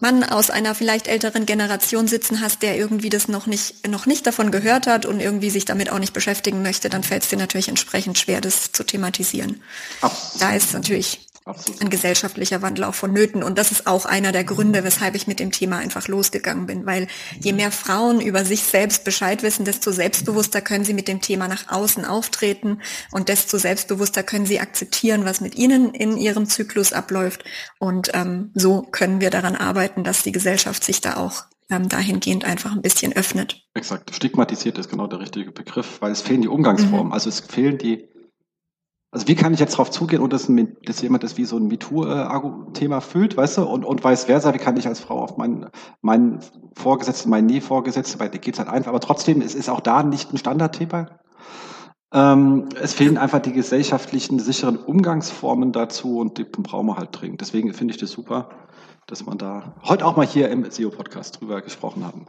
Mann 0.00 0.22
aus 0.22 0.50
einer 0.50 0.74
vielleicht 0.74 1.08
älteren 1.08 1.44
Generation 1.44 2.06
sitzen 2.06 2.40
hast, 2.40 2.62
der 2.62 2.76
irgendwie 2.76 3.10
das 3.10 3.28
noch 3.28 3.46
nicht, 3.46 3.86
noch 3.88 4.06
nicht 4.06 4.26
davon 4.26 4.50
gehört 4.50 4.86
hat 4.86 5.06
und 5.06 5.20
irgendwie 5.20 5.50
sich 5.50 5.64
damit 5.64 5.90
auch 5.90 5.98
nicht 5.98 6.12
beschäftigen 6.12 6.62
möchte, 6.62 6.88
dann 6.88 7.02
fällt 7.02 7.24
es 7.24 7.30
dir 7.30 7.36
natürlich 7.36 7.68
entsprechend 7.68 8.18
schwer, 8.18 8.40
das 8.40 8.72
zu 8.72 8.84
thematisieren. 8.84 9.60
Absolut. 10.00 10.42
Da 10.42 10.54
ist 10.54 10.72
natürlich 10.72 11.27
Absolut. 11.48 11.80
ein 11.80 11.88
gesellschaftlicher 11.88 12.60
Wandel 12.60 12.84
auch 12.84 12.94
vonnöten. 12.94 13.42
Und 13.42 13.56
das 13.56 13.72
ist 13.72 13.86
auch 13.86 14.04
einer 14.04 14.32
der 14.32 14.44
Gründe, 14.44 14.84
weshalb 14.84 15.14
ich 15.14 15.26
mit 15.26 15.40
dem 15.40 15.50
Thema 15.50 15.78
einfach 15.78 16.06
losgegangen 16.06 16.66
bin. 16.66 16.84
Weil 16.84 17.06
je 17.40 17.54
mehr 17.54 17.72
Frauen 17.72 18.20
über 18.20 18.44
sich 18.44 18.64
selbst 18.64 19.04
Bescheid 19.04 19.42
wissen, 19.42 19.64
desto 19.64 19.90
selbstbewusster 19.90 20.60
können 20.60 20.84
sie 20.84 20.92
mit 20.92 21.08
dem 21.08 21.22
Thema 21.22 21.48
nach 21.48 21.68
außen 21.68 22.04
auftreten 22.04 22.82
und 23.12 23.30
desto 23.30 23.56
selbstbewusster 23.56 24.22
können 24.22 24.44
sie 24.44 24.60
akzeptieren, 24.60 25.24
was 25.24 25.40
mit 25.40 25.56
ihnen 25.56 25.94
in 25.94 26.18
ihrem 26.18 26.46
Zyklus 26.46 26.92
abläuft. 26.92 27.44
Und 27.78 28.10
ähm, 28.12 28.50
so 28.54 28.82
können 28.82 29.20
wir 29.20 29.30
daran 29.30 29.56
arbeiten, 29.56 30.04
dass 30.04 30.22
die 30.22 30.32
Gesellschaft 30.32 30.84
sich 30.84 31.00
da 31.00 31.16
auch 31.16 31.44
ähm, 31.70 31.88
dahingehend 31.88 32.44
einfach 32.44 32.72
ein 32.72 32.82
bisschen 32.82 33.14
öffnet. 33.14 33.62
Exakt. 33.74 34.14
Stigmatisiert 34.14 34.78
ist 34.78 34.90
genau 34.90 35.06
der 35.06 35.20
richtige 35.20 35.52
Begriff, 35.52 36.00
weil 36.00 36.12
es 36.12 36.20
fehlen 36.20 36.42
die 36.42 36.48
Umgangsformen. 36.48 37.08
Mhm. 37.08 37.12
Also 37.12 37.28
es 37.28 37.40
fehlen 37.40 37.78
die 37.78 38.08
also 39.10 39.26
wie 39.26 39.34
kann 39.34 39.54
ich 39.54 39.60
jetzt 39.60 39.72
darauf 39.74 39.90
zugehen 39.90 40.20
und 40.20 40.32
dass, 40.32 40.50
dass 40.84 41.00
jemand 41.00 41.22
das 41.22 41.38
wie 41.38 41.46
so 41.46 41.56
ein 41.56 41.68
MeToo-Thema 41.68 43.00
fühlt, 43.00 43.36
weißt 43.36 43.58
du, 43.58 43.62
und, 43.64 43.84
und 43.84 44.04
vice 44.04 44.24
versa, 44.24 44.52
wie 44.52 44.58
kann 44.58 44.76
ich 44.76 44.86
als 44.86 45.00
Frau 45.00 45.22
auf 45.22 45.38
meinen, 45.38 45.66
meinen 46.02 46.40
Vorgesetzten, 46.76 47.30
meinen 47.30 47.46
Nie-Vorgesetzten, 47.46 48.20
weil 48.20 48.28
da 48.28 48.38
geht's 48.38 48.58
halt 48.58 48.68
einfach, 48.68 48.90
aber 48.90 49.00
trotzdem, 49.00 49.40
es 49.40 49.54
ist 49.54 49.70
auch 49.70 49.80
da 49.80 50.02
nicht 50.02 50.32
ein 50.32 50.38
Standardthema. 50.38 51.18
Ähm, 52.12 52.68
es 52.80 52.92
fehlen 52.94 53.18
einfach 53.18 53.40
die 53.40 53.52
gesellschaftlichen, 53.52 54.38
sicheren 54.38 54.76
Umgangsformen 54.76 55.72
dazu 55.72 56.18
und 56.18 56.38
die 56.38 56.44
brauchen 56.44 56.86
wir 56.86 56.96
halt 56.96 57.10
dringend. 57.12 57.40
Deswegen 57.40 57.72
finde 57.72 57.94
ich 57.94 58.00
das 58.00 58.10
super, 58.10 58.50
dass 59.06 59.24
man 59.24 59.38
da 59.38 59.74
heute 59.84 60.04
auch 60.04 60.16
mal 60.16 60.26
hier 60.26 60.50
im 60.50 60.70
SEO-Podcast 60.70 61.40
drüber 61.40 61.62
gesprochen 61.62 62.04
haben. 62.04 62.26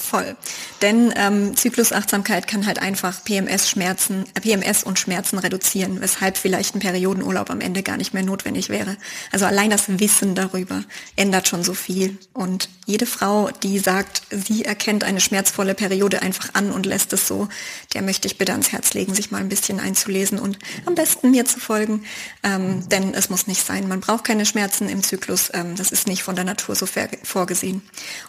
Voll. 0.00 0.36
Denn 0.80 1.12
ähm, 1.16 1.56
Zyklusachtsamkeit 1.56 2.46
kann 2.46 2.66
halt 2.66 2.78
einfach 2.78 3.24
PMS-Schmerzen, 3.24 4.24
äh, 4.34 4.40
PMS 4.40 4.84
und 4.84 4.98
Schmerzen 4.98 5.38
reduzieren, 5.38 6.00
weshalb 6.00 6.38
vielleicht 6.38 6.76
ein 6.76 6.78
Periodenurlaub 6.78 7.50
am 7.50 7.60
Ende 7.60 7.82
gar 7.82 7.96
nicht 7.96 8.14
mehr 8.14 8.22
notwendig 8.22 8.68
wäre. 8.68 8.96
Also 9.32 9.44
allein 9.44 9.70
das 9.70 9.98
Wissen 9.98 10.36
darüber 10.36 10.84
ändert 11.16 11.48
schon 11.48 11.64
so 11.64 11.74
viel. 11.74 12.16
Und 12.32 12.70
jede 12.86 13.06
Frau, 13.06 13.50
die 13.64 13.80
sagt, 13.80 14.22
sie 14.30 14.64
erkennt 14.64 15.02
eine 15.02 15.20
schmerzvolle 15.20 15.74
Periode 15.74 16.22
einfach 16.22 16.54
an 16.54 16.70
und 16.70 16.86
lässt 16.86 17.12
es 17.12 17.26
so, 17.26 17.48
der 17.92 18.02
möchte 18.02 18.28
ich 18.28 18.38
bitte 18.38 18.52
ans 18.52 18.70
Herz 18.70 18.94
legen, 18.94 19.14
sich 19.14 19.32
mal 19.32 19.38
ein 19.38 19.48
bisschen 19.48 19.80
einzulesen 19.80 20.38
und 20.38 20.58
am 20.86 20.94
besten 20.94 21.32
mir 21.32 21.44
zu 21.44 21.58
folgen. 21.58 22.04
Ähm, 22.44 22.88
denn 22.88 23.14
es 23.14 23.30
muss 23.30 23.48
nicht 23.48 23.66
sein. 23.66 23.88
Man 23.88 24.00
braucht 24.00 24.24
keine 24.24 24.46
Schmerzen 24.46 24.88
im 24.88 25.02
Zyklus. 25.02 25.50
Ähm, 25.52 25.74
das 25.74 25.90
ist 25.90 26.06
nicht 26.06 26.22
von 26.22 26.36
der 26.36 26.44
Natur 26.44 26.76
so 26.76 26.86
vorgesehen. 27.24 27.82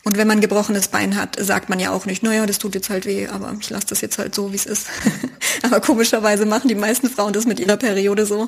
Und 0.03 0.17
wenn 0.17 0.28
man 0.28 0.41
gebrochenes 0.41 0.88
Bein 0.88 1.15
hat, 1.15 1.38
sagt 1.39 1.59
sagt 1.60 1.68
man 1.68 1.80
ja 1.82 1.91
auch 1.91 2.05
nicht, 2.05 2.24
naja, 2.24 2.45
das 2.45 2.57
tut 2.57 2.74
jetzt 2.74 2.89
halt 2.89 3.05
weh, 3.05 3.28
aber 3.28 3.53
ich 3.60 3.70
lasse 3.70 3.88
das 3.88 3.99
jetzt 3.99 4.18
halt 4.18 4.34
so, 4.34 4.53
wie 4.53 4.55
es 4.55 4.66
ist. 4.66 4.88
aber 5.64 5.82
komischerweise 5.82 6.45
machen 6.45 6.70
die 6.70 6.76
meisten 6.76 7.10
Frauen 7.10 7.34
das 7.34 7.45
mit 7.45 7.60
ihrer 7.60 7.76
Periode 7.76 8.26
so. 8.26 8.47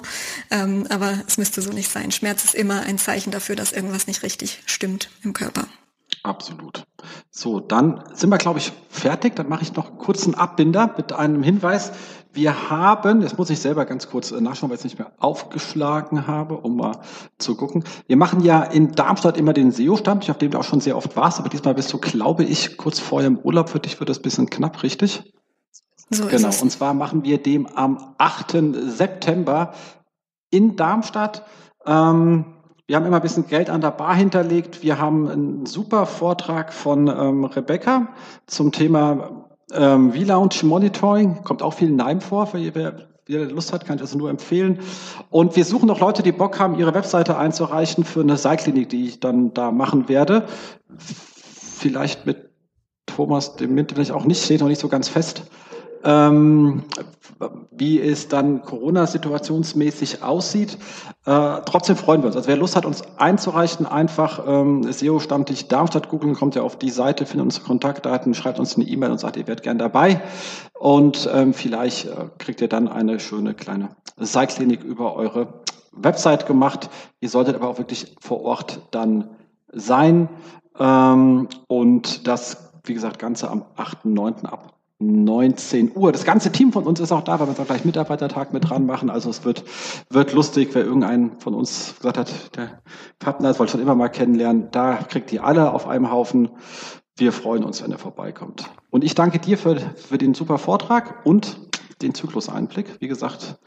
Ähm, 0.49 0.87
aber 0.89 1.15
es 1.27 1.37
müsste 1.37 1.61
so 1.61 1.71
nicht 1.71 1.91
sein. 1.91 2.11
Schmerz 2.11 2.45
ist 2.45 2.55
immer 2.55 2.83
ein 2.83 2.97
Zeichen 2.97 3.31
dafür, 3.31 3.57
dass 3.57 3.73
irgendwas 3.73 4.07
nicht 4.07 4.23
richtig 4.23 4.63
stimmt 4.65 5.09
im 5.23 5.33
Körper. 5.33 5.65
Absolut. 6.23 6.85
So, 7.31 7.59
dann 7.59 8.01
sind 8.13 8.29
wir, 8.29 8.37
glaube 8.37 8.59
ich, 8.59 8.71
fertig. 8.89 9.35
Dann 9.35 9.49
mache 9.49 9.63
ich 9.63 9.73
noch 9.73 9.97
kurz 9.97 10.23
einen 10.23 10.35
Abbinder 10.35 10.93
mit 10.95 11.11
einem 11.11 11.43
Hinweis. 11.43 11.91
Wir 12.33 12.69
haben, 12.69 13.21
jetzt 13.21 13.37
muss 13.37 13.49
ich 13.49 13.59
selber 13.59 13.85
ganz 13.85 14.09
kurz 14.09 14.31
äh, 14.31 14.39
nachschauen, 14.39 14.69
weil 14.69 14.75
ich 14.75 14.81
es 14.81 14.85
nicht 14.85 14.99
mehr 14.99 15.11
aufgeschlagen 15.19 16.27
habe, 16.27 16.57
um 16.57 16.77
mal 16.77 16.99
zu 17.37 17.55
gucken. 17.55 17.83
Wir 18.07 18.15
machen 18.15 18.41
ja 18.41 18.63
in 18.63 18.93
Darmstadt 18.93 19.37
immer 19.37 19.51
den 19.51 19.71
SEO-Stammtisch, 19.71 20.29
auf 20.29 20.37
dem 20.37 20.51
du 20.51 20.59
auch 20.59 20.63
schon 20.63 20.79
sehr 20.79 20.95
oft 20.95 21.15
warst, 21.17 21.39
aber 21.39 21.49
diesmal 21.49 21.73
bist 21.73 21.91
du, 21.91 21.97
glaube 21.97 22.43
ich, 22.43 22.77
kurz 22.77 22.99
vorher 22.99 23.27
im 23.27 23.37
Urlaub. 23.39 23.69
Für 23.69 23.79
dich 23.79 23.99
wird 23.99 24.09
das 24.09 24.19
ein 24.19 24.23
bisschen 24.23 24.49
knapp, 24.49 24.81
richtig? 24.81 25.33
So 26.09 26.25
genau. 26.25 26.35
ist 26.35 26.55
es. 26.55 26.61
Und 26.61 26.69
zwar 26.69 26.93
machen 26.93 27.23
wir 27.23 27.41
dem 27.41 27.67
am 27.67 28.13
8. 28.17 28.57
September 28.87 29.73
in 30.49 30.75
Darmstadt. 30.75 31.45
Ähm, 31.85 32.45
Wir 32.87 32.97
haben 32.97 33.05
immer 33.05 33.17
ein 33.17 33.21
bisschen 33.21 33.47
Geld 33.47 33.69
an 33.69 33.81
der 33.81 33.91
Bar 33.91 34.15
hinterlegt. 34.15 34.83
Wir 34.83 34.99
haben 34.99 35.29
einen 35.29 35.65
super 35.65 36.05
Vortrag 36.05 36.73
von 36.73 37.07
ähm, 37.07 37.45
Rebecca 37.45 38.09
zum 38.47 38.71
Thema 38.71 39.50
ähm, 39.73 40.13
V-Lounge 40.13 40.63
Monitoring. 40.63 41.43
Kommt 41.43 41.61
auch 41.61 41.73
viel 41.73 41.91
Neim 41.91 42.21
vor, 42.21 42.47
für 42.47 42.75
wer, 42.75 43.07
wer 43.25 43.45
Lust 43.45 43.73
hat, 43.73 43.85
kann 43.85 43.95
ich 43.95 44.01
das 44.01 44.15
nur 44.15 44.29
empfehlen. 44.29 44.79
Und 45.29 45.55
wir 45.55 45.65
suchen 45.65 45.87
noch 45.87 45.99
Leute, 45.99 46.23
die 46.23 46.31
Bock 46.31 46.59
haben, 46.59 46.77
ihre 46.77 46.93
Webseite 46.93 47.37
einzureichen 47.37 48.03
für 48.03 48.21
eine 48.21 48.37
Seilklinik, 48.37 48.89
die 48.89 49.05
ich 49.05 49.19
dann 49.19 49.53
da 49.53 49.71
machen 49.71 50.09
werde. 50.09 50.45
Vielleicht 50.97 52.25
mit 52.25 52.49
Thomas 53.05 53.55
dem 53.55 53.73
Mint 53.73 53.91
vielleicht 53.91 54.11
auch 54.11 54.25
nicht, 54.25 54.43
steht 54.43 54.61
noch 54.61 54.67
nicht 54.67 54.79
so 54.79 54.87
ganz 54.87 55.09
fest. 55.09 55.43
Ähm, 56.03 56.83
wie 57.71 57.99
es 57.99 58.27
dann 58.27 58.61
Corona-situationsmäßig 58.61 60.23
aussieht. 60.23 60.77
Äh, 61.25 61.61
trotzdem 61.65 61.95
freuen 61.95 62.21
wir 62.21 62.27
uns. 62.27 62.35
Also 62.35 62.47
wer 62.47 62.57
Lust 62.57 62.75
hat, 62.75 62.85
uns 62.85 63.01
einzureichen, 63.17 63.85
einfach 63.85 64.43
ähm, 64.45 64.83
SEO-Stammtisch 64.91 65.67
Darmstadt 65.67 66.09
googeln, 66.09 66.35
kommt 66.35 66.55
ja 66.55 66.61
auf 66.61 66.77
die 66.77 66.89
Seite, 66.89 67.25
findet 67.25 67.45
unsere 67.45 67.65
Kontaktdaten, 67.65 68.33
schreibt 68.33 68.59
uns 68.59 68.75
eine 68.75 68.85
E-Mail 68.85 69.11
und 69.11 69.19
sagt, 69.19 69.37
ihr 69.37 69.47
werdet 69.47 69.63
gern 69.63 69.77
dabei. 69.77 70.21
Und 70.77 71.29
ähm, 71.33 71.53
vielleicht 71.53 72.05
äh, 72.05 72.29
kriegt 72.37 72.61
ihr 72.61 72.69
dann 72.69 72.87
eine 72.87 73.19
schöne 73.19 73.53
kleine 73.53 73.89
Seilklinik 74.17 74.83
über 74.83 75.15
eure 75.15 75.61
Website 75.91 76.45
gemacht. 76.45 76.89
Ihr 77.19 77.29
solltet 77.29 77.55
aber 77.55 77.67
auch 77.69 77.77
wirklich 77.77 78.15
vor 78.19 78.41
Ort 78.41 78.81
dann 78.91 79.29
sein. 79.71 80.29
Ähm, 80.79 81.47
und 81.67 82.27
das, 82.27 82.71
wie 82.83 82.93
gesagt, 82.93 83.19
Ganze 83.19 83.49
am 83.49 83.65
8.9. 83.77 84.45
ab 84.45 84.80
19 85.01 85.91
Uhr. 85.95 86.11
Das 86.11 86.23
ganze 86.23 86.51
Team 86.51 86.71
von 86.71 86.85
uns 86.85 86.99
ist 86.99 87.11
auch 87.11 87.23
da, 87.23 87.39
weil 87.39 87.47
wir 87.47 87.59
auch 87.59 87.65
gleich 87.65 87.85
Mitarbeitertag 87.85 88.53
mit 88.53 88.69
dran 88.69 88.85
machen. 88.85 89.09
Also 89.09 89.29
es 89.29 89.43
wird, 89.43 89.63
wird 90.09 90.33
lustig, 90.33 90.69
wer 90.73 90.83
irgendein 90.83 91.39
von 91.39 91.53
uns 91.53 91.95
gesagt 91.97 92.17
hat, 92.17 92.55
der 92.55 92.81
Partner, 93.19 93.49
das 93.49 93.59
wollte 93.59 93.73
schon 93.73 93.81
immer 93.81 93.95
mal 93.95 94.09
kennenlernen, 94.09 94.69
da 94.71 94.97
kriegt 94.97 95.31
ihr 95.33 95.43
alle 95.43 95.73
auf 95.73 95.87
einem 95.87 96.11
Haufen. 96.11 96.49
Wir 97.17 97.31
freuen 97.31 97.63
uns, 97.63 97.83
wenn 97.83 97.91
er 97.91 97.97
vorbeikommt. 97.97 98.69
Und 98.89 99.03
ich 99.03 99.15
danke 99.15 99.39
dir 99.39 99.57
für, 99.57 99.77
für 99.95 100.17
den 100.17 100.33
super 100.33 100.57
Vortrag 100.57 101.25
und 101.25 101.59
den 102.01 102.13
Zykluseinblick. 102.13 102.97
Wie 102.99 103.07
gesagt, 103.07 103.59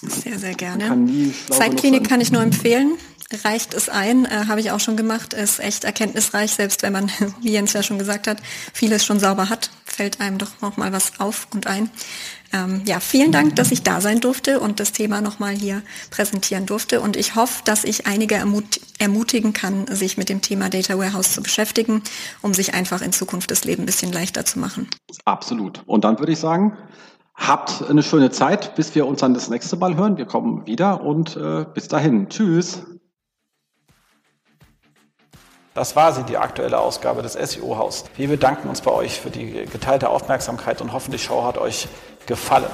sehr, 0.00 0.38
sehr 0.38 0.54
gerne. 0.54 1.32
Zeitklinik 1.50 2.08
kann 2.08 2.20
ich 2.20 2.32
nur 2.32 2.42
empfehlen 2.42 2.98
reicht 3.42 3.74
es 3.74 3.88
ein, 3.88 4.26
äh, 4.26 4.46
habe 4.48 4.60
ich 4.60 4.70
auch 4.70 4.80
schon 4.80 4.96
gemacht, 4.96 5.32
ist 5.32 5.58
echt 5.58 5.84
erkenntnisreich, 5.84 6.52
selbst 6.52 6.82
wenn 6.82 6.92
man, 6.92 7.10
wie 7.40 7.52
Jens 7.52 7.72
ja 7.72 7.82
schon 7.82 7.98
gesagt 7.98 8.26
hat, 8.26 8.38
vieles 8.72 9.04
schon 9.04 9.18
sauber 9.18 9.48
hat, 9.48 9.70
fällt 9.84 10.20
einem 10.20 10.38
doch 10.38 10.60
noch 10.60 10.76
mal 10.76 10.92
was 10.92 11.20
auf 11.20 11.48
und 11.52 11.66
ein. 11.66 11.90
Ähm, 12.52 12.82
ja, 12.84 13.00
vielen 13.00 13.32
Dank, 13.32 13.56
dass 13.56 13.72
ich 13.72 13.82
da 13.82 14.00
sein 14.00 14.20
durfte 14.20 14.60
und 14.60 14.78
das 14.78 14.92
Thema 14.92 15.20
noch 15.20 15.38
mal 15.38 15.54
hier 15.54 15.82
präsentieren 16.10 16.66
durfte 16.66 17.00
und 17.00 17.16
ich 17.16 17.34
hoffe, 17.34 17.62
dass 17.64 17.84
ich 17.84 18.06
einige 18.06 18.36
ermut 18.36 18.80
ermutigen 19.00 19.52
kann, 19.52 19.88
sich 19.88 20.16
mit 20.16 20.28
dem 20.28 20.40
Thema 20.40 20.70
Data 20.70 20.96
Warehouse 20.96 21.32
zu 21.32 21.42
beschäftigen, 21.42 22.02
um 22.42 22.54
sich 22.54 22.74
einfach 22.74 23.02
in 23.02 23.12
Zukunft 23.12 23.50
das 23.50 23.64
Leben 23.64 23.82
ein 23.82 23.86
bisschen 23.86 24.12
leichter 24.12 24.44
zu 24.44 24.60
machen. 24.60 24.88
Absolut. 25.24 25.82
Und 25.86 26.04
dann 26.04 26.20
würde 26.20 26.32
ich 26.32 26.38
sagen, 26.38 26.76
Habt 27.34 27.84
eine 27.88 28.02
schöne 28.02 28.30
Zeit, 28.30 28.74
bis 28.76 28.94
wir 28.94 29.06
uns 29.06 29.20
dann 29.20 29.34
das 29.34 29.50
nächste 29.50 29.76
Mal 29.76 29.96
hören. 29.96 30.16
Wir 30.16 30.26
kommen 30.26 30.66
wieder 30.66 31.02
und 31.02 31.36
äh, 31.36 31.66
bis 31.74 31.88
dahin. 31.88 32.28
Tschüss. 32.28 32.82
Das 35.74 35.96
war 35.96 36.12
sie, 36.12 36.22
die 36.22 36.38
aktuelle 36.38 36.78
Ausgabe 36.78 37.22
des 37.22 37.32
SEO-Haus. 37.32 38.04
Wir 38.16 38.28
bedanken 38.28 38.68
uns 38.68 38.80
bei 38.80 38.92
euch 38.92 39.20
für 39.20 39.30
die 39.30 39.66
geteilte 39.66 40.08
Aufmerksamkeit 40.08 40.80
und 40.80 40.92
hoffen, 40.92 41.10
die 41.10 41.18
Show 41.18 41.42
hat 41.42 41.58
euch 41.58 41.88
gefallen. 42.26 42.70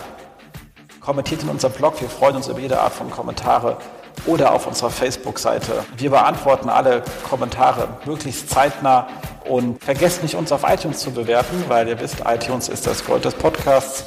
Kommentiert 1.01 1.43
in 1.43 1.49
unserem 1.49 1.73
Blog, 1.73 1.99
wir 2.03 2.11
freuen 2.11 2.37
uns 2.37 2.49
über 2.49 2.61
jede 2.61 2.79
Art 2.79 2.93
von 2.93 3.11
Kommentare 3.11 3.79
oder 4.27 4.53
auf 4.53 4.67
unserer 4.67 4.91
Facebook-Seite. 4.91 5.85
Wir 5.97 6.11
beantworten 6.11 6.69
alle 6.69 7.03
Kommentare 7.29 7.89
möglichst 8.05 8.51
zeitnah 8.51 9.07
und 9.49 9.83
vergesst 9.83 10.23
nicht, 10.23 10.35
uns 10.35 10.53
auf 10.53 10.63
iTunes 10.69 10.99
zu 10.99 11.11
bewerten, 11.11 11.65
weil 11.69 11.89
ihr 11.89 11.99
wisst, 12.01 12.23
iTunes 12.27 12.69
ist 12.69 12.87
das 12.87 13.07
Gold 13.07 13.25
des 13.25 13.35
Podcasts. 13.35 14.05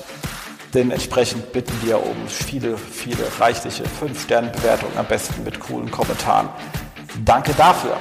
Dementsprechend 0.74 1.51
bitten 1.51 1.74
wir 1.84 2.03
um 2.03 2.28
viele, 2.28 2.78
viele 2.78 3.24
reichliche 3.39 3.84
5-Sterne-Bewertungen, 3.84 4.97
am 4.97 5.05
besten 5.05 5.43
mit 5.43 5.59
coolen 5.59 5.91
Kommentaren. 5.91 6.49
Danke 7.24 7.53
dafür. 7.53 7.95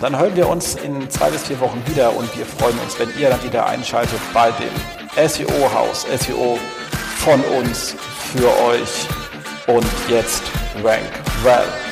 Dann 0.00 0.18
hören 0.18 0.34
wir 0.34 0.48
uns 0.48 0.76
in 0.76 1.08
zwei 1.10 1.30
bis 1.30 1.42
vier 1.42 1.60
Wochen 1.60 1.80
wieder 1.86 2.16
und 2.16 2.36
wir 2.36 2.46
freuen 2.46 2.78
uns, 2.80 2.98
wenn 2.98 3.08
ihr 3.20 3.28
dann 3.28 3.42
wieder 3.44 3.66
einschaltet 3.66 4.18
bei 4.32 4.50
dem 4.52 5.28
SEO-Haus, 5.28 6.06
SEO 6.18 6.58
von 7.18 7.40
uns 7.58 7.94
für 8.32 8.48
euch. 8.64 9.06
Und 9.66 9.86
jetzt 10.08 10.42
Rank 10.82 11.04
Well. 11.44 11.91